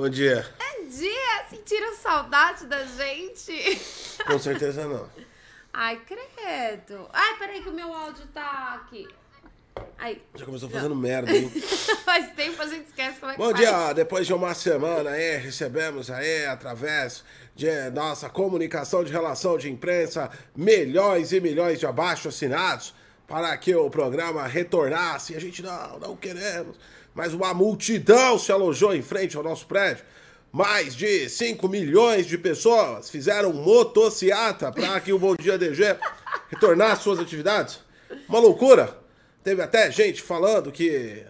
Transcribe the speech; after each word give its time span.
Bom 0.00 0.08
dia. 0.08 0.46
Bom 0.58 0.88
dia! 0.88 1.44
Sentiram 1.50 1.94
saudade 1.94 2.64
da 2.64 2.86
gente? 2.86 3.52
Com 4.26 4.38
certeza 4.38 4.88
não. 4.88 5.06
Ai, 5.74 6.00
credo. 6.06 7.06
Ai, 7.12 7.38
peraí 7.38 7.62
que 7.62 7.68
o 7.68 7.74
meu 7.74 7.92
áudio 7.92 8.26
tá 8.32 8.80
aqui. 8.82 9.06
Ai. 9.98 10.22
Já 10.34 10.46
começou 10.46 10.70
fazendo 10.70 10.96
merda, 10.96 11.30
hein? 11.30 11.50
faz 12.02 12.32
tempo 12.32 12.62
a 12.62 12.66
gente 12.66 12.86
esquece 12.86 13.20
como 13.20 13.32
é 13.32 13.34
que 13.34 13.42
Bom 13.42 13.50
faz. 13.50 13.58
dia, 13.58 13.92
depois 13.92 14.26
de 14.26 14.32
uma 14.32 14.54
semana 14.54 15.10
aí, 15.10 15.36
recebemos 15.36 16.10
aí, 16.10 16.46
através 16.46 17.22
de 17.54 17.90
nossa 17.90 18.30
comunicação 18.30 19.04
de 19.04 19.12
relação 19.12 19.58
de 19.58 19.70
imprensa, 19.70 20.30
milhões 20.56 21.30
e 21.30 21.42
milhões 21.42 21.78
de 21.78 21.84
abaixo-assinados 21.84 22.94
para 23.28 23.54
que 23.58 23.74
o 23.76 23.90
programa 23.90 24.46
retornasse. 24.46 25.36
A 25.36 25.38
gente, 25.38 25.62
não, 25.62 25.98
não 25.98 26.16
queremos. 26.16 26.74
Mas 27.20 27.34
uma 27.34 27.52
multidão 27.52 28.38
se 28.38 28.50
alojou 28.50 28.94
em 28.94 29.02
frente 29.02 29.36
ao 29.36 29.42
nosso 29.42 29.66
prédio. 29.66 30.06
Mais 30.50 30.96
de 30.96 31.28
5 31.28 31.68
milhões 31.68 32.24
de 32.24 32.38
pessoas 32.38 33.10
fizeram 33.10 33.52
motociata 33.52 34.72
para 34.72 34.98
que 35.02 35.12
o 35.12 35.18
Bom 35.18 35.36
Dia 35.36 35.58
DG 35.58 35.98
retornasse 36.48 37.02
suas 37.02 37.18
atividades. 37.18 37.80
Uma 38.26 38.38
loucura. 38.38 38.96
Teve 39.44 39.60
até 39.60 39.90
gente 39.90 40.22
falando 40.22 40.72
que 40.72 41.22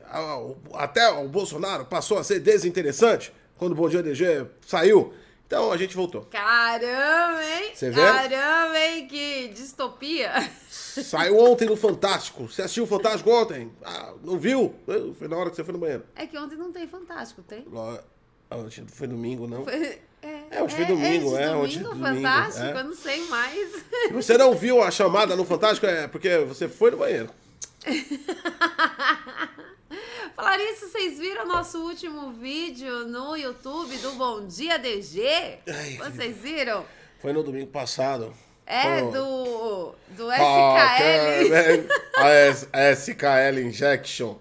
até 0.75 1.09
o 1.11 1.29
Bolsonaro 1.29 1.85
passou 1.87 2.19
a 2.19 2.23
ser 2.23 2.39
desinteressante 2.39 3.33
quando 3.59 3.73
o 3.73 3.75
Bom 3.75 3.89
Dia 3.89 4.01
DG 4.01 4.47
saiu. 4.65 5.13
Então 5.51 5.73
a 5.73 5.77
gente 5.77 5.97
voltou. 5.97 6.23
Caramba, 6.31 7.43
hein? 7.45 7.73
Você 7.75 7.91
vê? 7.91 8.01
Caramba, 8.01 8.79
hein? 8.79 9.09
Que 9.09 9.49
distopia. 9.49 10.31
Saiu 10.69 11.37
ontem 11.41 11.67
no 11.67 11.77
Fantástico. 11.77 12.45
Você 12.49 12.63
assistiu 12.63 12.85
o 12.85 12.87
Fantástico 12.87 13.29
ontem? 13.33 13.69
Ah, 13.85 14.15
não 14.23 14.39
viu? 14.39 14.73
Foi 15.19 15.27
na 15.27 15.37
hora 15.37 15.51
que 15.51 15.57
você 15.57 15.65
foi 15.65 15.73
no 15.73 15.81
banheiro. 15.81 16.05
É 16.15 16.25
que 16.25 16.39
ontem 16.39 16.55
não 16.55 16.71
tem 16.71 16.87
Fantástico, 16.87 17.43
tem? 17.43 17.67
Ah, 17.75 18.01
Ontem 18.57 18.85
foi 18.87 19.09
domingo, 19.09 19.49
não? 19.49 19.65
Foi- 19.65 19.99
É, 20.23 20.63
ontem 20.63 20.77
foi 20.77 20.85
domingo, 20.85 21.31
de 21.31 21.37
é, 21.43 21.47
domingo, 21.49 21.67
de 21.69 21.79
domingo, 21.81 22.05
Fantástico, 22.07 22.67
é. 22.67 22.81
eu 22.81 22.85
não 22.85 22.95
sei 22.95 23.27
mais. 23.27 23.71
Se 24.07 24.13
você 24.13 24.39
não 24.39 24.55
viu 24.55 24.81
a 24.81 24.91
chamada 24.93 25.35
no 25.35 25.45
Fantástico, 25.45 25.85
é 25.87 26.07
porque 26.07 26.39
você 26.45 26.69
foi 26.69 26.93
no 26.93 26.99
banheiro. 26.99 27.29
Falar 30.37 30.59
isso, 30.61 30.89
vocês 30.89 31.19
viram 31.19 31.47
nosso 31.47 31.79
último 31.83 32.33
vídeo 32.33 33.07
no 33.07 33.37
YouTube 33.37 33.97
do 33.99 34.13
Bom 34.13 34.47
Dia 34.47 34.79
DG? 34.79 35.23
Ai, 35.69 35.99
Vocês 35.99 36.37
viram? 36.39 36.85
Foi 37.21 37.33
no 37.33 37.43
domingo 37.43 37.67
passado. 37.71 38.33
É, 38.67 39.03
Oh. 39.03 39.11
do, 39.11 39.95
do 40.17 40.31
Ah, 40.31 40.97
SKL. 40.99 41.89
A 42.17 42.29
S- 42.29 42.69
a 42.73 42.91
SKL 42.93 43.61
Injection. 43.61 44.37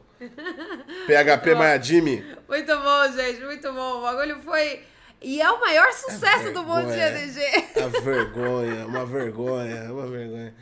PHP 1.07 1.55
Mayadimi. 1.55 2.23
Muito 2.47 2.77
bom, 2.77 3.11
gente, 3.15 3.41
muito 3.43 3.73
bom. 3.73 3.97
O 3.97 4.01
bagulho 4.01 4.39
foi. 4.41 4.81
E 5.21 5.41
é 5.41 5.49
o 5.51 5.59
maior 5.59 5.91
sucesso 5.91 6.51
do 6.53 6.63
Bom 6.63 6.85
Dia. 6.85 7.11
DG. 7.11 7.41
A 7.83 7.87
vergonha, 8.01 8.85
uma 8.85 9.05
vergonha, 9.05 9.91
uma 9.91 10.07
vergonha. 10.07 10.53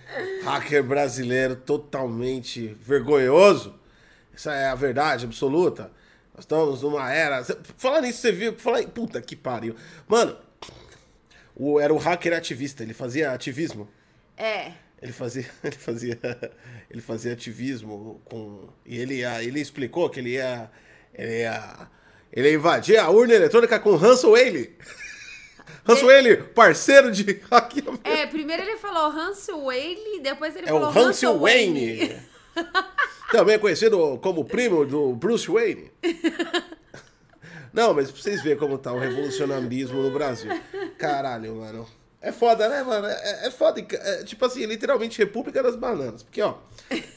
Hacker 0.44 0.84
brasileiro 0.84 1.56
totalmente 1.56 2.68
vergonhoso. 2.82 3.77
Essa 4.38 4.54
é 4.54 4.68
a 4.68 4.76
verdade 4.76 5.26
absoluta. 5.26 5.92
Nós 6.32 6.44
estamos 6.44 6.84
numa 6.84 7.12
era. 7.12 7.44
Falar 7.76 8.02
nisso, 8.02 8.20
você 8.20 8.32
viu? 8.32 8.54
Falar 8.54 8.84
em. 8.84 8.88
Puta 8.88 9.20
que 9.20 9.36
pariu. 9.36 9.76
Mano, 10.08 10.38
o, 11.56 11.80
era 11.80 11.92
o 11.92 11.98
hacker 11.98 12.34
ativista, 12.38 12.84
ele 12.84 12.94
fazia 12.94 13.32
ativismo. 13.32 13.90
É. 14.38 14.74
Ele 15.02 15.12
fazia, 15.12 15.50
ele 15.64 15.76
fazia, 15.76 16.20
ele 16.88 17.02
fazia 17.02 17.34
ativismo 17.34 18.22
com 18.26 18.70
e 18.86 19.00
ele 19.00 19.24
ele 19.24 19.60
explicou 19.60 20.08
que 20.08 20.20
ele 20.20 20.34
ia, 20.34 20.70
ele 21.16 21.40
ia, 21.40 21.88
ele 22.32 22.50
ia 22.50 22.54
invadir 22.54 22.98
a 22.98 23.10
urna 23.10 23.34
eletrônica 23.34 23.80
com 23.80 23.96
Hansel 23.96 24.32
Whaley. 24.34 24.76
Hansel 25.84 26.08
Whaley, 26.10 26.44
parceiro 26.44 27.12
de 27.12 27.42
hackeamento. 27.50 28.08
É, 28.08 28.28
primeiro 28.28 28.62
ele 28.62 28.78
falou 28.78 29.06
Hansel 29.06 29.64
Whaley, 29.64 30.20
depois 30.22 30.56
ele 30.56 30.70
É 30.70 30.74
o 30.74 30.80
falou 30.80 31.08
Hansel 31.08 31.40
Wayne. 31.40 32.22
Também 33.32 33.60
conhecido 33.60 34.18
como 34.22 34.46
primo 34.46 34.86
do 34.86 35.14
Bruce 35.16 35.50
Wayne. 35.50 35.92
Não, 37.74 37.94
mas 37.94 38.10
pra 38.10 38.22
vocês 38.22 38.42
verem 38.42 38.58
como 38.58 38.78
tá 38.78 38.92
o 38.92 38.98
revolucionarismo 38.98 40.02
no 40.02 40.12
Brasil. 40.12 40.50
Caralho, 40.98 41.56
mano. 41.58 41.88
É 42.20 42.32
foda, 42.32 42.68
né, 42.68 42.82
mano? 42.82 43.08
É, 43.08 43.48
é 43.48 43.52
foda. 43.52 43.80
é, 43.80 44.24
tipo 44.24 44.44
assim, 44.46 44.66
literalmente 44.66 45.20
República 45.20 45.62
das 45.62 45.76
Bananas. 45.76 46.24
Porque, 46.24 46.42
ó, 46.42 46.56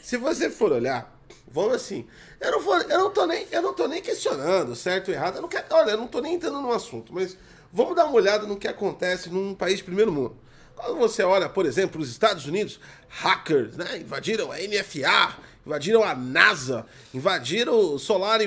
se 0.02 0.16
você 0.16 0.50
for 0.50 0.72
olhar, 0.72 1.16
vamos 1.48 1.74
assim. 1.74 2.06
Eu 2.40 2.52
não, 2.52 2.80
eu 2.80 2.98
não, 2.98 3.10
tô, 3.10 3.26
nem, 3.26 3.46
eu 3.50 3.62
não 3.62 3.72
tô 3.72 3.88
nem 3.88 4.02
questionando 4.02 4.76
certo 4.76 5.10
errado. 5.10 5.36
Eu 5.36 5.42
não 5.42 5.48
quero, 5.48 5.64
olha, 5.70 5.92
eu 5.92 5.96
não 5.96 6.06
tô 6.06 6.20
nem 6.20 6.34
entrando 6.34 6.60
no 6.60 6.72
assunto, 6.72 7.12
mas 7.14 7.36
vamos 7.72 7.96
dar 7.96 8.04
uma 8.04 8.14
olhada 8.14 8.46
no 8.46 8.56
que 8.56 8.68
acontece 8.68 9.30
num 9.30 9.54
país 9.54 9.78
de 9.78 9.84
primeiro 9.84 10.12
mundo. 10.12 10.36
Quando 10.76 10.98
você 10.98 11.22
olha, 11.22 11.48
por 11.48 11.66
exemplo, 11.66 12.00
os 12.00 12.10
Estados 12.10 12.46
Unidos, 12.46 12.80
hackers, 13.08 13.76
né? 13.76 13.98
Invadiram 13.98 14.50
a 14.50 14.56
NFA, 14.56 15.36
invadiram 15.70 16.02
a 16.02 16.16
NASA, 16.16 16.84
invadiram 17.14 17.94
o 17.94 17.98
Solari, 17.98 18.46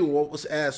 é, 0.49 0.69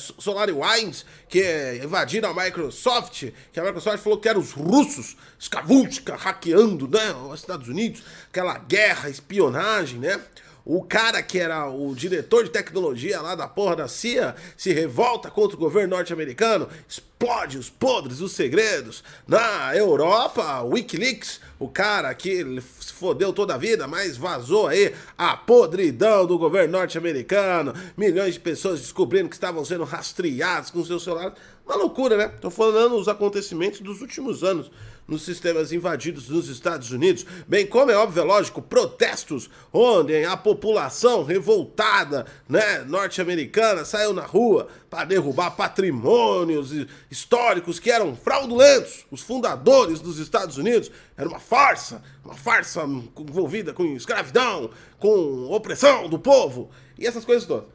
Wines, 0.52 1.04
que 1.28 1.42
é, 1.42 1.80
invadiram 1.82 2.30
a 2.30 2.44
Microsoft, 2.44 3.24
que 3.52 3.58
a 3.58 3.64
Microsoft 3.64 3.98
falou 3.98 4.18
que 4.20 4.28
eram 4.28 4.40
os 4.40 4.52
russos, 4.52 5.16
Skavutka, 5.40 6.14
hackeando, 6.14 6.86
né? 6.86 7.12
Os 7.28 7.40
Estados 7.40 7.66
Unidos, 7.68 8.02
aquela 8.30 8.58
guerra, 8.58 9.10
espionagem, 9.10 9.98
né? 9.98 10.20
O 10.64 10.82
cara 10.82 11.22
que 11.22 11.38
era 11.38 11.68
o 11.68 11.94
diretor 11.94 12.44
de 12.44 12.50
tecnologia 12.50 13.20
lá 13.20 13.34
da 13.34 13.46
porra 13.46 13.76
da 13.76 13.88
CIA 13.88 14.34
se 14.56 14.72
revolta 14.72 15.30
contra 15.30 15.56
o 15.56 15.60
governo 15.60 15.96
norte-americano, 15.96 16.68
explode 16.88 17.58
os 17.58 17.70
podres, 17.70 18.20
os 18.20 18.32
segredos. 18.32 19.02
Na 19.28 19.76
Europa, 19.76 20.62
Wikileaks, 20.62 21.40
o 21.58 21.68
cara 21.68 22.14
que 22.14 22.44
se 22.80 22.92
fodeu 22.92 23.32
toda 23.32 23.54
a 23.54 23.58
vida, 23.58 23.86
mas 23.86 24.16
vazou 24.16 24.66
aí 24.66 24.94
a 25.16 25.36
podridão 25.36 26.26
do 26.26 26.38
governo 26.38 26.72
norte-americano. 26.72 27.72
Milhões 27.96 28.34
de 28.34 28.40
pessoas 28.40 28.80
descobrindo 28.80 29.28
que 29.28 29.36
estavam 29.36 29.64
sendo 29.64 29.84
rastreados 29.84 30.70
com 30.70 30.84
seus 30.84 31.02
celulares. 31.04 31.34
Uma 31.64 31.76
loucura, 31.76 32.16
né? 32.16 32.28
Tô 32.40 32.50
falando 32.50 32.96
os 32.96 33.08
acontecimentos 33.08 33.80
dos 33.80 34.00
últimos 34.00 34.44
anos 34.44 34.70
nos 35.06 35.22
sistemas 35.22 35.72
invadidos 35.72 36.28
nos 36.28 36.48
Estados 36.48 36.90
Unidos, 36.90 37.24
bem 37.46 37.66
como 37.66 37.90
é 37.90 37.96
óbvio, 37.96 38.22
é 38.22 38.24
lógico, 38.24 38.60
protestos 38.60 39.48
onde 39.72 40.24
a 40.24 40.36
população 40.36 41.22
revoltada, 41.22 42.26
né, 42.48 42.80
norte-americana 42.80 43.84
saiu 43.84 44.12
na 44.12 44.22
rua 44.22 44.68
para 44.90 45.04
derrubar 45.04 45.52
patrimônios 45.52 46.72
históricos 47.10 47.78
que 47.78 47.90
eram 47.90 48.16
fraudulentos. 48.16 49.04
Os 49.10 49.20
fundadores 49.20 50.00
dos 50.00 50.18
Estados 50.18 50.56
Unidos 50.56 50.90
era 51.16 51.28
uma 51.28 51.40
farsa, 51.40 52.02
uma 52.24 52.34
farsa 52.34 52.82
envolvida 52.82 53.72
com 53.72 53.84
escravidão, 53.96 54.70
com 54.98 55.50
opressão 55.50 56.08
do 56.08 56.18
povo 56.18 56.70
e 56.98 57.06
essas 57.06 57.24
coisas 57.24 57.46
todas. 57.46 57.68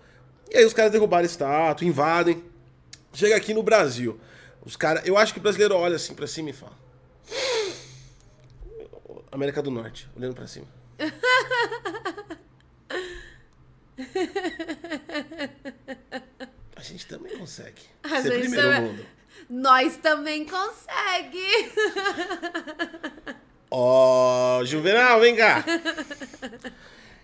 E 0.51 0.57
aí 0.57 0.65
os 0.65 0.73
caras 0.73 0.91
derrubaram 0.91 1.25
estátua, 1.25 1.87
invadem. 1.87 2.43
Chega 3.13 3.35
aqui 3.35 3.53
no 3.53 3.63
Brasil. 3.63 4.19
Os 4.65 4.75
caras, 4.75 5.05
eu 5.05 5.17
acho 5.17 5.33
que 5.33 5.39
o 5.39 5.41
brasileiro 5.41 5.75
olha 5.75 5.95
assim 5.95 6.13
pra 6.13 6.27
cima 6.27 6.49
e 6.49 6.53
fala: 6.53 6.80
América 9.31 9.61
do 9.61 9.71
Norte, 9.71 10.09
olhando 10.15 10.35
pra 10.35 10.47
cima. 10.47 10.67
A 16.75 16.81
gente 16.81 17.05
também 17.05 17.37
consegue. 17.37 17.81
A 18.03 18.21
ser 18.21 18.39
primeiro 18.39 18.67
também- 18.69 18.81
mundo. 18.81 19.05
Nós 19.49 19.97
também 19.97 20.45
consegue. 20.45 21.45
Ó, 23.69 24.63
Juvenal, 24.63 25.19
vem 25.19 25.35
cá. 25.35 25.63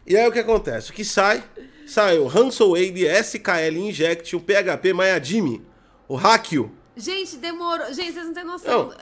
E 0.06 0.16
aí 0.16 0.28
o 0.28 0.32
que 0.32 0.40
acontece? 0.40 0.92
O 0.92 0.94
que 0.94 1.06
sai? 1.06 1.44
Saiu 1.86 2.28
Hansel 2.28 2.72
Wade, 2.72 3.06
SKL 3.06 3.78
Inject, 3.78 4.36
o 4.36 4.40
PHP 4.42 4.94
Mayadimi, 4.94 5.66
o 6.08 6.16
Hackio. 6.16 6.76
Gente, 6.96 7.38
demorou. 7.38 7.94
Gente, 7.94 8.14
vocês 8.14 8.26
não 8.26 8.34
têm 8.34 8.44
noção. 8.44 8.90
Não. 8.90 8.98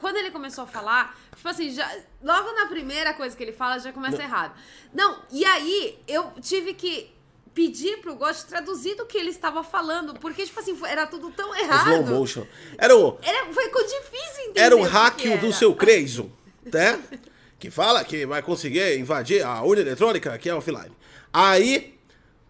Quando, 0.00 0.16
ele 0.16 0.30
começou 0.30 0.64
a 0.64 0.66
falar, 0.66 1.18
tipo 1.34 1.48
assim, 1.48 1.70
já, 1.70 1.88
logo 2.22 2.52
na 2.52 2.66
primeira 2.66 3.14
coisa 3.14 3.36
que 3.36 3.42
ele 3.42 3.52
fala, 3.52 3.78
já 3.78 3.92
começa 3.92 4.22
errado. 4.22 4.54
Não, 4.92 5.22
e 5.30 5.44
aí 5.44 5.98
eu 6.06 6.32
tive 6.40 6.74
que 6.74 7.10
pedir 7.54 7.98
pro 7.98 8.14
Ghost 8.14 8.46
traduzir 8.46 8.94
do 8.94 9.04
que 9.04 9.18
ele 9.18 9.30
estava 9.30 9.64
falando, 9.64 10.14
porque, 10.14 10.44
tipo 10.44 10.60
assim, 10.60 10.78
era 10.86 11.06
tudo 11.06 11.30
tão 11.32 11.56
errado. 11.56 11.90
Slow 11.90 12.06
motion. 12.06 12.46
Era 12.78 12.96
o, 12.96 13.18
Era, 13.20 13.52
foi 13.52 13.68
difícil 13.68 14.42
entender. 14.44 14.60
era 14.60 14.76
o 14.76 14.82
hackio 14.82 15.38
do 15.38 15.52
seu 15.52 15.74
Creiso, 15.74 16.30
né? 16.64 16.98
Que 17.58 17.72
fala 17.72 18.04
que 18.04 18.24
vai 18.24 18.40
conseguir 18.40 18.96
invadir 19.00 19.44
a 19.44 19.60
urna 19.64 19.82
eletrônica 19.82 20.38
que 20.38 20.48
é 20.48 20.54
offline. 20.54 20.92
Aí, 21.32 21.98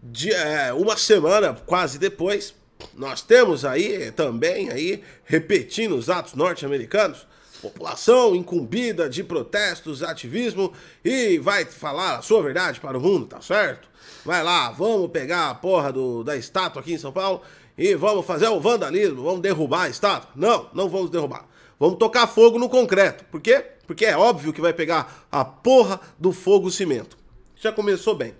de, 0.02 0.30
é, 0.30 0.70
uma 0.74 0.98
semana 0.98 1.54
quase 1.54 1.98
depois, 1.98 2.54
nós 2.94 3.22
temos 3.22 3.64
aí 3.64 4.12
também 4.12 4.70
aí 4.70 5.02
repetindo 5.24 5.96
os 5.96 6.10
atos 6.10 6.34
norte-americanos, 6.34 7.26
população 7.60 8.34
incumbida 8.34 9.08
de 9.08 9.22
protestos, 9.22 10.02
ativismo 10.02 10.72
e 11.04 11.38
vai 11.38 11.64
falar 11.64 12.18
a 12.18 12.22
sua 12.22 12.42
verdade 12.42 12.80
para 12.80 12.98
o 12.98 13.00
mundo, 13.00 13.26
tá 13.26 13.40
certo? 13.40 13.88
Vai 14.24 14.42
lá, 14.42 14.70
vamos 14.70 15.10
pegar 15.10 15.50
a 15.50 15.54
porra 15.54 15.92
do, 15.92 16.22
da 16.22 16.36
estátua 16.36 16.80
aqui 16.80 16.94
em 16.94 16.98
São 16.98 17.12
Paulo 17.12 17.42
e 17.76 17.94
vamos 17.94 18.26
fazer 18.26 18.48
o 18.48 18.60
vandalismo, 18.60 19.22
vamos 19.22 19.40
derrubar 19.40 19.82
a 19.82 19.88
estátua. 19.88 20.30
Não, 20.34 20.68
não 20.72 20.88
vamos 20.88 21.10
derrubar. 21.10 21.46
Vamos 21.78 21.98
tocar 21.98 22.26
fogo 22.26 22.58
no 22.58 22.68
concreto. 22.68 23.24
Por 23.26 23.40
quê? 23.40 23.64
Porque 23.86 24.04
é 24.04 24.16
óbvio 24.16 24.52
que 24.52 24.60
vai 24.60 24.72
pegar 24.72 25.26
a 25.30 25.44
porra 25.44 26.00
do 26.18 26.32
fogo 26.32 26.70
cimento. 26.70 27.16
Já 27.56 27.72
começou 27.72 28.14
bem. 28.14 28.34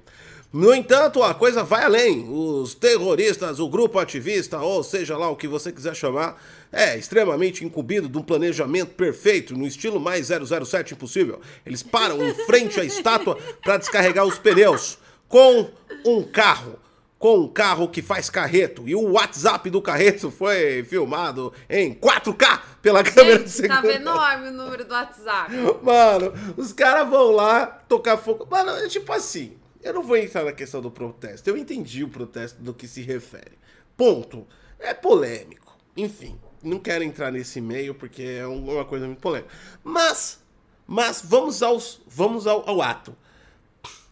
No 0.50 0.75
entanto, 0.75 1.23
a 1.23 1.35
coisa 1.35 1.62
vai 1.62 1.85
além. 1.85 2.27
Os 2.31 2.75
terroristas, 2.75 3.61
o 3.61 3.69
grupo 3.69 3.99
ativista, 3.99 4.59
ou 4.59 4.83
seja 4.83 5.17
lá 5.17 5.29
o 5.29 5.37
que 5.37 5.47
você 5.47 5.71
quiser 5.71 5.95
chamar, 5.95 6.43
é 6.73 6.97
extremamente 6.97 7.65
incumbido 7.65 8.09
de 8.09 8.17
um 8.17 8.23
planejamento 8.23 8.95
perfeito, 8.95 9.55
no 9.56 9.67
estilo 9.67 10.00
mais 10.00 10.29
007 10.29 10.95
impossível. 10.95 11.41
Eles 11.67 11.83
param 11.83 12.27
em 12.27 12.33
frente 12.47 12.81
à 12.81 12.85
estátua 12.85 13.37
para 13.62 13.77
descarregar 13.77 14.25
os 14.25 14.39
pneus 14.39 14.99
com 15.29 15.69
um 16.05 16.23
carro. 16.23 16.79
Com 17.19 17.41
um 17.41 17.49
carro 17.49 17.89
que 17.89 18.01
faz 18.01 18.31
carreto. 18.31 18.89
E 18.89 18.94
o 18.94 19.12
WhatsApp 19.12 19.69
do 19.69 19.83
carreto 19.83 20.31
foi 20.31 20.85
filmado 20.85 21.53
em 21.69 21.93
4K 21.93 22.61
pela 22.81 23.03
câmera 23.03 23.41
de 23.41 23.51
Gente, 23.51 23.51
segurança. 23.51 23.83
tava 23.83 23.93
enorme 23.93 24.49
o 24.49 24.53
número 24.53 24.85
do 24.85 24.94
WhatsApp. 24.94 25.53
Mano, 25.83 26.33
os 26.56 26.73
caras 26.73 27.09
vão 27.11 27.33
lá 27.33 27.67
tocar 27.67 28.17
fogo. 28.17 28.47
Mano, 28.49 28.71
é 28.71 28.89
tipo 28.89 29.12
assim. 29.12 29.53
Eu 29.83 29.93
não 29.95 30.03
vou 30.03 30.17
entrar 30.17 30.45
na 30.45 30.53
questão 30.53 30.81
do 30.81 30.91
protesto. 30.91 31.49
Eu 31.49 31.57
entendi 31.57 32.03
o 32.05 32.09
protesto 32.09 32.61
do 32.61 32.75
que 32.75 32.87
se 32.89 33.03
refere. 33.03 33.53
Ponto. 33.97 34.47
É 34.79 34.93
polêmico. 34.95 35.77
Enfim, 35.97 36.39
não 36.63 36.79
quero 36.79 37.03
entrar 37.05 37.31
nesse 37.33 37.61
meio 37.61 37.95
porque 37.95 38.23
é 38.23 38.47
um- 38.47 38.73
uma 38.75 38.85
coisa 38.85 39.07
muito 39.07 39.21
polêmica. 39.21 39.53
Mas, 39.83 40.41
mas 40.87 41.21
vamos 41.25 41.63
aos, 41.63 42.01
vamos 42.07 42.47
ao, 42.47 42.69
ao 42.69 42.83
ato. 42.83 43.15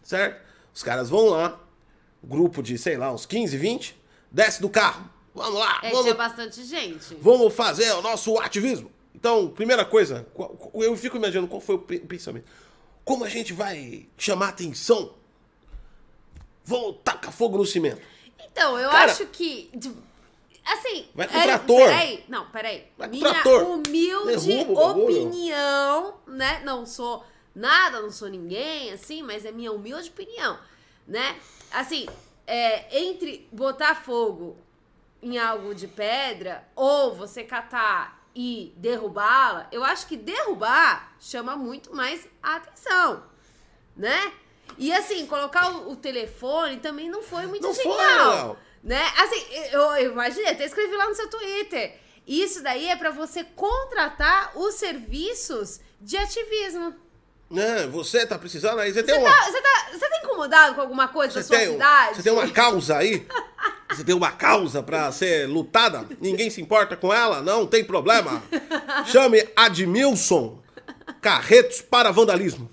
Certo? 0.03 0.41
Os 0.73 0.83
caras 0.83 1.09
vão 1.09 1.25
lá, 1.29 1.59
grupo 2.23 2.61
de, 2.61 2.77
sei 2.77 2.97
lá, 2.97 3.11
uns 3.13 3.25
15, 3.25 3.57
20, 3.57 3.97
desce 4.31 4.61
do 4.61 4.69
carro. 4.69 5.09
Vamos 5.33 5.59
lá, 5.59 5.79
É, 5.83 5.89
vamos 5.89 6.03
tinha 6.05 6.15
bastante 6.15 6.63
gente. 6.63 7.15
Vamos 7.21 7.53
fazer 7.53 7.91
o 7.93 8.01
nosso 8.01 8.37
ativismo. 8.39 8.89
Então, 9.13 9.49
primeira 9.49 9.83
coisa, 9.85 10.25
eu 10.75 10.95
fico 10.95 11.17
imaginando 11.17 11.47
qual 11.47 11.59
foi 11.61 11.75
o 11.75 11.79
pe- 11.79 11.99
pensamento. 11.99 12.45
Como 13.03 13.23
a 13.23 13.29
gente 13.29 13.53
vai 13.53 14.07
chamar 14.17 14.49
atenção? 14.49 15.13
Vamos 16.67 16.97
tacar 17.03 17.31
fogo 17.31 17.57
no 17.57 17.65
cimento. 17.65 18.01
Então, 18.51 18.77
eu 18.77 18.89
Cara- 18.89 19.11
acho 19.11 19.25
que. 19.27 19.71
Assim. 20.65 21.07
Vai 21.15 21.27
com 21.29 21.37
é- 21.37 21.43
trator. 21.43 21.77
Peraí, 21.87 22.25
não, 22.27 22.49
peraí. 22.49 22.87
Vai 22.97 23.07
com 23.07 23.15
Minha 23.15 23.29
trator. 23.33 23.63
humilde 23.63 24.47
Derruba 24.47 24.81
opinião, 24.91 26.15
né? 26.27 26.61
Não 26.65 26.85
sou 26.85 27.25
nada, 27.55 28.01
não 28.01 28.11
sou 28.11 28.27
ninguém, 28.27 28.91
assim, 28.91 29.23
mas 29.23 29.45
é 29.45 29.51
minha 29.51 29.71
humilde 29.71 30.09
opinião, 30.09 30.59
né? 31.07 31.37
Assim, 31.71 32.05
é, 32.45 32.99
entre 32.99 33.47
botar 33.51 33.95
fogo 33.95 34.57
em 35.21 35.37
algo 35.37 35.73
de 35.73 35.87
pedra 35.87 36.67
ou 36.75 37.15
você 37.15 37.43
catar 37.43 38.21
e 38.35 38.73
derrubá-la, 38.77 39.67
eu 39.71 39.83
acho 39.83 40.05
que 40.05 40.15
derrubar 40.17 41.15
chama 41.19 41.55
muito 41.55 41.95
mais 41.95 42.27
a 42.43 42.57
atenção, 42.57 43.23
né? 43.95 44.33
E 44.77 44.91
assim, 44.93 45.25
colocar 45.25 45.71
o, 45.71 45.91
o 45.91 45.95
telefone 45.95 46.77
também 46.77 47.09
não 47.09 47.21
foi 47.23 47.45
muito 47.47 47.63
Não 47.63 47.73
foi 47.73 47.83
genial. 47.83 47.99
legal. 48.29 48.57
Né? 48.83 49.03
Assim, 49.17 49.43
eu, 49.71 49.81
eu 49.97 50.11
imaginei, 50.11 50.51
até 50.51 50.65
escrevi 50.65 50.95
lá 50.95 51.07
no 51.07 51.15
seu 51.15 51.29
Twitter. 51.29 51.97
Isso 52.25 52.61
daí 52.61 52.87
é 52.89 52.95
pra 52.95 53.09
você 53.11 53.43
contratar 53.43 54.51
os 54.57 54.75
serviços 54.75 55.79
de 55.99 56.17
ativismo. 56.17 56.93
Né? 57.49 57.87
Você 57.87 58.25
tá 58.25 58.37
precisando 58.37 58.79
aí? 58.79 58.91
Você 58.93 59.01
tem 59.03 59.15
Você 59.15 59.21
uma. 59.21 59.29
tá, 59.31 59.43
você, 59.51 59.61
tá, 59.61 59.87
você 59.93 60.09
tá 60.09 60.17
incomodado 60.23 60.75
com 60.75 60.81
alguma 60.81 61.07
coisa 61.07 61.33
da 61.35 61.41
Você 61.41 61.47
sua 61.47 61.57
tem, 61.57 61.71
cidade? 61.71 62.15
você 62.15 62.23
tem 62.23 62.33
uma 62.33 62.49
causa 62.49 62.97
aí? 62.97 63.25
Você 63.89 64.03
tem 64.03 64.13
uma 64.13 64.31
causa 64.31 64.83
pra 64.83 65.09
ser 65.13 65.47
lutada? 65.47 66.05
Ninguém 66.19 66.49
se 66.49 66.61
importa 66.61 66.97
com 66.97 67.13
ela? 67.13 67.41
Não 67.41 67.65
tem 67.65 67.85
problema. 67.85 68.43
Chame 69.07 69.47
Admilson 69.55 70.61
Carretos 71.21 71.81
para 71.81 72.11
Vandalismo. 72.11 72.69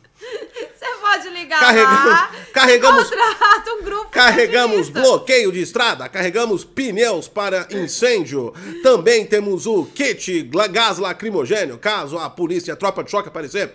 Você 0.85 1.01
pode 1.01 1.29
ligar 1.31 1.61
Carregamos- 1.61 2.11
lá 2.11 2.31
carregamos- 2.53 3.11
contrata 3.11 3.73
um 3.73 3.83
grupo 3.83 4.11
Carregamos 4.11 4.89
bloqueio 4.91 5.51
de 5.53 5.61
estrada, 5.63 6.09
carregamos 6.09 6.65
pneus 6.65 7.27
para 7.29 7.67
incêndio. 7.71 8.53
Também 8.83 9.25
temos 9.27 9.67
o 9.67 9.85
kit 9.87 10.43
gás 10.71 10.99
lacrimogênio, 10.99 11.79
caso 11.79 12.19
a 12.19 12.29
polícia 12.29 12.71
e 12.71 12.73
a 12.73 12.77
tropa 12.77 13.03
de 13.03 13.11
choque 13.11 13.29
aparecer. 13.29 13.73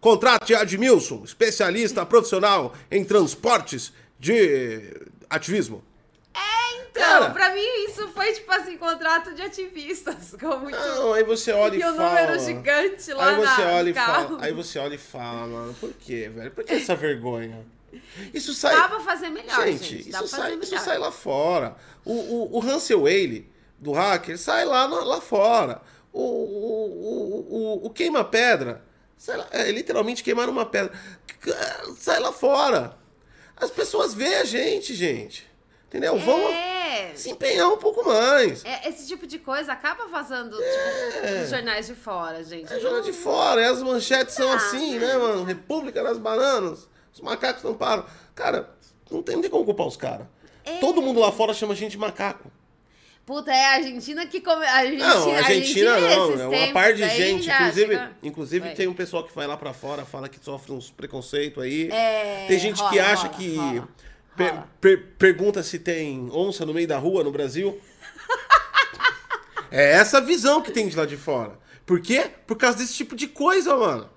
Contrate 0.00 0.54
Admilson, 0.54 1.22
especialista 1.24 2.04
profissional 2.06 2.74
em 2.90 3.04
transportes 3.04 3.92
de 4.18 4.80
ativismo. 5.28 5.82
Então, 6.98 7.20
Cara. 7.20 7.30
pra 7.30 7.54
mim 7.54 7.84
isso 7.88 8.08
foi 8.08 8.32
tipo 8.32 8.50
assim, 8.52 8.76
contrato 8.76 9.32
de 9.32 9.42
ativistas. 9.42 10.34
Com 10.40 10.56
muito... 10.58 10.76
Não, 10.76 11.12
aí 11.12 11.22
você 11.22 11.52
olha 11.52 11.76
e, 11.76 11.80
e 11.80 11.84
o 11.84 11.94
fala. 11.94 12.08
número 12.08 12.38
gigante 12.40 13.12
lá 13.12 13.28
aí 13.28 13.36
você 13.36 13.62
na, 13.62 13.70
olha 13.72 13.90
e 13.90 13.92
carro. 13.92 14.28
fala, 14.28 14.44
aí 14.44 14.52
você 14.52 14.78
olha 14.80 14.94
e 14.94 14.98
fala, 14.98 15.46
mano, 15.46 15.74
por 15.74 15.92
quê, 15.92 16.28
velho? 16.28 16.50
Por 16.50 16.64
que 16.64 16.74
essa 16.74 16.96
vergonha? 16.96 17.64
Isso 18.34 18.52
sai. 18.52 18.74
Dá 18.74 18.88
pra 18.88 19.00
fazer 19.00 19.30
melhor, 19.30 19.64
gente. 19.66 19.84
Gente, 19.84 20.10
isso, 20.10 20.26
sai, 20.26 20.54
isso 20.54 20.72
melhor. 20.72 20.84
sai 20.84 20.98
lá 20.98 21.12
fora. 21.12 21.76
O, 22.04 22.12
o, 22.12 22.58
o 22.58 22.62
Hansel 22.62 23.02
Whaley, 23.02 23.48
do 23.78 23.92
hacker, 23.92 24.36
sai 24.36 24.64
lá, 24.64 24.86
lá 24.86 25.20
fora. 25.20 25.80
O, 26.12 26.20
o, 26.20 26.26
o, 26.26 27.54
o, 27.84 27.86
o 27.86 27.90
queima-pedra, 27.90 28.84
é, 29.52 29.70
literalmente 29.70 30.24
queimar 30.24 30.48
uma 30.48 30.66
pedra, 30.66 30.92
sai 31.96 32.18
lá 32.18 32.32
fora. 32.32 32.96
As 33.56 33.70
pessoas 33.70 34.14
veem 34.14 34.34
a 34.34 34.44
gente, 34.44 34.94
gente. 34.94 35.47
Entendeu? 35.88 36.18
Vamos 36.18 36.50
É. 36.52 37.12
se 37.14 37.30
empenhar 37.30 37.68
um 37.68 37.78
pouco 37.78 38.06
mais. 38.06 38.62
É, 38.64 38.88
esse 38.88 39.06
tipo 39.08 39.26
de 39.26 39.38
coisa 39.38 39.72
acaba 39.72 40.06
vazando 40.08 40.54
tipo, 40.56 41.38
nos 41.40 41.48
jornais 41.50 41.86
de 41.86 41.94
fora, 41.94 42.44
gente. 42.44 42.70
É 42.72 42.78
jogar 42.78 43.00
de 43.00 43.12
fora, 43.12 43.62
e 43.62 43.64
as 43.64 43.82
manchetes 43.82 44.34
são 44.34 44.52
Ah. 44.52 44.56
assim, 44.56 44.98
né, 44.98 45.16
mano? 45.16 45.44
República 45.44 46.02
das 46.02 46.18
Bananas, 46.18 46.86
os 47.12 47.20
macacos 47.22 47.62
não 47.62 47.72
param. 47.74 48.04
Cara, 48.34 48.68
não 49.10 49.22
tem, 49.22 49.34
não 49.36 49.42
tem 49.42 49.50
como 49.50 49.64
culpar 49.64 49.86
os 49.86 49.96
caras. 49.96 50.26
É. 50.64 50.76
Todo 50.78 51.00
mundo 51.00 51.20
lá 51.20 51.32
fora 51.32 51.54
chama 51.54 51.72
a 51.72 51.76
gente 51.76 51.92
de 51.92 51.98
macaco. 51.98 52.52
Puta, 53.24 53.50
é 53.52 53.64
a 53.66 53.70
Argentina 53.72 54.26
que 54.26 54.40
come. 54.40 54.64
A 54.64 54.74
Argentina, 54.76 55.14
Não, 55.14 55.32
a 55.32 55.36
Argentina 55.38 56.00
não, 56.00 56.28
esses 56.30 56.40
é 56.40 56.46
uma 56.46 56.72
par 56.72 56.94
de 56.94 57.08
gente. 57.10 57.48
Inclusive, 57.50 57.92
chega- 57.94 58.12
inclusive 58.22 58.74
tem 58.74 58.86
um 58.88 58.94
pessoal 58.94 59.22
que 59.24 59.34
vai 59.34 59.46
lá 59.46 59.54
pra 59.56 59.74
fora, 59.74 60.04
fala 60.06 60.28
que 60.30 60.42
sofre 60.42 60.72
uns 60.72 60.90
preconceito 60.90 61.60
aí. 61.60 61.90
É, 61.90 62.46
tem 62.48 62.58
gente 62.58 62.76
que 62.76 62.98
rola, 62.98 63.02
acha 63.12 63.26
rola, 63.26 63.34
que. 63.38 63.54
rola, 63.56 63.88
per- 64.38 64.64
per- 64.80 65.06
pergunta 65.18 65.62
se 65.62 65.78
tem 65.78 66.30
onça 66.32 66.64
no 66.64 66.72
meio 66.72 66.88
da 66.88 66.98
rua 66.98 67.22
no 67.24 67.30
Brasil. 67.32 67.78
é 69.70 69.92
essa 69.92 70.20
visão 70.20 70.62
que 70.62 70.70
tem 70.72 70.88
de 70.88 70.96
lá 70.96 71.04
de 71.04 71.16
fora. 71.16 71.58
Por 71.84 72.00
quê? 72.00 72.30
Por 72.46 72.56
causa 72.56 72.78
desse 72.78 72.94
tipo 72.94 73.14
de 73.16 73.26
coisa, 73.28 73.76
mano. 73.76 74.08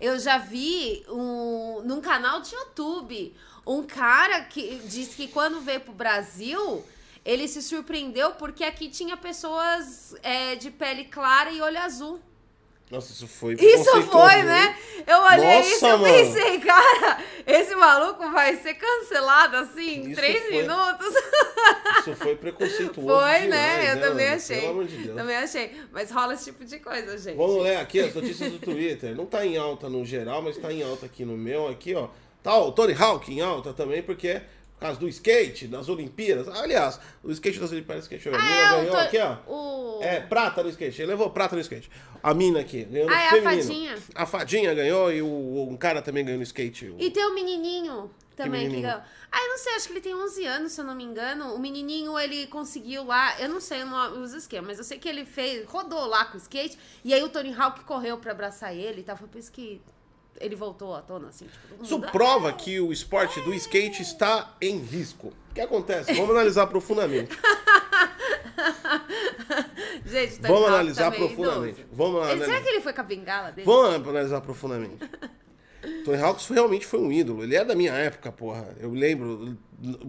Eu 0.00 0.18
já 0.18 0.38
vi 0.38 1.04
um, 1.08 1.82
num 1.84 2.00
canal 2.00 2.40
de 2.40 2.54
YouTube 2.54 3.34
um 3.66 3.82
cara 3.82 4.42
que 4.44 4.80
disse 4.86 5.14
que 5.16 5.28
quando 5.28 5.60
veio 5.60 5.80
pro 5.80 5.92
Brasil, 5.92 6.84
ele 7.24 7.46
se 7.46 7.62
surpreendeu 7.62 8.32
porque 8.32 8.64
aqui 8.64 8.88
tinha 8.88 9.16
pessoas 9.16 10.14
é, 10.22 10.56
de 10.56 10.70
pele 10.70 11.04
clara 11.04 11.50
e 11.50 11.60
olho 11.60 11.78
azul. 11.78 12.20
Nossa, 12.90 13.12
isso 13.12 13.28
foi 13.28 13.54
Isso 13.54 14.02
foi, 14.02 14.42
né? 14.42 14.76
Eu 15.06 15.18
olhei 15.22 15.58
Nossa, 15.58 15.68
isso 15.68 15.86
e 15.86 16.02
pensei, 16.02 16.58
cara, 16.66 17.22
esse 17.46 17.74
maluco 17.76 18.28
vai 18.32 18.56
ser 18.56 18.74
cancelado 18.74 19.56
assim 19.58 20.06
em 20.06 20.12
três 20.14 20.42
foi- 20.42 20.50
minutos. 20.50 21.14
Isso 22.00 22.16
foi 22.16 22.34
preconceituoso. 22.34 23.08
Foi, 23.08 23.40
demais, 23.42 23.48
né? 23.48 23.92
Eu 23.92 24.00
também 24.00 24.26
mano? 24.26 24.36
achei. 24.36 24.60
Pelo 24.60 24.70
amor 24.72 24.84
de 24.86 24.96
Deus. 24.96 25.16
Também 25.16 25.36
achei. 25.36 25.80
Mas 25.92 26.10
rola 26.10 26.34
esse 26.34 26.44
tipo 26.46 26.64
de 26.64 26.78
coisa, 26.80 27.16
gente. 27.16 27.36
Vamos 27.36 27.62
ler 27.62 27.76
aqui 27.76 28.00
as 28.00 28.12
notícias 28.12 28.50
do 28.50 28.58
Twitter. 28.58 29.14
Não 29.14 29.24
tá 29.26 29.46
em 29.46 29.56
alta 29.56 29.88
no 29.88 30.04
geral, 30.04 30.42
mas 30.42 30.56
tá 30.56 30.72
em 30.72 30.82
alta 30.82 31.06
aqui 31.06 31.24
no 31.24 31.36
meu. 31.36 31.68
Aqui, 31.68 31.94
ó. 31.94 32.08
Tá 32.42 32.56
o 32.58 32.72
Tony 32.72 32.94
Hawk 32.98 33.32
em 33.32 33.40
alta 33.40 33.72
também, 33.72 34.02
porque 34.02 34.40
por 34.80 34.86
causa 34.86 34.98
do 34.98 35.06
skate, 35.08 35.66
das 35.68 35.90
Olimpíadas. 35.90 36.48
Aliás, 36.48 36.98
o 37.22 37.30
skate 37.30 37.60
das 37.60 37.70
Olimpíadas 37.70 38.08
que 38.08 38.14
a 38.14 38.18
Choromina 38.18 38.48
Ah, 38.48 38.56
é, 38.58 38.72
o 38.72 38.76
ganhou 38.78 38.90
to- 38.92 38.96
aqui, 38.96 39.18
ó. 39.18 39.36
o- 39.46 40.02
É, 40.02 40.20
prata 40.20 40.62
no 40.62 40.70
skate. 40.70 41.02
Ele 41.02 41.08
levou 41.10 41.28
prata 41.28 41.54
no 41.54 41.60
skate. 41.60 41.90
A 42.22 42.32
mina 42.32 42.60
aqui, 42.60 42.84
ganhou 42.84 43.06
no 43.06 43.14
Ah, 43.14 43.20
é 43.20 43.26
a 43.26 43.30
feminino. 43.30 43.62
fadinha. 43.62 43.98
A 44.14 44.24
fadinha 44.26 44.72
ganhou 44.72 45.12
e 45.12 45.20
o, 45.20 45.68
um 45.70 45.76
cara 45.76 46.00
também 46.00 46.24
ganhou 46.24 46.38
no 46.38 46.42
skate. 46.44 46.86
o- 46.86 46.96
E 46.98 47.10
tem 47.10 47.22
o 47.26 47.34
menininho 47.34 48.10
também 48.34 48.70
que, 48.70 48.80
ganhou. 48.80 49.00
Ah, 49.30 49.38
eu 49.44 49.48
não 49.50 49.58
sei, 49.58 49.74
acho 49.74 49.86
que 49.86 49.92
ele 49.92 50.00
tem 50.00 50.14
11 50.14 50.46
anos, 50.46 50.72
se 50.72 50.80
eu 50.80 50.84
não 50.86 50.94
me 50.94 51.04
engano. 51.04 51.54
O 51.54 51.58
menininho, 51.58 52.18
ele 52.18 52.46
conseguiu 52.46 53.04
lá, 53.04 53.38
eu 53.38 53.50
não 53.50 53.60
sei 53.60 53.82
os 53.84 54.32
esquemas, 54.32 54.66
mas 54.68 54.78
eu 54.78 54.84
sei 54.84 54.98
que 54.98 55.06
ele 55.06 55.26
fez, 55.26 55.66
rodou 55.66 56.06
lá 56.06 56.24
com 56.24 56.38
o 56.38 56.40
skate, 56.40 56.78
e 57.04 57.12
aí 57.12 57.22
o 57.22 57.28
Tony 57.28 57.52
Hawk 57.54 57.84
correu 57.84 58.16
pra 58.16 58.32
abraçar 58.32 58.74
ele 58.74 59.02
e 59.02 59.04
tal. 59.04 59.14
Foi 59.18 59.28
por 59.28 59.38
isso 59.38 59.52
que 59.52 59.78
ele 60.38 60.54
voltou 60.56 60.94
à 60.94 61.02
tona, 61.02 61.28
assim. 61.28 61.46
Tipo, 61.46 61.84
Isso 61.84 62.00
prova 62.12 62.52
que 62.52 62.80
o 62.80 62.92
esporte 62.92 63.40
do 63.40 63.52
skate 63.54 64.02
está 64.02 64.54
em 64.60 64.78
risco. 64.78 65.28
O 65.50 65.54
que 65.54 65.60
acontece? 65.60 66.12
Vamos 66.14 66.30
analisar 66.30 66.66
profundamente. 66.66 67.36
Gente, 70.04 70.38
Tony 70.40 70.52
Vamos 70.54 70.68
analisar 70.68 71.10
tá 71.10 71.16
profundamente. 71.16 71.80
idoso. 71.80 71.96
Vamos 71.96 72.22
analisar. 72.22 72.44
será 72.46 72.60
que 72.60 72.68
ele 72.68 72.80
foi 72.80 72.92
com 72.92 73.00
a 73.00 73.04
bengala 73.04 73.50
dele? 73.52 73.66
Vamos 73.66 74.08
analisar 74.08 74.40
profundamente. 74.40 74.96
Tony 76.04 76.20
Hawks 76.20 76.46
realmente 76.48 76.86
foi 76.86 77.00
um 77.00 77.10
ídolo. 77.10 77.42
Ele 77.42 77.56
é 77.56 77.64
da 77.64 77.74
minha 77.74 77.92
época, 77.92 78.30
porra. 78.30 78.74
Eu 78.78 78.90
lembro 78.92 79.56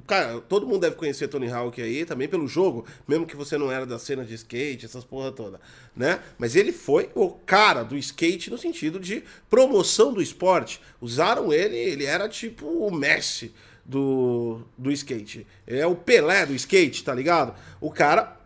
Cara, 0.06 0.42
todo 0.42 0.68
mundo 0.68 0.82
deve 0.82 0.98
conhecer 0.98 1.30
Tony 1.30 1.50
Hawk 1.50 1.82
aí, 1.82 2.04
também 2.04 2.28
pelo 2.28 2.46
jogo, 2.46 2.86
mesmo 3.08 3.26
que 3.26 3.38
você 3.38 3.58
não 3.58 3.72
era 3.72 3.86
da 3.86 3.98
cena 3.98 4.26
de 4.26 4.34
skate, 4.34 4.86
essas 4.86 5.06
porra 5.06 5.32
toda, 5.32 5.62
né? 5.96 6.20
Mas 6.38 6.58
ele 6.58 6.74
foi 6.74 7.10
o 7.16 7.30
cara 7.30 7.82
do 7.84 7.98
skate 7.98 8.50
no 8.50 8.58
sentido 8.58 9.00
de 9.00 9.24
promoção 9.50 10.14
do 10.14 10.22
esporte. 10.22 10.82
Usaram 11.00 11.54
ele, 11.54 11.78
ele 11.78 12.04
era 12.04 12.28
tipo 12.28 12.66
o 12.66 12.94
Messi 12.94 13.54
do, 13.86 14.62
do 14.78 14.92
skate. 14.92 15.48
Ele 15.66 15.80
é 15.80 15.88
o 15.88 15.96
Pelé 15.96 16.46
do 16.46 16.54
skate, 16.54 17.04
tá 17.06 17.16
ligado? 17.16 17.56
O 17.80 17.90
cara, 17.90 18.38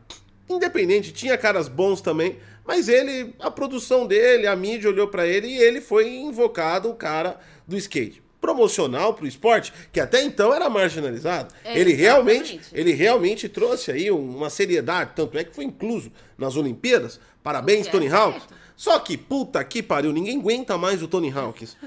independente, 0.48 1.12
tinha 1.12 1.36
caras 1.40 1.68
bons 1.68 2.02
também, 2.02 2.38
mas 2.64 2.88
ele, 2.88 3.34
a 3.40 3.50
produção 3.50 4.06
dele, 4.06 4.46
a 4.46 4.56
mídia 4.56 4.92
olhou 4.92 5.08
para 5.08 5.26
ele 5.26 5.48
e 5.48 5.58
ele 5.58 5.82
foi 5.82 6.08
invocado 6.08 6.88
o 6.88 6.96
cara 6.96 7.40
do 7.68 7.76
skate 7.76 8.25
promocional 8.46 9.14
para 9.14 9.26
o 9.26 9.28
esporte, 9.28 9.74
que 9.92 10.00
até 10.00 10.24
então 10.24 10.54
era 10.54 10.70
marginalizado. 10.70 11.54
É, 11.64 11.80
ele 11.80 11.92
exatamente. 11.94 12.02
realmente, 12.02 12.60
ele 12.74 12.94
realmente 12.94 13.50
trouxe 13.50 13.92
aí 13.92 14.12
uma 14.12 14.50
seriedade, 14.50 15.12
tanto 15.16 15.38
é 15.38 15.44
que 15.44 15.56
foi 15.56 15.66
incluso 15.66 16.12
nas 16.38 16.56
Olimpíadas. 16.56 17.20
Parabéns, 17.42 17.88
Tony. 17.88 18.08
Hawk. 18.08 18.40
Só 18.76 19.00
que, 19.00 19.16
puta 19.18 19.64
que 19.64 19.82
pariu, 19.82 20.12
ninguém 20.12 20.38
aguenta 20.40 20.78
mais 20.78 21.02
o 21.02 21.08
Tony 21.08 21.32
Hawkins. 21.32 21.78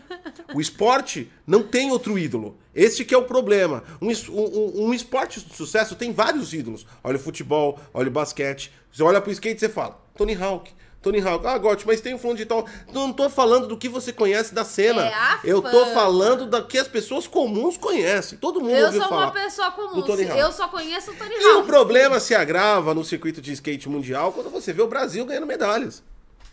O 0.55 0.61
esporte 0.61 1.31
não 1.47 1.63
tem 1.63 1.91
outro 1.91 2.19
ídolo. 2.19 2.57
Esse 2.75 3.05
que 3.05 3.15
é 3.15 3.19
o 3.19 3.25
problema. 3.25 3.85
Um, 4.01 4.09
um- 4.09 4.59
um- 4.59 4.87
um 4.87 4.95
esporte 4.95 5.39
de 5.41 5.55
sucesso 5.55 5.95
tem 5.95 6.13
vários 6.13 6.55
ídolos. 6.55 6.87
Olha 7.05 7.17
o 7.17 7.21
futebol, 7.21 7.79
olha 7.93 8.09
o 8.09 8.11
basquete. 8.11 8.73
Você 8.91 9.03
olha 9.03 9.21
pro 9.21 9.31
skate 9.31 9.57
e 9.57 9.61
você 9.61 9.69
fala, 9.69 10.01
Tony 10.17 10.35
Hawk. 10.35 10.71
Tony 11.01 11.21
Hawk, 11.21 11.47
ah, 11.47 11.57
Gotti, 11.57 11.87
mas 11.87 12.01
tem 12.01 12.13
um 12.13 12.19
fulano 12.19 12.37
de 12.39 12.45
tal. 12.45 12.67
Não 12.93 13.13
tô 13.13 13.31
falando 13.31 13.69
do 13.69 13.77
que 13.77 13.89
você 13.89 14.13
conhece 14.13 14.53
da 14.53 14.65
cena. 14.65 15.03
É 15.07 15.15
a 15.15 15.41
Eu 15.45 15.63
tô 15.63 15.71
fama. 15.71 15.87
falando 15.93 16.47
da 16.47 16.61
que 16.61 16.77
as 16.77 16.89
pessoas 16.89 17.27
comuns 17.29 17.77
conhecem. 17.77 18.37
Todo 18.39 18.61
mundo 18.61 18.73
Eu 18.75 18.87
ouviu 18.87 19.01
sou 19.01 19.09
falar. 19.09 19.27
uma 19.27 19.31
pessoa 19.33 19.71
comum. 19.71 19.95
do 19.95 20.03
Tony 20.03 20.25
Hawk. 20.29 20.41
Eu 20.41 20.53
só 20.53 20.67
conheço 20.69 21.13
o 21.13 21.15
Tony 21.15 21.35
E 21.37 21.47
o 21.55 21.59
Hawk. 21.59 21.67
problema 21.69 22.19
se 22.19 22.35
agrava 22.35 22.95
no 22.95 23.05
circuito 23.05 23.41
de 23.41 23.53
skate 23.53 23.89
mundial 23.89 24.33
quando 24.33 24.51
você 24.51 24.73
vê 24.73 24.83
o 24.83 24.89
Brasil 24.89 25.25
ganhando 25.25 25.47
medalhas. 25.47 26.03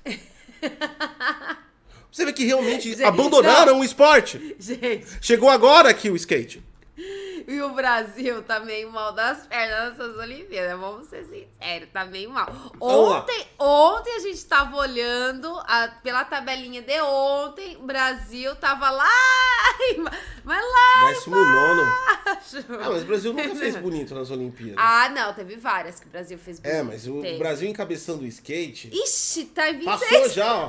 Você 2.12 2.24
vê 2.26 2.32
que 2.32 2.46
realmente 2.46 2.90
Gente, 2.92 3.04
abandonaram 3.04 3.80
o 3.82 3.84
esporte. 3.84 4.56
Gente, 4.58 5.06
Chegou 5.20 5.50
agora 5.50 5.90
aqui 5.90 6.10
o 6.10 6.16
skate. 6.16 6.64
e 7.54 7.62
o 7.62 7.70
Brasil 7.74 8.42
tá 8.44 8.60
meio 8.60 8.92
mal 8.92 9.14
das 9.14 9.46
pernas 9.48 9.98
nessas 9.98 10.18
Olimpíadas, 10.18 10.80
vamos 10.80 11.08
ser 11.08 11.24
sinceros, 11.26 11.90
tá 11.94 12.06
meio 12.06 12.30
mal. 12.30 12.48
Lá. 12.50 12.72
Ontem, 13.20 13.48
ontem 13.60 14.16
a 14.16 14.20
gente 14.20 14.44
tava 14.46 14.76
olhando 14.78 15.48
a- 15.68 15.90
pela 16.04 16.24
tabelinha 16.26 16.82
de 16.82 17.00
ontem, 17.02 17.78
o 17.78 17.84
Brasil 17.84 18.56
tava 18.56 18.90
lá, 18.90 19.10
mas 20.44 20.62
lá 20.64 21.08
Décimo 21.10 21.36
nono. 21.36 21.82
embaixo. 21.82 22.66
Ah, 22.82 22.90
mas 22.90 23.04
o 23.04 23.06
Brasil 23.06 23.34
nunca 23.34 23.54
fez 23.56 23.76
bonito 23.76 24.14
nas 24.16 24.30
Olimpíadas. 24.32 24.76
Ah, 24.78 25.10
não, 25.10 25.34
teve 25.34 25.56
várias 25.56 26.00
que 26.00 26.08
o 26.08 26.10
Brasil 26.10 26.38
fez 26.38 26.60
é, 26.64 26.82
bonito. 26.84 26.86
mas 26.94 27.08
o. 27.08 27.38
Brasil 27.38 27.70
encabeçando 27.70 28.24
o 28.24 28.28
skate. 28.28 28.90
Ixi, 28.94 29.46
tá 29.46 29.70
em 29.70 29.80
26. 29.80 30.12
Passou 30.12 30.30
já, 30.30 30.56
ó. 30.56 30.68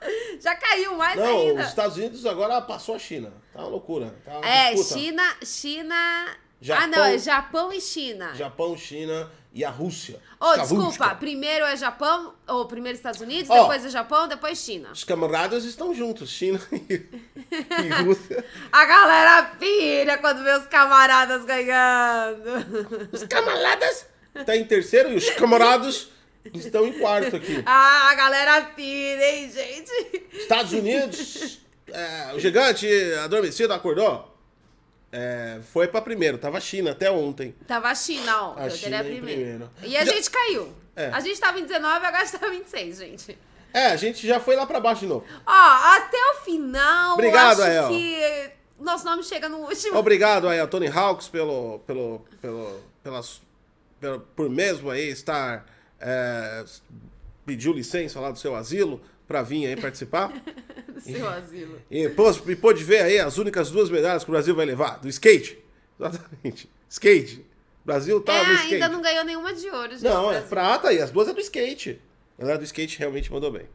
Já 0.40 0.54
caiu 0.54 0.94
mais 0.96 1.18
Não, 1.18 1.40
ainda. 1.48 1.62
os 1.62 1.68
Estados 1.68 1.96
Unidos 1.96 2.24
agora 2.26 2.60
passou 2.62 2.94
a 2.94 2.98
China. 2.98 3.32
Tá 3.52 3.60
uma 3.60 3.68
loucura. 3.68 4.14
Tá 4.24 4.38
uma 4.38 4.46
É, 4.48 4.72
disputa. 4.74 5.00
China, 5.00 5.36
China... 5.44 6.36
Japão. 6.60 6.84
Ah, 6.84 6.86
não, 6.88 7.04
é 7.04 7.18
Japão 7.18 7.72
e 7.72 7.80
China. 7.80 8.34
Japão, 8.34 8.76
China 8.76 9.30
e 9.54 9.64
a 9.64 9.70
Rússia. 9.70 10.20
Ô, 10.40 10.46
Skavushka. 10.54 10.66
desculpa, 10.88 11.14
primeiro 11.14 11.64
é 11.64 11.76
Japão, 11.76 12.34
ou 12.48 12.66
primeiro 12.66 12.96
Estados 12.96 13.20
Unidos, 13.20 13.48
Ó. 13.48 13.60
depois 13.62 13.84
é 13.84 13.88
Japão, 13.88 14.26
depois 14.26 14.58
China. 14.58 14.90
Os 14.92 15.04
camaradas 15.04 15.64
estão 15.64 15.94
juntos, 15.94 16.30
China 16.30 16.60
e, 16.72 16.94
e 17.54 18.02
Rússia. 18.02 18.44
A 18.72 18.84
galera 18.84 19.42
pira 19.60 20.18
quando 20.18 20.42
vê 20.42 20.50
os 20.58 20.66
camaradas 20.66 21.44
ganhando. 21.44 23.08
Os 23.12 23.22
camaradas 23.24 24.06
tá 24.44 24.56
em 24.56 24.64
terceiro 24.64 25.10
e 25.12 25.16
os 25.16 25.30
camaradas 25.30 26.08
estão 26.54 26.86
em 26.86 26.92
quarto 26.98 27.36
aqui. 27.36 27.62
Ah, 27.66 28.10
a 28.10 28.14
galera 28.14 28.62
pira, 28.76 29.24
hein, 29.30 29.50
gente? 29.50 30.26
Estados 30.32 30.72
Unidos, 30.72 31.60
é, 31.88 32.32
o 32.34 32.38
gigante 32.40 32.86
adormecido 33.24 33.72
acordou. 33.72 34.34
É, 35.10 35.60
foi 35.72 35.88
pra 35.88 36.02
primeiro, 36.02 36.36
tava 36.36 36.58
a 36.58 36.60
China 36.60 36.90
até 36.90 37.10
ontem. 37.10 37.54
Tava 37.66 37.88
a 37.88 37.94
China, 37.94 38.42
ó. 38.42 38.58
A 38.58 38.66
eu 38.66 38.70
China 38.70 38.98
teria 39.02 39.12
em 39.18 39.22
primeiro. 39.22 39.40
primeiro. 39.40 39.70
E 39.82 39.96
a 39.96 40.04
Já- 40.04 40.12
gente 40.12 40.30
caiu. 40.30 40.72
É. 40.94 41.06
A 41.10 41.20
gente 41.20 41.40
tava 41.40 41.58
em 41.58 41.62
19, 41.64 42.04
agora 42.06 42.24
está 42.24 42.46
em 42.46 42.50
26, 42.58 42.98
gente. 42.98 43.38
É, 43.72 43.86
a 43.86 43.96
gente 43.96 44.26
já 44.26 44.38
foi 44.40 44.54
lá 44.56 44.66
pra 44.66 44.80
baixo 44.80 45.02
de 45.02 45.06
novo. 45.06 45.24
Ó, 45.46 45.50
até 45.96 46.16
o 46.32 46.44
final, 46.44 47.14
Obrigado, 47.14 47.62
acho 47.62 47.88
que 47.88 48.50
nosso 48.78 49.04
nome 49.04 49.22
chega 49.22 49.48
no 49.48 49.58
último. 49.58 49.96
Obrigado 49.96 50.48
aí 50.48 50.58
a 50.60 50.66
Tony 50.66 50.88
Hawks 50.88 51.28
pelo, 51.28 51.78
pelo, 51.86 52.24
pelo, 52.42 52.80
pelas, 53.02 53.40
pelo- 54.00 54.20
por 54.34 54.50
mesmo 54.50 54.90
aí 54.90 55.08
estar 55.08 55.64
é, 56.00 56.64
pediu 57.46 57.72
licença 57.72 58.20
lá 58.20 58.30
do 58.30 58.38
seu 58.38 58.54
asilo 58.54 59.00
pra 59.26 59.42
vir 59.42 59.66
aí 59.66 59.76
participar. 59.76 60.32
Seu 60.98 61.28
asilo. 61.28 61.80
E, 61.88 62.06
e 62.06 62.56
pôde 62.56 62.82
ver 62.82 63.02
aí 63.02 63.20
as 63.20 63.38
únicas 63.38 63.70
duas 63.70 63.88
medalhas 63.88 64.24
que 64.24 64.30
o 64.30 64.32
Brasil 64.32 64.52
vai 64.52 64.66
levar, 64.66 64.98
do 64.98 65.08
skate. 65.08 65.56
Exatamente. 65.98 66.68
Skate. 66.88 67.46
O 67.84 67.86
Brasil 67.86 68.20
tá 68.20 68.34
é, 68.34 68.46
no 68.46 68.54
skate. 68.54 68.74
ainda 68.74 68.88
não 68.88 69.00
ganhou 69.00 69.24
nenhuma 69.24 69.54
de 69.54 69.70
ouro, 69.70 69.92
gente. 69.92 70.02
Não, 70.02 70.32
é 70.32 70.40
prata 70.40 70.92
e 70.92 71.00
as 71.00 71.12
duas 71.12 71.28
é 71.28 71.32
do 71.32 71.40
skate. 71.40 72.00
A 72.36 72.42
galera 72.42 72.58
do 72.58 72.64
skate 72.64 72.98
realmente 72.98 73.30
mandou 73.30 73.52
bem. 73.52 73.68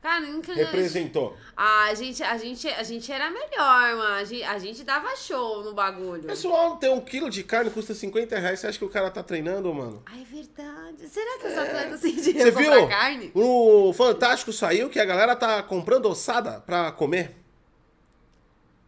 Cara, 0.00 0.20
nunca. 0.20 0.54
Representou. 0.54 1.36
Ah, 1.54 1.84
a 1.90 1.94
gente, 1.94 2.22
a 2.22 2.38
gente, 2.38 2.66
a 2.66 2.82
gente 2.82 3.12
era 3.12 3.28
melhor, 3.30 3.96
mano. 3.96 4.14
A 4.14 4.24
gente, 4.24 4.42
a 4.44 4.58
gente 4.58 4.82
dava 4.82 5.14
show 5.14 5.62
no 5.62 5.74
bagulho. 5.74 6.22
Pessoal, 6.22 6.76
ter 6.76 6.88
um 6.88 7.00
quilo 7.02 7.28
de 7.28 7.44
carne 7.44 7.70
custa 7.70 7.92
50 7.92 8.38
reais. 8.38 8.60
Você 8.60 8.66
acha 8.68 8.78
que 8.78 8.84
o 8.84 8.88
cara 8.88 9.10
tá 9.10 9.22
treinando, 9.22 9.72
mano? 9.74 10.02
Ai, 10.06 10.22
é 10.22 10.24
verdade. 10.24 11.06
Será 11.06 11.38
que 11.38 11.46
os 11.48 11.58
atletas 11.58 12.00
têm 12.00 12.14
dinheiro 12.16 12.50
Você 12.50 12.50
viu? 12.50 12.88
carne? 12.88 13.30
O 13.34 13.92
Fantástico 13.92 14.52
saiu 14.54 14.88
que 14.88 14.98
a 14.98 15.04
galera 15.04 15.36
tá 15.36 15.62
comprando 15.62 16.06
ossada 16.06 16.60
pra 16.60 16.90
comer. 16.92 17.36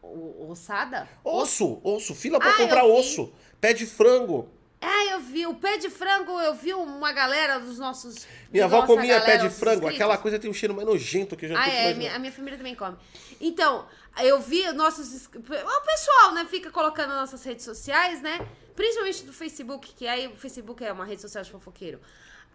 O, 0.02 0.48
ossada? 0.50 1.08
Osso, 1.22 1.78
osso, 1.84 2.14
fila 2.14 2.38
pra 2.38 2.50
Ah, 2.50 2.56
comprar 2.56 2.84
osso. 2.84 3.30
Pé 3.60 3.72
de 3.74 3.84
frango. 3.86 4.48
É, 4.82 5.14
eu 5.14 5.20
vi. 5.20 5.46
O 5.46 5.54
pé 5.54 5.78
de 5.78 5.88
frango, 5.88 6.40
eu 6.40 6.54
vi 6.54 6.74
uma 6.74 7.12
galera 7.12 7.58
dos 7.60 7.78
nossos. 7.78 8.26
Minha 8.50 8.64
avó 8.64 8.84
comia 8.84 9.18
galera, 9.20 9.24
pé 9.24 9.38
de 9.38 9.48
frango. 9.54 9.74
inscritos. 9.76 9.94
Aquela 9.94 10.18
coisa 10.18 10.38
tem 10.40 10.50
um 10.50 10.54
cheiro 10.54 10.74
mais 10.74 10.86
nojento 10.86 11.36
que 11.36 11.44
eu 11.44 11.50
já 11.50 11.60
Ah, 11.62 11.68
é, 11.68 11.94
minha- 11.94 12.14
a 12.16 12.18
minha 12.18 12.32
família 12.32 12.58
também 12.58 12.74
come. 12.74 12.96
Então, 13.40 13.86
eu 14.20 14.40
vi 14.40 14.70
nossos. 14.72 15.26
O 15.26 15.80
pessoal, 15.86 16.32
né, 16.34 16.44
fica 16.50 16.70
colocando 16.70 17.10
nas 17.10 17.20
nossas 17.20 17.44
redes 17.44 17.64
sociais, 17.64 18.20
né? 18.20 18.44
Principalmente 18.74 19.24
do 19.24 19.32
Facebook, 19.32 19.92
que 19.94 20.06
aí 20.06 20.26
o 20.26 20.34
Facebook 20.36 20.84
é 20.84 20.92
uma 20.92 21.04
rede 21.04 21.22
social 21.22 21.44
de 21.44 21.50
fofoqueiro. 21.50 22.00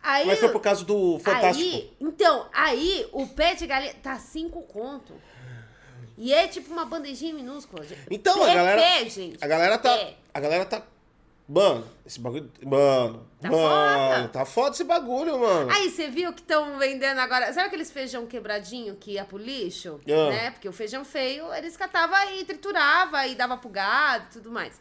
Aí, 0.03 0.27
Mas 0.27 0.39
foi 0.39 0.49
por 0.49 0.61
causa 0.61 0.83
do 0.83 1.19
Fantástico. 1.19 1.65
Aí, 1.65 1.93
então, 1.99 2.47
aí 2.53 3.07
o 3.13 3.25
pé 3.27 3.55
de 3.55 3.65
galinha 3.65 3.93
tá 3.95 4.19
cinco 4.19 4.61
conto. 4.63 5.13
E 6.17 6.33
é 6.33 6.47
tipo 6.47 6.71
uma 6.73 6.83
bandejinha 6.85 7.33
minúscula. 7.33 7.85
Então, 8.09 8.43
a 8.43 8.49
é 8.49 8.55
galera. 8.55 8.81
Pé, 8.81 9.09
gente. 9.09 9.37
A 9.39 9.47
galera 9.47 9.77
tá. 9.77 9.95
Pé. 9.95 10.17
A 10.33 10.39
galera 10.39 10.65
tá. 10.65 10.83
Mano, 11.47 11.87
esse 12.05 12.19
bagulho. 12.19 12.51
Mano. 12.61 13.25
Tá 13.39 13.49
mano, 13.49 14.15
foda. 14.15 14.27
tá 14.29 14.45
foda 14.45 14.69
esse 14.71 14.83
bagulho, 14.83 15.39
mano. 15.39 15.71
Aí, 15.71 15.89
você 15.89 16.09
viu 16.09 16.33
que 16.33 16.41
estão 16.41 16.77
vendendo 16.77 17.19
agora. 17.19 17.53
Sabe 17.53 17.67
aqueles 17.67 17.89
feijão 17.89 18.25
quebradinho 18.25 18.95
que 18.95 19.11
ia 19.11 19.23
pro 19.23 19.37
lixo? 19.37 20.01
Ah. 20.05 20.29
Né? 20.29 20.51
Porque 20.51 20.67
o 20.67 20.73
feijão 20.73 21.05
feio, 21.05 21.53
eles 21.53 21.77
catavam 21.77 22.17
e 22.33 22.43
triturava 22.43 23.25
e 23.27 23.35
dava 23.35 23.55
pro 23.55 23.69
gado 23.69 24.25
e 24.29 24.33
tudo 24.33 24.51
mais. 24.51 24.77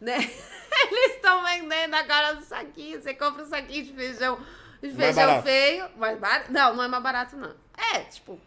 Né? 0.00 0.16
Eles 0.90 1.16
estão 1.16 1.44
vendendo 1.44 1.94
agora 1.94 2.34
no 2.34 2.42
saquinho. 2.42 3.00
Você 3.02 3.12
compra 3.12 3.42
um 3.42 3.46
saquinho 3.46 3.84
de 3.84 3.92
feijão, 3.92 4.38
de 4.80 4.88
Mais 4.92 4.96
feijão 4.96 5.26
barato. 5.26 5.42
feio. 5.42 5.88
Mais 5.96 6.18
barato? 6.18 6.52
Não, 6.52 6.74
não 6.74 6.84
é 6.84 6.88
mais 6.88 7.02
barato, 7.02 7.36
não. 7.36 7.54
É, 7.94 7.98
tipo. 8.00 8.40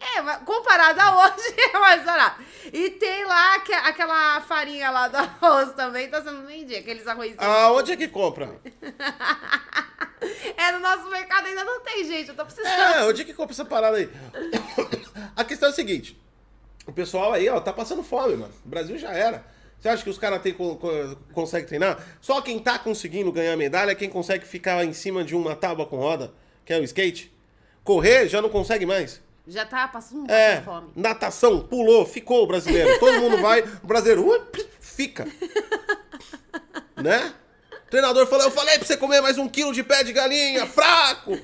É, 0.00 0.22
mas 0.22 0.42
comparado 0.44 0.98
a 1.00 1.26
hoje 1.26 1.54
é 1.74 1.78
mais 1.78 2.02
barato. 2.04 2.42
E 2.72 2.90
tem 2.90 3.24
lá 3.26 3.56
aque- 3.56 3.72
aquela 3.74 4.40
farinha 4.40 4.90
lá 4.90 5.08
do 5.08 5.16
arroz 5.16 5.72
também, 5.74 6.08
tá 6.08 6.22
sendo 6.22 6.46
vendida, 6.46 6.78
aqueles 6.80 7.06
arrozinhos. 7.06 7.36
Ah, 7.38 7.70
onde 7.72 7.92
é 7.92 7.96
que 7.96 8.08
compra? 8.08 8.54
É, 10.56 10.72
no 10.72 10.80
nosso 10.80 11.08
mercado 11.08 11.46
ainda 11.46 11.64
não 11.64 11.80
tem, 11.80 12.04
gente. 12.04 12.28
Eu 12.28 12.34
tô 12.36 12.44
precisando. 12.44 12.68
É, 12.70 13.04
onde 13.06 13.22
é 13.22 13.24
que 13.24 13.32
compra 13.32 13.54
essa 13.54 13.64
parada 13.64 13.96
aí? 13.96 14.10
A 15.34 15.42
questão 15.44 15.68
é 15.68 15.72
a 15.72 15.74
seguinte: 15.74 16.20
o 16.86 16.92
pessoal 16.92 17.32
aí, 17.32 17.48
ó, 17.48 17.58
tá 17.58 17.72
passando 17.72 18.02
fome, 18.02 18.36
mano. 18.36 18.52
O 18.64 18.68
Brasil 18.68 18.98
já 18.98 19.10
era. 19.12 19.42
Você 19.78 19.88
acha 19.88 20.02
que 20.04 20.10
os 20.10 20.18
caras 20.18 20.40
co- 20.54 20.76
co- 20.76 21.16
conseguem 21.32 21.66
treinar? 21.66 21.98
Só 22.20 22.42
quem 22.42 22.58
tá 22.58 22.78
conseguindo 22.78 23.32
ganhar 23.32 23.56
medalha 23.56 23.92
é 23.92 23.94
quem 23.94 24.10
consegue 24.10 24.44
ficar 24.44 24.84
em 24.84 24.92
cima 24.92 25.24
de 25.24 25.34
uma 25.34 25.56
tábua 25.56 25.86
com 25.86 25.96
roda, 25.96 26.30
que 26.66 26.72
é 26.74 26.78
o 26.78 26.84
skate. 26.84 27.32
Correr 27.82 28.28
já 28.28 28.42
não 28.42 28.50
consegue 28.50 28.84
mais. 28.84 29.22
Já 29.46 29.64
tá 29.66 29.88
passando 29.88 30.30
É, 30.30 30.60
fome. 30.62 30.92
natação, 30.94 31.60
pulou, 31.60 32.06
ficou 32.06 32.44
o 32.44 32.46
brasileiro. 32.46 32.98
Todo 33.00 33.18
mundo 33.20 33.38
vai, 33.38 33.62
o 33.82 33.86
brasileiro 33.86 34.26
ui, 34.26 34.40
fica. 34.80 35.26
Né? 36.96 37.32
O 37.86 37.90
treinador 37.90 38.26
falou, 38.26 38.44
eu 38.44 38.50
falei 38.50 38.76
pra 38.78 38.86
você 38.86 38.94
comer 38.96 39.22
mais 39.22 39.38
um 39.38 39.48
quilo 39.48 39.72
de 39.72 39.82
pé 39.82 40.04
de 40.04 40.12
galinha, 40.12 40.66
fraco. 40.66 41.32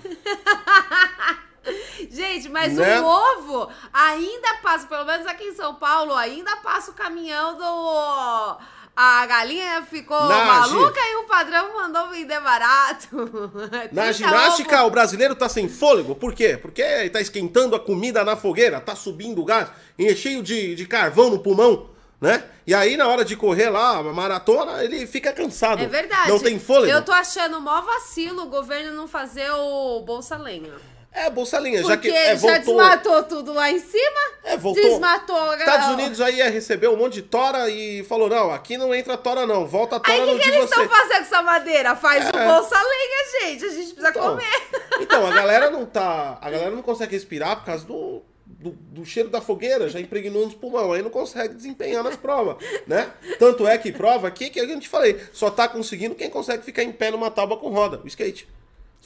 Gente, 2.10 2.48
mas 2.48 2.74
Né? 2.74 3.00
o 3.00 3.04
ovo 3.04 3.68
ainda 3.92 4.54
passa, 4.62 4.86
pelo 4.86 5.04
menos 5.04 5.26
aqui 5.26 5.44
em 5.44 5.54
São 5.54 5.74
Paulo, 5.76 6.14
ainda 6.14 6.56
passa 6.58 6.90
o 6.90 6.94
caminhão 6.94 7.56
do. 7.56 8.58
A 8.96 9.26
galinha 9.26 9.82
ficou 9.82 10.18
Na 10.26 10.42
maluca 10.46 10.98
e 10.98 11.16
o 11.16 11.24
padrão 11.24 11.74
mandou 11.74 12.08
vender 12.08 12.40
barato. 12.40 13.08
Na 13.92 14.04
30 14.04 14.12
ginástica, 14.14 14.78
ovo. 14.78 14.86
o 14.86 14.90
brasileiro 14.90 15.34
tá 15.34 15.50
sem 15.50 15.68
fôlego. 15.68 16.14
Por 16.14 16.32
quê? 16.32 16.56
Porque 16.56 17.10
tá 17.10 17.20
esquentando 17.20 17.76
a 17.76 17.80
comida 17.80 18.24
na 18.24 18.36
fogueira, 18.36 18.80
tá 18.80 18.96
subindo 18.96 19.42
o 19.42 19.44
gás, 19.44 19.68
e 19.98 20.06
é 20.06 20.14
cheio 20.14 20.42
de, 20.42 20.74
de 20.74 20.86
carvão 20.86 21.28
no 21.28 21.40
pulmão, 21.40 21.90
né? 22.18 22.42
E 22.66 22.74
aí, 22.74 22.96
na 22.96 23.06
hora 23.06 23.24
de 23.24 23.36
correr 23.36 23.68
lá, 23.68 23.98
a 23.98 24.02
maratona, 24.02 24.82
ele 24.82 25.06
fica 25.06 25.30
cansado. 25.32 25.82
É 25.82 25.86
verdade. 25.86 26.30
Não 26.30 26.40
tem 26.40 26.58
fôlego. 26.58 26.90
Eu 26.90 27.04
tô 27.04 27.12
achando 27.12 27.60
mó 27.60 27.82
vacilo 27.82 28.44
o 28.44 28.48
governo 28.48 28.92
não 28.96 29.06
fazer 29.06 29.50
o 29.50 30.00
Bolsa 30.00 30.38
Lenha. 30.38 30.72
É, 31.18 31.30
Bolsa 31.30 31.58
Linha, 31.58 31.82
já 31.82 31.96
que 31.96 32.08
é, 32.10 32.36
já 32.36 32.40
voltou... 32.58 32.58
desmatou 32.76 33.22
tudo 33.22 33.52
lá 33.54 33.70
em 33.70 33.78
cima. 33.78 34.20
É, 34.44 34.56
voltou. 34.56 34.82
Desmatou. 34.82 35.34
a- 35.50 35.56
Estados 35.56 35.88
Unidos 35.88 36.20
aí 36.20 36.40
é, 36.42 36.48
recebeu 36.48 36.92
um 36.92 36.96
monte 36.96 37.14
de 37.14 37.22
tora 37.22 37.70
e 37.70 38.04
falou, 38.04 38.28
não, 38.28 38.52
aqui 38.52 38.76
não 38.76 38.94
entra 38.94 39.16
tora 39.16 39.46
não, 39.46 39.66
volta 39.66 39.96
a 39.96 40.00
tora 40.00 40.12
Aí 40.14 40.34
o 40.34 40.36
que, 40.38 40.42
que 40.42 40.48
eles 40.50 40.64
estão 40.64 40.86
fazendo 40.88 41.08
com 41.18 41.22
essa 41.22 41.42
madeira? 41.42 41.96
Faz 41.96 42.26
o 42.28 42.36
É. 42.36 42.46
Bolsa 42.46 42.76
Lenha, 42.76 43.24
gente. 43.40 43.64
A 43.64 43.68
gente 43.70 43.94
precisa 43.94 44.10
Então, 44.10 44.22
comer. 44.30 44.68
então, 45.00 45.26
a 45.26 45.30
galera 45.34 45.70
não 45.70 45.86
tá. 45.86 46.38
A 46.40 46.50
galera 46.50 46.70
não 46.70 46.82
consegue 46.82 47.12
respirar 47.14 47.56
por 47.60 47.64
causa 47.64 47.86
do, 47.86 48.22
do, 48.44 48.70
do 48.72 49.04
cheiro 49.06 49.30
da 49.30 49.40
fogueira, 49.40 49.88
já 49.88 49.98
impregnou 49.98 50.44
nos 50.44 50.54
pulmão, 50.54 50.92
aí 50.92 51.00
não 51.00 51.10
consegue 51.10 51.54
desempenhar 51.54 52.04
nas 52.04 52.16
provas, 52.16 52.56
né? 52.86 53.10
Tanto 53.38 53.66
é 53.66 53.78
que 53.78 53.90
prova 53.90 54.28
aqui 54.28 54.50
que 54.50 54.60
a 54.60 54.66
gente 54.66 54.86
falei, 54.88 55.18
só 55.32 55.50
tá 55.50 55.66
conseguindo 55.66 56.14
quem 56.14 56.28
consegue 56.28 56.62
ficar 56.62 56.82
em 56.82 56.92
pé 56.92 57.10
numa 57.10 57.30
tábua 57.30 57.56
com 57.56 57.70
roda, 57.70 58.00
o 58.04 58.06
skate. 58.06 58.46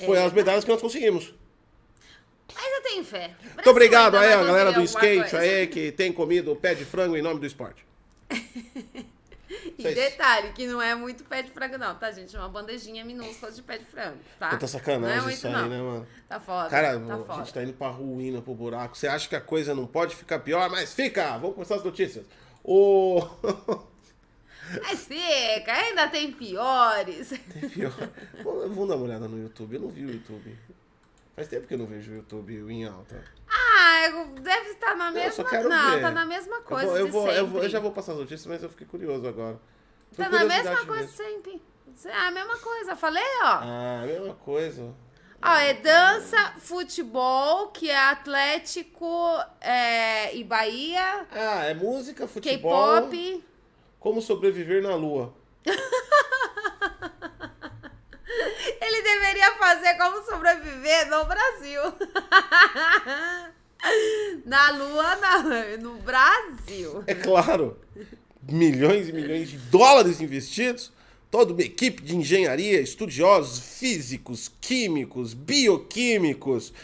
Foi 0.04 0.16
É. 0.18 0.24
as 0.24 0.32
medalhas 0.32 0.64
que 0.64 0.70
nós 0.70 0.80
conseguimos. 0.80 1.34
Mas 2.54 2.72
eu 2.72 2.82
tenho 2.82 3.04
fé. 3.04 3.34
Muito 3.54 3.70
obrigado 3.70 4.16
aí, 4.16 4.32
a 4.32 4.42
galera 4.44 4.72
do 4.72 4.82
skate 4.82 5.36
aí 5.36 5.66
que 5.66 5.92
tem 5.92 6.12
comido 6.12 6.54
pé 6.56 6.74
de 6.74 6.84
frango 6.84 7.16
em 7.16 7.22
nome 7.22 7.40
do 7.40 7.46
esporte. 7.46 7.84
E 9.76 9.82
Vocês- 9.82 9.94
detalhe, 9.96 10.52
que 10.52 10.66
não 10.66 10.80
é 10.80 10.94
muito 10.94 11.24
pé 11.24 11.42
de 11.42 11.50
frango, 11.50 11.76
não, 11.76 11.94
tá, 11.96 12.12
gente? 12.12 12.36
É 12.36 12.38
uma 12.38 12.48
bandejinha 12.48 13.04
minúscula 13.04 13.50
de 13.50 13.60
pé 13.62 13.78
de 13.78 13.84
frango, 13.84 14.18
tá? 14.38 14.50
Puta 14.50 14.66
sacanagem 14.68 15.16
não 15.16 15.22
é 15.22 15.24
muito, 15.24 15.36
isso 15.36 15.46
aí, 15.46 15.52
não. 15.52 15.68
né, 15.68 15.82
mano? 15.82 16.06
Tá 16.28 16.38
foda. 16.38 16.68
Cara, 16.68 16.98
tá 17.00 17.14
a 17.14 17.18
foda. 17.18 17.34
gente 17.34 17.54
tá 17.54 17.62
indo 17.64 17.72
pra 17.72 17.88
ruína, 17.88 18.40
pro 18.40 18.54
buraco. 18.54 18.96
Você 18.96 19.08
acha 19.08 19.28
que 19.28 19.34
a 19.34 19.40
coisa 19.40 19.74
não 19.74 19.86
pode 19.86 20.14
ficar 20.14 20.38
pior, 20.38 20.70
mas 20.70 20.94
fica! 20.94 21.36
Vamos 21.38 21.54
começar 21.54 21.76
as 21.76 21.84
notícias. 21.84 22.24
O. 22.62 23.26
Mas 24.82 25.04
fica, 25.04 25.72
ainda 25.72 26.06
tem 26.06 26.30
piores. 26.30 27.32
pior. 27.74 27.92
Vamos 28.44 28.68
vamos 28.68 28.88
dar 28.88 28.94
uma 28.94 29.04
olhada 29.04 29.26
no 29.26 29.36
YouTube. 29.36 29.74
Eu 29.74 29.80
não 29.80 29.88
vi 29.88 30.04
o 30.04 30.12
YouTube. 30.12 30.56
Faz 31.40 31.48
tempo 31.48 31.66
que 31.66 31.72
eu 31.74 31.78
não 31.78 31.86
vejo 31.86 32.12
o 32.12 32.16
YouTube 32.16 32.54
em 32.70 32.84
alta. 32.84 33.24
Ah, 33.48 34.06
eu- 34.08 34.26
deve 34.42 34.70
estar 34.72 34.94
na 34.94 35.06
Eu 35.08 35.12
mesma... 35.12 35.32
só 35.32 35.44
quero 35.44 35.68
não, 35.70 35.90
ver. 35.92 36.00
tá 36.02 36.10
na 36.10 36.26
mesma 36.26 36.56
Eu 36.56 36.62
coisa 36.62 36.86
vou, 36.86 36.98
eu, 36.98 37.08
vou, 37.08 37.28
eu, 37.30 37.46
vou- 37.46 37.62
eu 37.62 37.68
já 37.70 37.80
vou 37.80 37.92
passar 37.92 38.12
as 38.12 38.18
notícias, 38.18 38.46
mas 38.46 38.62
eu 38.62 38.68
fiquei 38.68 38.86
curioso 38.86 39.26
agora. 39.26 39.58
Foi 40.12 40.24
Tá 40.26 40.30
na 40.30 40.44
mesma 40.44 40.84
coisa 40.84 41.02
mesmo. 41.02 41.16
sempre. 41.16 41.62
É 42.04 42.12
a 42.12 42.30
mesma 42.30 42.58
coisa, 42.58 42.94
falei, 42.94 43.22
ó. 43.42 43.46
Ah, 43.62 44.02
mesma 44.06 44.34
coisa. 44.34 44.94
Ó, 45.42 45.54
é 45.54 45.72
dança, 45.72 46.36
futebol, 46.58 47.68
que 47.68 47.88
é 47.88 47.96
Atlético 47.96 49.08
é, 49.62 50.36
e 50.36 50.44
Bahia, 50.44 51.26
Ah, 51.32 51.64
é 51.64 51.72
música, 51.72 52.28
futebol. 52.28 53.00
K-pop. 53.00 53.44
Como 53.98 54.20
sobreviver 54.20 54.82
na 54.82 54.94
lua. 54.94 55.34
Ele 58.80 59.02
deveria 59.02 59.52
fazer 59.56 59.94
como 59.94 60.22
sobreviver 60.24 61.08
no 61.10 61.24
Brasil. 61.24 61.80
Na 64.44 64.70
Lua, 64.72 65.16
na- 65.16 65.76
no 65.80 65.94
Brasil. 65.98 67.02
É 67.06 67.14
claro, 67.14 67.78
milhões 68.46 69.08
e 69.08 69.12
milhões 69.12 69.48
de 69.48 69.56
dólares 69.56 70.20
investidos, 70.20 70.92
toda 71.30 71.52
uma 71.54 71.62
equipe 71.62 72.02
de 72.02 72.14
engenharia, 72.16 72.80
estudiosos 72.80 73.78
físicos, 73.78 74.50
químicos, 74.60 75.32
bioquímicos, 75.32 76.74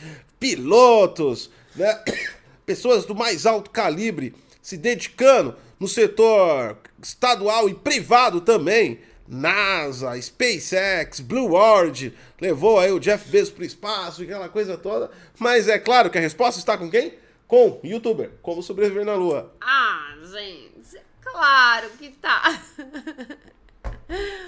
pilotos, 0.40 1.50
né? 1.74 2.02
pessoas 2.64 3.04
do 3.04 3.14
mais 3.14 3.44
alto 3.46 3.70
calibre 3.70 4.34
se 4.62 4.76
dedicando 4.76 5.54
no 5.78 5.86
setor 5.86 6.78
estadual 7.02 7.68
e 7.68 7.74
privado 7.74 8.40
também. 8.40 9.00
NASA, 9.28 10.20
SpaceX, 10.20 11.20
Blue 11.20 11.54
Origin, 11.54 12.12
levou 12.40 12.78
aí 12.78 12.92
o 12.92 13.00
Jeff 13.00 13.28
Bezos 13.28 13.50
pro 13.52 13.64
espaço 13.64 14.22
e 14.22 14.24
aquela 14.24 14.48
coisa 14.48 14.76
toda. 14.76 15.10
Mas 15.38 15.68
é 15.68 15.78
claro 15.78 16.10
que 16.10 16.18
a 16.18 16.20
resposta 16.20 16.58
está 16.58 16.76
com 16.76 16.90
quem? 16.90 17.18
Com 17.46 17.80
youtuber, 17.82 18.32
como 18.42 18.62
sobreviver 18.62 19.04
na 19.04 19.14
Lua. 19.14 19.54
Ah, 19.60 20.14
gente, 20.32 21.00
claro 21.22 21.90
que 21.90 22.10
tá. 22.10 22.60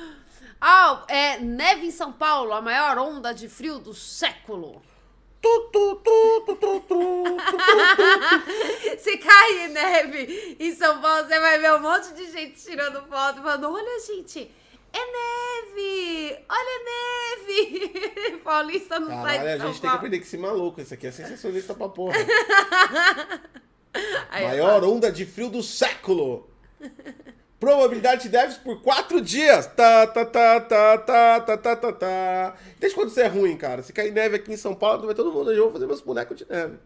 Ah, 0.61 1.05
é 1.07 1.39
neve 1.39 1.87
em 1.87 1.91
São 1.93 2.13
Paulo, 2.13 2.53
a 2.53 2.61
maior 2.61 2.99
onda 2.99 3.33
de 3.33 3.49
frio 3.49 3.79
do 3.79 3.95
século. 3.95 4.83
Tu, 5.41 5.71
tu, 5.73 5.95
tu, 6.03 6.43
tu, 6.47 6.57
tu, 6.57 6.81
tu. 6.81 7.25
Se 8.99 9.17
cair 9.19 9.69
neve 9.69 10.57
em 10.59 10.75
São 10.75 11.01
Paulo, 11.01 11.29
você 11.29 11.39
vai 11.39 11.61
ver 11.61 11.75
um 11.75 11.81
monte 11.81 12.13
de 12.13 12.33
gente 12.33 12.61
tirando 12.61 13.07
foto, 13.07 13.41
falando: 13.41 13.73
olha, 13.73 14.01
gente, 14.05 14.51
é 14.93 14.99
neve! 14.99 16.39
Olha 16.49 16.85
neve! 16.85 18.39
Paulista 18.45 19.01
não 19.01 19.09
sai 19.09 19.39
Caralho, 19.39 19.43
de 19.43 19.49
a 19.49 19.59
São 19.59 19.67
gente 19.67 19.67
tem 19.67 19.73
que 19.75 19.81
Paulo. 19.83 19.97
aprender 19.97 20.19
com 20.19 20.25
esse 20.25 20.39
maluco. 20.39 20.81
Esse 20.81 20.95
aqui 20.95 21.07
é 21.07 21.13
sensacionalista 21.13 21.75
pra 21.75 21.89
porra. 21.89 22.17
Aí 24.31 24.45
Maior 24.45 24.85
onda 24.85 25.11
de 25.11 25.25
frio 25.27 25.49
do 25.49 25.63
século. 25.63 26.49
Probabilidade 27.59 28.25
de 28.25 28.29
neves 28.29 28.57
por 28.57 28.81
quatro 28.83 29.21
dias. 29.21 29.67
Tá, 29.67 30.07
tá, 30.07 30.25
tá, 30.25 30.61
tá, 30.61 30.99
tá, 30.99 31.41
tá, 31.41 31.57
tá, 31.57 31.77
tá, 31.77 31.93
tá. 31.93 32.57
Desde 32.79 32.97
quando 32.97 33.09
isso 33.09 33.21
é 33.21 33.27
ruim, 33.27 33.57
cara? 33.57 33.83
Se 33.83 33.93
cair 33.93 34.13
neve 34.13 34.37
aqui 34.37 34.53
em 34.53 34.57
São 34.57 34.75
Paulo, 34.75 35.07
vai 35.07 35.15
todo 35.15 35.33
mundo. 35.33 35.53
Eu 35.53 35.65
vou 35.65 35.73
fazer 35.73 35.87
meus 35.87 36.01
bonecos 36.01 36.37
de 36.37 36.47
neve. 36.49 36.77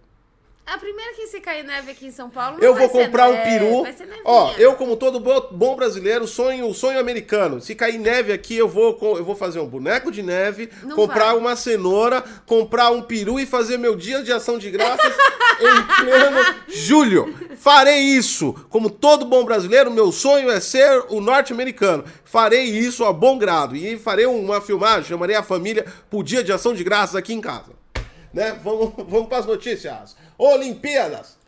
A 0.64 0.79
primeira 0.79 1.12
que 1.14 1.27
se 1.27 1.40
cair 1.40 1.64
neve 1.64 1.90
aqui 1.90 2.07
em 2.07 2.11
São 2.12 2.31
Paulo. 2.31 2.57
não 2.57 2.64
Eu 2.64 2.75
vou 2.75 2.88
comprar 2.88 3.29
um 3.29 3.37
peru. 3.42 3.83
vai 3.83 3.92
ser 3.92 4.05
nevinha. 4.07 4.22
Ó, 4.25 4.53
eu, 4.57 4.75
como 4.75 4.96
todo 4.96 5.18
bo- 5.18 5.48
bom 5.51 5.75
brasileiro, 5.75 6.27
sonho, 6.27 6.72
sonho 6.72 7.01
americano. 7.01 7.61
Se 7.61 7.75
cair 7.75 7.98
neve 7.98 8.33
aqui, 8.33 8.57
eu 8.57 8.68
vou, 8.68 8.96
eu 9.18 9.25
vou 9.25 9.35
fazer 9.35 9.59
um 9.59 9.66
boneco 9.66 10.11
de 10.11 10.22
neve, 10.22 10.70
Não 10.85 10.94
comprar 10.94 11.33
vai. 11.33 11.37
uma 11.37 11.57
cenoura, 11.57 12.22
comprar 12.46 12.90
um 12.90 13.03
peru 13.03 13.40
e 13.40 13.44
fazer 13.44 13.77
meu 13.77 13.96
dia 13.96 14.22
de 14.22 14.33
ação 14.33 14.57
de 14.57 14.70
graças 14.70 15.12
em 15.61 16.05
pleno 16.05 16.57
julho. 16.68 17.35
Farei 17.57 17.98
isso. 17.98 18.55
Como 18.70 18.88
todo 18.88 19.25
bom 19.27 19.44
brasileiro, 19.44 19.90
meu 19.90 20.12
sonho 20.12 20.48
é 20.48 20.61
ser 20.61 21.05
o 21.11 21.20
norte-americano. 21.20 22.05
Farei 22.25 22.64
isso 22.64 23.05
a 23.05 23.12
bom 23.12 23.37
grado. 23.37 23.75
E 23.77 23.98
farei 23.98 24.27
uma 24.27 24.61
filmagem, 24.61 25.05
chamarei 25.09 25.35
a 25.37 25.42
família 25.42 25.85
pro 26.09 26.22
dia 26.22 26.42
de 26.42 26.53
ação 26.53 26.72
de 26.72 26.85
graças 26.85 27.16
aqui 27.16 27.35
em 27.35 27.40
casa. 27.40 27.72
Né? 28.33 28.59
Vamos, 28.64 28.94
vamos 28.96 29.29
para 29.29 29.38
as 29.38 29.46
notícias. 29.46 30.16
Olimpíadas. 30.42 31.38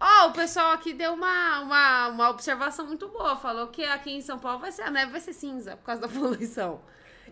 Ó, 0.00 0.28
o 0.28 0.32
pessoal 0.32 0.72
aqui 0.72 0.92
deu 0.92 1.12
uma, 1.12 1.60
uma, 1.60 2.08
uma 2.08 2.30
observação 2.30 2.86
muito 2.86 3.08
boa. 3.08 3.36
Falou 3.36 3.68
que 3.68 3.84
aqui 3.84 4.10
em 4.10 4.20
São 4.20 4.38
Paulo 4.38 4.58
vai 4.58 4.72
ser 4.72 4.82
a 4.82 4.90
neve 4.90 5.12
vai 5.12 5.20
ser 5.20 5.32
cinza 5.32 5.76
por 5.76 5.84
causa 5.86 6.02
da 6.02 6.08
poluição. 6.08 6.80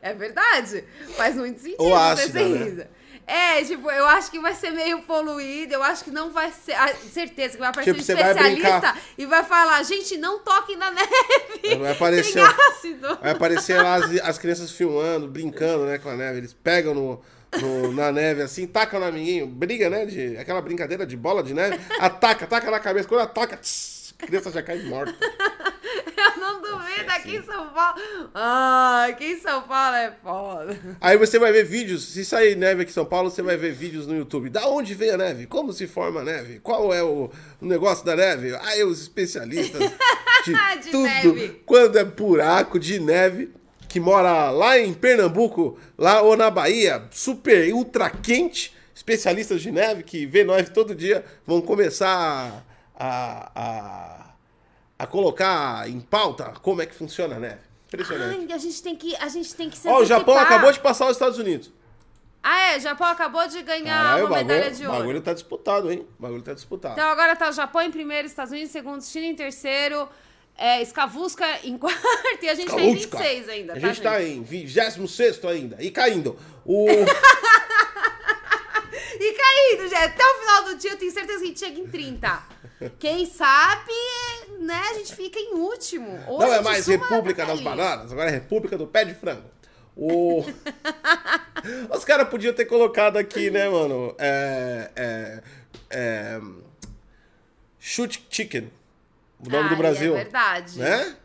É 0.02 0.14
verdade. 0.14 0.84
Faz 1.16 1.36
muito 1.36 1.60
sentido 1.60 1.82
Ou 1.82 1.90
ser 1.90 2.22
ácida, 2.22 2.40
né? 2.48 2.64
cinza. 2.64 2.90
É, 3.26 3.62
tipo, 3.64 3.90
eu 3.90 4.06
acho 4.06 4.30
que 4.30 4.40
vai 4.40 4.54
ser 4.54 4.70
meio 4.70 5.02
poluído, 5.02 5.74
eu 5.74 5.82
acho 5.82 6.02
que 6.04 6.10
não 6.10 6.30
vai 6.30 6.50
ser. 6.52 6.72
ah, 6.72 6.94
certeza 6.94 7.54
que 7.54 7.60
vai 7.60 7.68
aparecer 7.68 7.94
Tipo, 7.94 8.12
um 8.12 8.16
vai 8.16 8.30
especialista 8.30 8.70
brincar. 8.92 8.98
e 9.18 9.26
vai 9.26 9.44
falar, 9.44 9.82
gente, 9.84 10.16
não 10.16 10.38
toquem 10.38 10.76
na 10.76 10.90
neve. 10.94 11.76
Vai 11.78 11.92
aparecer-. 11.92 12.42
Vai 13.20 13.30
aparecer 13.32 13.80
lá 13.82 13.96
as, 13.96 14.04
as 14.22 14.38
crianças 14.38 14.70
filmando, 14.70 15.28
brincando, 15.28 15.84
né, 15.84 15.98
com 15.98 16.08
a 16.08 16.16
neve. 16.16 16.38
Eles 16.38 16.52
pegam 16.54 16.94
no, 16.94 17.20
no- 17.60 17.92
na 17.92 18.12
neve 18.12 18.42
assim, 18.42 18.66
tacam 18.66 19.00
no 19.00 19.06
amiguinho, 19.06 19.46
briga, 19.46 19.88
né? 19.90 20.04
De, 20.06 20.36
aquela 20.36 20.60
brincadeira 20.60 21.06
de 21.06 21.16
bola 21.16 21.42
de 21.42 21.54
neve, 21.54 21.78
ataca, 21.98 22.44
ataca 22.44 22.70
na 22.70 22.78
cabeça. 22.80 23.08
Quando 23.08 23.22
ataca, 23.22 23.56
tss, 23.56 24.14
a 24.20 24.26
criança 24.26 24.50
já 24.50 24.62
cai 24.62 24.78
morta. 24.82 25.14
Eu 26.20 26.40
não 26.40 26.60
duvido 26.60 27.10
aqui 27.10 27.36
em 27.36 27.42
São 27.42 27.68
Paulo. 27.70 28.00
Ah, 28.34 29.06
aqui 29.08 29.24
em 29.32 29.40
São 29.40 29.62
Paulo 29.62 29.96
é 29.96 30.12
foda. 30.22 30.78
Aí 31.00 31.16
você 31.16 31.38
vai 31.38 31.50
ver 31.50 31.64
vídeos, 31.64 32.04
se 32.12 32.24
sair 32.24 32.54
neve 32.56 32.82
aqui 32.82 32.90
em 32.90 32.94
São 32.94 33.04
Paulo, 33.06 33.30
você 33.30 33.40
vai 33.42 33.56
ver 33.56 33.72
vídeos 33.72 34.06
no 34.06 34.14
YouTube. 34.16 34.50
Da 34.50 34.66
onde 34.68 34.94
vem 34.94 35.10
a 35.10 35.16
neve? 35.16 35.46
Como 35.46 35.72
se 35.72 35.86
forma 35.86 36.20
a 36.20 36.24
neve? 36.24 36.60
Qual 36.60 36.92
é 36.92 37.02
o, 37.02 37.30
o 37.60 37.66
negócio 37.66 38.04
da 38.04 38.14
neve? 38.14 38.54
Aí 38.62 38.84
os 38.84 39.00
especialistas 39.00 39.80
de, 40.44 40.52
De 40.82 40.90
tudo. 40.90 41.02
neve. 41.04 41.62
Quando 41.64 41.98
é 41.98 42.04
buraco 42.04 42.78
de 42.78 43.00
neve, 43.00 43.50
que 43.90 43.98
mora 43.98 44.50
lá 44.50 44.78
em 44.78 44.94
Pernambuco, 44.94 45.76
lá 45.98 46.22
ou 46.22 46.36
na 46.36 46.48
Bahia, 46.48 47.02
super 47.10 47.74
ultra 47.74 48.08
quente, 48.08 48.72
especialistas 48.94 49.60
de 49.60 49.72
neve 49.72 50.04
que 50.04 50.24
vê 50.26 50.44
neve 50.44 50.70
todo 50.70 50.94
dia, 50.94 51.24
vão 51.44 51.60
começar 51.60 52.64
a, 52.96 53.50
a, 53.52 54.34
a 54.96 55.06
colocar 55.08 55.88
em 55.88 55.98
pauta 55.98 56.52
como 56.62 56.80
é 56.80 56.86
que 56.86 56.94
funciona 56.94 57.34
a 57.34 57.40
neve. 57.40 57.58
Impressionante. 57.88 58.46
Ai, 58.48 58.52
a 58.52 58.58
gente 58.58 58.80
tem 58.80 58.94
que, 58.94 59.16
a 59.16 59.26
gente 59.26 59.52
tem 59.56 59.68
que 59.68 59.76
se 59.76 59.88
Ó, 59.88 59.98
o 59.98 60.04
Japão 60.04 60.38
acabou 60.38 60.70
de 60.70 60.78
passar 60.78 61.06
os 61.06 61.16
Estados 61.16 61.40
Unidos. 61.40 61.72
Ah, 62.40 62.70
é, 62.70 62.76
o 62.76 62.80
Japão 62.80 63.08
acabou 63.08 63.44
de 63.48 63.60
ganhar 63.60 64.04
Caralho, 64.04 64.24
o 64.24 64.26
uma 64.28 64.36
medalha 64.36 64.60
bagulho, 64.60 64.76
de 64.76 64.84
o 64.84 64.86
ouro. 64.86 64.98
bagulho 65.00 65.20
tá 65.20 65.32
disputado, 65.32 65.90
hein? 65.90 66.06
O 66.16 66.22
bagulho 66.22 66.42
tá 66.42 66.54
disputado. 66.54 66.92
Então 66.94 67.08
agora 67.08 67.34
tá 67.34 67.48
o 67.48 67.52
Japão 67.52 67.82
em 67.82 67.90
primeiro, 67.90 68.28
Estados 68.28 68.52
Unidos 68.52 68.70
em 68.70 68.72
segundo, 68.72 69.02
China 69.02 69.26
em 69.26 69.34
terceiro, 69.34 70.08
É, 70.56 70.82
Escavusca 70.82 71.46
em 71.64 71.76
quarto 71.78 72.00
e 72.42 72.48
a 72.48 72.54
gente 72.54 72.68
tá 72.68 72.80
em 72.80 72.94
Escavusca. 72.94 73.18
26 73.18 73.48
ainda, 73.48 73.72
A 73.72 73.80
tá, 73.80 73.88
gente 73.88 74.02
tá 74.02 74.22
em 74.22 74.42
26 74.42 75.44
ainda. 75.44 75.76
E 75.80 75.90
caindo. 75.90 76.36
O. 76.64 76.86
E 79.20 79.34
caindo, 79.34 79.88
gente. 79.88 80.02
Até 80.02 80.24
o 80.24 80.38
final 80.40 80.64
do 80.64 80.76
dia 80.76 80.92
eu 80.92 80.96
tenho 80.96 81.12
certeza 81.12 81.38
que 81.38 81.44
a 81.44 81.46
gente 81.48 81.60
chega 81.60 81.78
em 81.78 81.86
30. 81.86 82.42
Quem 82.98 83.26
sabe, 83.26 83.92
né, 84.58 84.82
a 84.90 84.94
gente 84.94 85.14
fica 85.14 85.38
em 85.38 85.52
último. 85.54 86.18
Ou 86.26 86.38
Não 86.38 86.46
é 86.46 86.56
gente 86.56 86.64
mais 86.64 86.86
República 86.86 87.44
das. 87.44 87.60
Bananas, 87.60 88.10
agora 88.12 88.30
é 88.30 88.32
República 88.32 88.78
do 88.78 88.86
Pé 88.86 89.04
de 89.04 89.14
Frango. 89.14 89.44
O... 89.94 90.42
Os 91.94 92.04
caras 92.04 92.28
podiam 92.30 92.54
ter 92.54 92.64
colocado 92.64 93.18
aqui, 93.18 93.50
né, 93.50 93.68
mano? 93.68 94.14
É. 94.18 94.90
É. 94.96 95.42
é... 95.90 96.40
Shoot 97.78 98.26
Chicken. 98.30 98.70
O 99.44 99.48
nome 99.50 99.64
Ai, 99.64 99.68
do 99.70 99.76
Brasil. 99.76 100.16
É 100.16 100.22
verdade. 100.24 100.78
Né? 100.78 101.16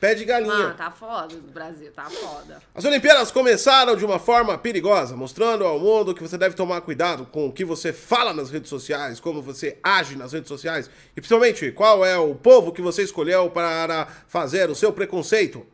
Pé 0.00 0.14
de 0.14 0.24
galinha. 0.26 0.52
Mano, 0.54 0.74
tá 0.74 0.90
foda 0.90 1.34
o 1.34 1.40
Brasil, 1.40 1.90
tá 1.90 2.04
foda. 2.04 2.60
As 2.74 2.84
Olimpíadas 2.84 3.30
começaram 3.30 3.96
de 3.96 4.04
uma 4.04 4.18
forma 4.18 4.58
perigosa, 4.58 5.16
mostrando 5.16 5.64
ao 5.64 5.78
mundo 5.78 6.14
que 6.14 6.20
você 6.20 6.36
deve 6.36 6.54
tomar 6.54 6.82
cuidado 6.82 7.24
com 7.24 7.46
o 7.46 7.52
que 7.52 7.64
você 7.64 7.90
fala 7.90 8.34
nas 8.34 8.50
redes 8.50 8.68
sociais, 8.68 9.18
como 9.18 9.40
você 9.40 9.78
age 9.82 10.14
nas 10.14 10.32
redes 10.32 10.48
sociais 10.48 10.90
e 11.16 11.20
principalmente 11.22 11.72
qual 11.72 12.04
é 12.04 12.18
o 12.18 12.34
povo 12.34 12.70
que 12.70 12.82
você 12.82 13.02
escolheu 13.02 13.48
para 13.50 14.06
fazer 14.28 14.68
o 14.68 14.74
seu 14.74 14.92
preconceito. 14.92 15.66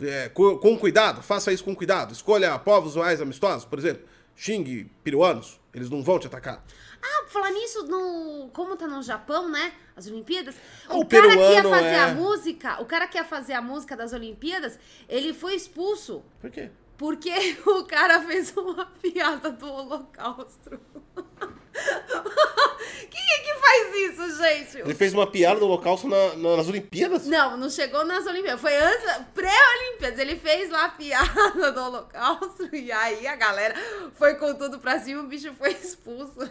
É, 0.00 0.28
cu- 0.28 0.58
com 0.58 0.78
cuidado, 0.78 1.20
faça 1.20 1.52
isso 1.52 1.64
com 1.64 1.74
cuidado. 1.74 2.12
Escolha 2.12 2.56
povos 2.58 2.94
mais 2.96 3.20
amistosos, 3.20 3.64
por 3.64 3.78
exemplo, 3.80 4.02
xingue 4.36 4.90
peruanos, 5.02 5.60
eles 5.74 5.90
não 5.90 6.02
vão 6.04 6.18
te 6.18 6.26
atacar. 6.26 6.64
Ah, 7.02 7.24
falar 7.28 7.50
nisso, 7.50 7.84
no, 7.86 8.50
como 8.52 8.76
tá 8.76 8.86
no 8.86 9.02
Japão, 9.02 9.48
né? 9.48 9.72
As 9.96 10.06
Olimpíadas. 10.06 10.54
Ah, 10.88 10.96
o, 10.96 11.00
o 11.00 11.06
cara 11.06 11.28
que 11.36 11.52
ia 11.52 11.62
fazer 11.62 11.86
é- 11.86 12.00
a 12.00 12.14
música, 12.14 12.80
o 12.82 12.86
cara 12.86 13.06
que 13.06 13.18
ia 13.18 13.24
fazer 13.24 13.52
a 13.54 13.62
música 13.62 13.96
das 13.96 14.12
Olimpíadas, 14.12 14.78
ele 15.08 15.32
foi 15.32 15.54
expulso. 15.54 16.22
Por 16.40 16.50
quê? 16.50 16.70
Porque 16.98 17.32
o 17.66 17.84
cara 17.84 18.20
fez 18.22 18.54
uma 18.56 18.86
piada 18.86 19.50
do 19.50 19.66
Holocausto. 19.66 20.78
Quem 23.10 23.20
é 23.20 23.38
que 23.38 23.54
faz 23.60 23.94
isso, 23.96 24.42
gente? 24.42 24.78
Ele 24.78 24.94
fez 24.94 25.12
uma 25.12 25.26
piada 25.26 25.58
do 25.60 25.66
holocausto 25.66 26.08
na- 26.08 26.34
na- 26.36 26.56
nas 26.56 26.68
Olimpíadas? 26.68 27.26
Não, 27.26 27.56
não 27.56 27.68
chegou 27.68 28.04
nas 28.04 28.26
Olimpíadas. 28.26 28.60
Foi 28.60 28.74
antes, 28.76 29.04
pré-Olimpíadas. 29.34 30.18
Ele 30.18 30.36
fez 30.36 30.70
lá 30.70 30.86
a 30.86 30.88
piada 30.90 31.72
do 31.72 31.80
Holocausto 31.80 32.68
e 32.74 32.90
aí 32.92 33.26
a 33.26 33.36
galera 33.36 33.74
foi 34.14 34.34
com 34.34 34.54
tudo 34.54 34.78
pra 34.78 34.98
cima 35.00 35.22
e 35.22 35.24
o 35.24 35.28
bicho 35.28 35.52
foi 35.54 35.72
expulso. 35.72 36.48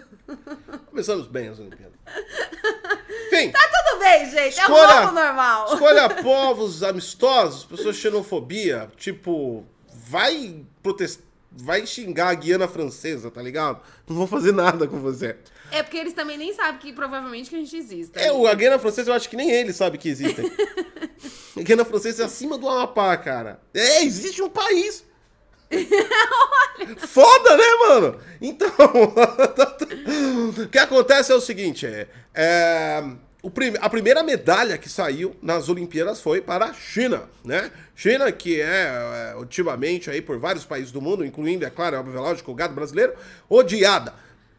Começamos 0.89 1.27
bem 1.27 1.47
as 1.49 1.59
Olimpíadas. 1.59 1.93
Enfim. 3.27 3.51
Tá 3.51 3.59
tudo 3.59 3.99
bem, 3.99 4.25
gente. 4.29 4.59
É 4.59 4.67
um 4.67 4.71
Escolha- 4.73 5.01
novo 5.01 5.13
normal. 5.13 5.73
Escolha 5.73 6.09
povos 6.09 6.83
amistosos, 6.83 7.63
pessoas 7.65 7.95
de 7.95 8.01
xenofobia. 8.01 8.89
Tipo, 8.97 9.65
vai 9.93 10.63
protestar. 10.83 11.28
Vai 11.63 11.86
xingar 11.86 12.30
a 12.30 12.34
Guiana 12.34 12.67
Francesa, 12.67 13.30
tá 13.30 13.41
ligado? 13.41 13.82
Não 14.08 14.15
vão 14.15 14.28
fazer 14.28 14.52
nada 14.52 14.88
com 14.88 15.00
você. 15.00 15.36
É 15.72 15.84
porque 15.84 15.98
eles 15.98 16.13
também 16.13 16.38
nem 16.38 16.54
sabem 16.54 16.80
que 16.80 16.91
provavelmente 16.93 17.50
que 17.50 17.56
a 17.56 17.60
gente 17.60 17.76
existe. 17.76 18.12
É, 18.17 18.32
o- 18.32 18.48
a 18.48 18.54
Guiana 18.54 18.80
Francesa 18.80 19.12
eu 19.12 19.13
acho 19.15 19.30
que 19.30 19.36
nem 19.36 19.52
eles 19.52 19.76
sabem 19.76 20.00
que 20.00 20.10
existem. 20.10 20.45
a 21.58 21.62
Guiana 21.62 21.86
Francesa 21.86 22.24
é 22.24 22.26
acima 22.26 22.58
do 22.58 22.67
Amapá, 22.67 23.15
cara. 23.17 23.60
É, 23.74 24.04
existe 24.04 24.41
um 24.41 24.50
país. 24.50 25.04
Foda, 26.98 27.58
né, 27.58 27.63
mano? 27.88 28.19
Então, 28.41 28.69
o 30.63 30.67
que 30.67 30.78
acontece 30.80 31.32
é 31.32 31.36
o 31.36 31.41
seguinte, 31.41 31.86
é, 31.86 32.08
é, 32.34 33.04
o 33.41 33.52
a 33.80 33.89
primeira 33.89 34.21
medalha 34.21 34.78
que 34.78 34.89
saiu 34.89 35.36
nas 35.41 35.69
Olimpíadas 35.69 36.19
foi 36.19 36.41
para 36.41 36.65
a 36.65 36.73
China, 36.73 37.30
né? 37.43 37.71
China, 37.95 38.30
que 38.32 38.60
é, 38.60 39.32
é, 39.32 39.36
ultimamente 39.38 40.10
aí 40.10 40.21
por 40.21 40.38
vários 40.38 40.65
países 40.65 40.91
do 40.91 41.02
mundo, 41.02 41.25
incluindo, 41.25 41.65
é 41.65 41.69
claro, 41.69 41.95
é 41.95 41.99
óbvio, 41.99 42.19
lógico, 42.19 42.52
o 42.52 42.56
gado 42.56 42.73
brasileiro, 42.73 43.13
odiada. 43.49 44.13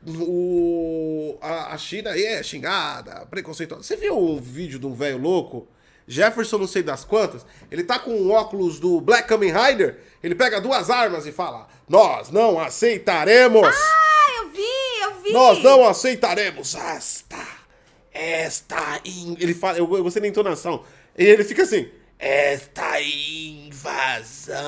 O, 0.06 1.36
a, 1.42 1.74
a 1.74 1.78
China 1.78 2.10
aí 2.10 2.24
é 2.24 2.42
xingada, 2.42 3.26
preconceituosa. 3.26 3.82
Você 3.82 3.96
viu 3.96 4.18
um 4.18 4.40
vídeo 4.40 4.78
de 4.78 4.86
um 4.86 4.94
velho 4.94 5.18
louco? 5.18 5.68
Jefferson, 6.08 6.58
não 6.58 6.66
sei 6.66 6.82
das 6.82 7.04
quantas, 7.04 7.44
ele 7.70 7.84
tá 7.84 7.98
com 7.98 8.10
o 8.10 8.30
óculos 8.30 8.80
do 8.80 9.00
Black 9.00 9.28
Kamen 9.28 9.52
Rider, 9.52 9.98
ele 10.24 10.34
pega 10.34 10.60
duas 10.60 10.88
armas 10.88 11.26
e 11.26 11.32
fala: 11.32 11.68
Nós 11.88 12.30
não 12.30 12.58
aceitaremos! 12.58 13.68
Ah, 13.68 14.42
eu 14.42 14.50
vi, 14.50 15.02
eu 15.02 15.22
vi. 15.22 15.32
Nós 15.32 15.62
não 15.62 15.86
aceitaremos 15.86 16.74
esta. 16.74 17.29
Esta. 18.20 19.00
in-" 19.04 19.36
Ele 19.40 19.54
fala. 19.54 19.78
Eu, 19.78 19.96
eu 19.96 20.02
gostei 20.02 20.20
da 20.20 20.28
entonação. 20.28 20.84
E 21.16 21.24
ele 21.24 21.42
fica 21.44 21.62
assim: 21.62 21.88
Esta 22.18 23.00
invasão. 23.00 24.58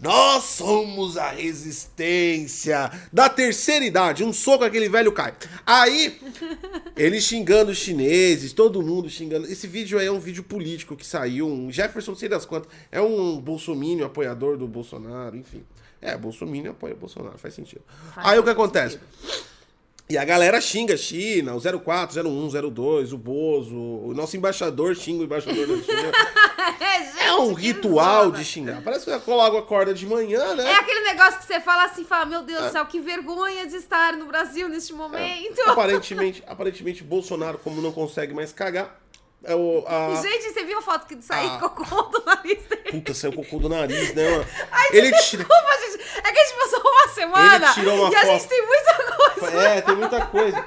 Nós 0.00 0.44
somos 0.44 1.16
a 1.16 1.30
resistência 1.30 2.88
da 3.12 3.28
terceira 3.28 3.84
idade. 3.84 4.22
Um 4.22 4.32
soco, 4.32 4.62
aquele 4.62 4.88
velho 4.88 5.10
cai. 5.10 5.34
Aí, 5.66 6.20
ele 6.96 7.20
xingando 7.20 7.72
os 7.72 7.78
chineses, 7.78 8.52
todo 8.52 8.80
mundo 8.80 9.10
xingando. 9.10 9.50
Esse 9.50 9.66
vídeo 9.66 9.98
aí 9.98 10.06
é 10.06 10.12
um 10.12 10.20
vídeo 10.20 10.44
político 10.44 10.96
que 10.96 11.04
saiu. 11.04 11.48
Um 11.48 11.72
Jefferson, 11.72 12.14
sei 12.14 12.28
das 12.28 12.46
quantas. 12.46 12.70
É 12.92 13.00
um 13.00 13.40
bolsominion, 13.40 14.06
apoiador 14.06 14.56
do 14.56 14.68
Bolsonaro, 14.68 15.36
enfim. 15.36 15.64
É, 16.00 16.16
bolsominion 16.16 16.70
apoia 16.70 16.94
o 16.94 16.96
Bolsonaro, 16.96 17.36
faz 17.36 17.54
sentido. 17.54 17.82
Faz 18.14 18.24
aí 18.28 18.38
o 18.38 18.44
que 18.44 18.54
sentido. 18.54 19.00
E 20.10 20.16
a 20.16 20.24
galera 20.24 20.58
xinga 20.58 20.94
a 20.94 20.96
China, 20.96 21.54
o 21.54 21.60
04, 21.60 22.26
01, 22.26 22.70
02, 22.70 23.12
o 23.12 23.18
Bozo, 23.18 23.76
o 23.76 24.14
nosso 24.14 24.38
embaixador 24.38 24.96
xinga 24.96 25.20
o 25.20 25.24
embaixador 25.24 25.66
da 25.66 25.82
China. 25.82 26.12
É, 26.80 27.26
É 27.28 27.32
um 27.34 27.52
ritual 27.54 28.30
de 28.30 28.44
xingar. 28.44 28.80
Parece 28.82 29.04
que 29.04 29.10
eu 29.10 29.34
logo 29.36 29.56
acorda 29.56 29.92
de 29.92 30.06
manhã, 30.06 30.54
né? 30.54 30.64
É 30.64 30.74
aquele 30.74 31.00
negócio 31.00 31.38
que 31.40 31.46
você 31.46 31.60
fala 31.60 31.84
assim, 31.84 32.04
fala, 32.04 32.24
meu 32.26 32.42
Deus 32.42 32.66
do 32.66 32.72
céu, 32.72 32.84
que 32.86 33.00
vergonha 33.00 33.66
de 33.66 33.76
estar 33.76 34.14
no 34.14 34.26
Brasil 34.26 34.68
neste 34.68 34.92
momento. 34.92 35.60
Aparentemente, 35.66 36.42
aparentemente, 36.46 37.02
Bolsonaro, 37.02 37.58
como 37.58 37.80
não 37.80 37.90
consegue 37.90 38.32
mais 38.34 38.52
cagar, 38.52 39.00
é 39.44 39.54
o. 39.54 39.84
A... 39.86 40.20
Gente, 40.20 40.52
você 40.52 40.64
viu 40.64 40.78
a 40.78 40.82
foto 40.82 41.06
que 41.06 41.20
saiu 41.22 41.50
Ah. 41.50 41.58
cocô 41.58 42.02
do 42.02 42.24
nariz 42.24 42.62
dele? 42.64 42.90
Puta, 42.90 43.14
saiu 43.14 43.32
cocô 43.32 43.58
do 43.58 43.68
nariz, 43.68 44.14
né, 44.14 44.30
mano? 44.30 44.46
Ai, 44.70 44.86
Ele 44.92 45.10
tira. 45.22 45.44
desculpa, 45.44 45.78
gente. 45.80 46.08
É 46.24 46.32
que 46.32 46.38
a 46.38 46.44
gente 46.44 46.58
passou 46.58 46.80
uma 46.80 47.08
semana 47.08 47.66
Ele 47.66 47.74
tirou 47.74 47.94
uma 47.96 48.12
e 48.12 48.16
a 48.16 48.20
foto. 48.20 48.32
gente 48.32 48.48
tem 48.48 48.66
muita 48.66 48.94
coisa. 48.94 49.60
É, 49.60 49.80
tem 49.80 49.96
muita 49.96 50.26
coisa. 50.26 50.66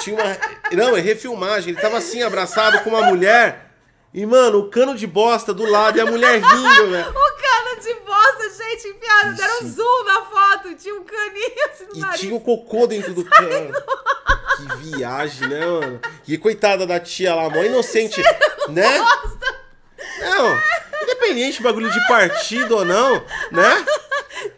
Tinha 0.00 0.16
uma. 0.16 0.38
Não, 0.72 0.96
é 0.96 1.00
refilmagem. 1.00 1.72
Ele 1.72 1.80
tava 1.80 1.98
assim, 1.98 2.22
abraçado 2.22 2.80
com 2.84 2.90
uma 2.90 3.02
mulher. 3.02 3.70
E, 4.12 4.24
mano, 4.24 4.60
o 4.60 4.70
cano 4.70 4.94
de 4.94 5.08
bosta 5.08 5.52
do 5.52 5.68
lado 5.68 5.98
e 5.98 6.00
a 6.00 6.06
mulher 6.06 6.40
rindo, 6.40 6.90
velho. 6.90 7.10
O 7.34 7.36
cano 7.46 7.80
de 7.80 7.94
bosta, 8.06 8.50
gente, 8.64 8.88
enfiado. 8.88 9.34
Deram 9.36 9.66
zoom 9.68 10.04
na 10.04 10.22
foto. 10.22 10.74
Tinha 10.76 10.94
um 10.94 11.02
caninho 11.04 11.64
assim 11.70 11.84
no 11.86 11.96
E 11.96 11.98
nariz. 12.00 12.20
tinha 12.20 12.34
o 12.34 12.40
cocô 12.40 12.86
dentro 12.86 13.12
do 13.12 13.24
cano. 13.24 13.74
Que 14.56 14.76
viagem, 14.76 15.48
né, 15.48 15.64
mano? 15.64 16.00
E 16.26 16.38
coitada 16.38 16.86
da 16.86 17.00
tia 17.00 17.34
lá, 17.34 17.48
mó 17.50 17.62
inocente, 17.62 18.22
né? 18.68 18.98
Não, 20.20 20.60
independente 21.02 21.62
bagulho 21.62 21.90
de 21.90 22.06
partido 22.06 22.76
ou 22.76 22.84
não, 22.84 23.14
né? 23.50 23.84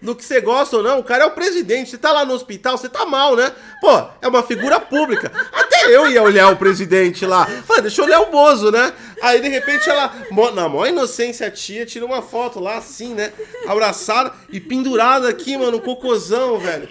Do 0.01 0.15
que 0.15 0.25
você 0.25 0.41
gosta 0.41 0.77
ou 0.77 0.83
não, 0.83 0.99
o 0.99 1.05
cara 1.05 1.25
é 1.25 1.27
o 1.27 1.31
presidente. 1.33 1.91
Você 1.91 1.99
tá 1.99 2.13
lá 2.13 2.25
no 2.25 2.35
hospital, 2.35 2.77
você 2.79 2.89
tá 2.89 3.05
mal, 3.05 3.37
né? 3.37 3.53
Pô, 3.81 3.91
é 4.23 4.29
uma 4.29 4.43
figura 4.43 4.79
pública. 4.81 5.31
Até 5.53 5.95
eu 5.95 6.09
ia 6.11 6.23
olhar 6.23 6.51
o 6.53 6.57
presidente 6.57 7.25
lá. 7.27 7.47
Falei, 7.67 7.83
deixa 7.83 8.01
eu 8.01 8.07
olhar 8.07 8.21
o 8.21 8.27
Bozo, 8.31 8.71
né? 8.73 8.93
Aí, 9.23 9.41
de 9.41 9.49
repente, 9.49 9.89
ela, 9.89 10.13
na 10.55 10.69
maior 10.69 10.87
inocência, 10.89 11.47
a 11.47 11.51
tia 11.51 11.85
tira 11.87 12.05
uma 12.05 12.23
foto 12.23 12.61
lá, 12.61 12.77
assim, 12.77 13.15
né? 13.15 13.33
Abraçada 13.67 14.33
e 14.51 14.61
pendurada 14.61 15.29
aqui, 15.29 15.57
mano, 15.57 15.79
um 15.79 15.81
cocôzão, 15.81 16.59
velho. 16.59 16.89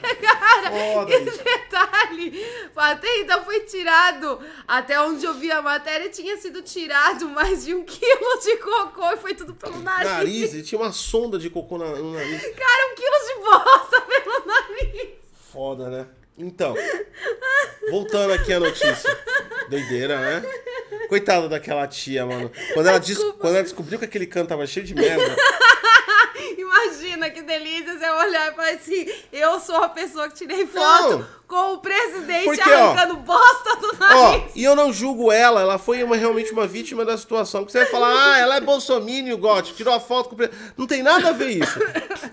Foda 0.94 1.14
E 1.14 1.24
isso. 1.28 1.44
detalhe, 1.44 2.46
até 2.76 3.20
então 3.20 3.44
foi 3.46 3.62
tirado, 3.62 4.40
até 4.68 5.00
onde 5.00 5.24
eu 5.26 5.34
vi 5.34 5.52
a 5.52 5.62
matéria, 5.62 6.10
tinha 6.10 6.36
sido 6.38 6.62
tirado 6.62 7.28
mais 7.30 7.64
de 7.66 7.74
um 7.76 7.84
quilo 7.84 8.40
de 8.44 8.58
cocô 8.58 9.12
e 9.14 9.18
foi 9.18 9.34
tudo 9.36 9.54
pelo 9.54 9.80
nariz. 9.82 10.10
Nariz, 10.12 10.54
ele 10.54 10.64
tinha 10.64 10.80
uma 10.82 10.92
sonda 10.92 11.38
de 11.38 11.50
cocô 11.50 11.78
na- 11.78 11.86
no 11.96 12.14
nariz. 12.14 12.42
Cara, 12.42 12.75
um 12.92 12.96
quilo 12.96 13.28
de 13.28 13.36
bosta 13.44 14.02
pelo 14.08 14.46
nariz. 14.46 15.10
Foda, 15.52 15.90
né? 15.90 16.08
Então, 16.38 16.76
voltando 17.90 18.34
aqui 18.34 18.52
à 18.52 18.60
notícia. 18.60 19.18
Doideira, 19.70 20.20
né? 20.20 20.44
Coitada 21.08 21.48
daquela 21.48 21.88
tia, 21.88 22.26
mano. 22.26 22.52
Quando 22.74 22.88
ela, 22.88 23.00
des- 23.00 23.18
quando 23.18 23.54
ela 23.56 23.64
descobriu 23.64 23.98
que 23.98 24.06
aquele 24.06 24.28
canto 24.28 24.50
tava 24.50 24.68
cheio 24.68 24.86
de 24.86 24.94
merda. 24.94 25.36
Imagina 26.58 27.30
que 27.30 27.42
delícia 27.42 27.98
você 27.98 28.10
olhar 28.10 28.52
e 28.52 28.56
falar 28.56 28.70
assim: 28.72 29.06
eu 29.32 29.60
sou 29.60 29.78
a 29.78 29.90
pessoa 29.90 30.28
que 30.30 30.36
tirei 30.36 30.66
foto 30.68 31.10
Não. 31.20 31.28
Com 31.48 31.74
o 31.74 31.78
presidente 31.78 32.46
Porque, 32.46 32.70
ó, 32.70 32.74
arrancando 32.92 33.18
bosta 33.18 33.76
do 33.78 33.96
Ó, 34.02 34.32
nariz. 34.32 34.52
e 34.56 34.64
eu 34.64 34.76
não 34.76 34.92
julgo 34.92 35.32
ela, 35.32 35.62
ela 35.62 35.78
foi 35.78 36.04
uma, 36.04 36.16
realmente 36.16 36.52
uma 36.52 36.66
vítima 36.66 37.06
da 37.06 37.18
situação. 37.18 37.62
Porque 37.62 37.72
você 37.72 37.80
vai 37.80 37.88
falar, 37.88 38.10
ah, 38.34 38.40
ela 38.40 38.56
é 38.58 38.62
bolsominion, 38.62 39.38
Gotti, 39.38 39.74
tirou 39.74 39.94
a 39.94 40.00
foto 40.00 40.30
com 40.30 40.36
o 40.36 40.38
presidente. 40.38 40.62
Não 40.78 40.88
tem 40.88 41.04
nada 41.04 41.30
a 41.30 41.32
ver 41.32 41.50
isso. 41.64 41.80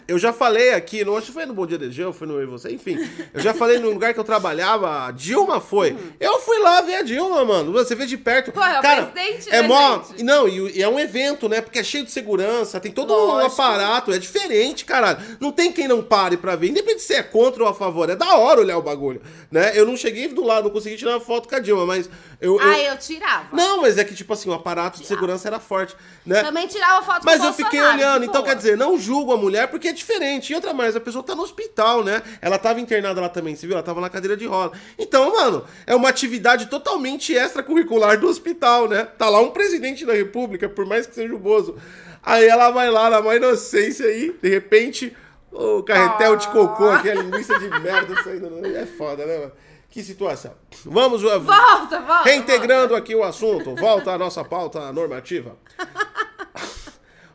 Eu 0.09 0.19
já 0.19 0.33
falei 0.33 0.73
aqui, 0.75 1.05
não 1.05 1.17
acho 1.17 1.27
que 1.27 1.33
foi 1.33 1.47
no 1.47 1.55
Bom 1.55 1.67
Dia 1.67 1.79
DG, 1.79 2.05
ou 2.05 2.13
foi 2.13 2.27
no 2.27 2.35
Eu 2.35 2.43
e 2.45 2.47
Você, 2.47 2.71
enfim. 2.73 2.99
Eu 3.33 3.41
já 3.41 3.53
falei 3.55 3.79
no 3.79 3.91
lugar 3.91 4.13
que 4.15 4.21
eu 4.21 4.25
trabalhava, 4.25 5.07
a 5.07 5.11
Dilma 5.11 5.61
foi. 5.61 5.97
Eu 6.19 6.41
fui 6.41 6.59
lá 6.59 6.81
ver 6.81 6.97
a 6.97 7.03
Dilma, 7.03 7.45
mano. 7.45 7.73
Você 7.73 7.95
vê 7.95 8.07
de 8.07 8.17
perto. 8.17 8.53
Pô, 8.53 8.63
é 8.63 8.79
o 8.79 8.83
Cara, 8.83 9.07
presidente, 9.07 9.49
é 9.51 9.63
né, 9.63 9.69
mó. 9.69 10.03
gente? 10.03 10.23
Não, 10.23 10.49
e, 10.49 10.79
e 10.79 10.83
é 10.83 10.89
um 10.89 10.99
evento, 10.99 11.49
né? 11.49 11.61
Porque 11.61 11.79
é 11.79 11.85
cheio 11.85 12.05
de 12.05 12.11
segurança, 12.11 12.81
tem 12.81 12.91
todo 12.93 13.13
um 13.13 13.17
Lógico. 13.27 13.53
aparato, 13.61 14.13
é 14.13 14.19
diferente, 14.19 14.85
caralho. 14.85 15.19
Não 15.41 15.53
tem 15.53 15.71
quem 15.73 15.87
não 15.87 16.03
pare 16.03 16.37
pra 16.37 16.57
ver. 16.57 16.69
Independente 16.69 17.03
se 17.03 17.15
é 17.15 17.23
contra 17.23 17.63
ou 17.63 17.69
a 17.69 17.75
favor, 17.75 18.09
é 18.11 18.17
da 18.17 18.37
hora 18.37 18.61
olhar 18.61 18.79
o 18.79 18.83
bagulho, 18.83 19.02
né? 19.51 19.73
Eu 19.75 19.85
não 19.87 19.97
cheguei 19.97 20.29
do 20.29 20.43
lado, 20.45 20.65
não 20.65 20.71
consegui 20.71 20.97
tirar 20.97 21.13
uma 21.13 21.21
foto 21.21 21.49
com 21.49 21.55
a 21.55 21.59
Dilma, 21.59 21.85
mas 21.87 22.09
eu. 22.41 22.61
eu- 22.61 22.61
Ah, 22.61 22.79
eu 22.79 22.97
tirava. 22.99 23.49
Não, 23.57 23.81
mas 23.83 23.99
é 23.99 24.05
que, 24.05 24.15
tipo 24.15 24.33
assim, 24.33 24.49
o 24.49 24.53
aparato 24.53 25.01
de 25.01 25.07
segurança 25.07 25.49
era 25.49 25.59
forte, 25.59 25.95
né? 26.25 26.43
Também 26.43 26.67
tirava 26.67 27.05
foto 27.05 27.25
Mas 27.25 27.43
eu 27.43 27.53
fiquei 27.53 27.81
olhando, 27.81 28.25
então 28.25 28.43
quer 28.43 28.55
dizer, 28.57 28.77
não 28.77 28.99
julgo 28.99 29.33
a 29.33 29.37
mulher 29.37 29.69
porque 29.69 29.89
é 29.89 29.93
diferente. 29.93 30.53
E 30.53 30.55
outra 30.55 30.73
mais, 30.73 30.95
a 30.97 31.01
pessoa 31.01 31.23
tá 31.25 31.35
no 31.35 31.43
hospital, 31.43 32.05
né? 32.05 32.23
Ela 32.41 32.59
tava 32.59 32.81
internada 32.81 33.21
lá 33.21 33.29
também, 33.29 33.55
você 33.57 33.67
viu? 33.67 33.75
Ela 33.75 33.83
tava 33.83 34.01
na 34.01 34.09
cadeira 34.11 34.37
de 34.37 34.47
roda. 34.47 34.77
Então, 34.99 35.33
mano, 35.33 35.65
é 35.87 35.95
uma 35.95 36.09
atividade 36.09 36.67
totalmente 36.67 37.33
extracurricular 37.33 38.19
do 38.19 38.29
hospital, 38.29 38.89
né? 38.89 39.05
Tá 39.19 39.29
lá 39.29 39.41
um 39.41 39.51
presidente 39.51 40.05
da 40.07 40.13
república, 40.13 40.69
por 40.69 40.87
mais 40.87 41.07
que 41.07 41.15
seja 41.15 41.35
o 41.35 41.39
Bozo. 41.39 41.77
Aí 42.23 42.47
ela 42.47 42.71
vai 42.71 42.91
lá 42.91 43.11
na 43.11 43.21
maior 43.21 43.37
inocência 43.37 44.07
aí, 44.07 44.35
de 44.41 44.49
repente, 44.49 45.17
o 45.53 45.83
carretel 45.83 46.37
de 46.37 46.49
cocô 46.49 46.89
aqui, 46.91 47.11
a 47.11 47.15
linguiça 47.15 47.59
de 47.59 47.69
merda 47.69 48.23
saindo. 48.23 48.65
É 48.67 48.87
foda, 48.87 49.25
né, 49.27 49.39
mano? 49.39 49.53
Que 49.91 50.03
situação. 50.03 50.55
Vamos, 50.87 51.21
Volta, 51.23 52.01
volta. 52.01 52.23
Reintegrando 52.25 52.95
aqui 52.97 53.15
o 53.15 53.23
assunto, 53.23 53.75
volta 53.75 54.13
à 54.13 54.19
nossa 54.19 54.43
pauta 54.43 54.91
normativa. 54.93 55.55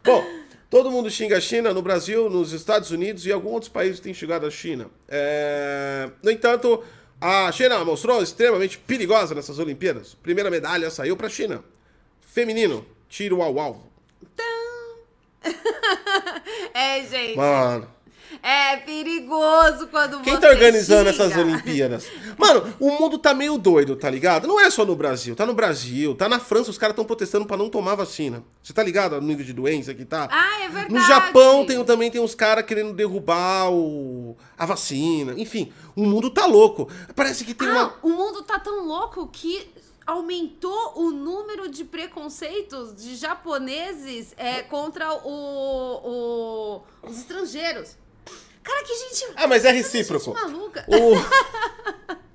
Bom, 0.04 0.26
todo 0.70 0.90
mundo 0.90 1.10
xinga 1.10 1.38
a 1.38 1.42
China 1.42 1.72
no 1.74 1.82
Brasil, 1.84 2.30
nos 2.30 2.54
Estados 2.54 2.90
Unidos 2.90 3.26
e 3.28 3.32
alguns 3.32 3.54
outros 3.54 3.72
países 3.72 4.00
têm 4.00 4.14
xingado 4.14 4.48
a 4.48 4.50
China. 4.50 4.88
É, 5.08 6.10
No 6.24 6.32
entanto, 6.32 6.84
a 7.22 7.52
China 7.52 7.84
mostrou 7.86 8.24
extremamente 8.24 8.78
perigosa 8.80 9.36
nessas 9.36 9.60
Olimpíadas. 9.60 10.16
Primeira 10.16 10.50
medalha 10.50 10.90
saiu 10.90 11.16
para 11.16 11.28
a 11.28 11.30
China. 11.30 11.64
Feminino, 12.22 12.84
tiro 13.08 13.42
ao 13.44 13.60
alvo. 13.60 13.88
É, 16.74 17.04
gente. 17.06 17.36
Mano, 17.36 17.88
É 18.50 18.78
perigoso 18.78 19.88
quando 19.88 20.22
quem 20.22 20.34
você 20.36 20.40
tá 20.40 20.48
organizando 20.50 21.10
essas 21.10 21.36
Olimpíadas? 21.36 22.08
Mano, 22.38 22.74
o 22.80 22.92
mundo 22.92 23.18
tá 23.18 23.34
meio 23.34 23.58
doido, 23.58 23.94
tá 23.98 24.10
ligado? 24.10 24.48
Não 24.48 24.58
é 24.58 24.70
só 24.70 24.86
no 24.86 24.96
Brasil, 24.96 25.36
tá 25.36 25.46
no 25.46 25.54
Brasil, 25.54 26.16
tá 26.16 26.30
na 26.30 26.40
França, 26.40 26.70
os 26.72 26.78
caras 26.78 26.94
estão 26.94 27.04
protestando 27.04 27.46
pra 27.46 27.58
não 27.58 27.70
tomar 27.70 27.96
vacina. 27.96 28.42
Você 28.64 28.72
tá 28.72 28.82
ligado 28.82 29.20
no 29.20 29.28
nível 29.28 29.46
de 29.46 29.52
doença 29.52 29.94
que 29.94 30.06
tá? 30.06 30.30
Ah, 30.32 30.62
é 30.64 30.70
verdade. 30.70 30.94
No 30.94 31.02
Japão 31.02 31.66
tem, 31.66 31.84
também 31.84 32.10
tem 32.10 32.22
uns 32.22 32.34
caras 32.34 32.66
querendo 32.66 32.94
derrubar 32.94 33.70
o, 33.70 34.38
a 34.58 34.66
vacina. 34.66 35.34
Enfim, 35.36 35.74
o 35.94 36.06
mundo 36.06 36.30
tá 36.30 36.46
louco. 36.46 36.88
Parece 37.18 37.44
que 37.44 37.54
tem 37.54 37.68
Ah, 37.68 37.72
uma. 37.74 37.94
o 38.02 38.10
mundo 38.10 38.44
tá 38.44 38.58
tão 38.58 38.86
louco 38.86 39.28
que 39.28 39.70
aumentou 40.06 40.94
o 40.96 41.12
número 41.12 41.68
de 41.68 41.84
preconceitos 41.84 42.96
de 42.96 43.14
japoneses 43.18 44.34
é, 44.38 44.62
contra 44.64 45.14
o, 45.16 45.32
o- 46.06 46.82
os 47.10 47.18
estrangeiros. 47.18 47.98
Cara, 48.68 48.84
que 48.84 48.94
gente. 48.94 49.28
Ah, 49.36 49.48
mas 49.48 49.64
é 49.64 49.72
recíproco. 49.72 50.34
Gente 50.36 50.52
maluca. 50.52 50.86
O, 50.88 51.16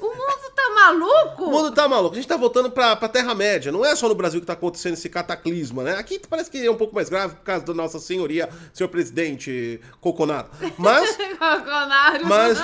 O 0.00 0.06
mundo 0.06 0.52
tá 0.54 0.70
maluco? 0.74 1.44
o 1.44 1.50
mundo 1.50 1.72
tá 1.72 1.88
maluco. 1.88 2.14
A 2.14 2.16
gente 2.16 2.28
tá 2.28 2.36
voltando 2.36 2.70
pra, 2.70 2.96
pra 2.96 3.08
Terra-média. 3.08 3.70
Não 3.70 3.84
é 3.84 3.94
só 3.94 4.08
no 4.08 4.14
Brasil 4.14 4.40
que 4.40 4.46
tá 4.46 4.52
acontecendo 4.54 4.94
esse 4.94 5.08
cataclisma, 5.08 5.82
né? 5.82 5.96
Aqui 5.96 6.20
parece 6.28 6.50
que 6.50 6.64
é 6.64 6.70
um 6.70 6.76
pouco 6.76 6.94
mais 6.94 7.08
grave 7.08 7.34
por 7.36 7.42
causa 7.44 7.64
da 7.64 7.74
nossa 7.74 7.98
senhoria, 7.98 8.48
senhor 8.72 8.88
presidente 8.88 9.80
Coconaro. 10.00 10.48
Mas. 10.78 11.16
Coconário. 11.38 12.26
Mas, 12.26 12.58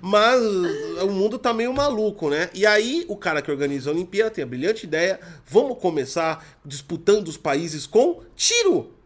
mas 0.00 0.42
o 1.02 1.08
mundo 1.08 1.38
tá 1.38 1.52
meio 1.52 1.72
maluco, 1.72 2.28
né? 2.28 2.50
E 2.52 2.66
aí 2.66 3.04
o 3.08 3.16
cara 3.16 3.40
que 3.42 3.50
organiza 3.50 3.90
a 3.90 3.92
Olimpíada 3.92 4.30
tem 4.30 4.44
a 4.44 4.46
brilhante 4.46 4.84
ideia: 4.86 5.20
vamos 5.46 5.78
começar 5.78 6.44
disputando 6.64 7.28
os 7.28 7.36
países 7.36 7.86
com 7.86 8.22
tiro. 8.34 8.97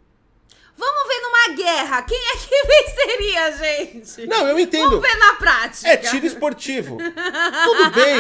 Vamos 0.77 1.09
ver 1.09 1.21
numa 1.21 1.57
guerra. 1.57 2.03
Quem 2.03 2.19
é 2.19 2.37
que 2.37 2.67
venceria, 2.67 3.57
gente? 3.57 4.27
Não, 4.27 4.49
eu 4.49 4.59
entendo. 4.59 4.91
Vamos 4.91 5.07
ver 5.07 5.17
na 5.17 5.35
prática. 5.35 5.89
É 5.89 5.97
tiro 5.97 6.27
esportivo. 6.27 6.97
Tudo 6.97 7.91
bem. 7.91 8.17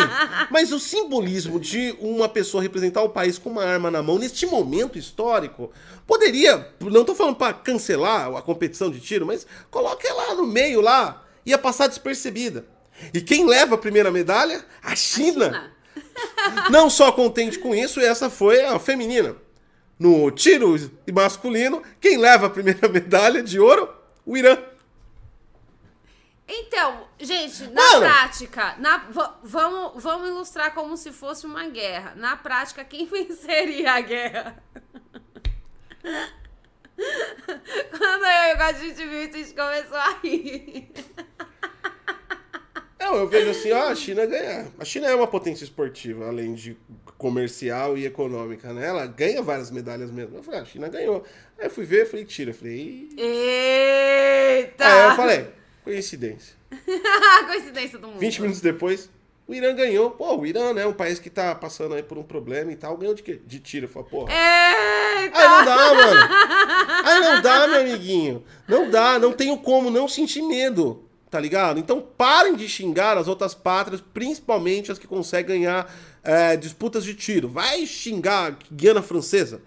Mas 0.50 0.72
o 0.72 0.78
simbolismo 0.78 1.58
de 1.58 1.96
uma 1.98 2.28
pessoa 2.28 2.62
representar 2.62 3.02
o 3.02 3.08
país 3.08 3.38
com 3.38 3.50
uma 3.50 3.64
arma 3.64 3.90
na 3.90 4.02
mão 4.02 4.18
neste 4.18 4.46
momento 4.46 4.98
histórico 4.98 5.72
poderia, 6.06 6.68
não 6.80 7.04
tô 7.04 7.14
falando 7.14 7.36
pra 7.36 7.52
cancelar 7.52 8.34
a 8.36 8.42
competição 8.42 8.90
de 8.90 9.00
tiro, 9.00 9.26
mas 9.26 9.46
coloca 9.70 10.06
ela 10.06 10.34
no 10.34 10.46
meio 10.46 10.80
lá, 10.80 11.24
ia 11.46 11.56
passar 11.56 11.86
despercebida. 11.86 12.66
E 13.14 13.20
quem 13.20 13.46
leva 13.46 13.74
a 13.74 13.78
primeira 13.78 14.10
medalha? 14.10 14.64
A 14.82 14.94
China. 14.94 15.46
China. 15.46 15.72
Não 16.70 16.90
só 16.90 17.10
contente 17.12 17.58
com 17.58 17.74
isso, 17.74 18.00
essa 18.00 18.28
foi 18.28 18.62
a 18.62 18.78
feminina. 18.78 19.36
No 20.02 20.30
tiro 20.32 20.74
masculino, 21.12 21.80
quem 22.00 22.16
leva 22.18 22.46
a 22.46 22.50
primeira 22.50 22.88
medalha 22.90 23.40
de 23.40 23.60
ouro? 23.60 23.88
O 24.26 24.36
Irã. 24.36 24.58
Então, 26.48 27.06
gente, 27.20 27.62
na 27.68 27.80
Mano. 27.80 28.00
prática, 28.00 28.74
na, 28.78 28.98
va- 29.10 29.38
vamos, 29.44 30.02
vamos 30.02 30.28
ilustrar 30.28 30.74
como 30.74 30.96
se 30.96 31.12
fosse 31.12 31.46
uma 31.46 31.68
guerra. 31.68 32.14
Na 32.16 32.36
prática, 32.36 32.84
quem 32.84 33.06
venceria 33.14 33.92
a 33.92 34.00
guerra? 34.00 34.62
Quando 37.96 38.24
eu 38.24 38.56
e 39.00 39.06
viu 39.06 39.22
isso, 39.24 39.36
a 39.36 39.38
gente 39.38 39.54
começou 39.54 39.96
a 39.96 40.10
rir. 40.22 40.90
Não, 43.02 43.16
eu 43.16 43.26
vejo 43.26 43.50
assim, 43.50 43.72
ó, 43.72 43.88
a 43.88 43.96
China 43.96 44.24
ganha. 44.24 44.68
A 44.78 44.84
China 44.84 45.08
é 45.08 45.14
uma 45.14 45.26
potência 45.26 45.64
esportiva, 45.64 46.28
além 46.28 46.54
de 46.54 46.76
comercial 47.18 47.98
e 47.98 48.06
econômica, 48.06 48.72
né? 48.72 48.86
Ela 48.86 49.06
ganha 49.06 49.42
várias 49.42 49.72
medalhas 49.72 50.08
mesmo. 50.08 50.36
Eu 50.36 50.42
falei, 50.44 50.60
ah, 50.60 50.62
a 50.62 50.66
China 50.66 50.88
ganhou. 50.88 51.24
Aí 51.58 51.66
eu 51.66 51.70
fui 51.70 51.84
ver, 51.84 52.06
falei, 52.06 52.24
tira. 52.24 52.50
Eu 52.50 52.54
falei. 52.54 53.08
Eita! 53.18 54.86
Aí 54.86 55.10
eu 55.10 55.16
falei, 55.16 55.48
coincidência. 55.82 56.54
Coincidência 57.48 57.98
do 57.98 58.06
mundo. 58.06 58.20
20 58.20 58.40
minutos 58.40 58.60
depois, 58.60 59.10
o 59.48 59.52
Irã 59.52 59.74
ganhou. 59.74 60.12
Pô, 60.12 60.36
o 60.36 60.46
Irã, 60.46 60.72
né? 60.72 60.86
Um 60.86 60.92
país 60.92 61.18
que 61.18 61.28
tá 61.28 61.56
passando 61.56 61.96
aí 61.96 62.04
por 62.04 62.16
um 62.18 62.22
problema 62.22 62.70
e 62.70 62.76
tal, 62.76 62.96
ganhou 62.96 63.16
de 63.16 63.24
quê? 63.24 63.40
De 63.44 63.58
tiro. 63.58 63.86
Eu 63.86 63.90
falei, 63.90 64.08
porra. 64.08 64.32
Eita! 64.32 65.38
Aí 65.38 65.48
não 65.48 65.64
dá, 65.64 65.94
mano. 65.94 66.20
Aí 67.04 67.20
não 67.20 67.42
dá, 67.42 67.66
meu 67.66 67.80
amiguinho. 67.80 68.44
Não 68.68 68.88
dá, 68.88 69.18
não 69.18 69.32
tenho 69.32 69.58
como 69.58 69.90
não 69.90 70.06
sentir 70.06 70.42
medo, 70.42 71.04
tá 71.32 71.40
ligado? 71.40 71.80
Então 71.80 71.98
parem 72.00 72.54
de 72.54 72.68
xingar 72.68 73.16
as 73.16 73.26
outras 73.26 73.54
pátrias, 73.54 74.02
principalmente 74.12 74.92
as 74.92 74.98
que 74.98 75.06
conseguem 75.06 75.60
ganhar 75.62 75.90
é, 76.22 76.56
disputas 76.58 77.02
de 77.04 77.14
tiro. 77.14 77.48
Vai 77.48 77.86
xingar 77.86 78.52
a 78.52 78.56
Guiana 78.70 79.00
Francesa. 79.02 79.62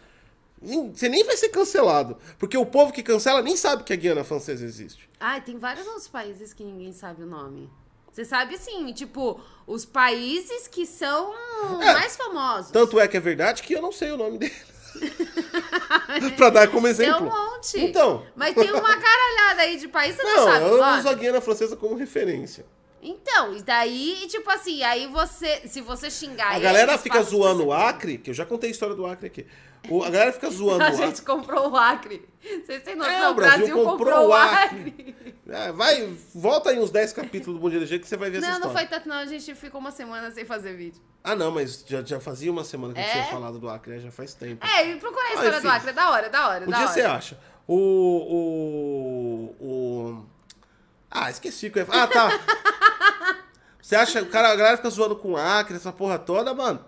Nem- 0.61 0.93
Você 0.93 1.09
nem 1.09 1.23
vai 1.23 1.35
ser 1.35 1.49
cancelado. 1.49 2.17
Porque 2.37 2.55
o 2.55 2.65
povo 2.67 2.93
que 2.93 3.01
cancela 3.01 3.41
nem 3.41 3.57
sabe 3.57 3.83
que 3.83 3.91
a 3.91 3.95
Guiana 3.95 4.23
Francesa 4.23 4.63
existe. 4.63 5.09
Ai, 5.19 5.41
tem 5.41 5.57
vários 5.57 5.87
outros 5.87 6.07
países 6.07 6.53
que 6.53 6.63
ninguém 6.63 6.93
sabe 6.93 7.23
o 7.23 7.25
nome. 7.25 7.67
Você 8.11 8.23
sabe 8.23 8.57
sim, 8.59 8.93
tipo, 8.93 9.41
os 9.67 9.83
países 9.85 10.67
que 10.67 10.85
são 10.85 11.33
É. 11.81 11.93
mais 11.93 12.15
famosos. 12.15 12.71
Tanto 12.71 12.99
é 12.99 13.07
que 13.07 13.17
é 13.17 13.19
verdade 13.19 13.63
que 13.63 13.73
eu 13.73 13.81
não 13.81 13.91
sei 13.91 14.11
o 14.11 14.17
nome 14.17 14.37
dele. 14.39 14.53
pra 16.37 16.49
dar 16.49 16.67
como 16.67 16.83
Tem 16.83 16.91
exemplo. 16.91 17.27
um 17.27 17.51
monte. 17.51 17.79
Então. 17.79 18.25
Mas 18.35 18.53
tem 18.55 18.71
uma 18.71 18.95
caralhada 18.97 19.61
aí 19.61 19.77
de 19.77 19.87
país, 19.87 20.15
você 20.15 20.23
não, 20.23 20.35
Não, 20.35 20.43
sabe 20.45 20.65
eu 20.65 20.83
uso 20.99 21.09
a 21.09 21.13
Guiana 21.13 21.41
Francesa 21.41 21.75
como 21.75 21.95
referência. 21.95 22.65
Então, 23.01 23.55
e 23.55 23.61
daí, 23.61 24.25
tipo 24.27 24.49
assim, 24.49 24.81
aí 24.81 25.05
você, 25.07 25.61
se 25.67 25.79
você 25.79 26.09
xingar 26.09 26.55
A 26.55 26.59
galera 26.59 26.97
fica 26.97 27.21
zoando 27.21 27.67
o. 27.67 27.73
Acre, 27.73 28.17
que 28.17 28.31
eu 28.31 28.33
já 28.33 28.45
contei 28.45 28.69
a 28.69 28.71
história 28.71 28.95
do 28.95 29.05
Acre 29.05 29.27
aqui. 29.27 29.45
O- 29.87 30.03
a 30.03 30.09
galera 30.09 30.33
fica 30.33 30.49
zoando 30.49 30.83
A 30.83 30.87
o 30.87 30.89
Acre. 30.89 31.05
gente 31.05 31.21
comprou 31.21 31.69
o 31.69 31.77
Acre. 31.77 32.27
Vocês 32.65 32.81
têm 32.81 32.95
noção? 32.95 33.13
É, 33.13 33.27
o 33.27 33.31
o 33.31 33.33
Brasil, 33.35 33.75
comprou, 33.83 34.29
o 34.29 34.33
Acre. 34.33 35.04
É, 35.47 35.71
vai, 35.71 36.17
volta 36.33 36.71
aí 36.71 36.79
uns 36.79 36.89
10 36.89 37.13
capítulos 37.13 37.59
do 37.59 37.61
Bom 37.61 37.69
Dia 37.69 37.99
que 37.99 38.07
você 38.07 38.17
vai 38.17 38.31
ver 38.31 38.37
essa 38.39 38.47
Não, 38.47 38.53
história. 38.55 38.73
não 38.73 38.79
foi 38.79 38.87
tanto 38.89 39.07
não. 39.07 39.15
A 39.17 39.25
gente 39.27 39.53
ficou 39.53 39.79
uma 39.79 39.91
semana 39.91 40.31
sem 40.31 40.43
fazer 40.43 40.75
vídeo. 40.75 40.99
Ah, 41.23 41.35
não, 41.35 41.51
mas 41.51 41.83
já, 41.87 42.01
já 42.03 42.19
fazia 42.19 42.51
uma 42.51 42.63
semana 42.63 42.93
que 42.95 42.99
eu 42.99 43.03
É? 43.03 43.11
tinha 43.11 43.25
falado 43.25 43.59
do 43.59 43.69
Acre, 43.69 43.93
né? 43.93 43.99
já 43.99 44.11
faz 44.11 44.33
tempo. 44.33 44.65
É, 44.65 44.89
e 44.89 44.95
procurar 44.95 45.23
a 45.23 45.27
Ah, 45.27 45.33
história 45.33 45.49
enfim. 45.57 45.61
do 45.67 45.69
Acre. 45.69 45.89
É 45.89 45.93
da 45.93 46.09
hora, 46.09 46.25
é 46.25 46.29
da 46.29 46.47
hora, 46.49 46.65
um 46.65 46.69
da 46.71 46.77
dia 46.77 46.85
hora. 46.85 46.93
você 46.93 47.01
acha. 47.01 47.39
O, 47.67 49.55
o, 49.59 49.65
o... 49.65 50.25
Ah, 51.11 51.29
esqueci 51.29 51.69
que 51.69 51.77
eu 51.79 51.81
ia 51.83 51.85
falar. 51.85 52.03
Ah, 52.03 52.07
tá. 52.07 52.29
você 53.81 53.95
acha, 53.95 54.21
o 54.23 54.25
cara, 54.27 54.51
a 54.51 54.55
galera 54.55 54.77
fica 54.77 54.89
zoando 54.89 55.15
com 55.15 55.33
o 55.33 55.37
Acre, 55.37 55.75
essa 55.75 55.91
porra 55.91 56.17
toda, 56.17 56.53
mano. 56.53 56.83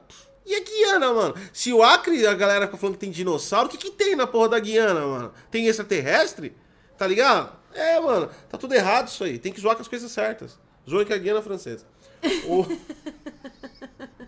E 0.46 0.56
a 0.56 0.60
Guiana, 0.64 1.14
mano? 1.14 1.36
Se 1.54 1.72
o 1.74 1.84
Acre, 1.84 2.26
a 2.26 2.34
galera 2.34 2.66
fica 2.66 2.78
falando 2.78 2.96
que 2.96 3.02
tem 3.02 3.12
dinossauro, 3.12 3.68
o 3.68 3.70
que 3.72 3.78
que 3.78 3.92
tem 3.92 4.16
na 4.16 4.26
porra 4.26 4.50
da 4.50 4.60
Guiana, 4.60 5.02
mano? 5.06 5.34
Tem 5.52 5.68
extraterrestre? 5.68 6.56
Tá 6.98 7.06
ligado? 7.06 7.52
É, 7.78 8.00
mano, 8.00 8.30
tá 8.50 8.58
tudo 8.58 8.74
errado 8.74 9.08
isso 9.08 9.24
aí. 9.24 9.38
Tem 9.38 9.54
que 9.54 9.62
zoar 9.62 9.76
com 9.76 9.82
as 9.82 9.88
coisas 9.88 10.12
certas. 10.12 10.58
Que 11.06 11.14
é 11.14 11.16
a 11.16 11.20
Guiana 11.20 11.42
Francesa. 11.42 11.86
O... 12.46 12.66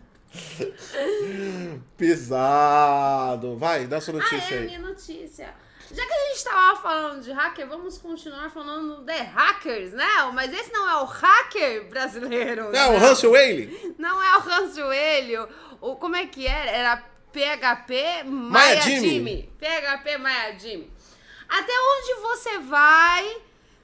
Pesado. 1.97 3.57
Vai, 3.57 3.87
dá 3.87 3.99
sua 4.01 4.13
Ah, 4.13 4.17
notícia 4.17 4.55
é 4.55 4.57
a 4.57 4.61
aí. 4.61 4.65
minha 4.65 4.79
notícia. 4.79 5.53
Já 5.91 6.05
que 6.05 6.13
a 6.13 6.29
gente 6.29 6.43
tava 6.43 6.79
falando 6.81 7.23
de 7.23 7.31
hacker, 7.31 7.67
vamos 7.67 7.97
continuar 7.97 8.51
falando 8.51 9.03
de 9.03 9.17
hackers, 9.17 9.91
né? 9.93 10.05
Mas 10.33 10.53
esse 10.53 10.71
não 10.71 10.87
é 10.87 11.01
o 11.01 11.05
hacker 11.05 11.89
brasileiro. 11.89 12.71
Não, 12.71 12.93
o 12.93 12.97
Hansel 12.97 13.31
Whaley. 13.31 13.95
Não 13.97 14.21
é 14.21 14.37
o 14.37 14.41
Hans 14.51 14.75
Joelho. 14.75 15.47
O, 15.81 15.95
como 15.95 16.15
é 16.15 16.27
que 16.27 16.45
era? 16.45 16.69
Era 16.69 16.97
PHP 17.33 18.23
Maia, 18.25 18.75
Maia 18.75 18.81
Jimmy. 18.81 19.09
Jimmy. 19.09 19.53
PHP 19.57 20.17
Maia 20.19 20.59
Jimmy. 20.59 20.91
Até 21.49 21.73
onde 21.73 22.21
você 22.21 22.59
vai 22.59 23.37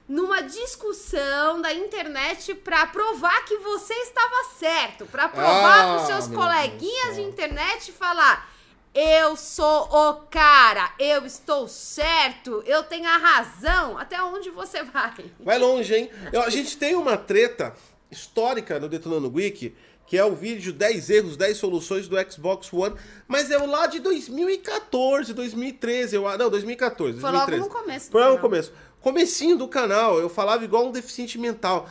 numa 0.08 0.42
discussão 0.42 1.60
da 1.60 1.74
internet 1.74 2.54
pra 2.54 2.86
provar 2.86 3.44
que 3.44 3.56
você 3.58 3.92
estava 3.94 4.44
certo? 4.58 5.04
Pra 5.06 5.28
provar 5.28 5.84
Ah, 5.84 5.94
pros 5.96 6.06
seus 6.06 6.28
meu 6.28 6.38
coleguinhas 6.38 7.04
Deus 7.04 7.16
de 7.16 7.22
internet 7.22 7.88
e 7.88 7.92
falar... 7.92 8.54
Eu 8.98 9.36
sou 9.36 9.82
o 9.92 10.14
cara, 10.30 10.90
eu 10.98 11.26
estou 11.26 11.68
certo, 11.68 12.62
eu 12.64 12.82
tenho 12.82 13.06
a 13.06 13.18
razão. 13.18 13.98
Até 13.98 14.22
onde 14.22 14.48
você 14.48 14.82
vai? 14.84 15.12
Vai 15.38 15.58
longe, 15.58 15.94
hein? 15.94 16.10
Eu- 16.32 16.40
a 16.40 16.48
gente 16.48 16.78
tem 16.78 16.94
uma 16.94 17.14
treta 17.18 17.74
histórica 18.10 18.80
no 18.80 18.88
Detonando 18.88 19.30
Wiki, 19.30 19.76
que 20.06 20.16
é 20.16 20.24
o 20.24 20.34
vídeo 20.34 20.72
10 20.72 21.10
erros, 21.10 21.36
10 21.36 21.56
soluções 21.56 22.08
do 22.08 22.16
Xbox 22.30 22.72
One, 22.72 22.94
mas 23.26 23.50
é 23.50 23.58
o 23.58 23.66
lá 23.66 23.86
de 23.86 23.98
2014, 24.00 25.34
2013, 25.34 26.16
eu, 26.16 26.38
não, 26.38 26.48
2014, 26.50 27.20
Foi 27.20 27.30
logo 27.30 27.46
2013. 27.46 27.60
no 27.68 27.82
começo 27.82 28.10
Foi 28.10 28.20
logo 28.22 28.34
no 28.36 28.40
começo. 28.40 28.72
Comecinho 29.00 29.56
do 29.56 29.68
canal, 29.68 30.18
eu 30.18 30.28
falava 30.28 30.64
igual 30.64 30.86
um 30.86 30.92
deficiente 30.92 31.38
mental. 31.38 31.88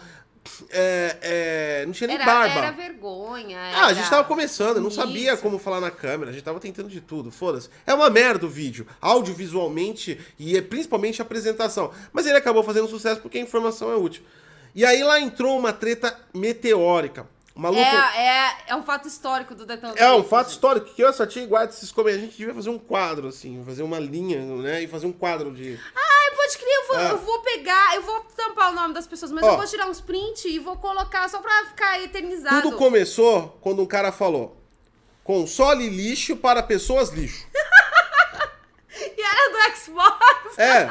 É, 0.69 1.17
é, 1.21 1.85
não 1.87 1.91
tinha 1.91 2.07
nem 2.07 2.17
Era, 2.17 2.25
barba. 2.25 2.53
era 2.59 2.71
vergonha. 2.71 3.57
Ah, 3.57 3.87
a 3.87 3.93
gente 3.93 4.01
era 4.01 4.09
tava 4.11 4.27
começando, 4.27 4.77
eu 4.77 4.83
não 4.83 4.91
sabia 4.91 5.33
isso. 5.33 5.41
como 5.41 5.57
falar 5.57 5.81
na 5.81 5.89
câmera, 5.89 6.29
a 6.29 6.33
gente 6.33 6.43
tava 6.43 6.59
tentando 6.59 6.87
de 6.87 7.01
tudo, 7.01 7.31
foda-se. 7.31 7.69
É 7.85 7.93
uma 7.93 8.09
merda 8.09 8.45
o 8.45 8.49
vídeo, 8.49 8.85
audiovisualmente 9.01 10.19
e 10.37 10.55
é 10.55 10.61
principalmente 10.61 11.21
a 11.21 11.25
apresentação. 11.25 11.91
Mas 12.13 12.27
ele 12.27 12.37
acabou 12.37 12.63
fazendo 12.63 12.87
sucesso 12.87 13.21
porque 13.21 13.37
a 13.37 13.41
informação 13.41 13.91
é 13.91 13.95
útil. 13.95 14.23
E 14.75 14.85
aí 14.85 15.03
lá 15.03 15.19
entrou 15.19 15.57
uma 15.57 15.73
treta 15.73 16.15
meteórica. 16.33 17.27
O 17.55 17.61
maluco. 17.61 17.81
É, 17.81 18.17
é, 18.17 18.55
é 18.67 18.75
um 18.75 18.83
fato 18.83 19.07
histórico 19.07 19.55
do 19.55 19.65
Detonando. 19.65 19.97
É 19.97 20.13
um 20.13 20.23
fato 20.23 20.47
gente. 20.47 20.55
histórico 20.55 20.87
que 20.93 21.01
eu 21.01 21.13
só 21.13 21.25
tinha 21.25 21.47
guarda 21.47 21.71
esses 21.71 21.89
comentários. 21.89 22.23
A 22.23 22.25
gente 22.27 22.37
devia 22.37 22.53
fazer 22.53 22.69
um 22.69 22.77
quadro, 22.77 23.29
assim, 23.29 23.63
fazer 23.65 23.81
uma 23.81 23.97
linha, 23.97 24.41
né? 24.57 24.83
E 24.83 24.87
fazer 24.87 25.05
um 25.05 25.13
quadro 25.13 25.51
de. 25.53 25.79
Ai, 25.95 26.35
pode 26.35 26.57
crer, 26.57 26.75
eu 26.75 26.87
vou, 26.87 26.99
É. 26.99 27.11
eu 27.11 27.17
vou 27.17 27.39
pegar, 27.39 27.95
eu 27.95 28.01
vou 28.01 28.19
tampar 28.35 28.71
o 28.71 28.75
nome 28.75 28.93
das 28.93 29.07
pessoas, 29.07 29.31
mas 29.31 29.45
eu 29.45 29.55
vou 29.55 29.65
tirar 29.65 29.87
uns 29.87 30.01
print 30.01 30.49
e 30.49 30.59
vou 30.59 30.75
colocar 30.75 31.29
só 31.29 31.39
pra 31.39 31.65
ficar 31.67 32.01
eternizado. 32.01 32.61
Tudo 32.61 32.77
começou 32.77 33.57
quando 33.61 33.81
um 33.81 33.85
cara 33.85 34.11
falou: 34.11 34.57
console 35.23 35.87
lixo 35.89 36.35
para 36.35 36.61
pessoas 36.61 37.09
lixo. 37.09 37.47
E 38.97 39.21
era 39.21 39.51
do 39.51 39.77
Xbox. 39.77 40.57
É, 40.57 40.89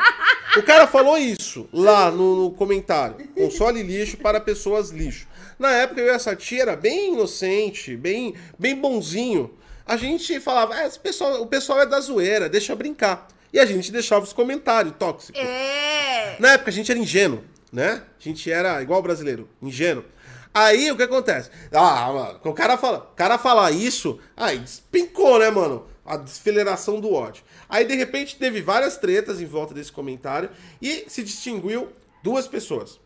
o 0.59 0.62
cara 0.62 0.87
falou 0.87 1.17
isso 1.17 1.69
lá 1.73 2.11
no, 2.11 2.45
no 2.45 2.51
comentário. 2.53 3.17
Console 3.35 3.83
lixo 3.83 4.17
para 4.19 4.40
pessoas 4.40 4.90
lixo. 4.90 5.27
Na 5.59 5.73
época 5.73 6.01
eu 6.01 6.07
e 6.09 6.11
a 6.11 6.19
Sati 6.19 6.61
era 6.61 6.77
bem 6.77 7.12
inocente, 7.14 7.97
bem, 7.97 8.35
bem 8.59 8.75
bonzinho. 8.77 9.57
A 9.87 9.97
gente 9.97 10.38
falava, 10.40 10.77
"É, 10.79 10.88
pessoal, 10.90 11.40
o 11.43 11.47
pessoal 11.47 11.81
é 11.81 11.87
da 11.87 12.01
zoeira, 12.01 12.49
deixa 12.49 12.75
brincar. 12.75 13.29
E 13.53 13.59
a 13.61 13.64
gente 13.67 13.93
deixava 13.93 14.25
os 14.25 14.33
comentários 14.33 14.95
tóxicos. 14.99 15.40
É. 15.40 16.37
Na 16.40 16.55
época 16.55 16.71
a 16.71 16.73
gente 16.73 16.90
era 16.90 16.99
ingênuo, 16.99 17.45
né? 17.73 18.03
A 18.19 18.23
gente 18.23 18.51
era 18.51 18.83
igual 18.83 19.01
brasileiro, 19.01 19.49
ingênuo. 19.62 20.05
Aí 20.53 20.90
o 20.90 20.97
que 20.97 21.03
acontece? 21.03 21.51
Ah, 21.73 22.12
mano, 22.12 22.40
o 22.45 22.53
cara 22.53 22.77
fala, 22.77 22.99
o 22.99 23.17
cara 23.17 23.38
falar 23.38 23.71
isso, 23.73 24.21
aí 24.37 24.59
despencou, 24.59 25.38
né, 25.38 25.51
mano? 25.51 25.87
A 26.07 26.17
desfileração 26.17 27.01
do 27.01 27.12
ódio. 27.12 27.43
Aí 27.68 27.85
de 27.85 27.94
repente 27.94 28.37
teve 28.37 28.61
várias 28.61 28.96
tretas 28.96 29.40
em 29.40 29.46
volta 29.46 29.74
desse 29.74 29.92
comentário 29.92 30.50
e 30.81 31.05
se 31.09 31.22
distinguiu 31.22 31.88
duas 32.22 32.46
pessoas. 32.46 32.98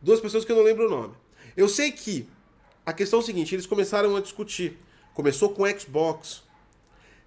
Duas 0.00 0.20
pessoas 0.20 0.44
que 0.44 0.52
eu 0.52 0.56
não 0.56 0.64
lembro 0.64 0.86
o 0.86 0.90
nome. 0.90 1.14
Eu 1.56 1.68
sei 1.68 1.92
que 1.92 2.28
a 2.84 2.92
questão 2.92 3.20
é 3.20 3.22
o 3.22 3.24
seguinte, 3.24 3.54
eles 3.54 3.66
começaram 3.66 4.16
a 4.16 4.20
discutir. 4.20 4.78
Começou 5.14 5.50
com 5.50 5.66
Xbox. 5.78 6.42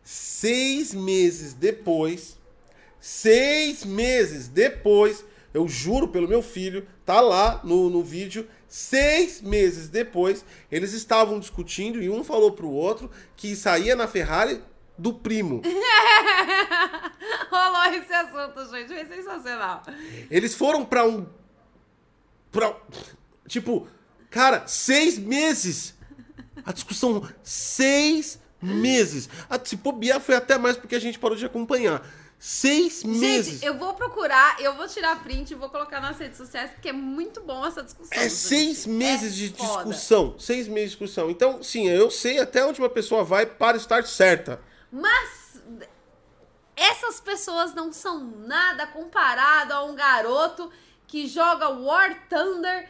Seis 0.04 0.94
meses 0.94 1.54
depois, 1.54 2.38
seis 3.00 3.84
meses 3.84 4.48
depois, 4.48 5.26
eu 5.54 5.68
juro 5.68 6.10
pelo 6.10 6.28
meu 6.28 6.42
filho, 6.42 6.86
tá 7.06 7.22
lá 7.22 7.62
no, 7.64 7.90
no 7.90 8.04
vídeo, 8.04 8.48
seis 8.68 9.42
meses 9.42 9.90
depois, 9.90 10.46
eles 10.72 10.94
estavam 10.94 11.40
discutindo 11.40 12.04
e 12.04 12.10
um 12.10 12.24
falou 12.24 12.52
pro 12.52 12.70
outro 12.70 13.10
que 13.36 13.56
saía 13.56 13.96
na 13.96 14.08
Ferrari 14.08 14.62
do 14.98 15.14
primo. 15.14 15.62
Rolou 17.52 17.86
esse 17.94 18.14
assunto, 18.14 18.70
gente. 18.72 18.88
Foi 18.88 19.06
sensacional. 19.06 19.82
Eles 20.30 20.56
foram 20.56 20.86
pra 20.86 21.06
um. 21.06 21.26
Pra, 22.52 22.76
tipo, 23.48 23.88
cara, 24.30 24.66
seis 24.68 25.18
meses. 25.18 25.94
A 26.66 26.72
discussão, 26.72 27.28
seis 27.44 28.40
meses. 28.62 29.30
A, 29.50 29.60
se 29.64 29.76
bobear 29.76 30.20
foi 30.20 30.36
até 30.36 30.58
mais 30.58 30.78
porque 30.78 30.96
a 30.96 31.00
gente 31.00 31.20
parou 31.20 31.38
de 31.38 31.46
acompanhar. 31.46 32.06
Seis 32.38 33.04
meses. 33.04 33.54
Gente, 33.60 33.66
eu 33.66 33.78
vou 33.78 33.94
procurar, 33.94 34.60
eu 34.60 34.76
vou 34.76 34.88
tirar 34.88 35.24
print 35.24 35.52
e 35.52 35.56
vou 35.56 35.70
colocar 35.70 36.00
nas 36.02 36.18
redes 36.20 36.38
sociais, 36.38 36.70
porque 36.72 36.90
é 36.90 36.94
muito 36.94 37.42
bom 37.42 37.66
essa 37.66 37.82
discussão. 37.82 38.18
É 38.18 38.24
gente. 38.24 38.34
seis 38.34 38.86
meses 38.86 39.34
É 39.34 39.36
de 39.36 39.54
foda. 39.58 39.84
discussão. 39.86 40.36
Seis 40.38 40.68
meses 40.68 40.92
de 40.92 40.98
discussão. 40.98 41.30
Então, 41.30 41.64
sim, 41.64 41.88
eu 41.88 42.12
sei 42.12 42.40
até 42.40 42.66
onde 42.66 42.80
uma 42.80 42.90
pessoa 42.90 43.24
vai 43.24 43.46
para 43.46 43.78
estar 43.78 44.06
certa. 44.06 44.62
Mas 44.96 45.62
essas 46.74 47.20
pessoas 47.20 47.74
não 47.74 47.92
são 47.92 48.24
nada 48.24 48.88
comparado 48.88 49.74
a 49.74 49.84
um 49.84 49.94
garoto 49.94 50.72
que 51.06 51.28
joga 51.28 51.68
War 51.68 52.28
Thunder 52.30 52.90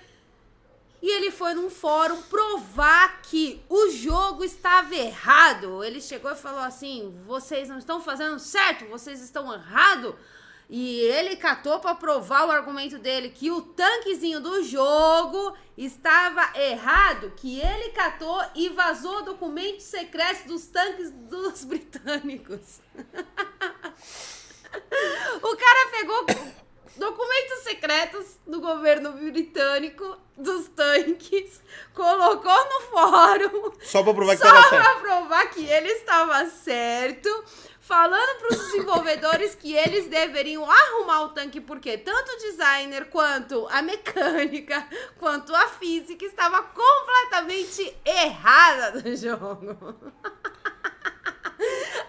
e 1.01 1.09
ele 1.09 1.31
foi 1.31 1.55
num 1.55 1.67
fórum 1.67 2.21
provar 2.23 3.23
que 3.23 3.59
o 3.67 3.89
jogo 3.89 4.43
estava 4.43 4.93
errado. 4.93 5.83
Ele 5.83 5.99
chegou 5.99 6.31
e 6.31 6.35
falou 6.35 6.61
assim: 6.61 7.11
vocês 7.25 7.69
não 7.69 7.79
estão 7.79 7.99
fazendo 7.99 8.37
certo, 8.37 8.85
vocês 8.85 9.19
estão 9.19 9.51
errado. 9.51 10.15
E 10.69 10.99
ele 11.01 11.36
catou 11.36 11.80
para 11.80 11.93
provar 11.93 12.47
o 12.47 12.51
argumento 12.51 12.97
dele 12.97 13.30
que 13.30 13.51
o 13.51 13.62
tanquezinho 13.62 14.39
do 14.39 14.63
jogo 14.63 15.56
estava 15.78 16.58
errado, 16.60 17.34
que 17.36 17.60
ele 17.60 17.89
catou 17.89 18.41
e 18.56 18.69
vazou 18.69 19.23
documentos 19.23 19.86
secretos 19.86 20.45
dos 20.45 20.65
tanques 20.67 21.12
dos 21.12 21.63
britânicos. 21.65 22.82
o 25.41 25.56
cara 25.58 25.91
pegou 25.91 26.25
documentos 26.97 27.60
secretos 27.63 28.38
do 28.47 28.60
governo 28.62 29.12
britânico 29.13 30.17
dos 30.38 30.67
tanques, 30.69 31.62
colocou 31.93 32.65
no 32.65 32.82
fórum 32.89 33.71
Só 33.82 34.04
pra 34.04 34.13
provar 34.13 34.36
que 34.36 34.41
só 34.43 34.49
tava 34.49 34.69
certo. 34.69 34.99
provar 35.01 35.45
que 35.47 35.65
ele 35.65 35.89
estava 35.89 36.45
certo, 36.47 37.43
falando 37.88 38.39
pros 38.39 38.58
desenvolvedores 38.58 39.54
que 39.54 39.76
eles 39.76 40.08
deveriam 40.08 40.69
arrumar 40.69 41.21
o 41.21 41.30
tanque, 41.30 41.62
porque 41.62 42.00
tanto 42.00 42.32
o 42.32 42.38
designer 42.38 43.06
quanto 43.12 43.67
a 43.69 43.82
mecânica, 43.84 44.88
quanto 45.19 45.54
a 45.56 45.67
física 45.67 46.26
estava 46.26 46.63
completamente 46.63 47.95
errada 48.04 49.00
do 49.00 49.15
jogo. 49.15 49.78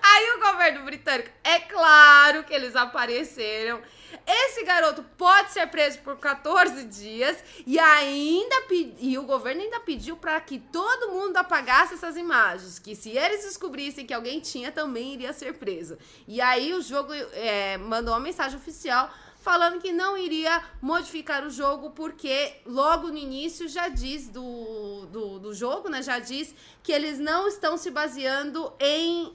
Aí 0.03 0.31
o 0.31 0.41
governo 0.41 0.85
britânico, 0.85 1.31
é 1.45 1.61
claro 1.61 2.45
que 2.45 2.55
eles 2.55 2.75
apareceram. 2.75 3.83
Esse 4.27 4.65
garoto 4.65 5.03
pode 5.17 5.53
ser 5.53 5.67
preso 5.69 5.99
por 6.01 6.17
14 6.17 6.85
dias 6.85 7.37
e 7.67 7.79
ainda 7.79 8.57
e 8.99 9.19
o 9.19 9.23
governo 9.25 9.63
ainda 9.63 9.81
pediu 9.81 10.17
para 10.17 10.41
que 10.41 10.59
todo 10.59 11.13
mundo 11.13 11.37
apagasse 11.37 11.95
essas 11.95 12.17
imagens, 12.17 12.79
que 12.79 12.95
se 12.95 13.11
eles 13.11 13.45
descobrissem 13.45 14.07
que 14.07 14.15
alguém 14.15 14.41
tinha 14.41 14.71
também 14.73 15.15
iria 15.15 15.33
ser 15.33 15.55
preso. 15.55 15.99
E 16.27 16.41
aí 16.41 16.73
o 16.75 16.83
jogo 16.83 17.13
é, 17.33 17.77
mandou 17.79 18.15
uma 18.15 18.21
mensagem 18.21 18.59
oficial 18.59 19.11
falando 19.47 19.81
que 19.81 19.93
não 19.93 20.19
iria 20.19 20.61
modificar 20.83 21.45
o 21.45 21.51
jogo 21.51 21.91
porque 21.91 22.55
logo 22.67 23.09
no 23.09 23.17
início 23.17 23.69
já 23.69 23.89
diz 23.89 24.29
do, 24.29 25.07
do, 25.07 25.39
do 25.39 25.55
jogo, 25.55 25.89
né? 25.89 26.03
Já 26.03 26.19
diz 26.19 26.53
que 26.83 26.91
eles 26.91 27.19
não 27.19 27.47
estão 27.47 27.77
se 27.77 27.91
baseando 27.91 28.73
em 28.81 29.33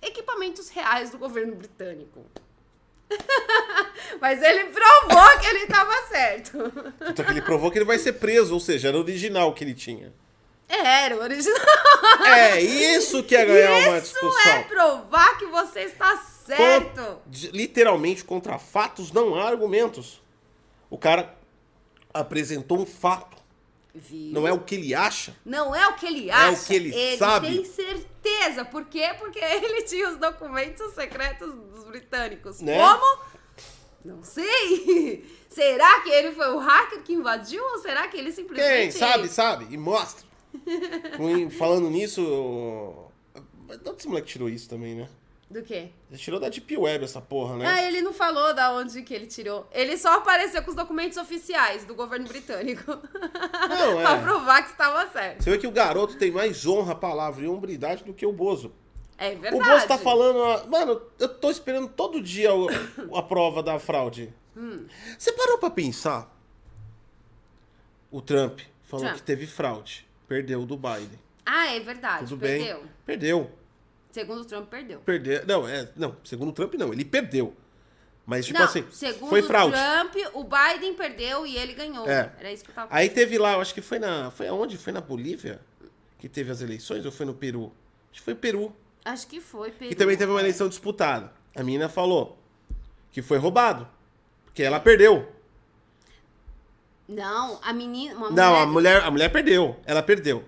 equipamentos 0.00 0.70
reais 0.70 1.10
do 1.10 1.18
governo 1.18 1.54
britânico. 1.54 2.24
Mas 4.20 4.42
ele 4.42 4.64
provou 4.66 5.38
que 5.38 5.46
ele 5.46 5.58
estava 5.60 6.06
certo. 6.08 6.72
Ele 7.28 7.42
provou 7.42 7.70
que 7.70 7.78
ele 7.78 7.84
vai 7.84 7.98
ser 7.98 8.14
preso, 8.14 8.54
ou 8.54 8.60
seja, 8.60 8.88
era 8.88 8.96
o 8.96 9.00
original 9.00 9.52
que 9.54 9.64
ele 9.64 9.74
tinha. 9.74 10.12
Era 10.68 11.16
o 11.16 11.20
original. 11.20 11.58
É 12.26 12.60
isso 12.60 13.22
que 13.24 13.34
é 13.34 13.44
ganhar 13.44 13.88
uma 13.88 13.98
Isso 13.98 14.12
discussão. 14.12 14.52
é 14.52 14.62
provar 14.64 15.36
que 15.38 15.46
você 15.46 15.80
está 15.80 16.16
certo. 16.16 17.18
Literalmente, 17.52 18.24
contra 18.24 18.58
fatos 18.58 19.10
não 19.10 19.34
há 19.34 19.48
argumentos. 19.48 20.22
O 20.88 20.96
cara 20.96 21.34
apresentou 22.14 22.78
um 22.78 22.86
fato. 22.86 23.36
Viu? 23.94 24.32
Não 24.32 24.46
é 24.46 24.52
o 24.52 24.60
que 24.60 24.76
ele 24.76 24.94
acha. 24.94 25.36
Não 25.44 25.74
é 25.74 25.88
o 25.88 25.94
que 25.94 26.06
ele 26.06 26.30
acha. 26.30 26.46
É 26.46 26.50
o 26.50 26.64
que 26.64 26.74
ele 26.74 27.16
sabe. 27.16 27.46
tem 27.48 27.64
certeza. 27.64 28.64
Por 28.64 28.84
quê? 28.84 29.14
Porque 29.18 29.38
ele 29.42 29.82
tinha 29.82 30.08
os 30.10 30.16
documentos 30.16 30.92
secretos 30.94 31.52
dos 31.54 31.84
britânicos. 31.84 32.60
Né? 32.60 32.78
Como? 32.78 33.22
Não 34.04 34.22
sei. 34.22 35.24
Será 35.50 36.00
que 36.00 36.10
ele 36.10 36.32
foi 36.32 36.48
o 36.54 36.58
hacker 36.58 37.02
que 37.02 37.12
invadiu 37.12 37.62
ou 37.62 37.78
será 37.78 38.06
que 38.06 38.16
ele 38.16 38.32
Quem 38.32 38.44
simplesmente... 38.44 38.94
sabe, 38.94 39.28
sabe? 39.28 39.66
E 39.68 39.76
mostra. 39.76 40.24
Falando 41.58 41.90
nisso. 41.90 43.10
De 43.68 43.88
onde 43.90 43.98
esse 43.98 44.08
moleque 44.08 44.28
tirou 44.28 44.48
isso 44.48 44.68
também, 44.68 44.94
né? 44.94 45.08
Do 45.50 45.62
quê? 45.64 45.88
Ele 46.08 46.18
tirou 46.18 46.38
da 46.38 46.48
Deep 46.48 46.76
Web 46.76 47.04
essa 47.04 47.20
porra, 47.20 47.56
né? 47.56 47.66
Ah, 47.66 47.82
ele 47.82 48.00
não 48.02 48.12
falou 48.12 48.54
da 48.54 48.72
onde 48.72 49.02
que 49.02 49.12
ele 49.12 49.26
tirou. 49.26 49.66
Ele 49.72 49.96
só 49.98 50.18
apareceu 50.18 50.62
com 50.62 50.70
os 50.70 50.76
documentos 50.76 51.18
oficiais 51.18 51.84
do 51.84 51.92
governo 51.92 52.28
britânico. 52.28 52.92
Não, 53.68 53.98
é. 54.00 54.02
pra 54.02 54.18
provar 54.22 54.62
que 54.62 54.70
estava 54.70 55.08
certo. 55.08 55.42
Você 55.42 55.50
vê 55.50 55.58
que 55.58 55.66
o 55.66 55.72
garoto 55.72 56.16
tem 56.16 56.30
mais 56.30 56.64
honra, 56.66 56.94
palavra 56.94 57.42
e 57.44 57.48
hombridade 57.48 58.04
do 58.04 58.14
que 58.14 58.24
o 58.24 58.32
Bozo. 58.32 58.72
É 59.18 59.34
verdade. 59.34 59.56
O 59.56 59.58
Bozo 59.74 59.88
tá 59.88 59.98
falando. 59.98 60.68
Mano, 60.70 61.02
eu 61.18 61.28
tô 61.28 61.50
esperando 61.50 61.88
todo 61.88 62.22
dia 62.22 62.54
o- 62.54 62.68
a 63.16 63.22
prova 63.22 63.60
da 63.60 63.76
fraude. 63.80 64.32
Hum. 64.56 64.86
Você 65.18 65.32
parou 65.32 65.58
pra 65.58 65.68
pensar? 65.70 66.32
O 68.10 68.20
Trump 68.20 68.60
falou 68.84 69.04
Trump. 69.06 69.18
que 69.18 69.22
teve 69.24 69.46
fraude. 69.48 70.06
Perdeu 70.28 70.64
do 70.64 70.76
Biden. 70.76 71.18
Ah, 71.44 71.74
é 71.74 71.80
verdade. 71.80 72.28
Tudo 72.28 72.38
perdeu. 72.40 72.78
bem? 72.78 72.90
Perdeu. 73.04 73.50
Segundo 74.10 74.40
o 74.40 74.44
Trump, 74.44 74.68
perdeu. 74.68 75.00
Perdeu. 75.00 75.46
Não, 75.46 75.68
é. 75.68 75.88
Não, 75.96 76.16
segundo 76.24 76.48
o 76.50 76.52
Trump, 76.52 76.74
não. 76.74 76.92
Ele 76.92 77.04
perdeu. 77.04 77.54
Mas, 78.26 78.46
tipo 78.46 78.58
não, 78.58 78.66
assim, 78.66 78.84
segundo 78.90 79.28
foi 79.28 79.42
fraude. 79.42 79.76
Trump, 79.76 80.14
o 80.34 80.44
Biden 80.44 80.94
perdeu 80.94 81.46
e 81.46 81.56
ele 81.56 81.72
ganhou. 81.72 82.08
É. 82.08 82.32
Era 82.38 82.52
isso 82.52 82.64
que 82.64 82.70
eu 82.70 82.74
tava 82.74 82.94
Aí 82.94 83.08
teve 83.08 83.38
lá, 83.38 83.54
eu 83.54 83.60
acho 83.60 83.74
que 83.74 83.80
foi 83.80 83.98
na. 83.98 84.30
Foi 84.30 84.46
aonde? 84.46 84.76
Foi 84.76 84.92
na 84.92 85.00
Bolívia? 85.00 85.60
Que 86.18 86.28
teve 86.28 86.50
as 86.50 86.60
eleições? 86.60 87.04
Ou 87.04 87.10
foi 87.10 87.26
no 87.26 87.34
Peru? 87.34 87.72
Acho 88.12 88.20
que 88.20 88.24
foi 88.24 88.34
Peru. 88.34 88.76
Acho 89.04 89.26
que 89.26 89.40
foi, 89.40 89.70
Peru. 89.70 89.90
E 89.90 89.94
também 89.94 90.16
teve 90.16 90.30
uma 90.30 90.40
eleição 90.40 90.68
disputada. 90.68 91.32
A 91.56 91.62
menina 91.62 91.88
falou 91.88 92.38
que 93.10 93.22
foi 93.22 93.38
roubado. 93.38 93.88
Porque 94.44 94.62
ela 94.62 94.78
perdeu. 94.78 95.28
Não, 97.08 97.58
a 97.62 97.72
menina. 97.72 98.14
Não, 98.14 98.30
mulher... 98.30 98.62
a 98.62 98.66
mulher, 98.66 99.02
a 99.02 99.10
mulher 99.10 99.32
perdeu. 99.32 99.76
Ela 99.84 100.02
perdeu. 100.02 100.44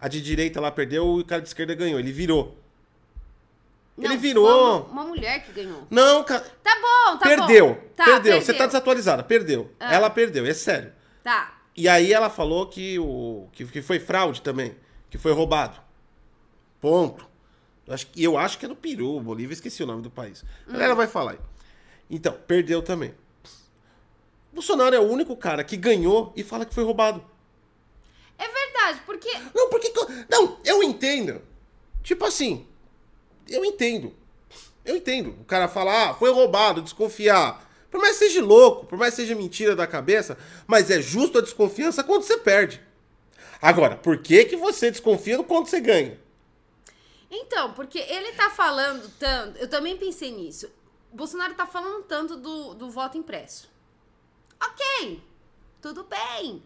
A 0.00 0.08
de 0.08 0.22
direita 0.22 0.60
lá 0.60 0.70
perdeu 0.70 1.18
e 1.18 1.22
o 1.22 1.24
cara 1.24 1.42
de 1.42 1.48
esquerda 1.48 1.74
ganhou. 1.74 1.98
Ele 1.98 2.12
virou. 2.12 2.63
Não, 3.96 4.10
ele 4.10 4.16
virou. 4.16 4.86
Uma, 4.86 5.04
mulher 5.04 5.44
que 5.44 5.52
ganhou. 5.52 5.86
Não, 5.88 6.24
cara. 6.24 6.44
Tá 6.62 6.74
bom, 6.80 7.16
tá 7.18 7.28
perdeu. 7.28 7.74
bom. 7.74 7.80
Tá, 7.94 8.04
perdeu. 8.04 8.40
Você 8.42 8.52
tá 8.52 8.66
desatualizada. 8.66 9.22
Perdeu. 9.22 9.70
Ah. 9.78 9.94
Ela 9.94 10.10
perdeu. 10.10 10.44
É 10.44 10.52
sério. 10.52 10.92
Tá. 11.22 11.60
E 11.76 11.88
aí 11.88 12.12
ela 12.12 12.28
falou 12.28 12.66
que, 12.68 12.98
o, 12.98 13.48
que, 13.52 13.64
que 13.66 13.82
foi 13.82 14.00
fraude 14.00 14.42
também. 14.42 14.76
Que 15.08 15.16
foi 15.16 15.32
roubado. 15.32 15.78
Ponto. 16.80 17.26
Eu 17.86 17.94
acho, 17.94 18.06
que- 18.08 18.22
eu 18.22 18.36
acho 18.38 18.58
que 18.58 18.64
é 18.64 18.68
no 18.68 18.74
Peru, 18.76 19.20
Bolívia, 19.20 19.54
esqueci 19.54 19.82
o 19.82 19.86
nome 19.86 20.02
do 20.02 20.10
país. 20.10 20.44
Mas 20.66 20.80
Ela 20.80 20.94
vai 20.94 21.06
falar 21.06 21.32
aí. 21.32 21.38
Então, 22.10 22.32
perdeu 22.46 22.82
também. 22.82 23.14
Bolsonaro 24.52 24.94
é 24.94 24.98
o 25.00 25.08
único 25.08 25.36
cara 25.36 25.62
que 25.64 25.76
ganhou 25.76 26.32
e 26.36 26.42
fala 26.42 26.64
que 26.64 26.74
foi 26.74 26.84
roubado. 26.84 27.24
É 28.38 28.46
verdade, 28.48 29.02
porque. 29.06 29.30
Não, 29.54 29.68
porque. 29.68 29.92
Não, 30.28 30.58
eu 30.64 30.82
entendo. 30.82 31.42
Tipo 32.02 32.24
assim. 32.24 32.66
Eu 33.48 33.64
entendo. 33.64 34.14
Eu 34.84 34.96
entendo. 34.96 35.30
O 35.40 35.44
cara 35.44 35.68
fala, 35.68 36.10
ah, 36.10 36.14
foi 36.14 36.30
roubado, 36.30 36.82
desconfiar. 36.82 37.70
Por 37.90 38.00
mais 38.00 38.18
que 38.18 38.24
seja 38.24 38.42
louco, 38.42 38.86
por 38.86 38.98
mais 38.98 39.14
que 39.14 39.22
seja 39.22 39.34
mentira 39.34 39.76
da 39.76 39.86
cabeça, 39.86 40.36
mas 40.66 40.90
é 40.90 41.00
justo 41.00 41.38
a 41.38 41.40
desconfiança 41.40 42.02
quando 42.02 42.22
você 42.22 42.36
perde. 42.36 42.80
Agora, 43.62 43.96
por 43.96 44.18
que, 44.18 44.44
que 44.44 44.56
você 44.56 44.90
desconfia 44.90 45.42
quando 45.42 45.68
você 45.68 45.80
ganha? 45.80 46.18
Então, 47.30 47.72
porque 47.72 47.98
ele 47.98 48.32
tá 48.32 48.50
falando 48.50 49.08
tanto. 49.18 49.58
Eu 49.58 49.68
também 49.68 49.96
pensei 49.96 50.30
nisso. 50.30 50.70
Bolsonaro 51.12 51.54
tá 51.54 51.66
falando 51.66 52.02
tanto 52.04 52.36
do, 52.36 52.74
do 52.74 52.90
voto 52.90 53.16
impresso. 53.16 53.68
Ok, 54.62 55.22
tudo 55.80 56.04
bem. 56.04 56.62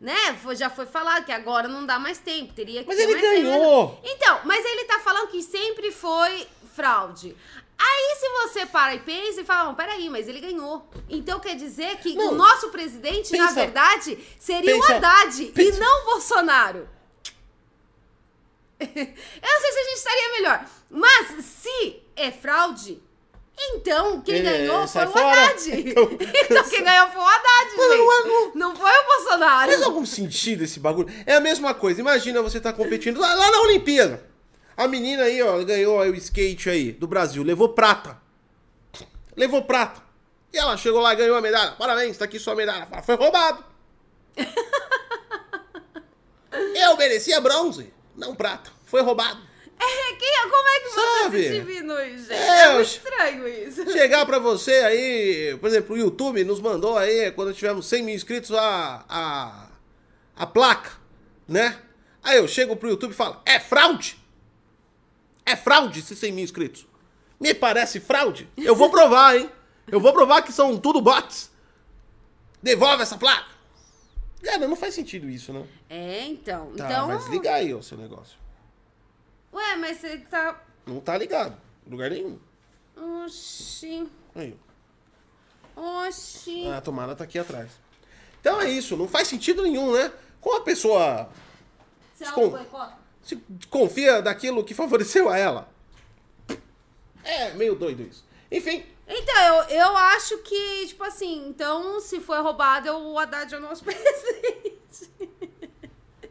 Né? 0.00 0.16
Já 0.54 0.70
foi 0.70 0.86
falado 0.86 1.26
que 1.26 1.32
agora 1.32 1.68
não 1.68 1.84
dá 1.84 1.98
mais 1.98 2.16
tempo, 2.18 2.54
teria 2.54 2.80
que 2.82 2.88
Mas 2.88 2.96
ter 2.96 3.02
ele 3.02 3.12
mais 3.12 3.22
tempo. 3.24 3.42
ganhou. 3.42 4.00
Então, 4.02 4.40
mas 4.44 4.64
ele 4.64 4.84
tá 4.84 4.98
falando 5.00 5.28
que 5.28 5.42
sempre 5.42 5.92
foi 5.92 6.46
fraude. 6.74 7.36
Aí, 7.82 8.16
se 8.18 8.28
você 8.30 8.66
para 8.66 8.94
e 8.94 9.00
pensa 9.00 9.40
e 9.40 9.44
fala, 9.44 9.64
não, 9.64 9.74
peraí, 9.74 10.08
mas 10.08 10.26
ele 10.28 10.40
ganhou. 10.40 10.88
Então 11.08 11.38
quer 11.40 11.54
dizer 11.56 11.96
que 11.98 12.14
Não. 12.14 12.32
o 12.32 12.34
nosso 12.34 12.68
presidente, 12.70 13.32
na 13.36 13.48
Pensa- 13.48 13.54
verdade, 13.60 14.18
seria 14.38 14.72
pensa- 14.74 14.92
o 14.92 14.96
Haddad 14.96 15.42
e 15.42 15.46
pensa- 15.52 15.78
não 15.80 16.02
o 16.02 16.04
Bolsonaro. 16.06 16.88
Eu 18.80 18.86
não 18.86 19.60
sei 19.60 19.72
se 19.72 19.78
a 19.78 19.84
gente 19.84 19.96
estaria 19.96 20.32
melhor. 20.32 20.64
Mas 20.90 21.44
se 21.44 22.02
é 22.16 22.30
fraude, 22.30 23.02
então 23.58 24.20
quem 24.22 24.36
É, 24.36 24.42
ganhou 24.42 24.86
sai 24.86 25.06
foi 25.06 25.22
o. 25.22 25.28
Haddad. 25.28 25.70
Então- 25.90 26.08
Então, 26.50 26.64
quem 26.68 26.82
ganhou 26.84 27.08
foi 27.08 27.20
o 27.20 27.26
Haddad, 27.26 27.70
Mas 27.76 27.88
não 27.88 27.96
gente. 28.46 28.56
Não 28.58 28.76
foi 28.76 28.90
o 28.90 29.06
Bolsonaro. 29.06 29.70
Faz 29.70 29.82
algum 29.82 30.06
sentido 30.06 30.64
esse 30.64 30.80
bagulho? 30.80 31.08
É 31.26 31.34
a 31.36 31.40
mesma 31.40 31.74
coisa. 31.74 32.00
Imagina 32.00 32.42
você 32.42 32.58
tá 32.60 32.72
competindo 32.72 33.20
lá, 33.20 33.34
lá 33.34 33.50
na 33.50 33.60
Olimpíada. 33.62 34.24
A 34.76 34.88
menina 34.88 35.24
aí, 35.24 35.42
ó, 35.42 35.62
ganhou 35.62 36.00
aí 36.00 36.10
o 36.10 36.14
skate 36.14 36.70
aí 36.70 36.92
do 36.92 37.06
Brasil, 37.06 37.42
levou 37.42 37.68
prata. 37.70 38.16
Levou 39.36 39.62
prata. 39.62 40.00
E 40.52 40.58
ela 40.58 40.76
chegou 40.76 41.00
lá 41.00 41.12
e 41.12 41.16
ganhou 41.16 41.36
a 41.36 41.40
medalha. 41.40 41.72
Parabéns, 41.72 42.16
tá 42.16 42.24
aqui 42.24 42.38
sua 42.38 42.54
medalha. 42.54 42.88
Foi 43.04 43.14
roubado. 43.14 43.62
Eu 46.74 46.96
merecia 46.96 47.40
bronze, 47.40 47.92
não 48.16 48.34
prata. 48.34 48.70
Foi 48.86 49.02
roubado. 49.02 49.40
É, 49.82 50.14
quem, 50.14 50.50
como 50.50 50.68
é 50.68 50.80
que 50.80 50.88
você 50.88 51.22
Sabe? 51.22 51.42
se 51.42 51.60
diminui, 51.60 52.18
gente? 52.18 52.32
É, 52.32 52.64
É, 52.66 52.82
estranho 52.82 53.48
isso. 53.48 53.90
Chegar 53.90 54.26
pra 54.26 54.38
você 54.38 54.72
aí, 54.72 55.56
por 55.58 55.68
exemplo, 55.68 55.94
o 55.96 55.98
YouTube 55.98 56.44
nos 56.44 56.60
mandou 56.60 56.98
aí, 56.98 57.30
quando 57.32 57.54
tivemos 57.54 57.86
100 57.86 58.02
mil 58.02 58.14
inscritos, 58.14 58.52
a, 58.52 59.04
a, 59.08 59.68
a 60.36 60.46
placa, 60.46 60.92
né? 61.48 61.78
Aí 62.22 62.36
eu 62.36 62.46
chego 62.46 62.76
pro 62.76 62.90
YouTube 62.90 63.12
e 63.12 63.14
falo, 63.14 63.40
é 63.46 63.58
fraude? 63.58 64.18
É 65.46 65.56
fraude 65.56 66.00
esses 66.00 66.18
100 66.18 66.32
mil 66.32 66.44
inscritos? 66.44 66.86
Me 67.40 67.54
parece 67.54 67.98
fraude? 68.00 68.48
Eu 68.58 68.76
vou 68.76 68.90
provar, 68.90 69.38
hein? 69.38 69.50
Eu 69.90 69.98
vou 69.98 70.12
provar 70.12 70.42
que 70.42 70.52
são 70.52 70.76
tudo 70.76 71.00
bots. 71.00 71.50
Devolve 72.62 73.02
essa 73.02 73.16
placa. 73.16 73.48
Cara, 74.42 74.68
não 74.68 74.76
faz 74.76 74.94
sentido 74.94 75.28
isso, 75.28 75.52
né? 75.52 75.64
É, 75.88 76.26
então. 76.26 76.72
Tá, 76.76 76.84
então. 76.84 77.06
vai 77.08 77.16
desligar 77.16 77.54
aí 77.54 77.74
o 77.74 77.82
seu 77.82 77.96
negócio. 77.96 78.38
Ué, 79.52 79.76
mas 79.76 79.98
você 79.98 80.18
tá. 80.18 80.60
Não 80.86 81.00
tá 81.00 81.16
ligado. 81.18 81.56
em 81.86 81.90
Lugar 81.90 82.10
nenhum. 82.10 82.38
Oxi. 83.24 84.06
Aí, 84.34 84.56
Oxi. 85.76 86.66
A 86.68 86.80
tomada 86.80 87.14
tá 87.16 87.24
aqui 87.24 87.38
atrás. 87.38 87.70
Então 88.40 88.60
é 88.60 88.70
isso, 88.70 88.96
não 88.96 89.08
faz 89.08 89.28
sentido 89.28 89.62
nenhum, 89.62 89.92
né? 89.92 90.12
Como 90.40 90.58
a 90.58 90.62
pessoa 90.62 91.28
Você 92.14 92.24
descon- 92.24 92.48
boicota? 92.50 92.98
se 93.22 93.36
confia 93.68 94.22
daquilo 94.22 94.64
que 94.64 94.72
favoreceu 94.74 95.28
a 95.28 95.36
ela? 95.36 95.68
É 97.22 97.52
meio 97.52 97.74
doido 97.74 98.02
isso. 98.02 98.24
Enfim, 98.50 98.84
Então, 99.06 99.36
eu, 99.64 99.76
eu 99.78 99.96
acho 99.96 100.38
que, 100.38 100.86
tipo 100.86 101.02
assim, 101.04 101.48
então, 101.48 102.00
se 102.00 102.20
foi 102.20 102.40
roubado, 102.40 102.86
eu- 102.88 102.96
o 102.98 103.18
Haddad 103.18 103.52
é 103.54 103.58
o 103.58 103.60
nosso 103.60 103.82
presidente. 103.84 105.10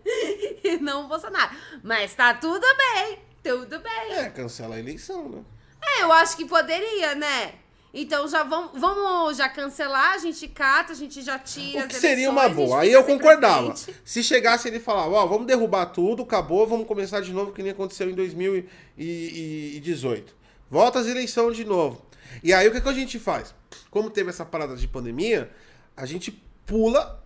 e 0.64 0.78
não 0.80 1.06
o 1.06 1.08
Bolsonaro. 1.08 1.56
Mas 1.84 2.14
tá 2.14 2.34
tudo 2.34 2.66
bem. 2.78 3.20
Tudo 3.44 3.80
bem. 3.80 4.12
é, 4.12 4.30
cancela 4.30 4.76
a 4.76 4.80
eleição, 4.80 5.30
né? 5.30 5.44
É, 5.82 6.04
eu 6.04 6.12
acho 6.12 6.36
que 6.36 6.46
poderia, 6.46 7.16
né? 7.16 7.54
Então 7.94 8.28
já 8.28 8.44
vamos, 8.44 8.78
vamos 8.80 9.38
já 9.38 9.48
cancelar, 9.50 10.14
a 10.14 10.18
gente 10.20 10.48
cata, 10.48 10.94
a 10.94 10.96
gente 10.96 11.24
já 11.24 11.40
tira 11.40 11.86
O 11.86 11.88
que 11.88 11.96
as 11.96 12.02
seria 12.02 12.30
uma 12.30 12.48
boa. 12.48 12.82
Aí 12.82 12.92
eu 12.92 13.04
concordava. 13.04 13.74
Se 14.06 14.24
chegasse 14.24 14.68
ele 14.68 14.80
falava, 14.80 15.10
ó, 15.12 15.26
vamos 15.26 15.48
derrubar 15.48 15.88
tudo, 15.88 16.22
acabou, 16.22 16.68
vamos 16.68 16.86
começar 16.86 17.20
de 17.22 17.34
novo, 17.34 17.52
que 17.52 17.64
nem 17.64 17.72
aconteceu 17.72 18.08
em 18.10 18.14
2018. 18.14 20.36
Volta 20.70 21.00
às 21.00 21.08
eleições 21.08 21.58
de 21.58 21.66
novo. 21.66 22.06
E 22.44 22.54
aí 22.54 22.68
o 22.68 22.72
que, 22.72 22.80
que 22.80 22.90
a 22.90 22.94
gente 22.94 23.18
faz? 23.18 23.56
Como 23.90 24.12
teve 24.12 24.30
essa 24.30 24.46
parada 24.46 24.76
de 24.76 24.88
pandemia, 24.88 25.50
a 25.98 26.06
gente 26.06 26.32
pula, 26.68 27.24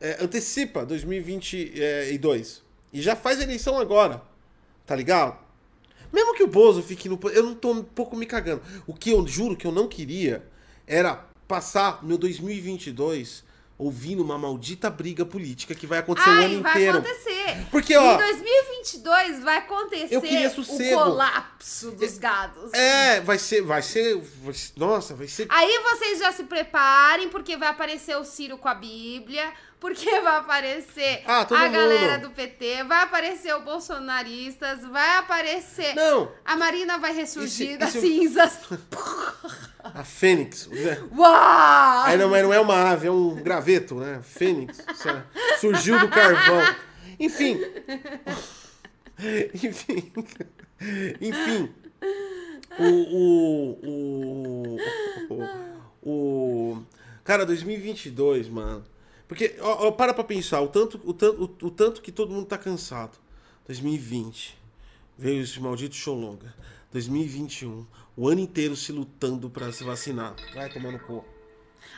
é, 0.00 0.18
antecipa 0.22 0.84
2022. 0.84 2.62
E 2.92 3.02
já 3.02 3.14
faz 3.16 3.40
a 3.40 3.42
eleição 3.42 3.78
agora. 3.78 4.22
Tá 4.86 4.96
ligado? 4.96 5.36
Mesmo 6.12 6.34
que 6.34 6.42
o 6.42 6.46
Bozo 6.46 6.82
fique 6.82 7.08
no. 7.08 7.18
Eu 7.30 7.42
não 7.42 7.54
tô 7.54 7.72
um 7.72 7.82
pouco 7.82 8.16
me 8.16 8.24
cagando. 8.24 8.62
O 8.86 8.94
que 8.94 9.10
eu 9.10 9.26
juro 9.26 9.56
que 9.56 9.66
eu 9.66 9.72
não 9.72 9.86
queria 9.86 10.46
era 10.86 11.26
passar 11.46 12.02
meu 12.02 12.16
2022 12.16 13.44
ouvindo 13.76 14.24
uma 14.24 14.36
maldita 14.36 14.90
briga 14.90 15.24
política 15.24 15.72
que 15.72 15.86
vai 15.86 16.00
acontecer 16.00 16.28
o 16.28 16.32
Ai, 16.32 16.44
ano 16.46 16.62
vai 16.62 16.72
inteiro. 16.72 16.98
acontecer. 16.98 17.66
Porque, 17.70 17.96
ó- 17.96 18.14
Em 18.14 18.18
2022 18.18 19.40
vai 19.44 19.58
acontecer 19.58 20.08
Eu 20.14 20.20
queria 20.20 20.48
o 20.50 20.94
colapso 20.94 21.92
dos 21.92 22.18
gados. 22.18 22.72
É, 22.72 23.20
vai 23.20 23.38
ser, 23.38 23.62
vai 23.62 23.80
ser, 23.80 24.16
vai 24.42 24.52
ser- 24.54 24.72
nossa, 24.76 25.14
vai 25.14 25.28
ser 25.28 25.46
Aí 25.48 25.78
vocês 25.92 26.18
já 26.18 26.32
se 26.32 26.42
preparem, 26.42 27.28
porque 27.28 27.56
vai 27.56 27.68
aparecer 27.68 28.16
o 28.16 28.24
Ciro 28.24 28.58
com 28.58 28.66
a 28.66 28.74
Bíblia, 28.74 29.52
porque 29.80 30.20
vai 30.20 30.36
aparecer 30.36 31.22
Ah, 31.26 31.40
a 31.40 31.44
mundo. 31.68 31.72
galera 31.72 32.18
do 32.18 32.30
PT, 32.30 32.84
vai 32.84 33.02
aparecer 33.02 33.54
o 33.54 33.60
bolsonaristas, 33.60 34.80
vai 34.86 35.16
aparecer. 35.18 35.94
Não. 35.94 36.30
A 36.44 36.56
Marina 36.56 36.98
vai 36.98 37.12
ressurgir 37.14 37.78
das 37.78 37.94
esse- 37.94 38.06
cinzas. 38.06 38.58
a 39.82 40.02
Fênix. 40.04 40.66
né? 40.66 40.98
Uau! 41.16 42.04
Aí 42.04 42.16
não, 42.18 42.28
mas 42.28 42.42
não 42.42 42.52
é 42.52 42.60
uma 42.60 42.90
ave, 42.90 43.06
é 43.06 43.10
um 43.10 43.34
graveto, 43.36 43.94
né? 43.96 44.20
Fênix. 44.22 44.78
lá, 45.04 45.24
Surgiu 45.58 45.98
do 46.00 46.08
carvão. 46.08 46.60
Enfim. 47.20 47.58
Enfim. 49.64 50.12
Enfim. 51.20 51.74
O. 52.78 52.84
O. 53.16 54.76
O. 55.28 55.34
o, 56.02 56.08
o 56.10 56.86
cara, 57.24 57.44
2022, 57.44 58.48
mano. 58.48 58.84
Porque, 59.28 59.56
ó, 59.60 59.88
ó, 59.88 59.90
para 59.92 60.14
pra 60.14 60.24
pensar, 60.24 60.62
o 60.62 60.68
tanto, 60.68 60.98
o, 61.04 61.12
tanto, 61.12 61.44
o, 61.62 61.66
o 61.66 61.70
tanto 61.70 62.00
que 62.00 62.10
todo 62.10 62.32
mundo 62.32 62.46
tá 62.46 62.56
cansado. 62.56 63.18
2020. 63.66 64.58
Veio 65.18 65.42
esse 65.42 65.60
maldito 65.60 65.94
Xolonga. 65.94 66.54
2021. 66.90 67.86
O 68.16 68.28
ano 68.28 68.40
inteiro 68.40 68.74
se 68.74 68.90
lutando 68.90 69.50
pra 69.50 69.70
se 69.70 69.84
vacinar. 69.84 70.34
Vai 70.54 70.72
tomar 70.72 70.90
no 70.90 70.98
cu. 70.98 71.24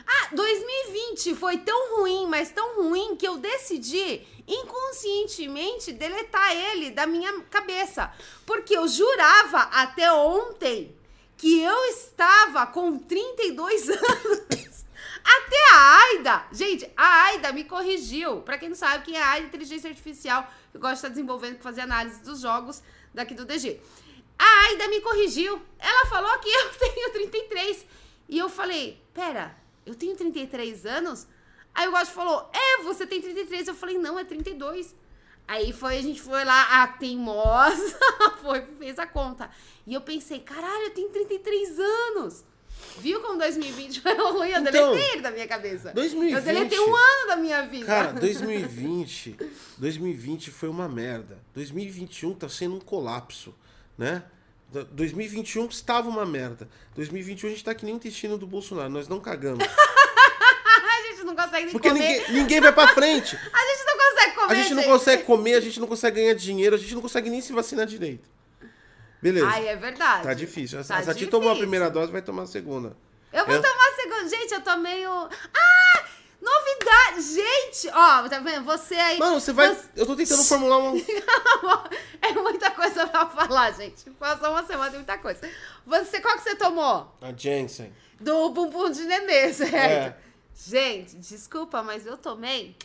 Ah, 0.05 0.35
2020 0.35 1.35
foi 1.35 1.57
tão 1.59 1.97
ruim, 1.97 2.27
mas 2.27 2.51
tão 2.51 2.83
ruim 2.83 3.15
que 3.15 3.27
eu 3.27 3.37
decidi 3.37 4.21
inconscientemente 4.47 5.93
deletar 5.93 6.51
ele 6.55 6.91
da 6.91 7.07
minha 7.07 7.41
cabeça. 7.43 8.11
Porque 8.45 8.75
eu 8.75 8.87
jurava 8.87 9.59
até 9.71 10.11
ontem 10.11 10.95
que 11.37 11.61
eu 11.61 11.85
estava 11.85 12.67
com 12.67 12.97
32 12.97 13.89
anos. 13.89 14.70
Até 15.23 15.73
a 15.73 15.99
Aida, 15.99 16.45
gente, 16.51 16.89
a 16.97 17.23
Aida 17.25 17.51
me 17.51 17.63
corrigiu. 17.63 18.41
Pra 18.41 18.57
quem 18.57 18.69
não 18.69 18.75
sabe, 18.75 19.05
quem 19.05 19.15
é 19.15 19.21
a 19.21 19.31
Aida, 19.31 19.47
inteligência 19.47 19.89
artificial, 19.89 20.51
que 20.71 20.77
gosta 20.77 20.93
de 20.93 20.97
estar 20.97 21.09
desenvolvendo 21.09 21.55
pra 21.55 21.63
fazer 21.63 21.81
análise 21.81 22.21
dos 22.21 22.41
jogos 22.41 22.81
daqui 23.13 23.33
do 23.33 23.45
DG. 23.45 23.79
A 24.37 24.65
Aida 24.65 24.87
me 24.87 25.01
corrigiu. 25.01 25.61
Ela 25.77 26.05
falou 26.07 26.39
que 26.39 26.49
eu 26.49 26.69
tenho 26.79 27.11
33. 27.11 27.85
E 28.29 28.37
eu 28.37 28.49
falei, 28.49 29.03
pera, 29.13 29.55
eu 29.85 29.93
tenho 29.93 30.15
33 30.15 30.85
anos? 30.85 31.27
Aí 31.73 31.87
o 31.87 31.91
Gosto 31.91 32.13
falou, 32.13 32.49
é, 32.53 32.83
você 32.83 33.05
tem 33.05 33.21
33. 33.21 33.67
Eu 33.67 33.75
falei, 33.75 33.97
não, 33.97 34.17
é 34.17 34.23
32. 34.23 34.95
Aí 35.47 35.73
foi, 35.73 35.97
a 35.97 36.01
gente 36.01 36.21
foi 36.21 36.43
lá, 36.45 36.81
a 36.81 36.87
teimosa, 36.87 37.99
foi, 38.41 38.61
fez 38.77 38.97
a 38.97 39.05
conta. 39.05 39.49
E 39.85 39.93
eu 39.93 40.01
pensei, 40.01 40.39
caralho, 40.39 40.85
eu 40.85 40.91
tenho 40.91 41.09
33 41.09 41.79
anos. 41.79 42.45
Viu 42.99 43.19
como 43.21 43.37
2020 43.37 44.01
foi 44.01 44.13
ruim? 44.15 44.49
Eu 44.49 44.59
Então, 44.61 44.71
deletei 44.71 45.11
ele 45.13 45.21
da 45.21 45.31
minha 45.31 45.47
cabeça. 45.47 45.91
2020 45.93 46.35
Eu 46.35 46.41
deletei 46.41 46.79
um 46.79 46.95
ano 46.95 47.27
da 47.27 47.35
minha 47.35 47.61
vida. 47.63 47.85
Cara, 47.85 48.13
2020, 48.13 49.35
2020 49.77 50.51
foi 50.51 50.69
uma 50.69 50.87
merda. 50.87 51.39
2021 51.55 52.33
tá 52.33 52.47
sendo 52.49 52.75
um 52.75 52.79
colapso, 52.79 53.55
né? 53.97 54.23
Da- 54.71 54.83
2021 54.83 55.65
estava 55.67 56.09
uma 56.09 56.25
merda. 56.25 56.69
2021 56.95 57.47
a 57.47 57.51
gente 57.51 57.63
tá 57.63 57.73
que 57.75 57.83
nem 57.85 57.93
o 57.93 57.97
intestino 57.97 58.37
do 58.37 58.45
Bolsonaro, 58.47 58.89
nós 58.89 59.07
não 59.07 59.19
cagamos. 59.19 59.65
a 59.65 61.01
gente 61.11 61.23
não 61.23 61.35
consegue 61.35 61.65
nem 61.65 61.71
Porque 61.71 61.89
comer. 61.89 61.99
ninguém, 62.19 62.31
ninguém 62.33 62.61
vai 62.61 62.71
pra 62.71 62.87
frente. 62.89 63.35
A 63.51 63.65
gente 63.65 63.85
não 63.85 63.97
consegue 63.97 64.35
comer, 64.35 64.51
A 64.51 64.55
gente 64.55 64.73
não 64.73 64.83
consegue 64.83 65.23
comer, 65.23 65.53
a 65.55 65.59
gente 65.61 65.79
não 65.79 65.87
consegue 65.87 66.15
ganhar 66.21 66.33
dinheiro, 66.33 66.75
a 66.75 66.79
gente 66.79 66.93
não 66.93 67.01
consegue 67.01 67.29
nem 67.29 67.41
se 67.41 67.51
vacinar 67.53 67.85
direito. 67.85 68.29
Beleza. 69.21 69.47
Ai, 69.47 69.67
é 69.67 69.75
verdade. 69.75 70.23
Tá 70.23 70.33
difícil. 70.33 70.79
A 70.79 70.83
Tá 70.83 70.97
a 70.97 71.03
Sati 71.03 71.27
tomou 71.27 71.51
a 71.51 71.55
primeira 71.55 71.89
dose, 71.89 72.11
vai 72.11 72.21
tomar 72.21 72.43
a 72.43 72.47
segunda. 72.47 72.95
Eu 73.31 73.45
vou 73.45 73.55
Eu- 73.55 73.61
tomar 73.61 73.87
a 73.87 73.95
segunda. 73.95 74.27
Gente, 74.29 74.53
eu 74.53 74.61
tomei 74.61 75.05
o. 75.07 75.29
Ah! 75.53 76.03
Novidade! 76.41 77.21
Gente! 77.35 77.87
Ó, 77.93 78.27
tá 78.27 78.39
vendo? 78.39 78.63
Você 78.65 78.95
aí. 78.95 79.19
Mano, 79.19 79.39
você 79.39 79.53
vai. 79.53 79.69
Você- 79.75 79.89
Eu 79.95 80.05
tô 80.07 80.15
tentando 80.15 80.43
formular 80.43 80.79
um. 80.79 80.97
é 82.21 82.31
muita 82.33 82.71
coisa 82.71 83.05
pra 83.07 83.27
falar, 83.27 83.71
gente. 83.71 84.09
Passou 84.11 84.49
uma 84.49 84.65
semana, 84.65 84.89
tem 84.89 84.99
muita 84.99 85.17
coisa. 85.19 85.39
Você, 85.85 86.19
qual 86.19 86.35
que 86.35 86.41
você 86.43 86.55
tomou? 86.55 87.15
A 87.21 87.31
Jensen. 87.35 87.93
Do 88.19 88.49
bumbum 88.49 88.89
de 88.91 89.03
nenê, 89.03 89.53
certo? 89.53 89.73
É. 89.75 90.15
Gente, 90.55 91.15
desculpa, 91.17 91.81
mas 91.83 92.05
eu 92.05 92.17
tomei 92.17 92.75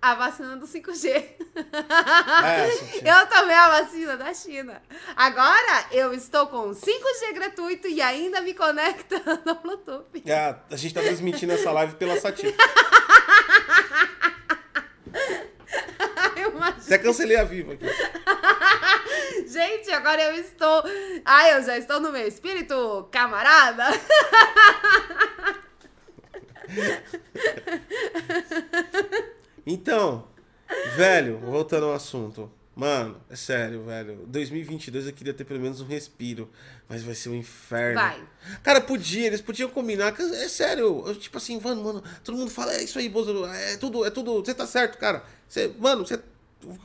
a 0.00 0.14
vacina 0.14 0.56
do 0.56 0.66
5G. 0.66 1.08
É, 1.08 1.34
eu 3.02 3.26
tomei 3.26 3.56
a 3.56 3.80
vacina 3.80 4.16
da 4.16 4.32
China. 4.32 4.82
Agora 5.16 5.86
eu 5.90 6.12
estou 6.14 6.46
com 6.46 6.70
5G 6.70 7.34
gratuito 7.34 7.88
e 7.88 8.00
ainda 8.00 8.40
me 8.40 8.54
conecta 8.54 9.20
no 9.44 9.54
Bluetooth. 9.56 10.22
Ah, 10.30 10.58
a 10.70 10.76
gente 10.76 10.94
tá 10.94 11.00
transmitindo 11.02 11.52
essa 11.52 11.70
live 11.72 11.94
pela 11.96 12.18
Sati. 12.20 12.46
Eu 16.36 16.50
imagino. 16.50 16.84
Até 16.84 16.98
cancelei 16.98 17.36
a 17.36 17.44
viva 17.44 17.72
aqui. 17.72 17.86
Gente, 19.48 19.90
agora 19.90 20.22
eu 20.22 20.34
estou. 20.34 20.84
Ai, 21.24 21.56
eu 21.56 21.62
já 21.62 21.78
estou 21.78 22.00
no 22.00 22.12
meu 22.12 22.26
espírito, 22.26 23.08
camarada. 23.10 23.84
Então, 29.66 30.28
velho, 30.96 31.38
voltando 31.38 31.86
ao 31.86 31.94
assunto. 31.94 32.50
Mano, 32.76 33.16
é 33.30 33.34
sério, 33.34 33.84
velho. 33.84 34.26
2022 34.26 35.06
eu 35.06 35.12
queria 35.14 35.32
ter 35.32 35.44
pelo 35.44 35.58
menos 35.58 35.80
um 35.80 35.86
respiro. 35.86 36.48
Mas 36.86 37.02
vai 37.02 37.14
ser 37.14 37.30
um 37.30 37.34
inferno. 37.34 37.98
Vai. 37.98 38.22
Cara, 38.62 38.82
podia, 38.82 39.26
eles 39.26 39.40
podiam 39.40 39.70
combinar. 39.70 40.14
É 40.20 40.46
sério. 40.46 41.02
Eu, 41.06 41.14
tipo 41.16 41.38
assim, 41.38 41.58
mano, 41.58 41.82
mano, 41.82 42.04
todo 42.22 42.36
mundo 42.36 42.50
fala, 42.50 42.74
é 42.74 42.84
isso 42.84 42.98
aí, 42.98 43.08
Bozo. 43.08 43.46
É 43.46 43.78
tudo, 43.78 44.04
é 44.04 44.10
tudo. 44.10 44.44
Você 44.44 44.52
tá 44.52 44.66
certo, 44.66 44.98
cara. 44.98 45.24
Você, 45.48 45.72
mano, 45.78 46.06
você. 46.06 46.20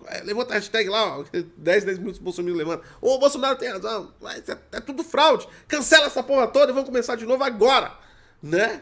é, 0.07 0.23
levanta 0.23 0.53
a 0.53 0.55
hashtag 0.55 0.89
lá, 0.89 1.19
ó. 1.19 1.25
10, 1.57 1.83
10 1.83 1.99
minutos 1.99 2.21
o 2.21 2.23
Bolsonaro 2.23 2.55
levanta. 2.55 2.85
Ô, 3.01 3.19
Bolsonaro 3.19 3.57
tem 3.57 3.69
razão. 3.69 4.13
Mas 4.21 4.47
é, 4.47 4.57
é 4.71 4.79
tudo 4.79 5.03
fraude. 5.03 5.45
Cancela 5.67 6.05
essa 6.05 6.23
porra 6.23 6.47
toda 6.47 6.71
e 6.71 6.73
vamos 6.73 6.87
começar 6.87 7.17
de 7.17 7.25
novo 7.25 7.43
agora. 7.43 7.93
Né? 8.41 8.81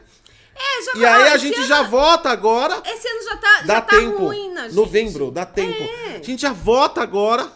É, 0.60 0.84
já 0.84 0.91
E 0.95 1.05
aí 1.05 1.24
a 1.30 1.36
esse 1.36 1.47
gente 1.47 1.57
ano- 1.57 1.68
já 1.68 1.82
vota 1.84 2.30
agora. 2.30 2.82
Esse 2.86 3.07
ano 3.07 3.24
já 3.24 3.38
tá, 3.38 3.62
Dá 3.62 3.74
já 3.76 3.82
tá 3.82 3.97
tempo. 3.97 4.18
ruim, 4.26 4.51
né, 4.51 4.64
gente? 4.64 4.76
Novembro, 4.76 5.32
dá 5.32 5.45
tempo. 5.45 5.82
É. 5.82 6.18
A 6.18 6.22
gente 6.24 6.41
já 6.41 6.51
vota 6.51 7.01
agora. 7.01 7.51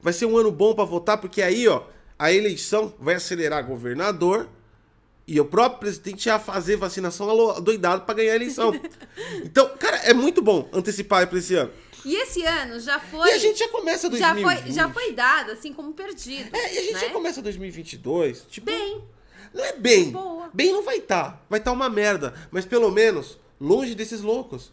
Vai 0.00 0.12
ser 0.12 0.26
um 0.26 0.36
ano 0.36 0.52
bom 0.52 0.74
pra 0.74 0.84
votar, 0.84 1.18
porque 1.18 1.40
aí, 1.42 1.66
ó, 1.66 1.82
a 2.18 2.30
eleição 2.32 2.94
vai 3.00 3.14
acelerar 3.16 3.66
governador 3.66 4.48
e 5.26 5.40
o 5.40 5.44
próprio 5.46 5.80
presidente 5.80 6.26
ia 6.26 6.38
fazer 6.38 6.76
vacinação 6.76 7.26
doidado 7.60 8.02
pra 8.02 8.14
ganhar 8.14 8.32
a 8.32 8.36
eleição. 8.36 8.78
então, 9.42 9.68
cara, 9.78 9.96
é 9.98 10.12
muito 10.12 10.42
bom 10.42 10.68
antecipar 10.72 11.26
pra 11.26 11.38
esse 11.38 11.54
ano. 11.54 11.70
E 12.04 12.14
esse 12.16 12.44
ano 12.44 12.78
já 12.78 13.00
foi. 13.00 13.30
E 13.30 13.32
a 13.32 13.38
gente 13.38 13.58
já 13.58 13.68
começa 13.68 14.10
já 14.14 14.34
2020. 14.34 14.62
foi, 14.62 14.72
já 14.72 14.88
foi 14.90 15.12
dado, 15.12 15.52
assim 15.52 15.72
como 15.72 15.90
perdido. 15.94 16.54
É, 16.54 16.74
e 16.74 16.78
a 16.78 16.82
gente 16.82 16.92
né? 16.92 17.00
já 17.00 17.10
começa 17.10 17.40
2022, 17.40 18.44
tipo... 18.50 18.66
Bem. 18.66 19.02
Não 19.54 19.64
é 19.64 19.72
bem. 19.72 20.10
Boa. 20.10 20.50
Bem 20.52 20.72
não 20.72 20.82
vai 20.82 20.98
estar. 20.98 21.40
Vai 21.48 21.60
estar 21.60 21.72
uma 21.72 21.88
merda. 21.88 22.34
Mas 22.50 22.66
pelo 22.66 22.90
menos 22.90 23.38
longe 23.60 23.94
desses 23.94 24.20
loucos, 24.20 24.72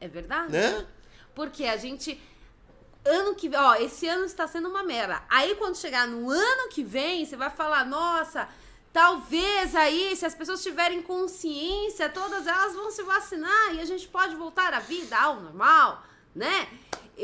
É 0.00 0.06
verdade. 0.06 0.52
né? 0.52 0.86
Porque 1.34 1.64
a 1.64 1.76
gente. 1.76 2.20
Ano 3.04 3.34
que 3.34 3.48
vem, 3.48 3.58
ó, 3.58 3.74
esse 3.74 4.06
ano 4.06 4.24
está 4.26 4.46
sendo 4.46 4.68
uma 4.68 4.84
merda. 4.84 5.22
Aí 5.28 5.56
quando 5.56 5.76
chegar 5.76 6.06
no 6.06 6.30
ano 6.30 6.68
que 6.68 6.84
vem, 6.84 7.24
você 7.24 7.36
vai 7.36 7.50
falar, 7.50 7.84
nossa, 7.84 8.48
talvez 8.92 9.74
aí, 9.74 10.14
se 10.14 10.24
as 10.24 10.34
pessoas 10.36 10.62
tiverem 10.62 11.02
consciência, 11.02 12.08
todas 12.08 12.46
elas 12.46 12.74
vão 12.74 12.92
se 12.92 13.02
vacinar 13.02 13.74
e 13.74 13.80
a 13.80 13.84
gente 13.84 14.06
pode 14.06 14.36
voltar 14.36 14.72
à 14.72 14.78
vida 14.78 15.18
ao 15.18 15.40
normal, 15.40 16.04
né? 16.32 16.68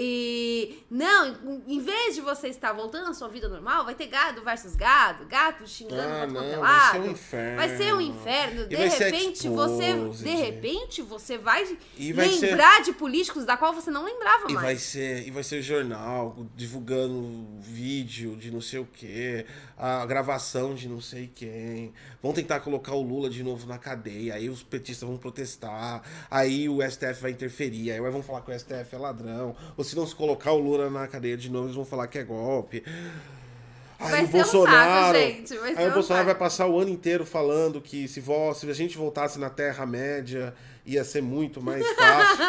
E 0.00 0.84
não, 0.88 1.60
em 1.66 1.80
vez 1.80 2.14
de 2.14 2.20
você 2.20 2.48
estar 2.48 2.72
voltando 2.72 3.08
à 3.10 3.14
sua 3.14 3.28
vida 3.28 3.48
normal, 3.48 3.84
vai 3.84 3.94
ter 3.94 4.06
gado 4.06 4.42
versus 4.44 4.76
gado, 4.76 5.26
gato 5.26 5.66
xingando 5.66 6.00
Ah, 6.02 6.18
pra 6.18 6.26
todo 6.26 6.34
não, 6.34 6.42
é 6.42 6.56
vai 6.56 6.90
ser 6.92 6.96
um 6.98 7.00
lado. 7.02 7.10
inferno. 7.10 7.56
Vai 7.56 7.76
ser 7.76 7.94
um 7.94 8.00
inferno. 8.00 8.62
E 8.62 8.66
De 8.68 8.90
ser 8.90 9.04
repente, 9.04 9.48
você, 9.48 9.84
exposed. 9.90 10.24
de 10.24 10.34
repente, 10.36 11.02
você 11.02 11.36
vai, 11.36 11.76
E 11.96 12.12
vai 12.12 12.28
ser- 12.30 12.46
lembrar 12.46 12.82
de 12.82 12.92
políticos 12.92 13.44
da 13.44 13.56
qual 13.56 13.74
você 13.74 13.90
não 13.90 14.04
lembrava 14.04 14.44
E 14.48 14.52
mais. 14.54 14.64
vai 14.66 14.76
ser, 14.76 15.26
e 15.26 15.30
vai 15.30 15.42
ser 15.42 15.60
jornal 15.62 16.36
divulgando 16.54 17.58
vídeo 17.60 18.36
de 18.36 18.50
não 18.50 18.60
sei 18.60 18.78
o 18.78 18.86
que, 18.86 19.44
a 19.76 20.06
gravação 20.06 20.74
de 20.74 20.88
não 20.88 21.00
sei 21.00 21.30
quem. 21.34 21.92
Vão 22.22 22.32
tentar 22.32 22.60
colocar 22.60 22.94
o 22.94 23.02
Lula 23.02 23.28
de 23.28 23.42
novo 23.42 23.66
na 23.66 23.78
cadeia, 23.78 24.34
aí 24.34 24.48
os 24.48 24.62
petistas 24.62 25.08
vão 25.08 25.18
protestar, 25.18 26.02
aí 26.30 26.68
o 26.68 26.82
STF 26.82 27.20
vai 27.22 27.30
interferir, 27.32 27.90
aí 27.90 28.00
vão 28.00 28.22
falar 28.22 28.42
que 28.42 28.50
o 28.50 28.54
STF 28.58 28.94
é 28.94 28.98
ladrão, 28.98 29.56
ou 29.76 29.84
se 29.88 29.96
não 29.96 30.06
se 30.06 30.14
colocar 30.14 30.52
o 30.52 30.58
Lula 30.58 30.88
na 30.90 31.06
cadeia 31.08 31.36
de 31.36 31.50
novo, 31.50 31.66
eles 31.66 31.76
vão 31.76 31.84
falar 31.84 32.06
que 32.06 32.18
é 32.18 32.24
golpe. 32.24 32.82
Aí 34.00 34.10
Vai 34.12 34.24
o 34.24 34.26
ser 34.28 34.36
um 34.36 34.40
Bolsonaro, 34.42 35.18
saco, 35.18 35.26
gente. 35.26 35.56
Vai 35.58 35.74
aí 35.76 35.86
o 35.86 35.90
um 35.90 35.94
Bolsonaro 35.94 36.24
vai 36.26 36.34
saco. 36.34 36.44
passar 36.44 36.66
o 36.68 36.78
ano 36.78 36.90
inteiro 36.90 37.26
falando 37.26 37.80
que 37.80 38.06
se, 38.06 38.20
vo- 38.20 38.54
se 38.54 38.70
a 38.70 38.72
gente 38.74 38.96
voltasse 38.96 39.38
na 39.40 39.50
Terra-média 39.50 40.54
ia 40.86 41.02
ser 41.02 41.20
muito 41.20 41.60
mais 41.60 41.84
fácil. 41.96 42.44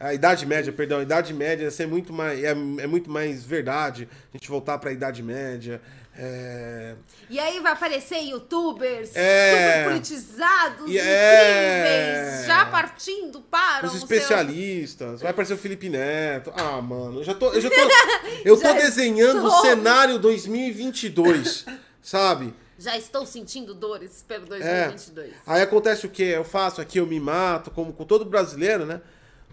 a 0.00 0.14
Idade 0.14 0.46
Média, 0.46 0.72
perdão, 0.72 0.98
a 1.00 1.02
Idade 1.02 1.34
Média 1.34 1.64
ia 1.64 1.70
ser 1.70 1.86
muito 1.86 2.10
mais. 2.12 2.42
É, 2.42 2.50
é 2.52 2.86
muito 2.86 3.10
mais 3.10 3.44
verdade 3.44 4.08
a 4.32 4.36
gente 4.36 4.48
voltar 4.48 4.78
pra 4.78 4.90
Idade 4.92 5.22
Média. 5.22 5.80
É, 6.18 6.94
E 7.28 7.38
aí 7.38 7.60
vai 7.60 7.72
aparecer 7.72 8.20
youtubers 8.20 9.10
É. 9.14 9.50
super 9.82 9.84
politizados, 9.92 10.94
é. 10.94 12.22
incríveis, 12.30 12.46
já 12.46 12.64
partindo 12.66 13.40
para 13.42 13.86
os 13.86 13.92
o 13.94 13.98
seu- 13.98 14.04
especialistas, 14.04 15.20
vai 15.20 15.30
aparecer 15.30 15.54
o 15.54 15.58
Felipe 15.58 15.88
Neto. 15.90 16.50
Ah, 16.56 16.80
mano, 16.80 17.20
eu 17.20 17.24
já 17.24 17.34
tô. 17.34 17.52
Eu, 17.52 17.60
já 17.60 17.68
tô, 17.68 17.76
eu 18.44 18.56
tô 18.56 18.62
Já 18.62 18.72
desenhando 18.72 19.44
o 19.44 19.48
estou. 19.48 19.62
cenário 19.62 20.18
2022, 20.18 21.66
sabe? 22.00 22.54
Já 22.78 22.96
estou 22.96 23.24
sentindo 23.24 23.74
dores 23.74 24.22
pelo 24.26 24.44
É. 24.54 24.88
2022. 24.88 25.32
Aí 25.46 25.62
acontece 25.62 26.06
o 26.06 26.10
quê? 26.10 26.32
Eu 26.36 26.44
faço 26.44 26.80
aqui, 26.80 26.98
eu 26.98 27.06
me 27.06 27.18
mato, 27.18 27.70
como 27.70 27.92
com 27.92 28.04
todo 28.04 28.24
brasileiro, 28.24 28.84
né? 28.84 29.00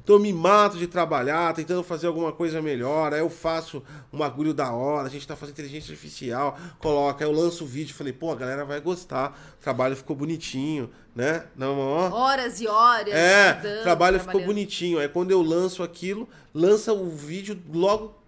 Então 0.03 0.17
eu 0.17 0.19
me 0.19 0.33
mato 0.33 0.77
de 0.77 0.85
trabalhar, 0.85 1.53
tentando 1.53 1.81
fazer 1.81 2.07
alguma 2.07 2.33
coisa 2.33 2.61
melhor. 2.61 3.13
Aí 3.13 3.21
eu 3.21 3.29
faço 3.29 3.81
um 4.11 4.17
bagulho 4.17 4.53
da 4.53 4.71
hora, 4.71 5.07
a 5.07 5.09
gente 5.09 5.25
tá 5.25 5.35
fazendo 5.35 5.53
inteligência 5.53 5.91
artificial, 5.91 6.57
coloca, 6.79 7.23
aí 7.23 7.31
eu 7.31 7.33
lanço 7.33 7.63
o 7.63 7.67
vídeo, 7.67 7.95
falei, 7.95 8.11
pô, 8.11 8.31
a 8.31 8.35
galera 8.35 8.65
vai 8.65 8.81
gostar, 8.81 9.55
o 9.59 9.63
trabalho 9.63 9.95
ficou 9.95 10.15
bonitinho, 10.15 10.89
né? 11.15 11.45
Não, 11.55 11.79
ó. 11.79 12.09
Horas 12.09 12.59
e 12.59 12.67
horas. 12.67 13.13
É, 13.13 13.51
estudando, 13.51 13.83
trabalho 13.83 14.19
ficou 14.19 14.43
bonitinho. 14.43 14.99
Aí 14.99 15.07
quando 15.07 15.31
eu 15.31 15.41
lanço 15.41 15.81
aquilo, 15.81 16.27
lança 16.53 16.91
o 16.91 17.09
vídeo 17.09 17.57
logo. 17.73 18.21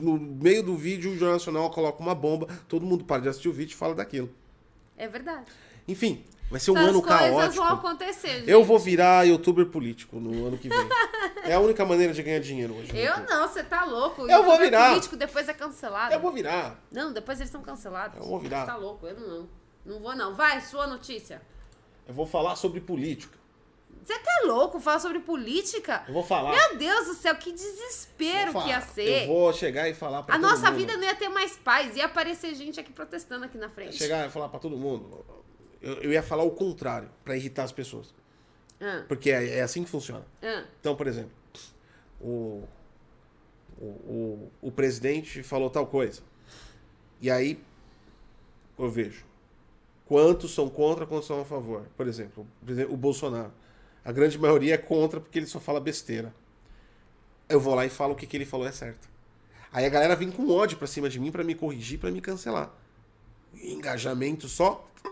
No 0.00 0.18
meio 0.18 0.62
do 0.62 0.74
vídeo, 0.74 1.10
o 1.10 1.14
Jornal 1.14 1.34
Nacional 1.34 1.70
coloca 1.70 2.02
uma 2.02 2.14
bomba, 2.14 2.48
todo 2.66 2.86
mundo 2.86 3.04
para 3.04 3.20
de 3.22 3.28
assistir 3.28 3.48
o 3.48 3.52
vídeo 3.52 3.74
e 3.74 3.76
fala 3.76 3.94
daquilo. 3.94 4.30
É 4.96 5.06
verdade. 5.06 5.44
Enfim, 5.86 6.24
vai 6.50 6.60
ser 6.60 6.70
um 6.72 6.76
Essas 6.76 6.88
ano 6.90 7.02
coisas 7.02 7.30
caótico. 7.30 7.56
vão 7.64 7.66
acontecer, 7.74 8.28
gente. 8.40 8.50
Eu 8.50 8.64
vou 8.64 8.78
virar 8.78 9.26
youtuber 9.26 9.66
político 9.66 10.18
no 10.20 10.46
ano 10.46 10.58
que 10.58 10.68
vem. 10.68 10.88
é 11.44 11.54
a 11.54 11.60
única 11.60 11.84
maneira 11.84 12.12
de 12.12 12.22
ganhar 12.22 12.40
dinheiro 12.40 12.74
hoje. 12.74 12.92
no 12.92 12.98
Eu 12.98 13.06
YouTube. 13.06 13.28
não, 13.30 13.48
você 13.48 13.62
tá 13.62 13.84
louco. 13.84 14.28
Eu 14.28 14.42
vou 14.44 14.58
virar. 14.58 14.90
político 14.90 15.16
depois 15.16 15.48
é 15.48 15.54
cancelado. 15.54 16.12
Eu 16.12 16.20
vou 16.20 16.32
virar. 16.32 16.78
Não, 16.90 17.12
depois 17.12 17.38
eles 17.40 17.50
são 17.50 17.62
cancelados. 17.62 18.16
Eu 18.18 18.24
vou 18.24 18.38
virar. 18.40 18.66
Tá 18.66 18.76
louco, 18.76 19.06
eu 19.06 19.18
não. 19.18 19.48
Não 19.84 20.00
vou 20.00 20.14
não. 20.14 20.34
Vai, 20.34 20.60
sua 20.60 20.86
notícia. 20.86 21.40
Eu 22.06 22.12
vou 22.14 22.26
falar 22.26 22.56
sobre 22.56 22.80
política. 22.80 23.38
Você 24.04 24.18
tá 24.18 24.42
louco? 24.46 24.80
Falar 24.80 24.98
sobre 24.98 25.20
política? 25.20 26.02
Eu 26.08 26.14
vou 26.14 26.24
falar. 26.24 26.50
Meu 26.50 26.76
Deus 26.78 27.06
do 27.06 27.14
céu, 27.14 27.34
que 27.36 27.52
desespero 27.52 28.52
que 28.60 28.68
ia 28.68 28.80
ser. 28.80 29.22
Eu 29.22 29.26
vou 29.28 29.52
chegar 29.52 29.88
e 29.88 29.94
falar 29.94 30.22
pra 30.22 30.34
A 30.34 30.38
nossa 30.38 30.70
mundo. 30.70 30.78
vida 30.78 30.96
não 30.96 31.04
ia 31.04 31.14
ter 31.14 31.28
mais 31.28 31.56
paz. 31.56 31.94
Ia 31.96 32.06
aparecer 32.06 32.54
gente 32.54 32.80
aqui 32.80 32.90
protestando 32.92 33.44
aqui 33.44 33.56
na 33.58 33.68
frente. 33.68 33.96
Chegar 33.96 34.26
e 34.26 34.30
falar 34.30 34.48
pra 34.48 34.58
todo 34.58 34.76
mundo. 34.76 35.24
Eu, 35.82 35.94
eu 36.02 36.12
ia 36.12 36.22
falar 36.22 36.42
o 36.42 36.50
contrário, 36.50 37.08
pra 37.24 37.36
irritar 37.36 37.64
as 37.64 37.72
pessoas. 37.72 38.14
Ah, 38.80 39.04
Porque 39.08 39.30
é, 39.30 39.58
é 39.58 39.62
assim 39.62 39.84
que 39.84 39.90
funciona. 39.90 40.24
ah. 40.42 40.64
Então, 40.80 40.94
por 40.96 41.06
exemplo, 41.06 41.32
o, 42.20 42.64
o, 43.78 43.84
o, 43.84 44.52
o 44.62 44.72
presidente 44.72 45.42
falou 45.42 45.70
tal 45.70 45.86
coisa. 45.86 46.22
E 47.20 47.30
aí 47.30 47.62
eu 48.78 48.90
vejo 48.90 49.24
quantos 50.06 50.54
são 50.54 50.68
contra, 50.68 51.06
quantos 51.06 51.26
são 51.26 51.40
a 51.40 51.44
favor. 51.44 51.86
Por 51.96 52.06
exemplo, 52.08 52.46
o 52.88 52.96
Bolsonaro. 52.96 53.52
A 54.04 54.10
grande 54.12 54.38
maioria 54.38 54.74
é 54.74 54.78
contra 54.78 55.20
porque 55.20 55.38
ele 55.38 55.46
só 55.46 55.60
fala 55.60 55.78
besteira. 55.78 56.34
Eu 57.48 57.60
vou 57.60 57.74
lá 57.74 57.84
e 57.84 57.90
falo 57.90 58.14
o 58.14 58.16
que, 58.16 58.26
que 58.26 58.36
ele 58.36 58.46
falou 58.46 58.66
é 58.66 58.72
certo. 58.72 59.08
Aí 59.72 59.84
a 59.84 59.88
galera 59.88 60.16
vem 60.16 60.30
com 60.30 60.48
ódio 60.50 60.78
pra 60.78 60.86
cima 60.86 61.08
de 61.08 61.20
mim 61.20 61.30
pra 61.30 61.44
me 61.44 61.54
corrigir, 61.54 61.98
pra 61.98 62.10
me 62.10 62.20
cancelar. 62.20 62.72
Engajamento 63.54 64.48
só. 64.48 64.86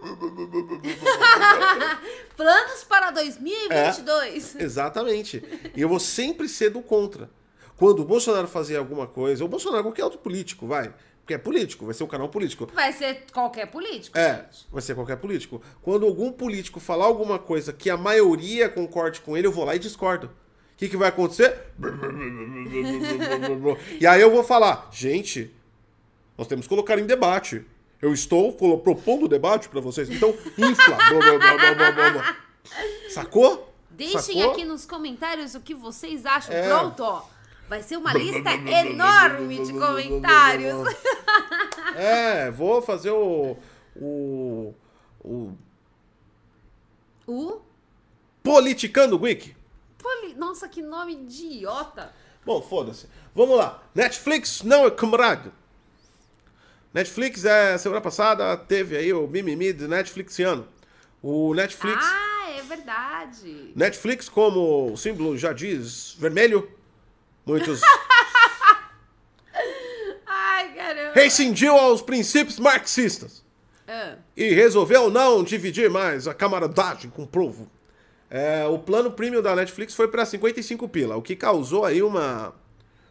Planos 2.37 2.85
para 2.85 3.11
2022. 3.11 4.57
Exatamente. 4.57 5.43
E 5.75 5.81
eu 5.81 5.89
vou 5.89 5.99
sempre 5.99 6.49
ser 6.49 6.71
do 6.71 6.83
contra. 6.83 7.31
Quando 7.77 8.01
o 8.01 8.05
Bolsonaro 8.05 8.49
fazia 8.49 8.79
alguma 8.79 9.07
coisa, 9.07 9.43
ou 9.43 9.49
o 9.49 9.51
Bolsonaro, 9.51 9.85
qualquer 9.85 10.05
outro 10.05 10.19
político, 10.19 10.67
vai. 10.67 10.93
Porque 11.21 11.35
é 11.35 11.39
político, 11.39 11.85
vai 11.85 11.95
ser 11.95 12.05
um 12.05 12.09
canal 12.09 12.29
político. 12.29 12.69
Vai 12.75 12.93
ser 12.93 13.25
qualquer 13.33 13.67
político, 13.67 14.17
É, 14.17 14.47
gente. 14.51 14.67
vai 14.71 14.81
ser 14.81 14.95
qualquer 14.95 15.17
político. 15.17 15.61
Quando 15.83 16.07
algum 16.07 16.33
político 16.33 16.81
falar 16.81 17.05
alguma 17.05 17.39
coisa 17.39 17.73
que 17.73 17.91
a 17.91 17.97
maioria 17.97 18.69
concorde 18.69 19.21
com 19.21 19.37
ele, 19.37 19.47
eu 19.47 19.53
vou 19.53 19.65
lá 19.65 19.77
e 19.77 19.79
discordo. 19.79 20.27
O 20.27 20.77
que, 20.79 20.89
que 20.89 20.97
vai 20.97 21.09
acontecer? 21.09 21.55
e 24.01 24.07
aí 24.07 24.21
eu 24.21 24.31
vou 24.31 24.43
falar, 24.43 24.89
gente, 24.91 25.55
nós 26.37 26.47
temos 26.47 26.67
que 26.67 26.71
colocar 26.71 26.99
em 26.99 27.05
debate. 27.05 27.65
Eu 28.01 28.13
estou 28.13 28.53
propondo 28.79 29.25
o 29.25 29.29
debate 29.29 29.69
pra 29.69 29.81
vocês. 29.81 30.09
Então, 30.09 30.31
infla. 30.57 30.97
Blá, 30.97 31.93
blá, 31.93 32.11
blá. 32.13 32.37
Sacou? 33.11 33.75
Deixem 33.91 34.37
Sacou? 34.39 34.53
aqui 34.53 34.65
nos 34.65 34.87
comentários 34.87 35.55
o 35.55 35.61
que 35.61 35.75
vocês 35.75 36.25
acham. 36.25 36.55
É. 36.55 36.69
Pronto, 36.69 37.01
ó. 37.03 37.25
Vai 37.69 37.83
ser 37.83 37.97
uma 37.97 38.13
lista 38.17 38.51
enorme 38.53 39.65
de 39.65 39.73
comentários. 39.73 40.77
É, 41.97 42.51
vou 42.51 42.81
fazer 42.83 43.11
o. 43.11 43.57
O. 43.97 44.75
O. 45.25 45.53
O 47.27 47.61
Politicando 48.43 49.19
Wiki. 49.21 49.57
poli... 49.97 50.35
Nossa, 50.35 50.69
que 50.69 50.81
nome 50.83 51.15
idiota. 51.15 52.13
Bom, 52.45 52.63
foda-se. 52.63 53.09
Vamos 53.35 53.57
lá. 53.57 53.83
Netflix 53.95 54.63
não 54.63 54.85
é 54.87 54.91
camarada. 54.91 55.53
Netflix, 56.93 57.45
é, 57.45 57.77
semana 57.77 58.01
passada, 58.01 58.57
teve 58.57 58.97
aí 58.97 59.13
o 59.13 59.27
mimimi 59.27 59.73
do 59.73 59.87
Netflixiano. 59.87 60.67
O 61.23 61.55
Netflix. 61.55 62.05
Ah, 62.05 62.51
é 62.57 62.63
verdade. 62.63 63.73
Netflix, 63.75 64.29
como 64.29 64.93
o 64.93 64.97
símbolo 64.97 65.37
já 65.37 65.53
diz, 65.53 66.15
vermelho. 66.19 66.71
Muitos. 67.45 67.81
Ai, 70.27 70.75
caramba. 70.75 71.13
rescindiu 71.15 71.75
aos 71.77 72.03
princípios 72.03 72.59
marxistas. 72.59 73.45
Ah, 73.87 74.17
e 74.37 74.51
resolveu 74.51 75.11
não 75.11 75.43
dividir 75.43 75.91
mais 75.91 76.29
a 76.29 76.35
camaradagem 76.35 77.11
com 77.11 77.23
o 77.23 77.27
povo. 77.27 77.71
É, 78.31 78.67
o 78.67 78.79
plano 78.79 79.11
premium 79.11 79.41
da 79.41 79.57
Netflix 79.57 79.95
foi 79.95 80.09
para 80.09 80.25
55 80.27 80.87
pila, 80.89 81.17
o 81.17 81.23
que 81.23 81.35
causou 81.35 81.85
aí 81.87 82.03
uma, 82.03 82.55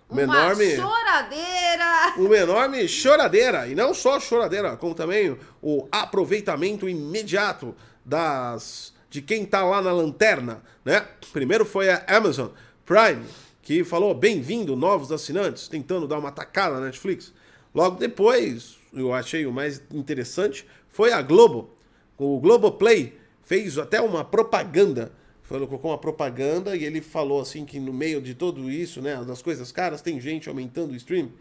uma, 0.09 0.23
uma 0.23 0.33
enorme 0.35 0.75
choradeira. 0.75 2.13
uma 2.17 2.37
enorme 2.37 2.87
choradeira 2.87 3.67
e 3.67 3.75
não 3.75 3.93
só 3.93 4.19
choradeira, 4.19 4.77
como 4.77 4.95
também 4.95 5.37
o 5.61 5.87
aproveitamento 5.91 6.87
imediato 6.87 7.75
das 8.05 8.93
de 9.09 9.21
quem 9.21 9.45
tá 9.45 9.63
lá 9.63 9.81
na 9.81 9.91
lanterna, 9.91 10.61
né? 10.83 11.05
Primeiro 11.31 11.65
foi 11.65 11.89
a 11.89 12.03
Amazon 12.07 12.49
Prime, 12.85 13.25
que 13.61 13.83
falou 13.83 14.13
bem-vindo 14.13 14.75
novos 14.75 15.11
assinantes, 15.11 15.67
tentando 15.67 16.07
dar 16.07 16.19
uma 16.19 16.31
tacada 16.31 16.75
na 16.75 16.85
Netflix. 16.87 17.33
Logo 17.73 17.97
depois, 17.97 18.77
eu 18.93 19.13
achei 19.13 19.45
o 19.45 19.51
mais 19.51 19.81
interessante, 19.91 20.65
foi 20.89 21.11
a 21.11 21.21
Globo. 21.21 21.75
O 22.17 22.39
Globoplay 22.39 23.17
fez 23.43 23.77
até 23.77 24.01
uma 24.01 24.23
propaganda. 24.23 25.11
Falou, 25.47 25.65
colocou 25.67 25.91
uma 25.91 25.97
propaganda 25.97 26.75
e 26.75 26.83
ele 26.83 26.99
falou 27.01 27.39
assim 27.41 27.65
que 27.65 27.79
no 27.79 27.93
meio 27.93 28.21
de 28.21 28.33
tudo 28.35 28.69
isso, 28.69 29.01
né, 29.01 29.15
das 29.25 29.41
coisas 29.41 29.71
caras, 29.71 30.01
tem 30.01 30.19
gente 30.19 30.49
aumentando 30.49 30.91
o 30.91 30.95
stream. 30.95 31.31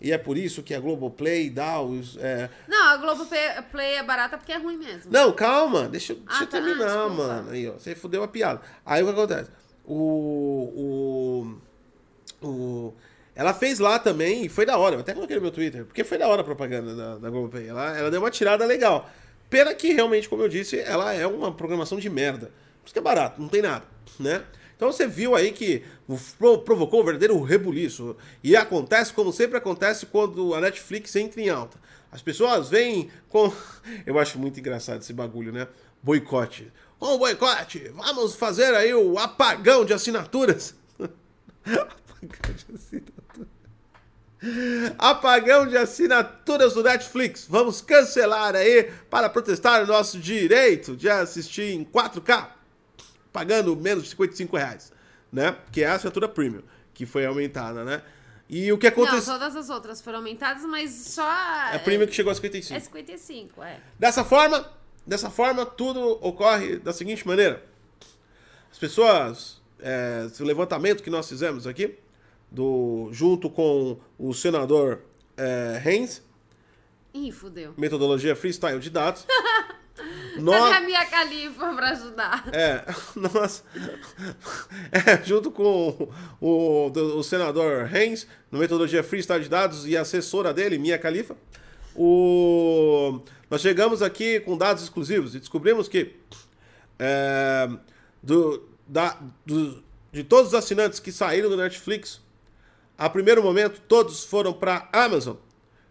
E 0.00 0.12
é 0.12 0.16
por 0.16 0.38
isso 0.38 0.62
que 0.62 0.72
a 0.72 0.80
Globoplay 0.80 1.50
dá 1.50 1.78
os. 1.82 2.16
é, 2.16 2.48
Não, 2.66 2.88
a 2.88 2.96
Globo 2.96 3.26
Play- 3.26 3.62
Play 3.70 3.94
é 3.96 4.02
barata 4.02 4.38
porque 4.38 4.50
é 4.52 4.56
ruim 4.56 4.78
mesmo. 4.78 5.12
Não, 5.12 5.30
calma, 5.32 5.86
deixa, 5.88 6.14
eu- 6.14 6.16
deixa 6.16 6.40
Ah, 6.40 6.42
eu 6.42 6.46
tá, 6.46 6.52
terminar, 6.56 6.86
desculpa. 6.86 7.14
mano. 7.16 7.50
Aí, 7.50 7.68
ó, 7.68 7.72
você 7.72 7.94
fudeu 7.94 8.22
a 8.22 8.28
piada. 8.28 8.62
Aí 8.86 9.02
o 9.02 9.06
que 9.06 9.12
acontece? 9.12 9.50
O. 9.84 11.54
O. 12.42 12.46
o 12.46 12.94
ela 13.36 13.54
fez 13.54 13.78
lá 13.78 13.98
também, 13.98 14.44
e 14.44 14.48
foi 14.48 14.66
da 14.66 14.76
hora. 14.78 14.96
Eu 14.96 15.00
até 15.00 15.14
coloquei 15.14 15.36
no 15.36 15.42
meu 15.42 15.50
Twitter, 15.50 15.84
porque 15.84 16.02
foi 16.04 16.18
da 16.18 16.28
hora 16.28 16.40
a 16.42 16.44
propaganda 16.44 16.94
da, 16.94 17.16
da 17.18 17.30
Globoplay. 17.30 17.68
Ela, 17.68 17.96
ela 17.96 18.10
deu 18.10 18.20
uma 18.20 18.30
tirada 18.30 18.64
legal. 18.66 19.08
Pena 19.48 19.74
que, 19.74 19.92
realmente, 19.92 20.28
como 20.28 20.42
eu 20.42 20.48
disse, 20.48 20.78
ela 20.80 21.12
é 21.12 21.26
uma 21.26 21.52
programação 21.52 21.98
de 21.98 22.08
merda. 22.10 22.50
Por 22.82 22.86
isso 22.86 22.92
que 22.92 22.98
é 22.98 23.02
barato, 23.02 23.40
não 23.40 23.48
tem 23.48 23.62
nada, 23.62 23.84
né? 24.18 24.42
Então 24.76 24.90
você 24.90 25.06
viu 25.06 25.34
aí 25.34 25.52
que 25.52 25.84
pro- 26.38 26.58
provocou 26.60 27.02
um 27.02 27.04
verdadeiro 27.04 27.40
rebuliço. 27.42 28.16
E 28.42 28.56
acontece 28.56 29.12
como 29.12 29.32
sempre 29.32 29.58
acontece 29.58 30.06
quando 30.06 30.54
a 30.54 30.60
Netflix 30.60 31.14
entra 31.16 31.40
em 31.40 31.50
alta. 31.50 31.78
As 32.10 32.22
pessoas 32.22 32.70
vêm 32.70 33.10
com. 33.28 33.52
Eu 34.06 34.18
acho 34.18 34.38
muito 34.38 34.58
engraçado 34.58 35.00
esse 35.02 35.12
bagulho, 35.12 35.52
né? 35.52 35.68
Boicote. 36.02 36.72
Com 36.98 37.18
boicote, 37.18 37.90
vamos 37.94 38.34
fazer 38.34 38.74
aí 38.74 38.92
o 38.94 39.18
apagão 39.18 39.84
de 39.84 39.92
assinaturas. 39.92 40.74
apagão 40.98 42.54
de 42.54 42.74
assinaturas. 42.74 43.48
Apagão 44.98 45.66
de 45.66 45.76
assinaturas 45.76 46.72
do 46.72 46.82
Netflix. 46.82 47.44
Vamos 47.46 47.82
cancelar 47.82 48.56
aí 48.56 48.90
para 49.10 49.28
protestar 49.28 49.82
o 49.84 49.86
nosso 49.86 50.18
direito 50.18 50.96
de 50.96 51.10
assistir 51.10 51.74
em 51.74 51.84
4K, 51.84 52.48
pagando 53.32 53.74
menos 53.76 54.04
de 54.04 54.10
55 54.10 54.56
reais, 54.56 54.92
né? 55.32 55.56
Que 55.72 55.82
é 55.82 55.86
a 55.86 55.94
assinatura 55.94 56.28
premium, 56.28 56.62
que 56.94 57.06
foi 57.06 57.24
aumentada, 57.26 57.84
né? 57.84 58.02
E 58.48 58.72
o 58.72 58.78
que 58.78 58.86
Não, 58.90 58.92
aconteceu. 59.04 59.32
todas 59.34 59.54
as 59.54 59.70
outras 59.70 60.00
foram 60.02 60.18
aumentadas, 60.18 60.64
mas 60.64 60.90
só. 60.90 61.22
É 61.72 61.76
a 61.76 61.78
prima 61.78 62.04
que 62.06 62.12
chegou 62.12 62.32
a 62.32 62.34
55. 62.34 62.76
É 62.76 62.80
55, 62.80 63.62
é. 63.62 63.80
Dessa 63.98 64.24
forma, 64.24 64.68
dessa 65.06 65.30
forma, 65.30 65.64
tudo 65.64 66.00
ocorre 66.20 66.78
da 66.78 66.92
seguinte 66.92 67.24
maneira. 67.26 67.64
As 68.72 68.78
pessoas, 68.78 69.60
é, 69.78 70.24
esse 70.26 70.42
levantamento 70.42 71.02
que 71.02 71.10
nós 71.10 71.28
fizemos 71.28 71.64
aqui, 71.66 71.96
do, 72.50 73.08
junto 73.12 73.48
com 73.48 74.00
o 74.18 74.34
senador 74.34 75.00
é, 75.36 75.80
Heinz, 75.84 76.20
Ih, 77.14 77.30
fudeu. 77.32 77.74
metodologia 77.76 78.34
freestyle 78.34 78.80
de 78.80 78.90
dados, 78.90 79.26
Cadê 80.44 80.58
nós, 80.58 80.76
a 80.76 80.80
minha 80.80 81.06
califa 81.06 81.74
pra 81.74 81.90
ajudar? 81.90 82.48
é, 82.52 82.84
nós, 83.16 83.62
é, 84.92 85.22
junto 85.24 85.50
com 85.50 86.08
o, 86.40 86.90
do- 86.90 87.18
o 87.18 87.22
senador 87.22 87.88
Heinz, 87.94 88.26
no 88.50 88.58
metodologia 88.58 89.02
freestyle 89.02 89.42
de 89.42 89.48
dados 89.48 89.86
e 89.86 89.96
a 89.96 90.00
assessora 90.02 90.52
dele, 90.52 90.78
Mia 90.78 90.96
Khalifa, 90.98 91.36
o, 91.94 93.20
nós 93.50 93.60
chegamos 93.60 94.02
aqui 94.02 94.40
com 94.40 94.56
dados 94.56 94.82
exclusivos 94.82 95.34
e 95.34 95.38
descobrimos 95.40 95.88
que 95.88 96.16
é, 96.98 97.68
do, 98.22 98.68
da, 98.86 99.18
do- 99.46 99.82
de 100.12 100.24
todos 100.24 100.48
os 100.48 100.54
assinantes 100.54 100.98
que 100.98 101.12
saíram 101.12 101.48
do 101.48 101.56
Netflix, 101.56 102.20
a 102.98 103.08
primeiro 103.08 103.42
momento 103.42 103.80
todos 103.88 104.24
foram 104.24 104.52
para 104.52 104.88
Amazon. 104.92 105.36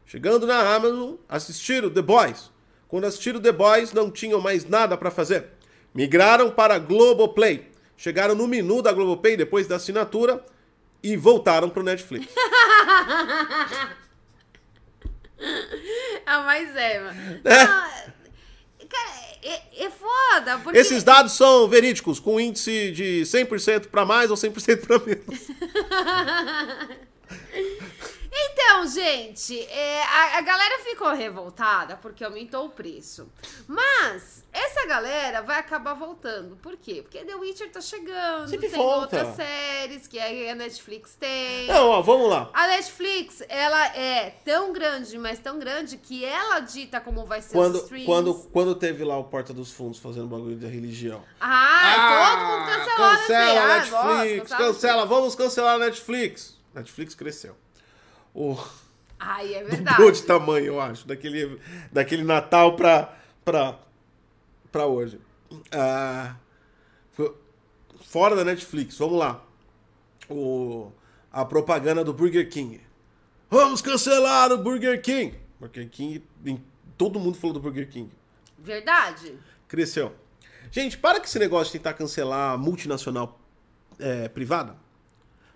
Chegando 0.05 0.45
na 0.47 0.75
Amazon, 0.75 1.13
assistiram 1.27 1.89
The 1.89 2.01
Boys. 2.01 2.51
Quando 2.89 3.05
assistiram 3.05 3.39
The 3.39 3.51
Boys, 3.51 3.93
não 3.93 4.11
tinham 4.11 4.41
mais 4.41 4.65
nada 4.65 4.97
para 4.97 5.11
fazer. 5.11 5.45
Migraram 5.93 6.49
para 6.49 6.73
a 6.73 6.79
Globoplay. 6.79 7.69
Chegaram 7.95 8.33
no 8.33 8.47
menu 8.47 8.81
da 8.81 8.91
Globoplay 8.91 9.37
depois 9.37 9.67
da 9.67 9.75
assinatura 9.75 10.43
e 11.01 11.15
voltaram 11.15 11.69
para 11.69 11.79
o 11.79 11.83
Netflix. 11.83 12.27
Ah, 16.25 16.41
mas 16.41 16.75
é, 16.75 16.99
mano. 16.99 17.41
É. 17.45 17.53
Ah, 17.53 18.11
cara, 18.89 19.11
é, 19.41 19.85
é 19.85 19.89
foda, 19.89 20.59
porque. 20.59 20.77
Esses 20.77 21.01
dados 21.01 21.31
são 21.31 21.67
verídicos, 21.67 22.19
com 22.19 22.39
índice 22.39 22.91
de 22.91 23.21
100% 23.21 23.87
para 23.87 24.05
mais 24.05 24.29
ou 24.29 24.37
100% 24.37 24.85
para 24.85 24.99
menos. 24.99 25.47
Então, 28.32 28.86
gente, 28.88 29.59
é, 29.65 30.03
a, 30.03 30.38
a 30.38 30.41
galera 30.41 30.80
ficou 30.84 31.09
revoltada 31.13 31.97
porque 31.97 32.23
aumentou 32.23 32.65
o 32.65 32.69
preço. 32.69 33.27
Mas 33.67 34.45
essa 34.53 34.86
galera 34.86 35.41
vai 35.41 35.59
acabar 35.59 35.93
voltando. 35.93 36.55
Por 36.57 36.77
quê? 36.77 37.01
Porque 37.01 37.19
The 37.25 37.36
Witcher 37.36 37.71
tá 37.71 37.82
chegando, 37.82 38.49
Sempre 38.49 38.69
tem 38.69 38.77
volta. 38.77 39.17
outras 39.17 39.36
séries 39.36 40.07
que 40.07 40.19
a 40.19 40.55
Netflix 40.55 41.15
tem. 41.15 41.67
Não, 41.67 41.88
ó, 41.89 42.01
vamos 42.01 42.30
lá. 42.30 42.49
A 42.53 42.67
Netflix, 42.67 43.43
ela 43.49 43.88
é 43.95 44.32
tão 44.45 44.71
grande, 44.73 45.17
mas 45.17 45.39
tão 45.39 45.57
grande, 45.57 45.97
que 45.97 46.23
ela 46.23 46.59
dita 46.59 46.99
como 47.01 47.25
vai 47.25 47.41
ser 47.41 47.53
Quando, 47.53 47.75
os 47.75 47.84
streams. 47.84 48.05
quando, 48.05 48.34
quando 48.51 48.75
teve 48.75 49.03
lá 49.03 49.17
o 49.17 49.23
Porta 49.23 49.53
dos 49.53 49.71
Fundos 49.71 49.99
fazendo 49.99 50.27
bagulho 50.27 50.55
da 50.55 50.67
religião. 50.67 51.23
Ah, 51.39 52.36
todo 52.36 52.45
mundo 52.45 52.65
cancelou 52.65 53.05
a 53.07 53.17
cancela 53.17 53.61
a 53.61 53.67
Netflix. 53.67 53.93
Ah, 53.93 54.17
Netflix, 54.17 54.49
nossa, 54.51 54.63
cancela, 54.63 55.05
vamos 55.05 55.36
cancelar 55.36 55.75
a 55.75 55.80
Netflix. 55.80 56.57
Netflix 56.73 57.15
cresceu. 57.15 57.55
O 58.39 58.57
Ai, 59.19 59.53
é 59.53 59.63
dobrou 59.63 59.69
verdade. 59.75 60.11
de 60.13 60.23
tamanho, 60.23 60.65
eu 60.67 60.79
acho, 60.79 61.05
daquele, 61.05 61.59
daquele 61.91 62.23
Natal 62.23 62.77
pra, 62.77 63.13
pra, 63.43 63.77
pra 64.71 64.85
hoje. 64.85 65.19
Ah, 65.73 66.37
fora 68.01 68.37
da 68.37 68.45
Netflix, 68.45 68.97
vamos 68.97 69.19
lá. 69.19 69.43
O, 70.29 70.89
a 71.33 71.43
propaganda 71.43 72.01
do 72.01 72.13
Burger 72.13 72.49
King. 72.49 72.79
Vamos 73.49 73.81
cancelar 73.81 74.53
o 74.53 74.57
Burger 74.57 75.01
King. 75.01 75.37
Burger 75.59 75.89
King, 75.89 76.23
todo 76.97 77.19
mundo 77.19 77.37
falou 77.37 77.55
do 77.55 77.59
Burger 77.59 77.89
King. 77.89 78.09
Verdade. 78.57 79.37
Cresceu. 79.67 80.15
Gente, 80.71 80.97
para 80.97 81.19
com 81.19 81.25
esse 81.25 81.39
negócio 81.39 81.73
de 81.73 81.79
tentar 81.79 81.93
cancelar 81.93 82.53
a 82.53 82.57
multinacional 82.57 83.37
é, 83.99 84.29
privada. 84.29 84.77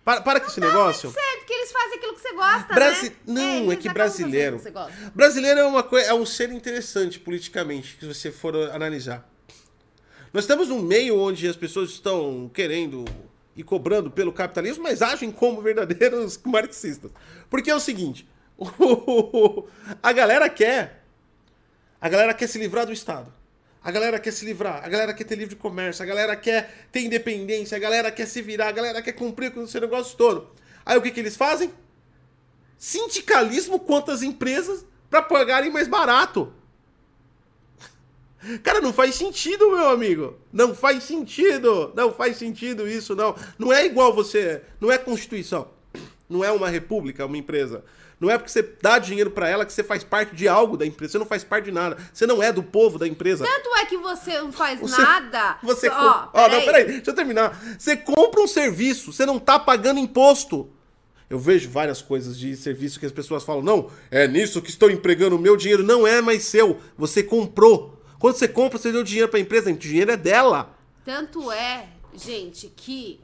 Para, 0.03 0.19
para 0.21 0.41
com 0.41 0.47
esse 0.47 0.59
negócio. 0.59 1.09
Certo, 1.11 1.32
porque 1.53 1.59
eles 1.59 1.71
fazem 1.71 1.97
aquilo 1.97 2.13
que 2.13 2.21
você 2.21 2.33
gosta, 2.33 2.73
Brasi... 2.73 3.09
né? 3.09 3.15
Não, 3.25 3.41
é, 3.41 3.73
eles 3.73 3.79
que 3.79 3.89
brasileiro. 3.89 4.55
o 4.55 4.59
que 4.59 4.63
você 4.63 4.71
gosta. 4.71 5.11
Brasileiro 5.13 5.59
é 5.59 5.65
uma 5.65 5.83
coisa, 5.83 6.07
é 6.09 6.13
um 6.13 6.25
ser 6.25 6.51
interessante 6.51 7.19
politicamente, 7.19 7.97
se 7.99 8.05
você 8.05 8.31
for 8.31 8.55
analisar. 8.71 9.29
Nós 10.31 10.47
temos 10.47 10.69
um 10.69 10.81
meio 10.81 11.19
onde 11.19 11.47
as 11.47 11.55
pessoas 11.55 11.91
estão 11.91 12.49
querendo 12.53 13.05
e 13.55 13.63
cobrando 13.63 14.09
pelo 14.09 14.33
capitalismo, 14.33 14.83
mas 14.83 15.01
agem 15.01 15.31
como 15.31 15.61
verdadeiros 15.61 16.39
marxistas. 16.43 17.11
Porque 17.49 17.69
é 17.69 17.75
o 17.75 17.79
seguinte, 17.79 18.27
a 20.01 20.11
galera 20.11 20.49
quer 20.49 21.03
a 22.01 22.09
galera 22.09 22.33
quer 22.33 22.47
se 22.47 22.59
livrar 22.59 22.85
do 22.85 22.91
Estado. 22.91 23.31
A 23.81 23.91
galera 23.91 24.19
quer 24.19 24.31
se 24.31 24.45
livrar, 24.45 24.83
a 24.83 24.89
galera 24.89 25.13
quer 25.13 25.23
ter 25.25 25.35
livre 25.35 25.55
comércio, 25.55 26.03
a 26.03 26.05
galera 26.05 26.35
quer 26.35 26.87
ter 26.91 27.01
independência, 27.01 27.77
a 27.77 27.79
galera 27.79 28.11
quer 28.11 28.25
se 28.25 28.41
virar, 28.41 28.69
a 28.69 28.71
galera 28.71 29.01
quer 29.01 29.11
cumprir 29.11 29.51
com 29.51 29.63
esse 29.63 29.79
negócio 29.79 30.17
todo. 30.17 30.51
Aí 30.85 30.97
o 30.97 31.01
que, 31.01 31.11
que 31.11 31.19
eles 31.19 31.35
fazem? 31.37 31.73
Sindicalismo 32.77 33.79
contra 33.79 34.13
as 34.13 34.21
empresas 34.21 34.85
para 35.09 35.21
pagarem 35.21 35.71
mais 35.71 35.87
barato. 35.87 36.51
Cara, 38.61 38.81
não 38.81 38.91
faz 38.91 39.15
sentido, 39.15 39.71
meu 39.71 39.89
amigo. 39.89 40.37
Não 40.51 40.75
faz 40.75 41.03
sentido. 41.03 41.93
Não 41.95 42.11
faz 42.11 42.35
sentido 42.37 42.87
isso, 42.87 43.15
não. 43.15 43.35
Não 43.57 43.71
é 43.71 43.85
igual 43.85 44.13
você. 44.13 44.61
Não 44.81 44.91
é 44.91 44.97
Constituição. 44.97 45.69
Não 46.29 46.43
é 46.43 46.51
uma 46.51 46.69
república, 46.69 47.25
uma 47.25 47.37
empresa. 47.37 47.85
Não 48.19 48.29
é 48.29 48.37
porque 48.37 48.51
você 48.51 48.61
dá 48.81 48.99
dinheiro 48.99 49.31
pra 49.31 49.49
ela 49.49 49.65
que 49.65 49.71
você 49.73 49.83
faz 49.83 50.03
parte 50.03 50.35
de 50.35 50.47
algo 50.47 50.75
da 50.77 50.85
empresa. 50.85 51.13
Você 51.13 51.19
não 51.19 51.25
faz 51.25 51.43
parte 51.43 51.65
de 51.65 51.71
nada. 51.71 51.97
Você 52.13 52.25
não 52.25 52.43
é 52.43 52.51
do 52.51 52.63
povo 52.63 52.97
da 52.97 53.07
empresa. 53.07 53.45
Tanto 53.45 53.75
é 53.77 53.85
que 53.85 53.97
você 53.97 54.41
não 54.41 54.51
faz 54.51 54.79
Você- 54.79 55.01
nada. 55.01 55.57
Você 55.63 55.87
Ó, 55.89 55.91
compra. 55.91 56.29
Ó, 56.33 56.47
não, 56.49 56.61
peraí, 56.61 56.85
deixa 56.85 57.11
eu 57.11 57.15
terminar. 57.15 57.57
Você 57.77 57.95
compra 57.95 58.41
um 58.41 58.47
serviço, 58.47 59.11
você 59.13 59.25
não 59.25 59.39
tá 59.39 59.57
pagando 59.59 59.99
imposto. 59.99 60.69
Eu 61.33 61.39
vejo 61.39 61.67
várias 61.67 61.99
coisas 61.99 62.37
de 62.37 62.55
serviço 62.55 62.99
que 62.99 63.07
as 63.07 63.11
pessoas 63.11 63.43
falam: 63.43 63.63
não, 63.63 63.89
é 64.11 64.27
nisso 64.27 64.61
que 64.61 64.69
estou 64.69 64.91
empregando 64.91 65.35
o 65.35 65.39
meu 65.39 65.57
dinheiro. 65.57 65.81
Não 65.81 66.05
é 66.05 66.21
mais 66.21 66.43
seu. 66.43 66.79
Você 66.95 67.23
comprou. 67.23 67.99
Quando 68.19 68.35
você 68.35 68.47
compra, 68.47 68.77
você 68.77 68.91
deu 68.91 69.03
dinheiro 69.03 69.27
pra 69.27 69.39
empresa, 69.39 69.71
o 69.71 69.73
dinheiro 69.75 70.11
é 70.11 70.15
dela. 70.15 70.77
Tanto 71.03 71.51
é, 71.51 71.89
gente, 72.13 72.71
que 72.75 73.19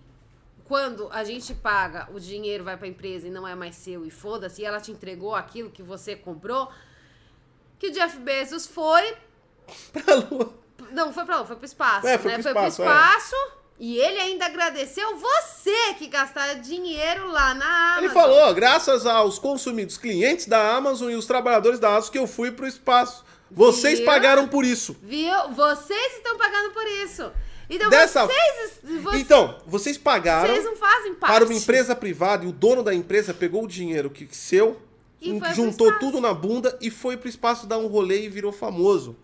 quando 0.66 1.08
a 1.12 1.24
gente 1.24 1.54
paga, 1.54 2.10
o 2.12 2.20
dinheiro 2.20 2.64
vai 2.64 2.76
pra 2.78 2.88
empresa 2.88 3.28
e 3.28 3.30
não 3.30 3.48
é 3.48 3.54
mais 3.54 3.76
seu 3.76 4.04
e 4.04 4.10
foda-se, 4.10 4.64
e 4.64 4.66
ela 4.66 4.82
te 4.82 4.92
entregou 4.92 5.36
aquilo 5.36 5.70
que 5.70 5.84
você 5.84 6.16
comprou, 6.16 6.68
que 7.78 7.90
o 7.90 7.92
Jeff 7.92 8.18
Bezos 8.18 8.66
foi. 8.66 9.14
Pra 9.94 10.16
lua. 10.16 10.52
Não, 10.92 11.14
foi 11.14 11.26
pra 11.26 11.42
lá, 11.42 11.46
foi 11.46 11.58
pro 11.58 11.66
espaço. 11.66 12.08
É, 12.08 12.18
foi 12.18 12.32
né? 12.32 12.38
pro 12.38 12.44
foi 12.44 12.54
pro 12.54 12.68
espaço, 12.68 13.36
é. 13.36 13.59
E 13.80 13.98
ele 13.98 14.20
ainda 14.20 14.46
agradeceu 14.46 15.16
você 15.16 15.94
que 15.98 16.08
gastar 16.08 16.56
dinheiro 16.56 17.32
lá 17.32 17.54
na 17.54 17.66
Amazon. 17.94 18.04
Ele 18.04 18.14
falou, 18.14 18.54
graças 18.54 19.06
aos 19.06 19.40
consumidos 19.40 19.98
clientes 19.98 20.46
da 20.48 20.76
Amazon 20.76 21.10
e 21.10 21.16
os 21.16 21.26
trabalhadores 21.26 21.80
da 21.80 21.88
Amazon 21.90 22.12
que 22.12 22.18
eu 22.18 22.28
fui 22.28 22.52
pro 22.52 22.68
espaço. 22.68 23.24
Vocês 23.50 24.00
Viu? 24.00 24.06
pagaram 24.06 24.48
por 24.50 24.66
isso. 24.66 24.98
Viu? 25.02 25.34
Vocês 25.56 26.14
estão 26.18 26.38
pagando 26.38 26.72
por 26.74 26.86
isso. 26.86 27.32
Então 27.70 27.90
Dessa- 27.90 28.26
vocês, 28.26 28.80
vocês, 29.02 29.22
Então, 29.22 29.58
vocês 29.66 29.98
pagaram 29.98 30.50
vocês 30.54 30.66
não 30.66 30.76
fazem 30.76 31.14
parte. 31.16 31.34
para 31.34 31.46
uma 31.46 31.54
empresa 31.54 31.96
privada 31.96 32.44
e 32.44 32.48
o 32.48 32.52
dono 32.52 32.84
da 32.84 32.94
empresa 32.94 33.34
pegou 33.34 33.64
o 33.64 33.68
dinheiro 33.68 34.10
que 34.10 34.28
seu, 34.36 34.82
juntou 35.54 35.98
tudo 36.00 36.20
na 36.20 36.34
bunda 36.34 36.78
e 36.82 36.90
foi 36.92 37.16
pro 37.16 37.30
espaço 37.30 37.66
dar 37.68 37.78
um 37.78 37.88
rolê 37.88 38.26
e 38.26 38.30
virou 38.30 38.52
famoso. 38.52 39.16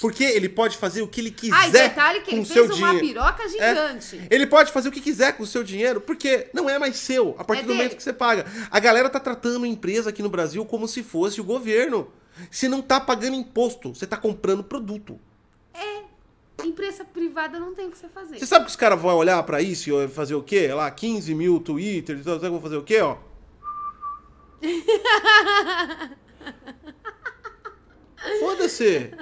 Porque 0.00 0.22
ele 0.22 0.48
pode 0.48 0.76
fazer 0.76 1.02
o 1.02 1.08
que 1.08 1.20
ele 1.20 1.30
quiser 1.32 1.56
Ah, 1.56 1.68
e 1.68 1.72
detalhe 1.72 2.20
que 2.20 2.30
com 2.30 2.36
ele 2.36 2.44
fez 2.46 2.66
uma 2.70 2.74
dinheiro. 2.74 3.00
piroca 3.00 3.42
É. 3.42 3.48
gigante. 3.48 4.20
Ele 4.30 4.46
pode 4.46 4.70
fazer 4.70 4.88
o 4.88 4.92
que 4.92 5.00
quiser 5.00 5.36
com 5.36 5.42
o 5.42 5.46
seu 5.46 5.64
dinheiro, 5.64 6.00
porque 6.00 6.48
não 6.54 6.70
é 6.70 6.78
mais 6.78 6.96
seu, 6.96 7.34
a 7.36 7.42
partir 7.44 7.64
É 7.64 7.66
do 7.66 7.74
momento 7.74 7.96
que 7.96 8.02
você 8.02 8.12
paga. 8.12 8.46
A 8.70 8.78
galera 8.78 9.10
tá 9.10 9.18
tratando 9.18 9.64
a 9.64 9.68
empresa 9.68 10.10
aqui 10.10 10.22
no 10.22 10.30
Brasil 10.30 10.64
como 10.64 10.86
se 10.86 11.02
fosse 11.02 11.40
o 11.40 11.44
governo. 11.44 12.12
Você 12.48 12.68
não 12.68 12.80
tá 12.80 13.00
pagando 13.00 13.34
imposto, 13.34 13.92
você 13.92 14.06
tá 14.06 14.16
comprando 14.16 14.62
produto. 14.62 15.18
Empresa 16.64 17.04
privada 17.04 17.58
não 17.58 17.72
tem 17.72 17.86
o 17.86 17.90
que 17.90 17.98
você 17.98 18.08
fazer. 18.08 18.38
Você 18.38 18.46
sabe 18.46 18.64
que 18.64 18.70
os 18.70 18.76
caras 18.76 19.00
vão 19.00 19.16
olhar 19.16 19.40
pra 19.44 19.62
isso 19.62 19.90
e 20.02 20.08
fazer 20.08 20.34
o 20.34 20.42
quê? 20.42 20.68
Lá, 20.72 20.90
15 20.90 21.32
mil 21.34 21.60
Twitter, 21.60 22.18
então 22.18 22.38
vão 22.38 22.60
fazer 22.60 22.76
o 22.76 22.82
quê, 22.82 23.00
ó? 23.00 23.16
Foda-se! 28.40 29.12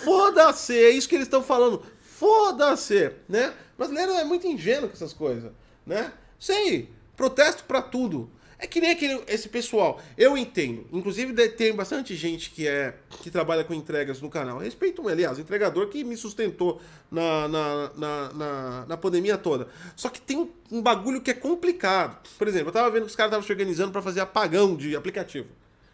Foda-se! 0.00 0.76
É 0.76 0.90
isso 0.90 1.08
que 1.08 1.14
eles 1.14 1.26
estão 1.26 1.42
falando. 1.42 1.82
Foda-se! 2.00 3.12
Né? 3.28 3.52
O 3.74 3.78
brasileiro 3.78 4.12
é 4.12 4.24
muito 4.24 4.46
ingênuo 4.46 4.88
com 4.88 4.94
essas 4.94 5.12
coisas, 5.12 5.52
né? 5.86 6.12
Sei, 6.38 6.88
protesto 7.16 7.64
pra 7.64 7.82
tudo. 7.82 8.30
É 8.62 8.66
que 8.68 8.80
nem 8.80 8.92
aquele, 8.92 9.20
esse 9.26 9.48
pessoal. 9.48 10.00
Eu 10.16 10.38
entendo. 10.38 10.86
Inclusive, 10.92 11.48
tem 11.48 11.74
bastante 11.74 12.14
gente 12.14 12.50
que 12.50 12.68
é 12.68 12.94
que 13.20 13.28
trabalha 13.28 13.64
com 13.64 13.74
entregas 13.74 14.20
no 14.20 14.30
canal. 14.30 14.58
Respeito, 14.58 15.06
aliás, 15.08 15.36
o 15.36 15.40
entregador 15.40 15.88
que 15.88 16.04
me 16.04 16.16
sustentou 16.16 16.80
na, 17.10 17.48
na, 17.48 17.90
na, 17.96 18.32
na, 18.32 18.86
na 18.86 18.96
pandemia 18.96 19.36
toda. 19.36 19.66
Só 19.96 20.08
que 20.08 20.20
tem 20.20 20.48
um, 20.70 20.80
bagulho 20.80 21.20
que 21.20 21.32
é 21.32 21.34
complicado. 21.34 22.16
Por 22.38 22.46
exemplo, 22.46 22.68
eu 22.68 22.72
tava 22.72 22.88
vendo 22.88 23.02
que 23.02 23.10
os 23.10 23.16
caras 23.16 23.30
estavam 23.30 23.44
se 23.44 23.50
organizando 23.50 23.90
pra 23.90 24.00
fazer 24.00 24.20
apagão 24.20 24.76
de 24.76 24.94
aplicativo. 24.94 25.48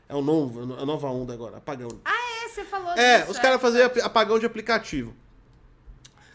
É 0.06 0.14
o 0.14 0.20
novo, 0.20 0.74
a 0.74 0.84
nova 0.84 1.08
onda 1.08 1.32
agora, 1.32 1.56
apagão. 1.56 1.88
É, 2.06 2.27
você 2.58 2.64
falou 2.64 2.90
É, 2.92 3.18
disso, 3.20 3.30
os 3.32 3.38
caras 3.38 3.60
faziam 3.60 3.86
ap- 3.86 3.98
apagão 4.02 4.38
de 4.38 4.46
aplicativo. 4.46 5.14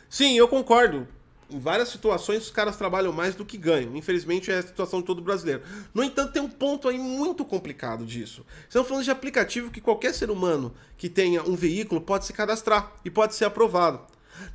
Sim, 0.10 0.38
eu 0.38 0.48
concordo. 0.48 1.08
Em 1.50 1.60
várias 1.60 1.90
situações, 1.90 2.44
os 2.44 2.52
caras 2.52 2.78
trabalham 2.78 3.12
mais 3.12 3.36
do 3.36 3.46
que 3.46 3.58
ganham. 3.58 3.96
Infelizmente, 3.96 4.50
é 4.52 4.58
a 4.58 4.62
situação 4.64 5.02
de 5.02 5.06
todo 5.06 5.22
brasileiro. 5.22 5.62
No 5.94 6.04
entanto, 6.04 6.34
tem 6.34 6.42
um 6.42 6.50
ponto 6.50 6.88
aí 6.88 6.98
muito 6.98 7.46
complicado 7.46 8.06
disso. 8.06 8.46
Estamos 8.68 8.88
falando 8.88 9.04
de 9.04 9.12
aplicativo 9.12 9.70
que 9.70 9.82
qualquer 9.82 10.14
ser 10.14 10.32
humano 10.32 10.74
que 10.98 11.10
tenha 11.10 11.44
um 11.44 11.56
veículo 11.56 12.02
pode 12.02 12.26
se 12.26 12.34
cadastrar 12.34 12.94
e 13.06 13.10
pode 13.10 13.36
ser 13.36 13.46
aprovado. 13.46 14.02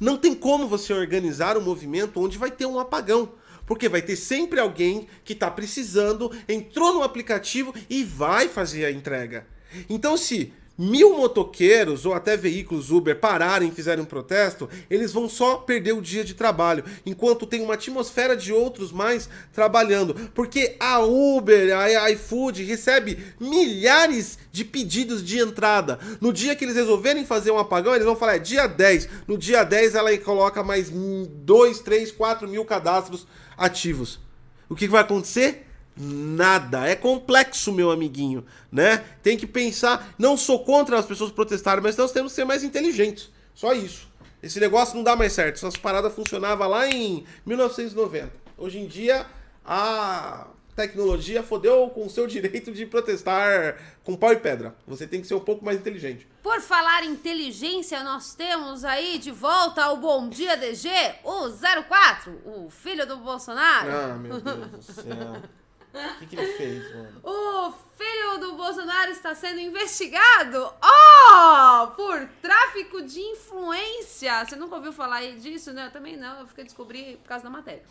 Não 0.01 0.17
tem 0.17 0.35
como 0.35 0.67
você 0.67 0.93
organizar 0.93 1.57
um 1.57 1.61
movimento 1.61 2.21
onde 2.21 2.37
vai 2.37 2.51
ter 2.51 2.67
um 2.67 2.79
apagão. 2.81 3.31
Porque 3.65 3.89
vai 3.89 4.01
ter 4.03 4.17
sempre 4.17 4.59
alguém 4.59 5.07
que 5.25 5.35
está 5.35 5.51
precisando, 5.51 6.33
entrou 6.49 6.95
no 6.95 7.03
aplicativo 7.03 7.73
e 7.89 8.03
vai 8.03 8.49
fazer 8.49 8.87
a 8.87 8.91
entrega. 8.91 9.47
Então, 9.91 10.17
se 10.17 10.53
mil 10.79 11.17
motoqueiros 11.17 12.07
ou 12.07 12.15
até 12.15 12.37
veículos 12.37 12.93
Uber 12.93 13.19
pararem 13.19 13.69
e 13.69 13.73
fizerem 13.73 14.05
um 14.05 14.07
protesto, 14.07 14.71
eles 14.89 15.13
vão 15.13 15.29
só 15.29 15.57
perder 15.57 15.93
o 15.93 16.01
dia 16.01 16.25
de 16.25 16.35
trabalho, 16.35 16.85
enquanto 17.05 17.47
tem 17.47 17.61
uma 17.61 17.75
atmosfera 17.75 18.37
de 18.37 18.53
outros 18.53 18.93
mais 18.93 19.29
trabalhando. 19.53 20.15
Porque 20.33 20.77
a 20.79 21.01
Uber, 21.01 21.77
a 21.77 22.11
iFood 22.13 22.63
recebe 22.63 23.19
milhares 23.41 24.39
de 24.53 24.65
pedidos 24.65 25.25
de 25.25 25.39
entrada. 25.39 25.99
No 26.21 26.33
dia 26.33 26.55
que 26.55 26.65
eles 26.65 26.77
resolverem 26.77 27.27
fazer 27.27 27.51
um 27.51 27.59
apagão, 27.59 27.95
eles 27.95 28.07
vão 28.07 28.17
falar, 28.17 28.37
é 28.37 28.39
dia 28.39 28.69
10. 28.69 29.09
No 29.27 29.37
dia 29.37 29.65
10 29.65 29.97
ela 29.97 30.17
coloca 30.19 30.63
mais 30.63 30.91
2, 30.91 31.81
3, 31.81 32.13
4 32.13 32.49
mil 32.49 32.65
cadastros 32.65 33.27
ativos. 33.57 34.21
O 34.69 34.77
que 34.77 34.87
vai 34.87 35.01
acontecer? 35.01 35.68
Nada. 35.99 36.87
É 36.87 36.95
complexo, 36.95 37.73
meu 37.73 37.91
amiguinho, 37.91 38.47
né? 38.71 39.05
Tem 39.23 39.37
que 39.37 39.47
pensar. 39.47 40.15
Não 40.17 40.37
sou 40.37 40.65
contra 40.65 40.99
as 40.99 41.05
pessoas 41.07 41.33
protestarem, 41.33 41.83
mas 41.83 41.97
nós 41.97 42.13
temos 42.13 42.33
que 42.33 42.37
ser 42.37 42.45
mais 42.45 42.63
inteligentes. 42.63 43.31
Só 43.55 43.73
isso. 43.73 44.09
Esse 44.41 44.61
negócio 44.61 44.95
não 44.95 45.03
dá 45.03 45.17
mais 45.17 45.33
certo. 45.33 45.57
Essas 45.57 45.77
paradas 45.77 46.15
funcionavam 46.15 46.69
lá 46.69 46.89
em 46.89 47.25
1990. 47.45 48.31
Hoje 48.57 48.79
em 48.79 48.87
dia, 48.87 49.27
a 49.65 50.47
tecnologia 50.77 51.43
fodeu 51.43 51.91
com 51.91 52.07
o 52.07 52.11
seu 52.11 52.25
direito 52.29 52.71
de 52.71 52.87
protestar 52.87 53.77
com 54.05 54.17
pau 54.17 54.33
e 54.33 54.37
pedra. 54.37 54.77
Você 54.87 55.09
tem 55.09 55.21
que 55.21 55.27
ser 55.27 55.35
um 55.35 55.41
pouco 55.41 55.65
mais 55.65 55.79
inteligente. 55.79 56.29
Por 56.41 56.61
falar 56.61 57.03
em 57.03 57.11
inteligência, 57.11 58.05
nós 58.05 58.35
temos 58.35 58.85
aí 58.85 59.19
de 59.19 59.33
volta 59.33 59.83
ao 59.83 59.97
Bom 59.97 60.29
Dia 60.29 60.57
DG, 60.57 60.89
o 61.25 61.51
04, 61.89 62.41
o 62.45 62.71
filho 62.71 63.05
do 63.05 63.17
Bolsonaro. 63.17 63.91
Ah, 63.91 64.17
meu 64.17 64.41
Deus 64.41 64.71
do 64.71 64.83
céu. 64.83 65.43
O 66.15 66.19
que, 66.19 66.27
que 66.27 66.37
ele 66.37 66.53
fez, 66.55 66.95
mano? 66.95 67.21
O 67.23 67.73
filho 67.97 68.39
do 68.39 68.53
Bolsonaro 68.55 69.11
está 69.11 69.35
sendo 69.35 69.61
investigado, 69.61 70.73
ó, 70.81 71.87
por 71.89 72.29
tráfico 72.41 73.03
de 73.03 73.21
influência. 73.21 74.45
Você 74.45 74.57
nunca 74.57 74.77
ouviu 74.77 74.93
falar 74.93 75.17
aí 75.17 75.37
disso, 75.39 75.73
né? 75.73 75.87
Eu 75.87 75.91
também 75.91 76.17
não, 76.17 76.41
eu 76.41 76.47
fiquei 76.47 76.65
descobri 76.65 77.19
por 77.23 77.29
causa 77.29 77.45
da 77.45 77.51
matéria. 77.51 77.83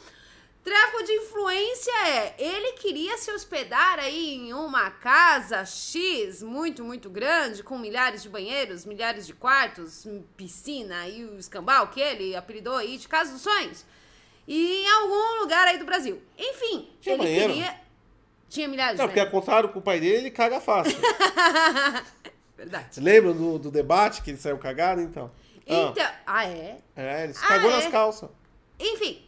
Tráfico 0.63 1.03
de 1.03 1.13
influência 1.13 1.93
é, 2.09 2.35
ele 2.37 2.73
queria 2.73 3.17
se 3.17 3.31
hospedar 3.31 3.99
aí 3.99 4.35
em 4.35 4.53
uma 4.53 4.91
casa 4.91 5.63
X 5.65 6.43
muito, 6.43 6.83
muito 6.83 7.09
grande, 7.09 7.63
com 7.63 7.77
milhares 7.77 8.21
de 8.21 8.27
banheiros, 8.27 8.85
milhares 8.85 9.25
de 9.25 9.33
quartos, 9.33 10.05
piscina 10.35 11.07
e 11.07 11.23
o 11.23 11.39
escambau 11.39 11.87
que 11.87 12.01
ele 12.01 12.35
apelidou 12.35 12.75
aí 12.75 12.97
de 12.97 13.07
Casa 13.07 13.31
dos 13.31 13.43
Sonhos. 13.43 13.85
E 14.45 14.81
em 14.83 14.89
algum 14.89 15.39
lugar 15.41 15.67
aí 15.67 15.77
do 15.77 15.85
Brasil. 15.85 16.21
Enfim, 16.37 16.89
Tinha 16.99 17.15
ele 17.15 17.23
banheiro? 17.23 17.53
queria... 17.53 17.86
Tinha 18.49 18.67
milhares 18.67 18.97
Não, 18.97 19.05
de 19.05 19.09
porque 19.09 19.19
ao 19.19 19.25
banheiros. 19.25 19.45
contrário 19.45 19.69
com 19.69 19.79
o 19.79 19.81
pai 19.81 19.99
dele, 19.99 20.15
ele 20.17 20.31
caga 20.31 20.59
fácil. 20.61 20.97
Verdade. 22.57 22.85
Você 22.91 23.01
lembra 23.01 23.33
do, 23.33 23.59
do 23.59 23.69
debate 23.71 24.21
que 24.21 24.31
ele 24.31 24.37
saiu 24.37 24.57
cagado, 24.57 25.01
então? 25.01 25.29
Ah, 25.69 25.73
Então, 25.91 26.05
ah, 26.25 26.45
é? 26.47 26.77
é, 26.95 27.23
ele 27.25 27.33
se 27.33 27.43
Ah, 27.43 27.47
cagou 27.47 27.69
é? 27.71 27.75
nas 27.75 27.87
calças. 27.87 28.29
Enfim, 28.79 29.23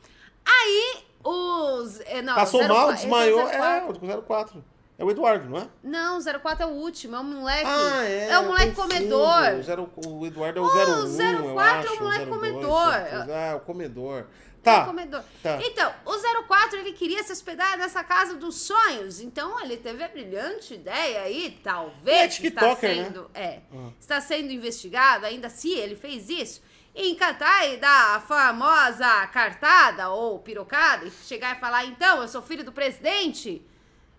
aí 0.45 1.03
os... 1.23 1.99
é, 2.01 2.21
Não, 2.21 2.33
Passou 2.35 2.61
04, 2.61 2.75
mal, 2.75 2.93
desmaiou. 2.93 3.43
o 3.45 3.49
É, 3.49 3.81
04. 3.81 4.17
o 4.19 4.21
04. 4.23 4.65
É 4.97 5.03
o 5.05 5.09
Eduardo, 5.11 5.49
não 5.49 5.59
é? 5.59 5.67
Não, 5.81 6.17
o 6.19 6.21
04 6.41 6.63
é 6.63 6.65
o 6.65 6.71
último, 6.71 7.15
é 7.15 7.19
o 7.19 7.23
moleque. 7.23 7.63
Ah, 7.65 8.03
é. 8.03 8.29
É 8.31 8.39
o 8.39 8.47
moleque 8.47 8.73
comedor. 8.73 9.53
O, 9.57 9.63
zero, 9.63 9.89
o 10.07 10.25
Eduardo 10.25 10.59
é 10.59 10.61
o 10.61 10.65
O 10.65 10.67
01, 10.67 11.55
04 11.55 11.55
eu 11.55 11.63
é 11.63 11.77
acho. 11.77 11.93
o 11.93 12.03
moleque 12.03 12.25
02, 12.25 12.29
comedor. 12.29 12.91
03. 12.91 13.29
Ah, 13.29 13.55
o 13.55 13.59
comedor. 13.61 14.25
É 14.61 14.63
Tá. 14.63 14.85
comedor. 14.85 15.23
tá. 15.41 15.57
Então, 15.63 15.93
o 16.05 16.43
04 16.47 16.79
ele 16.79 16.91
queria 16.93 17.23
se 17.23 17.31
hospedar 17.31 17.77
nessa 17.77 18.03
casa 18.03 18.35
dos 18.35 18.55
sonhos. 18.61 19.19
Então, 19.21 19.59
ele 19.61 19.77
teve 19.77 20.03
a 20.03 20.07
brilhante 20.07 20.73
ideia 20.73 21.21
aí, 21.21 21.45
Ele 21.45 21.55
é 21.59 21.63
talvez 21.63 22.39
está 22.39 22.41
tiktoker, 22.41 22.95
né? 22.95 23.03
sendo, 23.05 23.31
é, 23.33 23.59
Ah. 23.73 23.89
está 23.99 24.19
sendo 24.21 24.51
investigado, 24.51 25.25
ainda 25.25 25.49
se 25.49 25.71
ele 25.71 25.95
fez 25.95 26.29
isso, 26.29 26.61
em 26.93 27.15
catar 27.15 27.67
e 27.69 27.77
dar 27.77 28.15
a 28.17 28.19
famosa 28.19 29.27
cartada 29.27 30.09
ou 30.09 30.39
pirocada 30.39 31.05
e 31.05 31.11
chegar 31.11 31.55
e 31.55 31.59
falar, 31.59 31.85
então, 31.85 32.21
eu 32.21 32.27
sou 32.27 32.41
filho 32.41 32.63
do 32.63 32.71
presidente, 32.73 33.65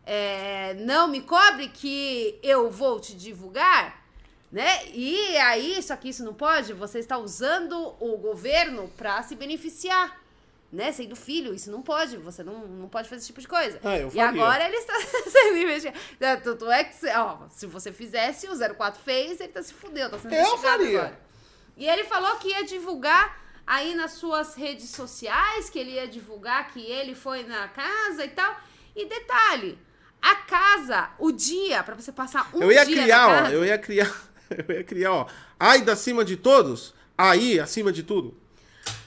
é, 0.06 0.74
não 0.74 1.06
me 1.06 1.20
cobre 1.20 1.68
que 1.68 2.38
eu 2.42 2.70
vou 2.70 2.98
te 2.98 3.14
divulgar, 3.14 4.00
né? 4.50 4.86
E 4.88 5.36
aí, 5.36 5.80
só 5.82 5.94
que 5.96 6.08
isso 6.08 6.24
não 6.24 6.32
pode, 6.34 6.72
você 6.72 6.98
está 6.98 7.18
usando 7.18 7.94
o 8.00 8.16
governo 8.16 8.88
para 8.96 9.22
se 9.22 9.36
beneficiar, 9.36 10.19
né? 10.72 10.92
Sendo 10.92 11.16
filho, 11.16 11.52
isso 11.54 11.70
não 11.70 11.82
pode, 11.82 12.16
você 12.16 12.42
não, 12.42 12.66
não 12.66 12.88
pode 12.88 13.08
fazer 13.08 13.18
esse 13.18 13.26
tipo 13.26 13.40
de 13.40 13.48
coisa. 13.48 13.78
Ah, 13.82 13.96
e 14.12 14.20
agora 14.20 14.64
ele 14.66 14.76
está 14.76 14.94
sendo 15.30 15.58
investigado. 15.58 15.98
É, 16.20 16.36
Tanto 16.36 16.70
é 16.70 16.84
que, 16.84 16.94
se- 16.96 17.10
ó, 17.14 17.38
se 17.50 17.66
você 17.66 17.92
fizesse, 17.92 18.46
o 18.48 18.74
04 18.76 19.00
fez, 19.02 19.40
ele 19.40 19.48
tá 19.52 19.62
se 19.62 19.74
fudeu, 19.74 20.08
tá 20.10 20.18
sendo 20.18 20.34
Eu 20.34 20.40
investigado 20.40 20.82
faria. 20.82 20.98
agora. 21.00 21.20
E 21.76 21.88
ele 21.88 22.04
falou 22.04 22.36
que 22.36 22.48
ia 22.48 22.64
divulgar 22.64 23.40
aí 23.66 23.94
nas 23.94 24.12
suas 24.12 24.54
redes 24.54 24.90
sociais, 24.90 25.70
que 25.70 25.78
ele 25.78 25.92
ia 25.92 26.06
divulgar 26.06 26.70
que 26.72 26.80
ele 26.80 27.14
foi 27.14 27.42
na 27.44 27.68
casa 27.68 28.24
e 28.24 28.28
tal. 28.28 28.56
E 28.94 29.06
detalhe, 29.06 29.78
a 30.20 30.34
casa, 30.36 31.10
o 31.18 31.30
dia, 31.32 31.82
pra 31.82 31.94
você 31.94 32.12
passar 32.12 32.50
um 32.54 32.60
eu 32.62 32.70
ia 32.72 32.84
dia 32.84 33.02
criar, 33.02 33.18
na 33.18 33.26
ó. 33.28 33.42
casa, 33.42 33.54
Eu 33.54 33.64
ia 33.64 33.78
criar. 33.78 34.30
Eu 34.68 34.74
ia 34.74 34.82
criar, 34.84 35.12
ó. 35.12 35.26
Ai 35.60 35.80
da 35.82 35.92
acima 35.92 36.24
de 36.24 36.36
todos, 36.36 36.92
aí 37.16 37.60
acima 37.60 37.92
de 37.92 38.02
tudo. 38.02 38.36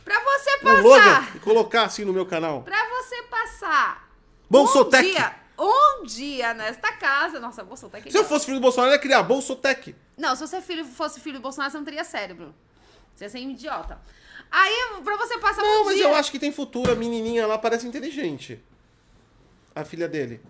Pra 0.04 0.20
você 0.20 0.58
Um 0.58 0.84
passar, 0.84 1.36
e 1.36 1.39
colocar 1.39 1.84
assim 1.84 2.04
no 2.06 2.14
meu 2.14 2.26
canal. 2.26 2.64
pra 2.64 2.88
você 2.89 3.24
passar 3.24 4.10
Bolsotec. 4.49 5.08
um 5.08 5.12
dia, 5.12 5.36
um 5.58 6.04
dia 6.04 6.54
nesta 6.54 6.91
casa, 6.93 7.39
nossa, 7.39 7.64
Bolsotec 7.64 8.08
é 8.08 8.12
Se 8.12 8.18
eu 8.18 8.26
fosse 8.26 8.45
filho 8.45 8.58
do 8.60 8.62
Bolsonaro, 8.62 8.91
eu 8.91 8.95
ia 8.95 8.99
criar 9.01 9.24
Bolsotec. 9.24 9.95
Não, 10.18 10.36
se 10.36 10.45
você 10.45 10.62
filho, 10.62 10.86
fosse 10.86 11.20
filho 11.20 11.39
do 11.39 11.41
Bolsonaro, 11.41 11.72
você 11.72 11.78
não 11.78 11.86
teria 11.86 12.04
cérebro. 12.04 12.54
Você 13.16 13.26
ia 13.26 13.30
ser 13.30 13.39
um 13.39 13.51
idiota. 13.51 13.99
Aí, 14.51 15.01
pra 15.04 15.16
você 15.18 15.38
passar 15.39 15.62
Não, 15.62 15.86
mas 15.86 15.95
dia... 15.95 16.06
eu 16.06 16.16
acho 16.16 16.32
que 16.32 16.38
tem 16.39 16.51
futuro. 16.51 16.91
A 16.91 16.95
menininha 16.95 17.47
lá 17.47 17.58
parece 17.58 17.88
inteligente. 17.88 18.64
A 19.76 19.84
filha 19.84 20.08
dele. 20.08 20.41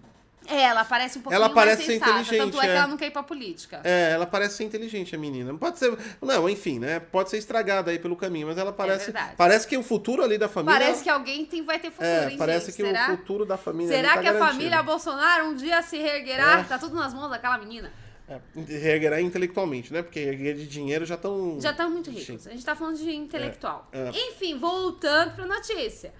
É, 0.47 0.61
ela 0.63 0.83
parece 0.83 1.17
um 1.17 1.21
pouquinho 1.21 1.37
Ela 1.43 1.49
parece 1.49 1.77
mais 1.77 1.85
ser 1.87 1.93
sensata, 1.93 2.11
inteligente, 2.21 2.37
tanto 2.45 2.57
é, 2.57 2.61
que 2.61 2.67
é. 2.67 2.75
ela 2.75 2.87
não 2.87 2.97
quer 2.97 3.07
ir 3.07 3.11
pra 3.11 3.23
política. 3.23 3.81
É, 3.83 4.11
ela 4.11 4.25
parece 4.25 4.57
ser 4.57 4.63
inteligente, 4.65 5.15
a 5.15 5.17
menina. 5.17 5.53
Pode 5.55 5.79
ser. 5.79 5.97
Não, 6.21 6.49
enfim, 6.49 6.79
né? 6.79 6.99
Pode 6.99 7.29
ser 7.29 7.37
estragada 7.37 7.91
aí 7.91 7.97
pelo 7.99 8.15
caminho, 8.15 8.47
mas 8.47 8.57
ela 8.57 8.73
parece. 8.73 9.05
verdade. 9.05 9.35
parece 9.37 9.67
que 9.67 9.77
o 9.77 9.83
futuro 9.83 10.21
ali 10.23 10.37
da 10.37 10.49
família. 10.49 10.79
Parece 10.79 11.03
que 11.03 11.09
alguém 11.09 11.45
tem, 11.45 11.63
vai 11.63 11.79
ter 11.79 11.91
futuro, 11.91 12.07
É, 12.07 12.31
hein, 12.31 12.37
parece 12.37 12.67
gente? 12.67 12.75
que 12.75 12.83
Será? 12.83 13.07
o 13.13 13.17
futuro 13.17 13.45
da 13.45 13.57
família. 13.57 13.95
Será 13.95 14.09
tá 14.15 14.21
que 14.21 14.27
a 14.27 14.33
garantido. 14.33 14.51
família 14.53 14.83
Bolsonaro 14.83 15.45
um 15.45 15.55
dia 15.55 15.81
se 15.81 15.97
reerguerá? 15.97 16.59
É. 16.59 16.63
Tá 16.63 16.77
tudo 16.77 16.95
nas 16.95 17.13
mãos 17.13 17.29
daquela 17.29 17.57
menina. 17.57 17.91
É, 18.27 18.39
reerguerá 18.55 19.19
intelectualmente, 19.21 19.91
né? 19.91 20.01
Porque 20.01 20.19
erguer 20.19 20.55
de 20.55 20.65
dinheiro 20.67 21.05
já 21.05 21.15
estão. 21.15 21.57
Já 21.61 21.71
estão 21.71 21.89
muito 21.89 22.09
ricos. 22.09 22.47
A 22.47 22.51
gente 22.51 22.63
tá 22.65 22.73
falando 22.75 22.97
de 22.97 23.13
intelectual. 23.13 23.87
É, 23.91 23.99
é. 24.13 24.29
Enfim, 24.29 24.57
voltando 24.57 25.35
pra 25.35 25.45
notícia. 25.45 26.13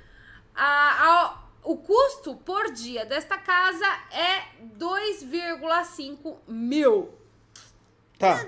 A- 0.56 0.64
a- 0.64 1.43
o 1.64 1.78
custo 1.78 2.36
por 2.36 2.72
dia 2.72 3.06
desta 3.06 3.38
casa 3.38 3.86
é 4.12 4.44
2,5 4.78 6.38
mil. 6.48 7.14
Tá. 8.20 8.46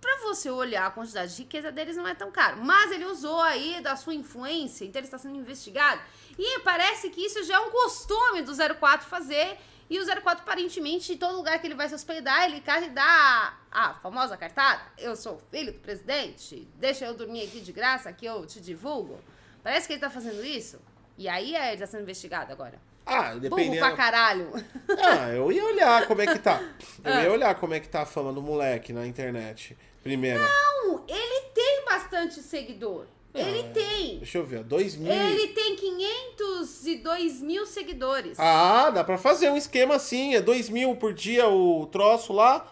Pra 0.00 0.16
você 0.22 0.48
olhar 0.48 0.86
a 0.86 0.90
quantidade 0.90 1.36
de 1.36 1.42
riqueza 1.42 1.70
deles, 1.70 1.96
não 1.96 2.08
é 2.08 2.14
tão 2.14 2.30
caro. 2.30 2.64
Mas 2.64 2.90
ele 2.92 3.04
usou 3.04 3.40
aí 3.40 3.80
da 3.82 3.96
sua 3.96 4.14
influência, 4.14 4.84
então 4.84 5.00
ele 5.00 5.06
está 5.06 5.18
sendo 5.18 5.36
investigado. 5.36 6.00
E 6.38 6.60
parece 6.60 7.10
que 7.10 7.20
isso 7.20 7.44
já 7.44 7.56
é 7.56 7.58
um 7.58 7.70
costume 7.70 8.42
do 8.42 8.52
04 8.76 9.06
fazer. 9.06 9.58
E 9.90 9.98
o 9.98 10.06
04, 10.06 10.42
aparentemente, 10.42 11.12
em 11.12 11.18
todo 11.18 11.36
lugar 11.36 11.58
que 11.60 11.66
ele 11.66 11.74
vai 11.74 11.88
se 11.88 11.94
hospedar, 11.96 12.44
ele 12.44 12.60
cai 12.60 12.84
e 12.84 12.90
dá 12.90 13.58
a, 13.72 13.90
a 13.90 13.94
famosa 13.94 14.36
cartada. 14.36 14.80
Eu 14.96 15.16
sou 15.16 15.42
filho 15.50 15.72
do 15.72 15.80
presidente, 15.80 16.66
deixa 16.76 17.06
eu 17.06 17.14
dormir 17.14 17.42
aqui 17.42 17.60
de 17.60 17.72
graça 17.72 18.12
que 18.12 18.24
eu 18.24 18.46
te 18.46 18.60
divulgo. 18.60 19.18
Parece 19.64 19.88
que 19.88 19.94
ele 19.94 20.00
tá 20.00 20.08
fazendo 20.08 20.44
isso. 20.44 20.80
E 21.20 21.28
aí 21.28 21.54
é, 21.54 21.72
ele 21.72 21.80
tá 21.82 21.86
sendo 21.86 22.00
investigado 22.00 22.50
agora. 22.50 22.80
Ah, 23.04 23.28
Burro 23.34 23.40
dependendo. 23.40 23.76
pra 23.78 23.92
caralho. 23.92 24.50
Ah, 24.98 25.28
eu 25.28 25.52
ia 25.52 25.62
olhar 25.66 26.06
como 26.06 26.22
é 26.22 26.26
que 26.26 26.38
tá. 26.38 26.62
Eu 27.04 27.12
Ah. 27.12 27.22
ia 27.24 27.30
olhar 27.32 27.54
como 27.56 27.74
é 27.74 27.80
que 27.80 27.88
tá 27.90 28.02
a 28.02 28.06
fama 28.06 28.32
do 28.32 28.40
moleque 28.40 28.90
na 28.90 29.06
internet. 29.06 29.76
Primeiro. 30.02 30.40
Não, 30.40 31.04
ele 31.06 31.40
tem 31.54 31.84
bastante 31.84 32.40
seguidor. 32.40 33.04
Ele 33.34 33.60
Ah, 33.68 33.72
tem. 33.74 34.16
Deixa 34.18 34.38
eu 34.38 34.46
ver, 34.46 34.64
2 34.64 34.96
mil. 34.96 35.12
Ele 35.12 35.48
tem 35.48 35.76
502 35.76 37.40
mil 37.42 37.66
seguidores. 37.66 38.38
Ah, 38.40 38.88
dá 38.90 39.04
pra 39.04 39.18
fazer 39.18 39.50
um 39.50 39.56
esquema 39.58 39.96
assim. 39.96 40.34
É 40.34 40.40
2 40.40 40.68
mil 40.70 40.96
por 40.96 41.12
dia 41.12 41.46
o 41.48 41.86
troço 41.86 42.32
lá. 42.32 42.66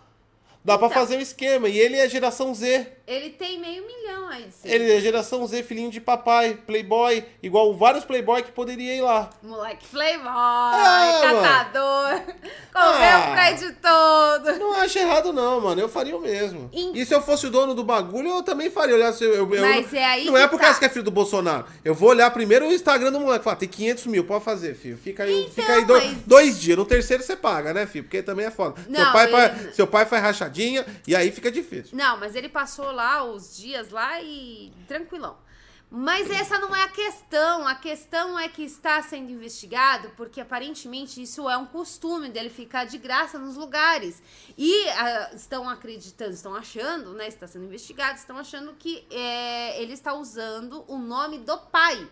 Dá 0.64 0.78
pra 0.78 0.88
Então. 0.88 0.98
fazer 1.00 1.16
um 1.16 1.20
esquema. 1.20 1.68
E 1.68 1.78
ele 1.78 1.96
é 1.96 2.08
geração 2.08 2.54
Z. 2.54 2.92
Ele 3.08 3.30
tem 3.30 3.58
meio 3.58 3.86
milhão 3.86 4.28
aí 4.28 4.44
de 4.62 4.70
Ele 4.70 4.92
é 4.92 5.00
geração 5.00 5.46
Z, 5.46 5.62
filhinho 5.62 5.90
de 5.90 5.98
papai, 5.98 6.58
playboy. 6.66 7.24
Igual 7.42 7.74
vários 7.74 8.04
playboy 8.04 8.42
que 8.42 8.52
poderia 8.52 8.94
ir 8.94 9.00
lá. 9.00 9.30
Moleque 9.42 9.86
playboy, 9.86 10.28
Ah, 10.30 11.20
catador, 11.22 12.20
comeu 12.70 13.08
Ah. 13.08 13.28
o 13.28 13.32
prédio 13.32 13.74
todo. 13.80 14.58
Não 14.58 14.74
acho 14.74 14.98
errado, 14.98 15.32
não, 15.32 15.58
mano. 15.58 15.80
Eu 15.80 15.88
faria 15.88 16.14
o 16.14 16.20
mesmo. 16.20 16.68
E 16.72 17.06
se 17.06 17.14
eu 17.14 17.22
fosse 17.22 17.46
o 17.46 17.50
dono 17.50 17.74
do 17.74 17.82
bagulho, 17.82 18.28
eu 18.28 18.42
também 18.42 18.70
faria. 18.70 18.94
Olhar 18.94 19.12
se 19.14 19.24
eu, 19.24 19.30
eu- 19.34 19.54
eu 19.54 19.60
Mas 19.62 19.90
não, 19.90 19.98
é 19.98 20.04
aí 20.04 20.24
não 20.26 20.36
é 20.36 20.46
por 20.46 20.58
tá. 20.58 20.64
causa 20.66 20.78
que 20.78 20.84
é 20.84 20.88
filho 20.90 21.04
do 21.04 21.10
Bolsonaro. 21.10 21.64
Eu 21.82 21.94
vou 21.94 22.10
olhar 22.10 22.30
primeiro 22.30 22.66
o 22.66 22.72
Instagram 22.72 23.10
do 23.12 23.20
moleque. 23.20 23.42
Falar, 23.44 23.56
tem 23.56 23.68
500 23.68 24.06
mil, 24.06 24.24
pode 24.24 24.44
fazer, 24.44 24.74
filho. 24.74 24.98
Fica 24.98 25.22
aí, 25.22 25.40
Então, 25.42 25.50
fica 25.54 25.72
aí 25.72 25.84
do- 25.86 25.94
mas- 25.94 26.18
dois 26.26 26.60
dias. 26.60 26.76
No 26.76 26.84
terceiro 26.84 27.22
você 27.22 27.34
paga, 27.36 27.72
né, 27.72 27.86
filho? 27.86 28.04
Porque 28.04 28.22
também 28.22 28.44
é 28.46 28.50
foda. 28.50 28.80
seu, 28.82 28.90
Não, 28.92 29.12
pai 29.12 29.24
ele- 29.24 29.32
faz, 29.32 29.74
seu 29.76 29.86
pai 29.86 30.04
faz 30.04 30.22
rachadinha 30.22 30.84
e 31.06 31.16
aí 31.16 31.30
fica 31.30 31.50
difícil. 31.50 31.96
Não, 31.96 32.18
mas 32.18 32.34
ele 32.34 32.48
passou 32.50 32.90
lá 32.98 33.22
os 33.22 33.56
dias 33.56 33.90
lá 33.90 34.20
e 34.20 34.72
tranquilão. 34.88 35.36
Mas 35.90 36.28
essa 36.30 36.58
não 36.58 36.74
é 36.76 36.82
a 36.82 36.88
questão. 36.88 37.66
A 37.66 37.74
questão 37.74 38.38
é 38.38 38.46
que 38.48 38.62
está 38.62 39.00
sendo 39.00 39.30
investigado 39.30 40.10
porque 40.16 40.40
aparentemente 40.40 41.22
isso 41.22 41.48
é 41.48 41.56
um 41.56 41.64
costume 41.64 42.28
dele 42.28 42.50
ficar 42.50 42.84
de 42.84 42.98
graça 42.98 43.38
nos 43.38 43.56
lugares. 43.56 44.22
E 44.56 44.88
ah, 44.90 45.30
estão 45.34 45.68
acreditando, 45.68 46.32
estão 46.32 46.54
achando, 46.54 47.14
né? 47.14 47.28
Está 47.28 47.46
sendo 47.46 47.64
investigado, 47.64 48.18
estão 48.18 48.36
achando 48.36 48.74
que 48.74 49.06
é, 49.10 49.80
ele 49.80 49.94
está 49.94 50.12
usando 50.12 50.84
o 50.88 50.98
nome 50.98 51.38
do 51.38 51.56
pai, 51.56 52.06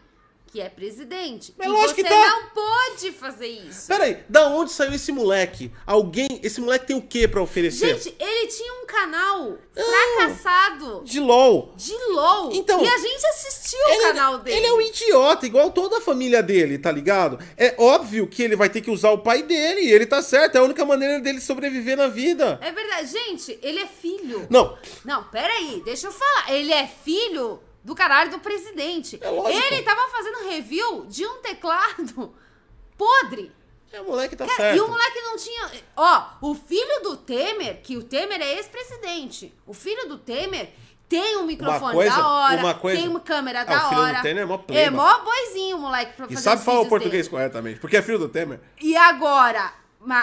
que 0.52 0.60
é 0.60 0.68
presidente. 0.68 1.54
Mas 1.56 1.66
e 1.66 1.70
lógico 1.70 1.96
você 1.96 2.02
que 2.02 2.08
tá. 2.08 2.30
não 2.30 2.48
pode 2.50 3.12
fazer 3.12 3.46
isso. 3.46 3.88
Pera 3.88 4.04
aí, 4.04 4.24
da 4.28 4.48
onde 4.48 4.72
saiu 4.72 4.94
esse 4.94 5.12
moleque? 5.12 5.70
Alguém. 5.86 6.40
Esse 6.42 6.60
moleque 6.60 6.86
tem 6.86 6.96
o 6.96 7.02
que 7.02 7.26
pra 7.26 7.42
oferecer? 7.42 7.94
Gente, 7.98 8.14
ele 8.18 8.46
tinha 8.46 8.72
um 8.82 8.86
canal 8.86 9.58
fracassado 9.74 11.02
de 11.04 11.20
LOL. 11.20 11.72
de 11.76 11.94
LOL. 12.12 12.52
Então, 12.52 12.82
e 12.82 12.88
a 12.88 12.98
gente 12.98 13.26
assistiu 13.26 13.78
o 13.78 14.02
canal 14.02 14.38
dele. 14.38 14.56
Ele 14.56 14.66
é 14.66 14.72
um 14.72 14.80
idiota, 14.80 15.46
igual 15.46 15.70
toda 15.70 15.98
a 15.98 16.00
família 16.00 16.42
dele, 16.42 16.78
tá 16.78 16.90
ligado? 16.90 17.38
É 17.56 17.74
óbvio 17.78 18.26
que 18.26 18.42
ele 18.42 18.56
vai 18.56 18.68
ter 18.68 18.80
que 18.80 18.90
usar 18.90 19.10
o 19.10 19.18
pai 19.18 19.42
dele, 19.42 19.82
e 19.82 19.92
ele 19.92 20.06
tá 20.06 20.22
certo, 20.22 20.56
é 20.56 20.58
a 20.58 20.62
única 20.62 20.84
maneira 20.84 21.20
dele 21.20 21.40
sobreviver 21.40 21.96
na 21.96 22.08
vida. 22.08 22.58
É 22.62 22.72
verdade. 22.72 23.10
Gente, 23.10 23.58
ele 23.62 23.80
é 23.80 23.86
filho. 23.86 24.46
Não, 24.48 24.76
Não, 25.04 25.24
peraí, 25.24 25.82
deixa 25.84 26.06
eu 26.06 26.12
falar. 26.12 26.52
Ele 26.52 26.72
é 26.72 26.86
filho 26.86 27.60
do 27.86 27.94
caralho 27.94 28.30
do 28.32 28.38
presidente. 28.40 29.16
É 29.22 29.30
lógico. 29.30 29.64
Ele 29.72 29.82
tava 29.82 30.10
fazendo 30.10 30.48
review 30.48 31.06
de 31.06 31.24
um 31.24 31.38
teclado 31.38 32.34
podre. 32.98 33.52
é, 33.92 34.00
o 34.00 34.04
moleque 34.04 34.34
tá 34.36 34.44
Cara, 34.44 34.56
certo. 34.56 34.76
E 34.76 34.80
o 34.80 34.88
moleque 34.88 35.20
não 35.20 35.36
tinha. 35.36 35.70
Ó, 35.96 36.24
o 36.42 36.54
filho 36.54 37.02
do 37.02 37.16
Temer, 37.16 37.80
que 37.82 37.96
o 37.96 38.02
Temer 38.02 38.40
é 38.42 38.54
ex-presidente. 38.56 39.54
O 39.66 39.72
filho 39.72 40.08
do 40.08 40.18
Temer 40.18 40.70
tem 41.08 41.36
um 41.36 41.44
microfone 41.44 41.94
coisa- 41.94 42.16
da 42.16 42.28
hora, 42.28 42.60
uma 42.60 42.74
coisa- 42.74 43.00
tem 43.00 43.08
uma 43.08 43.20
câmera 43.20 43.60
Ah, 43.60 43.64
da 43.64 43.76
o 43.86 43.88
filho 43.90 44.00
do 44.00 44.06
hora. 44.08 44.22
Temer 44.22 44.42
é 44.42 44.46
mó 44.46 44.58
playboy. 44.58 44.84
É 44.86 44.90
mó 44.90 45.18
boizinho, 45.20 45.78
moleque, 45.78 46.14
pra 46.14 46.26
E 46.26 46.30
fazer 46.30 46.42
sabe 46.42 46.64
falar 46.64 46.80
o 46.80 46.88
português 46.88 47.26
dele. 47.26 47.30
corretamente, 47.36 47.78
porque 47.78 47.96
é 47.96 48.02
filho 48.02 48.18
do 48.18 48.28
Temer. 48.28 48.58
E 48.82 48.96
agora, 48.96 49.72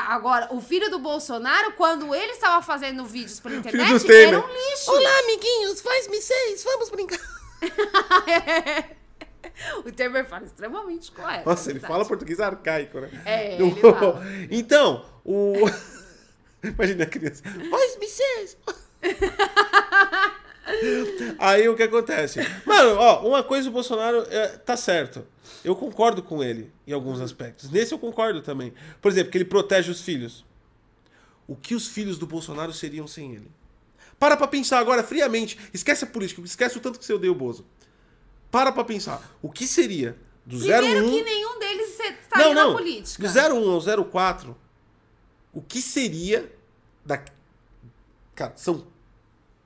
agora, 0.09 0.49
o 0.51 0.59
filho 0.59 0.89
do 0.91 0.99
Bolsonaro, 0.99 1.72
quando 1.78 2.14
ele 2.14 2.34
estava 2.34 2.61
fazendo 2.61 3.05
vídeos 3.05 3.39
pela 3.39 3.55
internet, 3.55 3.86
Filho 3.88 3.99
do 3.99 4.05
Temer. 4.05 4.28
era 4.28 4.39
um 4.45 4.53
lixo. 4.53 4.91
amiguinhos, 5.24 5.80
faz-me 5.80 6.22
seis, 6.22 6.61
vamos 6.66 6.89
brincar. 6.89 7.20
o 9.86 9.91
Temer 9.91 10.26
fala 10.26 10.45
extremamente 10.45 11.11
correto. 11.11 11.47
Nossa, 11.47 11.70
é 11.70 11.72
ele 11.72 11.80
verdade. 11.80 11.93
fala 11.93 12.05
português 12.05 12.39
arcaico, 12.39 12.99
né? 12.99 13.09
É, 13.26 13.61
ele 13.61 13.76
fala. 13.76 14.22
Então, 14.49 15.05
o. 15.24 15.53
Imagina 16.64 17.03
a 17.03 17.07
criança. 17.07 17.43
Faz-me 17.43 18.07
seis. 18.07 18.57
Aí 21.39 21.68
o 21.68 21.76
que 21.76 21.84
acontece? 21.84 22.39
Mano, 22.66 22.95
ó, 22.97 23.28
uma 23.28 23.43
coisa 23.43 23.70
o 23.70 23.72
Bolsonaro 23.72 24.26
é, 24.30 24.47
tá 24.47 24.78
certo. 24.78 25.26
Eu 25.64 25.76
concordo 25.76 26.24
com 26.24 26.41
ele 26.41 26.72
em 26.88 26.93
alguns 26.93 27.20
aspectos. 27.20 27.70
Nesse 27.70 27.93
eu 27.93 27.99
concordo 27.99 28.41
também. 28.41 28.74
Por 29.01 29.11
exemplo, 29.11 29.32
que 29.32 29.38
ele 29.38 29.45
protege 29.45 29.91
os 29.91 30.01
filhos. 30.01 30.45
O 31.47 31.55
que 31.55 31.76
os 31.76 31.88
filhos 31.88 32.18
do 32.18 32.26
Bolsonaro 32.26 32.72
seriam 32.72 33.07
sem 33.07 33.34
ele? 33.34 33.51
Para 34.20 34.38
pra 34.38 34.47
pensar 34.47 34.80
agora 34.80 35.03
friamente. 35.03 35.57
Esquece 35.74 36.03
a 36.03 36.07
política, 36.07 36.41
esquece 36.41 36.78
o 36.78 36.82
tanto 36.82 36.99
que 36.99 37.05
você 37.05 37.14
odeia 37.14 37.32
o 37.32 37.36
Bozo. 37.36 37.66
Para 38.49 38.72
pra 38.72 38.84
pensar. 38.84 39.22
O 39.41 39.49
que 39.49 39.66
seria 39.66 40.18
do 40.45 40.57
01... 40.57 40.59
Primeiro 40.59 41.09
que 41.09 41.24
nenhum 41.24 41.59
deles 41.59 41.99
estaria 41.99 42.47
Não, 42.47 42.53
não. 42.53 42.70
na 42.72 42.78
política. 42.78 43.28
Do 43.28 43.55
01 43.55 43.72
ao 43.72 44.05
04, 44.05 44.57
o 45.53 45.61
que 45.61 45.82
seria 45.82 46.51
da. 47.05 47.24
Cara, 48.36 48.53
são 48.55 48.88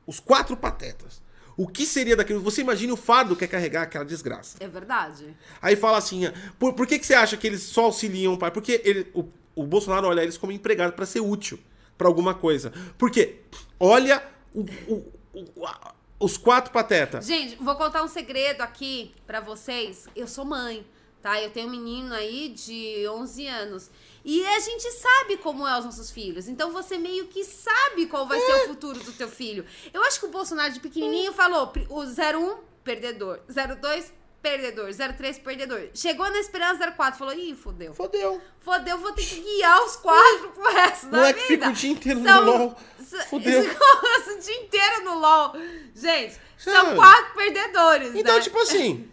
os 0.05 0.19
quatro 0.19 0.55
patetas. 0.55 1.21
O 1.55 1.67
que 1.67 1.85
seria 1.87 2.15
daquilo? 2.15 2.39
Você 2.41 2.61
imagina 2.61 2.93
o 2.93 2.97
fardo 2.97 3.35
que 3.35 3.43
é 3.43 3.47
carregar 3.47 3.81
aquela 3.81 4.05
desgraça. 4.05 4.57
É 4.59 4.67
verdade. 4.67 5.35
Aí 5.59 5.75
fala 5.75 5.97
assim: 5.97 6.25
ah, 6.25 6.33
por, 6.59 6.73
por 6.73 6.85
que, 6.85 6.99
que 6.99 7.05
você 7.05 7.15
acha 7.15 7.35
que 7.35 7.47
eles 7.47 7.63
só 7.63 7.85
auxiliam 7.85 8.33
o 8.33 8.37
pai? 8.37 8.51
Porque 8.51 8.79
ele, 8.85 9.09
o, 9.13 9.25
o 9.55 9.63
Bolsonaro 9.63 10.07
olha 10.07 10.21
eles 10.21 10.37
como 10.37 10.51
empregado 10.51 10.93
para 10.93 11.05
ser 11.05 11.19
útil 11.19 11.59
para 11.97 12.07
alguma 12.07 12.35
coisa. 12.35 12.71
Porque 12.97 13.39
olha 13.79 14.23
o- 14.61 14.93
o- 14.93 15.39
o- 15.63 16.25
os 16.25 16.37
quatro 16.37 16.71
patetas. 16.71 17.25
Gente, 17.25 17.55
vou 17.57 17.75
contar 17.75 18.03
um 18.03 18.07
segredo 18.07 18.61
aqui 18.61 19.13
pra 19.25 19.39
vocês. 19.39 20.07
Eu 20.15 20.27
sou 20.27 20.43
mãe, 20.45 20.85
tá? 21.21 21.39
Eu 21.41 21.51
tenho 21.51 21.67
um 21.67 21.71
menino 21.71 22.13
aí 22.13 22.49
de 22.49 23.07
11 23.07 23.45
anos. 23.47 23.89
E 24.25 24.45
a 24.45 24.59
gente 24.59 24.91
sabe 24.93 25.37
como 25.37 25.65
é 25.67 25.77
os 25.77 25.85
nossos 25.85 26.09
filhos. 26.11 26.47
Então 26.47 26.71
você 26.71 26.97
meio 26.97 27.27
que 27.27 27.43
sabe 27.43 28.07
qual 28.07 28.27
vai 28.27 28.39
ser 28.39 28.53
o 28.63 28.67
futuro 28.67 28.99
do 28.99 29.13
teu 29.13 29.29
filho. 29.29 29.65
Eu 29.93 30.01
acho 30.03 30.19
que 30.19 30.25
o 30.25 30.29
Bolsonaro 30.29 30.73
de 30.73 30.79
pequenininho 30.79 31.31
falou: 31.33 31.71
o 31.89 32.03
01, 32.03 32.57
perdedor. 32.83 33.39
02, 33.47 34.11
perdedor. 34.41 34.89
03, 34.93 35.39
perdedor. 35.39 35.89
Chegou 35.93 36.29
na 36.29 36.39
esperança 36.39 36.91
04, 36.91 37.17
falou: 37.19 37.33
ih, 37.33 37.55
fodeu. 37.55 37.93
Fodeu. 37.93 38.41
Fodeu, 38.61 38.97
vou 38.97 39.11
ter 39.13 39.23
que 39.25 39.41
guiar 39.41 39.83
os 39.83 39.95
quatro 39.97 40.49
pro 40.49 40.63
resto 40.73 41.07
da 41.07 41.17
Moleque 41.17 41.39
vida. 41.47 41.47
fica 41.53 41.69
o 41.69 41.73
dia 41.73 41.91
inteiro 41.91 42.19
no 42.19 42.27
São- 42.27 42.45
LOL. 42.45 42.75
s- 42.99 43.27
Fudeu. 43.29 43.63
Ficou 43.63 43.87
o 44.35 44.39
dia 44.39 44.61
inteiro 44.61 45.03
no 45.05 45.19
LOL. 45.19 45.53
Gente, 45.95 46.35
são 46.57 46.95
quatro 46.95 47.33
perdedores, 47.35 48.15
Então, 48.15 48.35
né? 48.35 48.41
tipo 48.41 48.57
assim, 48.59 49.07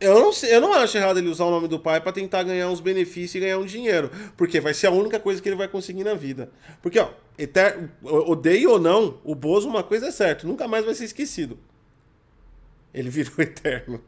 eu 0.00 0.18
não 0.20 0.32
sei, 0.32 0.54
eu 0.54 0.60
não 0.60 0.72
acho 0.72 0.96
errado 0.96 1.18
ele 1.18 1.28
usar 1.28 1.44
o 1.44 1.50
nome 1.50 1.68
do 1.68 1.78
pai 1.78 2.00
pra 2.00 2.10
tentar 2.12 2.42
ganhar 2.42 2.68
uns 2.68 2.80
benefícios 2.80 3.34
e 3.36 3.40
ganhar 3.40 3.58
um 3.58 3.64
dinheiro, 3.66 4.10
porque 4.36 4.60
vai 4.60 4.72
ser 4.74 4.86
a 4.88 4.90
única 4.90 5.18
coisa 5.20 5.40
que 5.42 5.48
ele 5.48 5.56
vai 5.56 5.68
conseguir 5.68 6.02
na 6.04 6.14
vida. 6.14 6.50
Porque, 6.82 6.98
ó, 6.98 7.10
eter... 7.38 7.88
odeio 8.02 8.70
ou 8.72 8.80
não, 8.80 9.20
o 9.24 9.34
Bozo 9.34 9.68
uma 9.68 9.82
coisa 9.82 10.08
é 10.08 10.10
certa, 10.10 10.46
nunca 10.46 10.66
mais 10.66 10.84
vai 10.84 10.94
ser 10.94 11.04
esquecido. 11.04 11.58
Ele 12.94 13.10
virou 13.10 13.32
eterno. 13.38 14.02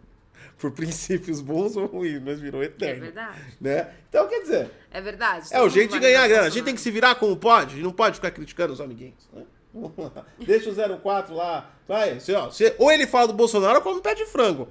Por 0.59 0.71
princípios 0.71 1.41
bons 1.41 1.77
ou 1.77 1.87
ruins, 1.87 2.23
mas 2.23 2.41
virou 2.41 2.63
É 2.63 2.67
eterno. 2.67 3.03
verdade. 3.03 3.39
Né? 3.61 3.89
Então, 4.09 4.27
quer 4.29 4.41
dizer, 4.41 4.71
É 4.91 5.01
verdade. 5.01 5.49
é 5.51 5.61
o 5.61 5.69
jeito 5.69 5.93
de 5.93 5.99
ganhar 6.01 6.27
grana. 6.29 6.47
A 6.47 6.51
gente 6.51 6.65
tem 6.65 6.75
que 6.75 6.81
se 6.81 6.91
virar 6.91 7.17
como 7.17 7.37
pode. 7.37 7.73
A 7.73 7.75
gente 7.77 7.83
não 7.85 7.93
pode 7.93 8.17
ficar 8.17 8.31
criticando 8.31 8.73
os 8.73 8.81
amiguinhos. 8.81 9.29
Né? 9.33 9.43
Deixa 10.47 10.71
o 10.71 10.99
04 11.01 11.35
lá. 11.35 11.71
Vai, 11.89 12.19
você, 12.21 12.33
ó, 12.35 12.49
ou 12.79 12.91
ele 12.93 13.07
fala 13.07 13.27
do 13.27 13.35
Bolsonaro 13.35 13.77
ou 13.77 13.83
come 13.83 14.01
pé 14.01 14.15
de 14.15 14.25
frango. 14.27 14.69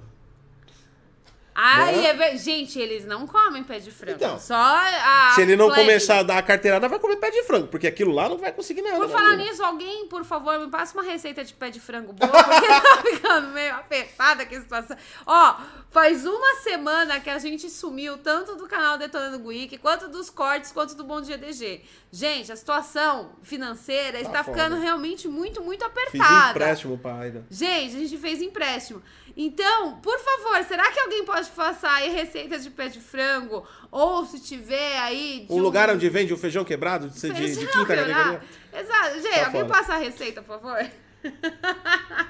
Ai, 1.55 1.95
Né? 1.97 2.05
é 2.07 2.13
ver- 2.13 2.37
gente, 2.37 2.79
eles 2.79 3.05
não 3.05 3.27
comem 3.27 3.63
pé 3.63 3.79
de 3.79 3.91
frango. 3.91 4.15
Então, 4.17 4.39
Só 4.39 4.55
a. 4.55 5.31
Se 5.35 5.41
ele 5.41 5.55
não 5.55 5.67
plebe. 5.67 5.81
começar 5.81 6.19
a 6.19 6.23
dar 6.23 6.37
a 6.37 6.41
carteirada, 6.41 6.87
vai 6.89 6.99
comer 6.99 7.17
pé 7.17 7.29
de 7.31 7.43
frango, 7.43 7.67
porque 7.67 7.85
aquilo 7.87 8.11
lá 8.11 8.27
não 8.27 8.37
vai 8.37 8.51
conseguir 8.51 8.81
nada. 8.81 8.95
Por 8.97 9.07
né, 9.07 9.13
falar 9.13 9.35
nisso, 9.37 9.63
alguém, 9.63 10.07
por 10.07 10.23
favor, 10.25 10.57
me 10.59 10.67
passa 10.69 10.93
uma 10.97 11.03
receita 11.03 11.43
de 11.43 11.53
pé 11.53 11.69
de 11.69 11.79
frango 11.79 12.13
boa, 12.13 12.31
porque 12.31 12.67
tá 12.67 12.97
ficando 13.03 13.47
meio 13.49 13.73
apertada 13.75 14.43
aqui 14.43 14.55
a 14.55 14.61
situação. 14.61 14.97
Ó, 15.25 15.55
faz 15.91 16.25
uma 16.25 16.55
semana 16.61 17.19
que 17.19 17.29
a 17.29 17.37
gente 17.37 17.69
sumiu 17.69 18.17
tanto 18.17 18.55
do 18.55 18.67
canal 18.67 18.97
Detonando 18.97 19.37
Geek, 19.39 19.77
quanto 19.77 20.07
dos 20.09 20.29
cortes, 20.29 20.71
quanto 20.71 20.95
do 20.95 21.03
Bom 21.03 21.21
Dia 21.21 21.37
DG. 21.37 21.81
Gente, 22.11 22.51
a 22.51 22.55
situação 22.55 23.31
financeira 23.41 24.19
está 24.19 24.43
foda. 24.43 24.57
ficando 24.57 24.79
realmente 24.79 25.27
muito, 25.27 25.61
muito 25.63 25.83
Fiz 25.83 25.91
apertada. 26.21 26.51
empréstimo 26.51 26.97
pra 26.97 27.15
Aida. 27.19 27.45
Gente, 27.49 27.95
a 27.95 27.99
gente 27.99 28.17
fez 28.17 28.41
empréstimo. 28.41 29.01
Então, 29.35 29.99
por 29.99 30.17
favor, 30.19 30.63
será 30.63 30.91
que 30.91 30.99
alguém 30.99 31.25
pode 31.25 31.42
passar 31.49 31.93
aí 31.95 32.09
receita 32.13 32.57
de 32.59 32.69
pé 32.69 32.87
de 32.89 32.99
frango? 32.99 33.65
Ou 33.91 34.25
se 34.25 34.39
tiver 34.39 34.97
aí. 34.99 35.45
de 35.47 35.53
Um 35.53 35.59
lugar 35.59 35.89
onde 35.89 36.07
vende 36.09 36.33
o 36.33 36.37
feijão 36.37 36.63
quebrado 36.63 37.09
de, 37.09 37.19
de, 37.19 37.27
de 37.29 37.33
Feijão 37.55 37.65
quinta 37.73 37.95
categoria. 37.95 38.41
Exato. 38.73 39.21
Gente, 39.21 39.39
Tá 39.39 39.45
alguém 39.47 39.67
passa 39.67 39.93
a 39.93 39.97
receita, 39.97 40.41
por 40.41 40.59
favor? 40.59 40.85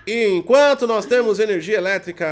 E 0.05 0.27
enquanto 0.27 0.85
nós 0.85 1.05
temos 1.05 1.39
energia 1.39 1.77
elétrica 1.77 2.25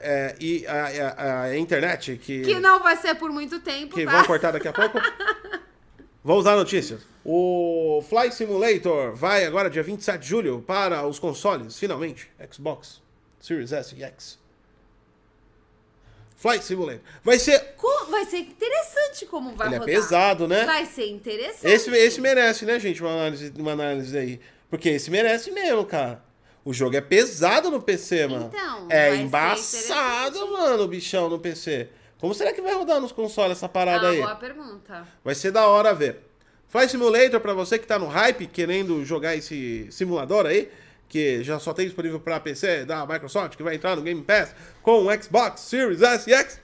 é, 0.00 0.34
e 0.40 0.66
a, 0.66 1.14
a- 1.16 1.42
a 1.42 1.58
internet 1.58 2.16
que, 2.16 2.42
Que 2.42 2.58
não 2.58 2.82
vai 2.82 2.96
ser 2.96 3.14
por 3.14 3.30
muito 3.30 3.60
tempo, 3.60 3.94
que 3.94 4.04
tá? 4.04 4.10
vão 4.10 4.24
cortar 4.24 4.50
daqui 4.50 4.66
a 4.66 4.72
pouco, 4.72 4.98
vamos 6.24 6.44
dar 6.44 6.56
notícias. 6.56 7.02
O 7.24 8.02
Flight 8.08 8.34
Simulator 8.34 9.14
vai 9.14 9.44
agora 9.44 9.70
dia 9.70 9.82
27 9.82 10.20
de 10.22 10.26
julho 10.28 10.60
para 10.66 11.06
os 11.06 11.20
consoles, 11.20 11.78
finalmente. 11.78 12.28
Xbox 12.50 13.00
Series 13.38 13.70
S 13.72 13.94
e 13.96 14.02
X. 14.02 14.41
Flight 16.42 16.64
Simulator. 16.64 17.00
Vai 17.22 17.38
ser. 17.38 17.58
Co- 17.76 18.06
Vai 18.10 18.24
ser 18.24 18.38
interessante 18.38 19.26
como 19.26 19.54
vai 19.54 19.68
Ele 19.68 19.76
é 19.76 19.78
rodar. 19.78 19.94
pesado, 19.94 20.48
né? 20.48 20.64
Vai 20.64 20.84
ser 20.86 21.06
interessante. 21.08 21.66
Esse, 21.72 21.90
esse 21.90 22.20
merece, 22.20 22.64
né, 22.66 22.78
gente? 22.80 23.00
Uma 23.00 23.12
análise, 23.12 23.52
uma 23.56 23.72
análise 23.72 24.18
aí. 24.18 24.40
Porque 24.68 24.88
esse 24.88 25.08
merece 25.10 25.50
mesmo, 25.52 25.84
cara. 25.86 26.20
O 26.64 26.72
jogo 26.72 26.96
é 26.96 27.00
pesado 27.00 27.70
no 27.70 27.80
PC, 27.80 28.26
mano. 28.26 28.50
Então, 28.52 28.88
é 28.90 29.14
embaçado, 29.16 30.50
mano, 30.52 30.82
o 30.82 30.88
bichão 30.88 31.28
no 31.28 31.38
PC. 31.38 31.88
Como 32.18 32.34
será 32.34 32.52
que 32.52 32.60
vai 32.60 32.74
rodar 32.74 33.00
nos 33.00 33.12
consoles 33.12 33.58
essa 33.58 33.68
parada 33.68 34.08
Ah, 34.08 34.10
aí? 34.10 34.18
boa 34.18 34.34
pergunta. 34.36 35.06
Vai 35.24 35.34
ser 35.34 35.50
da 35.52 35.66
hora 35.66 35.92
ver. 35.94 36.20
Flight 36.68 36.90
Simulator, 36.90 37.40
pra 37.40 37.52
você 37.52 37.78
que 37.78 37.86
tá 37.86 37.98
no 37.98 38.06
hype, 38.06 38.46
querendo 38.46 39.04
jogar 39.04 39.36
esse 39.36 39.86
simulador 39.90 40.46
aí, 40.46 40.70
que 41.12 41.44
já 41.44 41.58
só 41.60 41.74
tem 41.74 41.84
disponível 41.84 42.18
pra 42.18 42.40
PC 42.40 42.86
da 42.86 43.04
Microsoft, 43.06 43.54
que 43.54 43.62
vai 43.62 43.74
entrar 43.74 43.94
no 43.94 44.00
Game 44.00 44.22
Pass 44.22 44.54
com 44.82 45.04
o 45.06 45.22
Xbox 45.22 45.60
Series 45.60 46.00
S 46.00 46.30
e 46.30 46.32
X. 46.32 46.58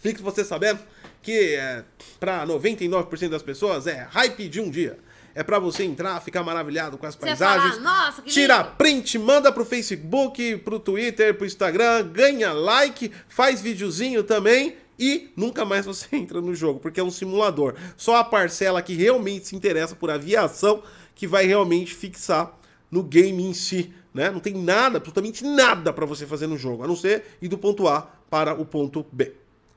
Fique 0.00 0.22
você 0.22 0.42
sabendo 0.42 0.80
que 1.20 1.54
é, 1.54 1.84
pra 2.18 2.46
99% 2.46 3.28
das 3.28 3.42
pessoas 3.42 3.86
é 3.86 4.08
hype 4.10 4.48
de 4.48 4.58
um 4.58 4.70
dia. 4.70 4.98
É 5.34 5.42
pra 5.42 5.58
você 5.58 5.84
entrar, 5.84 6.18
ficar 6.22 6.42
maravilhado 6.42 6.96
com 6.96 7.04
as 7.04 7.14
Você 7.14 7.26
paisagens. 7.26 7.74
falar, 7.74 8.06
nossa, 8.06 8.22
Tira 8.22 8.56
lindo. 8.62 8.70
print, 8.78 9.18
manda 9.18 9.52
pro 9.52 9.66
Facebook, 9.66 10.56
pro 10.58 10.78
Twitter, 10.80 11.34
pro 11.34 11.44
Instagram, 11.44 12.08
ganha 12.10 12.54
like, 12.54 13.12
faz 13.28 13.60
videozinho 13.60 14.22
também 14.24 14.76
e 14.98 15.30
nunca 15.36 15.62
mais 15.66 15.84
você 15.84 16.06
entra 16.16 16.40
no 16.40 16.54
jogo, 16.54 16.80
porque 16.80 17.00
é 17.00 17.04
um 17.04 17.10
simulador. 17.10 17.74
Só 17.98 18.16
a 18.16 18.24
parcela 18.24 18.80
que 18.80 18.94
realmente 18.94 19.48
se 19.48 19.56
interessa 19.56 19.94
por 19.94 20.10
aviação 20.10 20.82
que 21.14 21.26
vai 21.26 21.44
realmente 21.44 21.94
fixar 21.94 22.56
no 22.90 23.02
game 23.02 23.42
em 23.42 23.54
si, 23.54 23.94
né? 24.12 24.30
Não 24.30 24.40
tem 24.40 24.54
nada, 24.54 24.98
absolutamente 24.98 25.44
nada 25.44 25.92
pra 25.92 26.06
você 26.06 26.26
fazer 26.26 26.46
no 26.46 26.56
jogo, 26.56 26.84
a 26.84 26.86
não 26.86 26.96
ser 26.96 27.36
ir 27.40 27.48
do 27.48 27.58
ponto 27.58 27.88
A 27.88 28.02
para 28.30 28.54
o 28.54 28.64
ponto 28.64 29.06
B. 29.10 29.34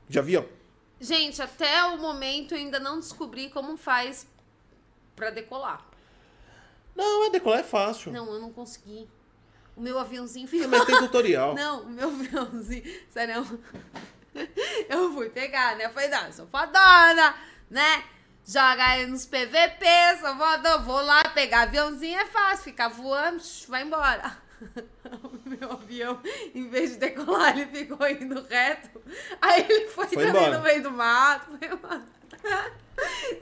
De 0.08 0.18
avião. 0.18 0.46
Gente, 1.00 1.42
até 1.42 1.84
o 1.86 1.98
momento 1.98 2.54
eu 2.54 2.58
ainda 2.58 2.80
não 2.80 3.00
descobri 3.00 3.50
como 3.50 3.78
faz 3.78 4.28
pra 5.16 5.30
decolar. 5.30 5.86
Não, 6.96 7.26
é 7.26 7.30
decolar 7.30 7.60
é 7.60 7.64
fácil. 7.64 8.12
Não, 8.12 8.34
eu 8.34 8.40
não 8.40 8.52
consegui. 8.52 9.08
O 9.76 9.82
meu 9.82 10.00
aviãozinho 10.00 10.48
ficou... 10.48 10.68
Mas 10.68 10.86
tem 10.86 10.98
tutorial. 10.98 11.54
Não, 11.56 11.84
o 11.84 11.90
meu 11.90 12.10
aviãozinho... 12.10 12.84
Sério, 13.12 13.46
eu 14.90 15.14
fui 15.14 15.30
pegar, 15.30 15.76
né? 15.76 15.86
Eu 15.86 15.92
falei, 15.92 16.10
não, 16.10 16.26
eu 16.26 16.34
sou 16.34 16.48
fodona, 16.48 17.36
né? 17.70 18.04
Joga 18.48 18.98
ele 18.98 19.12
nos 19.12 19.26
PVP, 19.26 19.86
sou 20.22 20.36
fodona. 20.38 20.78
Vou 20.78 21.02
lá 21.02 21.22
pegar 21.30 21.64
aviãozinho, 21.64 22.18
é 22.18 22.26
fácil. 22.28 22.64
Ficar 22.64 22.88
voando, 22.88 23.42
vai 23.68 23.84
embora. 23.84 24.38
O 25.24 25.50
meu 25.50 25.72
avião, 25.72 26.20
em 26.54 26.68
vez 26.68 26.92
de 26.92 26.98
decolar, 26.98 27.58
ele 27.58 27.68
ficou 27.68 28.06
indo 28.10 28.42
reto. 28.50 28.90
Aí 29.42 29.66
ele 29.70 29.88
foi, 29.88 30.06
Foi 30.08 30.18
também 30.26 30.30
embora. 30.42 30.58
no 30.58 30.64
meio 30.64 30.84
do 30.84 30.92
mato. 30.92 31.58
Foi 31.58 31.68
embora. 31.70 32.04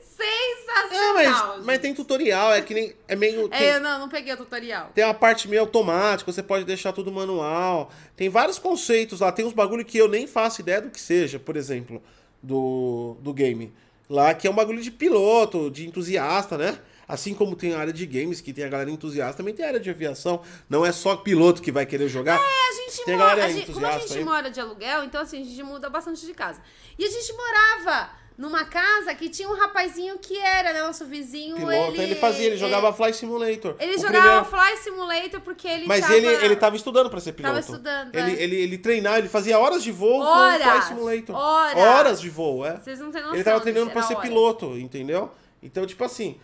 Sensacional. 0.01 1.17
É, 1.17 1.29
mas, 1.57 1.65
mas 1.65 1.79
tem 1.79 1.93
tutorial, 1.93 2.53
é 2.53 2.61
que 2.61 2.73
nem. 2.73 2.95
É 3.07 3.15
meio. 3.15 3.47
tem- 3.49 3.59
É, 3.67 3.75
eu 3.75 3.79
não, 3.79 3.99
não 3.99 4.09
peguei 4.09 4.33
o 4.33 4.37
tutorial. 4.37 4.91
Tem 4.93 5.03
uma 5.03 5.13
parte 5.13 5.47
meio 5.47 5.61
automática, 5.61 6.31
você 6.31 6.43
pode 6.43 6.65
deixar 6.65 6.91
tudo 6.93 7.11
manual. 7.11 7.91
Tem 8.15 8.29
vários 8.29 8.59
conceitos 8.59 9.19
lá, 9.21 9.31
tem 9.31 9.45
uns 9.45 9.53
bagulho 9.53 9.83
que 9.85 9.97
eu 9.97 10.07
nem 10.07 10.27
faço 10.27 10.61
ideia 10.61 10.81
do 10.81 10.89
que 10.89 10.99
seja, 10.99 11.39
por 11.39 11.55
exemplo, 11.55 12.01
do, 12.43 13.17
do 13.21 13.33
game. 13.33 13.73
Lá 14.09 14.33
que 14.33 14.47
é 14.47 14.51
um 14.51 14.55
bagulho 14.55 14.81
de 14.81 14.91
piloto, 14.91 15.69
de 15.71 15.87
entusiasta, 15.87 16.57
né? 16.57 16.79
Assim 17.07 17.33
como 17.35 17.55
tem 17.55 17.73
a 17.75 17.79
área 17.79 17.93
de 17.93 18.03
games, 18.05 18.41
que 18.41 18.51
tem 18.51 18.65
a 18.65 18.67
galera 18.69 18.89
entusiasta, 18.89 19.37
também 19.37 19.53
tem 19.53 19.63
a 19.63 19.67
área 19.67 19.79
de 19.79 19.89
aviação. 19.89 20.41
Não 20.69 20.83
é 20.85 20.91
só 20.91 21.15
piloto 21.15 21.61
que 21.61 21.71
vai 21.71 21.85
querer 21.85 22.07
jogar. 22.09 22.39
É, 22.39 22.69
a 22.69 22.73
gente 22.73 23.05
Tem 23.05 23.15
mora. 23.15 23.29
galera 23.29 23.45
a 23.47 23.51
gente- 23.53 23.71
como 23.71 23.85
a 23.85 23.99
gente 23.99 24.17
aí. 24.17 24.23
mora 24.23 24.49
de 24.49 24.59
aluguel, 24.59 25.03
então 25.03 25.21
assim, 25.21 25.41
a 25.41 25.45
gente 25.45 25.61
muda 25.63 25.87
bastante 25.89 26.25
de 26.25 26.33
casa. 26.33 26.59
E 26.97 27.05
a 27.05 27.09
gente 27.09 27.31
morava 27.33 28.09
numa 28.37 28.65
casa 28.65 29.13
que 29.15 29.29
tinha 29.29 29.47
um 29.49 29.55
rapazinho 29.55 30.17
que 30.17 30.37
era 30.37 30.73
né, 30.73 30.81
nosso 30.81 31.05
vizinho. 31.05 31.55
Piloto, 31.55 31.93
ele, 31.93 32.03
ele, 32.03 32.15
fazia, 32.15 32.47
ele 32.47 32.57
jogava 32.57 32.91
Flight 32.91 33.15
Simulator. 33.17 33.75
Ele 33.79 33.95
O 33.95 33.99
jogava 33.99 34.43
primeiro- 34.43 34.45
Fly 34.73 34.77
Simulator 34.83 35.41
porque 35.41 35.67
ele 35.67 35.85
Mas 35.87 36.01
tava... 36.01 36.15
ele, 36.15 36.27
ele 36.27 36.55
tava 36.55 36.75
estudando 36.75 37.09
pra 37.09 37.19
ser 37.19 37.31
piloto. 37.33 37.53
Tava 37.55 37.59
estudando, 37.65 38.13
Ele, 38.13 38.31
é. 38.31 38.43
ele, 38.43 38.55
ele 38.57 38.77
treinava, 38.77 39.19
ele 39.19 39.29
fazia 39.29 39.57
horas 39.57 39.81
de 39.83 39.91
voo 39.91 40.19
Horas, 40.21 40.61
com 40.61 40.67
o 40.67 40.71
Flight 40.71 40.87
Simulator. 40.87 41.35
horas. 41.35 42.19
de 42.21 42.29
voo, 42.29 42.65
é. 42.65 42.77
Vocês 42.77 42.99
não 42.99 43.11
têm 43.11 43.21
noção. 43.21 43.35
Ele 43.35 43.43
tava 43.43 43.61
treinando 43.61 43.91
era 43.91 44.01
ser 44.03 44.13
horas. 44.15 44.27
piloto, 44.29 44.77
entendeu? 44.77 45.31
Então, 45.63 45.85
tipo 45.85 46.03
assim. 46.03 46.37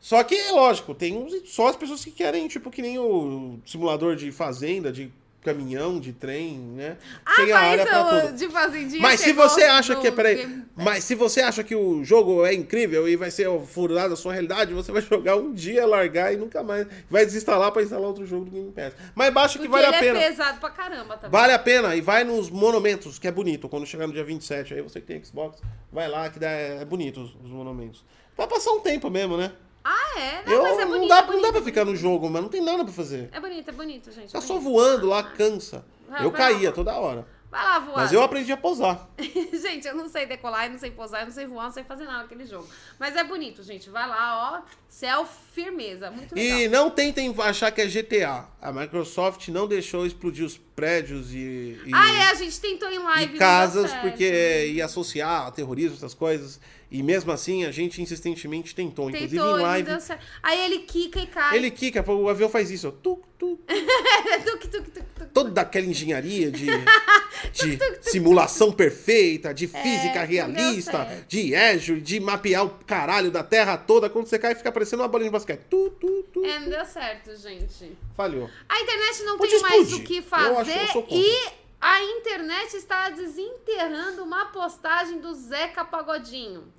Só 0.00 0.22
que, 0.22 0.36
lógico, 0.50 0.94
tem 0.94 1.16
uns, 1.16 1.50
só 1.50 1.68
as 1.68 1.76
pessoas 1.76 2.04
que 2.04 2.10
querem, 2.10 2.46
tipo, 2.46 2.70
que 2.70 2.82
nem 2.82 2.98
o 2.98 3.58
simulador 3.64 4.16
de 4.16 4.30
fazenda, 4.30 4.92
de 4.92 5.10
caminhão, 5.44 6.00
de 6.00 6.12
trem, 6.12 6.56
né? 6.58 6.96
Ah, 7.24 7.34
tem 7.36 7.52
a 7.52 7.54
mas 7.56 7.64
área 7.80 7.86
pra 7.86 8.04
tudo. 8.22 8.32
de 8.36 8.48
fazendinha 8.48 9.02
Mas 9.02 9.20
se 9.20 9.32
você 9.32 9.62
acha 9.64 9.94
que. 9.96 10.10
Peraí. 10.10 10.36
Game- 10.36 10.64
Mas 10.74 11.04
se 11.04 11.14
você 11.14 11.40
acha 11.40 11.62
que 11.62 11.74
o 11.76 12.02
jogo 12.02 12.44
é 12.44 12.52
incrível 12.54 13.08
e 13.08 13.14
vai 13.14 13.30
ser 13.30 13.48
furado 13.66 14.14
a 14.14 14.16
sua 14.16 14.32
realidade, 14.32 14.72
você 14.74 14.90
vai 14.90 15.02
jogar 15.06 15.36
um 15.36 15.52
dia, 15.52 15.86
largar 15.86 16.32
e 16.32 16.36
nunca 16.36 16.62
mais. 16.62 16.86
Vai 17.10 17.24
desinstalar 17.24 17.70
pra 17.70 17.82
instalar 17.82 18.06
outro 18.08 18.26
jogo 18.26 18.46
do 18.46 18.50
Game 18.50 18.72
Pass. 18.72 18.92
Mas 19.14 19.32
baixa 19.32 19.58
que 19.58 19.68
vale 19.68 19.86
a 19.86 19.92
pena. 19.92 20.18
é 20.18 20.28
pesado 20.30 20.58
pra 20.58 20.70
caramba 20.70 21.16
também. 21.16 21.30
Vale 21.30 21.52
a 21.52 21.58
pena. 21.58 21.94
E 21.94 22.00
vai 22.00 22.24
nos 22.24 22.48
monumentos, 22.50 23.18
que 23.18 23.28
é 23.28 23.32
bonito. 23.32 23.68
Quando 23.68 23.86
chegar 23.86 24.06
no 24.06 24.12
dia 24.12 24.24
27, 24.24 24.74
aí 24.74 24.80
você 24.82 25.00
que 25.00 25.06
tem 25.06 25.22
Xbox, 25.22 25.60
vai 25.92 26.08
lá, 26.08 26.28
que 26.30 26.38
dá, 26.38 26.48
é 26.50 26.84
bonito 26.84 27.20
os, 27.20 27.34
os 27.44 27.50
monumentos. 27.50 28.04
Vai 28.36 28.46
passar 28.48 28.72
um 28.72 28.80
tempo 28.80 29.08
mesmo, 29.10 29.36
né? 29.36 29.52
Ah, 29.84 30.18
é? 30.18 30.42
Não, 30.46 30.52
Eu, 30.54 30.62
mas 30.62 30.78
é 30.78 30.84
não, 30.84 30.90
bonito, 30.92 31.08
dá, 31.08 31.18
é 31.18 31.20
não 31.20 31.26
bonito, 31.26 31.42
dá 31.42 31.52
pra 31.52 31.60
é 31.60 31.64
ficar 31.64 31.84
no 31.84 31.94
jogo, 31.94 32.30
mas 32.30 32.42
não 32.42 32.48
tem 32.48 32.62
nada 32.62 32.84
pra 32.84 32.92
fazer. 32.92 33.28
É 33.30 33.38
bonito, 33.38 33.68
é 33.68 33.72
bonito, 33.72 34.10
gente. 34.10 34.32
Tá 34.32 34.38
é 34.38 34.40
só 34.40 34.58
voando 34.58 35.06
lá, 35.06 35.22
cansa. 35.22 35.84
Vai, 36.08 36.24
Eu 36.24 36.30
vai 36.30 36.40
caía 36.40 36.70
lá. 36.70 36.74
toda 36.74 36.94
hora. 36.94 37.26
Vai 37.50 37.62
lá 37.62 37.78
voar. 37.78 37.96
Mas 37.98 38.12
eu 38.12 38.20
aprendi 38.20 38.50
a 38.50 38.56
pousar. 38.56 39.08
gente, 39.16 39.86
eu 39.86 39.94
não 39.94 40.08
sei 40.08 40.26
decolar, 40.26 40.64
eu 40.66 40.72
não 40.72 40.78
sei 40.78 40.90
pousar, 40.90 41.20
eu 41.20 41.26
não 41.26 41.32
sei 41.32 41.46
voar, 41.46 41.64
não 41.66 41.70
sei 41.70 41.84
fazer 41.84 42.04
nada 42.04 42.22
naquele 42.22 42.44
jogo. 42.46 42.66
Mas 42.98 43.14
é 43.14 43.22
bonito, 43.22 43.62
gente. 43.62 43.88
Vai 43.90 44.08
lá, 44.08 44.60
ó. 44.60 44.68
Céu 44.88 45.24
firmeza. 45.52 46.10
Muito 46.10 46.34
legal. 46.34 46.58
E 46.58 46.66
não 46.68 46.90
tentem 46.90 47.32
achar 47.38 47.70
que 47.70 47.80
é 47.80 47.86
GTA. 47.86 48.48
A 48.60 48.72
Microsoft 48.72 49.46
não 49.48 49.68
deixou 49.68 50.04
explodir 50.04 50.44
os 50.44 50.56
prédios 50.74 51.32
e, 51.32 51.78
e, 51.86 51.90
Ah, 51.92 52.12
é, 52.14 52.30
a 52.30 52.34
gente 52.34 52.60
tentou 52.60 52.90
em 52.90 52.98
live. 52.98 53.38
casas 53.38 53.92
porque 53.94 54.66
ia 54.74 54.84
associar 54.84 55.46
a 55.46 55.50
terrorismo, 55.50 55.96
essas 55.96 56.14
coisas. 56.14 56.60
E 56.90 57.02
mesmo 57.02 57.32
assim, 57.32 57.64
a 57.64 57.72
gente 57.72 58.00
insistentemente 58.00 58.72
tentou. 58.74 59.08
Inclusive 59.10 59.36
Tentou 59.36 59.50
em 59.50 59.54
e 59.54 59.56
não 59.62 59.62
live. 59.68 59.88
deu 59.90 60.00
certo. 60.00 60.24
Aí 60.42 60.60
ele 60.64 60.78
quica 60.80 61.18
e 61.18 61.26
cai. 61.26 61.56
Ele 61.56 61.70
quica, 61.70 62.08
o 62.12 62.28
avião 62.28 62.48
faz 62.48 62.70
isso. 62.70 62.86
ó, 62.86 62.90
Tuc, 62.92 63.20
tuc, 63.36 63.58
tuc, 64.46 64.60
tuc, 64.68 64.90
tuc, 64.90 65.04
tuc. 65.18 65.28
toda 65.32 65.60
aquela 65.62 65.86
engenharia 65.86 66.52
de, 66.52 66.66
de 67.52 67.78
simulação 68.02 68.70
perfeita, 68.70 69.52
de 69.52 69.66
física 69.66 70.20
não 70.20 70.26
deu 70.26 70.46
realista, 70.54 71.24
de 71.26 71.54
Azure, 71.56 72.00
de 72.00 72.20
mapear 72.20 72.64
o 72.64 72.70
caralho 72.86 73.30
da 73.30 73.42
terra 73.42 73.76
toda. 73.76 74.08
Quando 74.08 74.26
você 74.26 74.38
cai, 74.38 74.54
fica 74.54 74.70
parecendo 74.70 75.02
uma 75.02 75.08
bolinha 75.08 75.30
de 75.30 75.32
basquete. 75.32 75.62
Tu, 75.68 75.90
tu, 76.00 76.24
tu. 76.32 76.44
É, 76.44 76.60
não 76.60 76.68
deu 76.68 76.84
certo, 76.84 77.34
gente. 77.36 77.92
Falhou. 78.16 78.48
A 78.68 78.80
internet 78.80 79.22
não 79.24 79.36
Pode 79.38 79.50
tem 79.50 79.60
mais 79.60 79.74
explodir. 79.90 80.04
o 80.04 80.06
que 80.06 80.16
Eu 80.16 80.58
acho- 80.58 80.70
eu 80.70 80.86
fazer 80.88 81.06
e 81.10 81.48
a 81.80 82.02
internet 82.02 82.76
está 82.76 83.10
desenterrando 83.10 84.22
uma 84.22 84.46
postagem 84.46 85.18
do 85.18 85.34
Zeca 85.34 85.84
Pagodinho. 85.84 86.72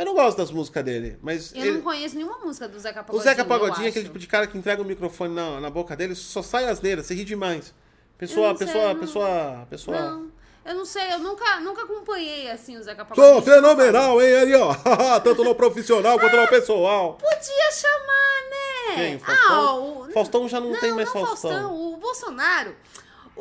Eu 0.00 0.06
não 0.06 0.14
gosto 0.14 0.38
das 0.38 0.50
músicas 0.50 0.82
dele, 0.82 1.18
mas. 1.20 1.52
Eu 1.54 1.60
ele- 1.60 1.72
não 1.72 1.82
conheço 1.82 2.16
nenhuma 2.16 2.38
música 2.38 2.66
do 2.66 2.80
Zeca 2.80 3.02
O 3.02 3.04
Pagodinho. 3.04 3.22
Zeca 3.22 3.42
eu 3.42 3.44
Pagodinho 3.44 3.84
é 3.84 3.88
aquele 3.90 4.06
tipo 4.06 4.18
de 4.18 4.26
cara 4.26 4.46
que 4.46 4.56
entrega 4.56 4.80
o 4.80 4.84
microfone 4.84 5.34
na, 5.34 5.60
na 5.60 5.68
boca 5.68 5.94
dele, 5.94 6.14
só 6.14 6.40
sai 6.40 6.64
asneira, 6.64 7.02
você 7.02 7.14
ri 7.14 7.22
demais. 7.22 7.74
Pessoa, 8.16 8.48
não 8.48 8.56
sei, 8.56 8.66
pessoa, 8.66 8.94
não. 8.94 9.00
pessoa, 9.00 9.66
pessoa. 9.68 10.00
Não, 10.00 10.30
eu 10.64 10.74
não 10.74 10.86
sei, 10.86 11.12
eu 11.12 11.18
nunca, 11.18 11.60
nunca 11.60 11.82
acompanhei 11.82 12.50
assim 12.50 12.78
o 12.78 12.82
Zeca 12.82 13.04
Pagodinho. 13.04 13.34
Sou 13.34 13.42
fenomenal, 13.42 14.22
hein, 14.22 14.36
aí, 14.36 14.54
ó. 14.54 14.74
Tanto 15.20 15.44
no 15.44 15.54
profissional 15.54 16.18
quanto 16.18 16.34
no 16.34 16.48
pessoal. 16.48 17.18
Podia 17.20 17.70
chamar, 17.70 18.48
né? 18.48 18.94
Quem? 18.94 19.20
Ah, 19.22 19.26
Faustão? 19.26 20.00
o... 20.00 20.12
Faustão 20.12 20.48
já 20.48 20.60
não, 20.60 20.70
não, 20.70 20.80
tem 20.80 20.94
mais 20.94 21.12
não 21.12 21.26
Faustão. 21.26 21.74
O 21.74 21.98
Bolsonaro. 21.98 22.74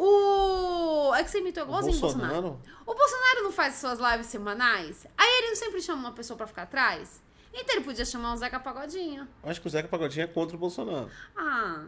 O. 0.01 1.13
É 1.15 1.23
que 1.23 1.29
você 1.31 1.39
imitou 1.39 1.63
igualzinho 1.63 1.97
o 1.97 1.99
Bolsonaro. 1.99 2.33
Bolsonaro? 2.41 2.61
O 2.85 2.93
Bolsonaro 2.95 3.43
não 3.43 3.51
faz 3.51 3.75
suas 3.75 3.99
lives 3.99 4.27
semanais? 4.27 5.05
Aí 5.17 5.27
ele 5.39 5.47
não 5.49 5.55
sempre 5.55 5.81
chama 5.81 5.99
uma 6.07 6.11
pessoa 6.13 6.37
pra 6.37 6.47
ficar 6.47 6.63
atrás? 6.63 7.21
Então 7.53 7.75
ele 7.75 7.83
podia 7.83 8.05
chamar 8.05 8.33
o 8.33 8.37
Zeca 8.37 8.59
Pagodinho. 8.59 9.27
Acho 9.43 9.59
que 9.59 9.67
o 9.67 9.69
Zeca 9.69 9.87
Pagodinho 9.87 10.23
é 10.23 10.27
contra 10.27 10.55
o 10.55 10.59
Bolsonaro. 10.59 11.09
Ah. 11.35 11.83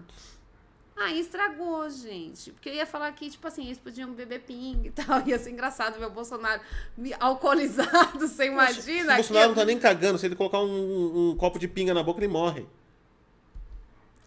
Aí 0.98 1.20
estragou, 1.20 1.90
gente. 1.90 2.52
Porque 2.52 2.70
eu 2.70 2.74
ia 2.74 2.86
falar 2.86 3.12
que, 3.14 3.30
tipo 3.30 3.48
assim, 3.48 3.66
eles 3.66 3.78
podiam 3.80 4.12
beber 4.12 4.42
ping 4.42 4.82
e 4.86 4.92
tal. 4.92 5.22
Ia 5.26 5.40
ser 5.40 5.50
engraçado 5.52 5.98
ver 5.98 6.06
o 6.06 6.10
Bolsonaro 6.12 6.62
me- 6.98 7.16
alcoolizado, 7.20 8.20
você 8.28 8.48
imagina? 8.48 9.14
o 9.14 9.16
Bolsonaro 9.16 9.48
não 9.48 9.54
que- 9.56 9.60
tá 9.62 9.66
nem 9.66 9.80
cagando. 9.80 10.18
Se 10.20 10.26
ele 10.28 10.36
colocar 10.36 10.60
um, 10.60 10.66
um- 10.70 11.30
um 11.32 11.38
copo 11.38 11.58
de 11.58 11.68
pinga 11.68 11.94
na 11.94 12.04
boca, 12.04 12.20
ele 12.20 12.28
morre. 12.28 12.68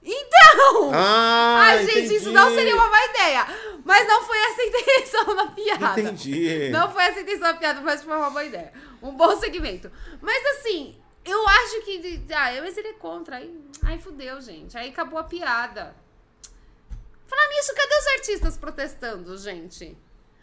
Então! 0.05 0.91
Ah, 0.93 1.61
Ai, 1.63 1.87
gente, 1.87 2.15
isso 2.15 2.29
entendi. 2.29 2.31
não 2.33 2.55
seria 2.55 2.75
uma 2.75 2.89
má 2.89 3.05
ideia. 3.07 3.47
Mas 3.85 4.07
não 4.07 4.23
foi 4.23 4.39
essa 4.39 4.61
a 4.61 4.65
intenção 4.67 5.35
da 5.37 5.47
piada. 5.47 6.01
Entendi. 6.01 6.69
Não 6.71 6.91
foi 6.93 7.05
essa 7.05 7.19
a 7.19 7.23
intenção 7.23 7.53
da 7.53 7.55
piada, 7.55 7.81
mas 7.81 8.03
foi 8.03 8.15
uma 8.17 8.31
boa 8.31 8.45
ideia. 8.45 8.73
Um 9.03 9.13
bom 9.13 9.35
segmento. 9.39 9.91
Mas 10.21 10.45
assim, 10.59 10.99
eu 11.25 11.49
acho 11.49 11.81
que. 11.83 12.23
Ah, 12.35 12.53
mas 12.61 12.77
ele 12.77 12.89
é 12.89 12.93
contra. 12.95 13.37
Aí, 13.37 13.59
aí 13.83 13.99
fudeu, 13.99 14.41
gente. 14.41 14.77
Aí 14.77 14.91
acabou 14.91 15.19
a 15.19 15.25
piada. 15.25 15.95
Falar 17.27 17.49
nisso, 17.49 17.75
cadê 17.75 17.95
os 17.97 18.07
artistas 18.19 18.57
protestando, 18.59 19.37
gente? 19.39 19.97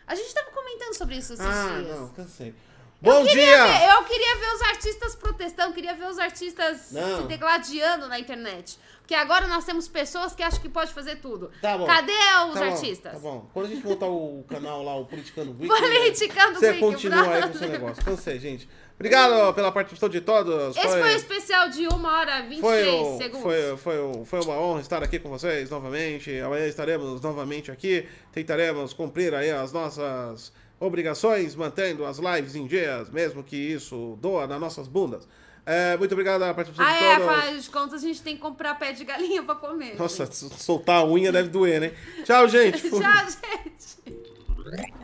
A 0.07 0.15
gente 0.15 0.33
tava 0.33 0.49
comentando 0.51 0.93
sobre 0.95 1.15
isso 1.17 1.33
esses 1.33 1.45
Ah, 1.45 1.77
dias. 1.79 1.97
não, 1.99 2.09
cansei. 2.09 2.53
Eu 3.03 3.11
Bom 3.13 3.25
queria 3.25 3.43
dia! 3.45 3.65
ver- 3.65 3.89
eu 3.97 4.03
queria 4.03 4.35
ver 4.37 4.53
os 4.55 4.61
artistas 4.61 5.15
protestando, 5.15 5.73
queria 5.73 5.95
ver 5.95 6.05
os 6.07 6.19
artistas 6.19 6.91
Não. 6.91 7.21
se 7.21 7.27
degladiando 7.27 8.07
na 8.07 8.19
internet. 8.19 8.77
Porque 8.99 9.15
agora 9.15 9.47
nós 9.47 9.65
temos 9.65 9.87
pessoas 9.87 10.35
que 10.35 10.43
acham 10.43 10.61
que 10.61 10.69
pode 10.69 10.93
fazer 10.93 11.15
tudo. 11.17 11.49
Tá 11.61 11.77
bom. 11.77 11.85
Cadê 11.87 12.11
os 12.11 12.53
Tá 12.53 12.59
bom, 12.59 12.71
artistas? 12.71 13.13
Tá 13.13 13.19
bom. 13.19 13.49
Quando 13.51 13.65
a 13.65 13.69
gente 13.69 13.85
montar 13.85 14.05
o 14.05 14.45
canal 14.47 14.83
lá, 14.83 14.95
o 14.95 15.05
Politicando 15.05 15.51
Week, 15.59 15.67
Politicando 15.67 16.59
você 16.59 16.75
continua 16.75 17.27
aí 17.33 17.41
com 17.41 17.49
o 17.49 17.57
seu 17.57 17.69
negócio. 17.69 18.05
Cansei, 18.05 18.39
gente. 18.39 18.69
Obrigado 18.95 19.51
pela 19.55 19.71
participação 19.71 20.07
de 20.07 20.21
todos. 20.21 20.77
Esse 20.77 20.87
foi 20.87 21.01
o 21.13 21.15
especial 21.15 21.69
de 21.69 21.87
1 21.87 22.05
hora 22.05 22.39
e 22.39 22.49
23 22.49 22.61
Foi, 22.61 22.87
o- 23.01 23.17
segundos. 23.17 23.41
foi, 23.41 23.77
foi, 23.77 24.25
foi 24.25 24.41
uma 24.43 24.53
honra 24.61 24.79
estar 24.81 25.01
aqui 25.03 25.17
com 25.17 25.27
vocês 25.27 25.71
novamente. 25.71 26.39
Amanhã 26.39 26.67
estaremos 26.67 27.19
novamente 27.19 27.71
aqui. 27.71 28.07
Tentaremos 28.31 28.93
cumprir 28.93 29.33
aí 29.33 29.49
as 29.49 29.73
nossas 29.73 30.53
obrigações, 30.81 31.55
mantendo 31.55 32.03
as 32.05 32.17
lives 32.17 32.55
em 32.55 32.65
dias, 32.67 33.09
mesmo 33.09 33.41
que 33.43 33.55
isso 33.55 34.17
doa 34.19 34.45
nas 34.47 34.59
nossas 34.59 34.87
bundas. 34.87 35.25
É, 35.65 35.95
muito 35.95 36.11
obrigado 36.11 36.39
pela 36.41 36.53
participação 36.55 36.91
Ah, 36.91 36.97
de 36.97 37.03
é, 37.05 37.15
todos. 37.19 37.37
afinal 37.37 37.59
de 37.59 37.69
contas, 37.69 38.03
a 38.03 38.07
gente 38.07 38.21
tem 38.23 38.35
que 38.35 38.41
comprar 38.41 38.73
pé 38.79 38.91
de 38.91 39.05
galinha 39.05 39.43
pra 39.43 39.53
comer. 39.53 39.95
Nossa, 39.95 40.25
soltar 40.25 40.97
a 40.97 41.05
unha 41.05 41.31
deve 41.31 41.49
doer, 41.49 41.79
né? 41.79 41.93
Tchau, 42.25 42.47
gente. 42.49 42.81
Tchau, 42.89 42.99
gente. 42.99 44.91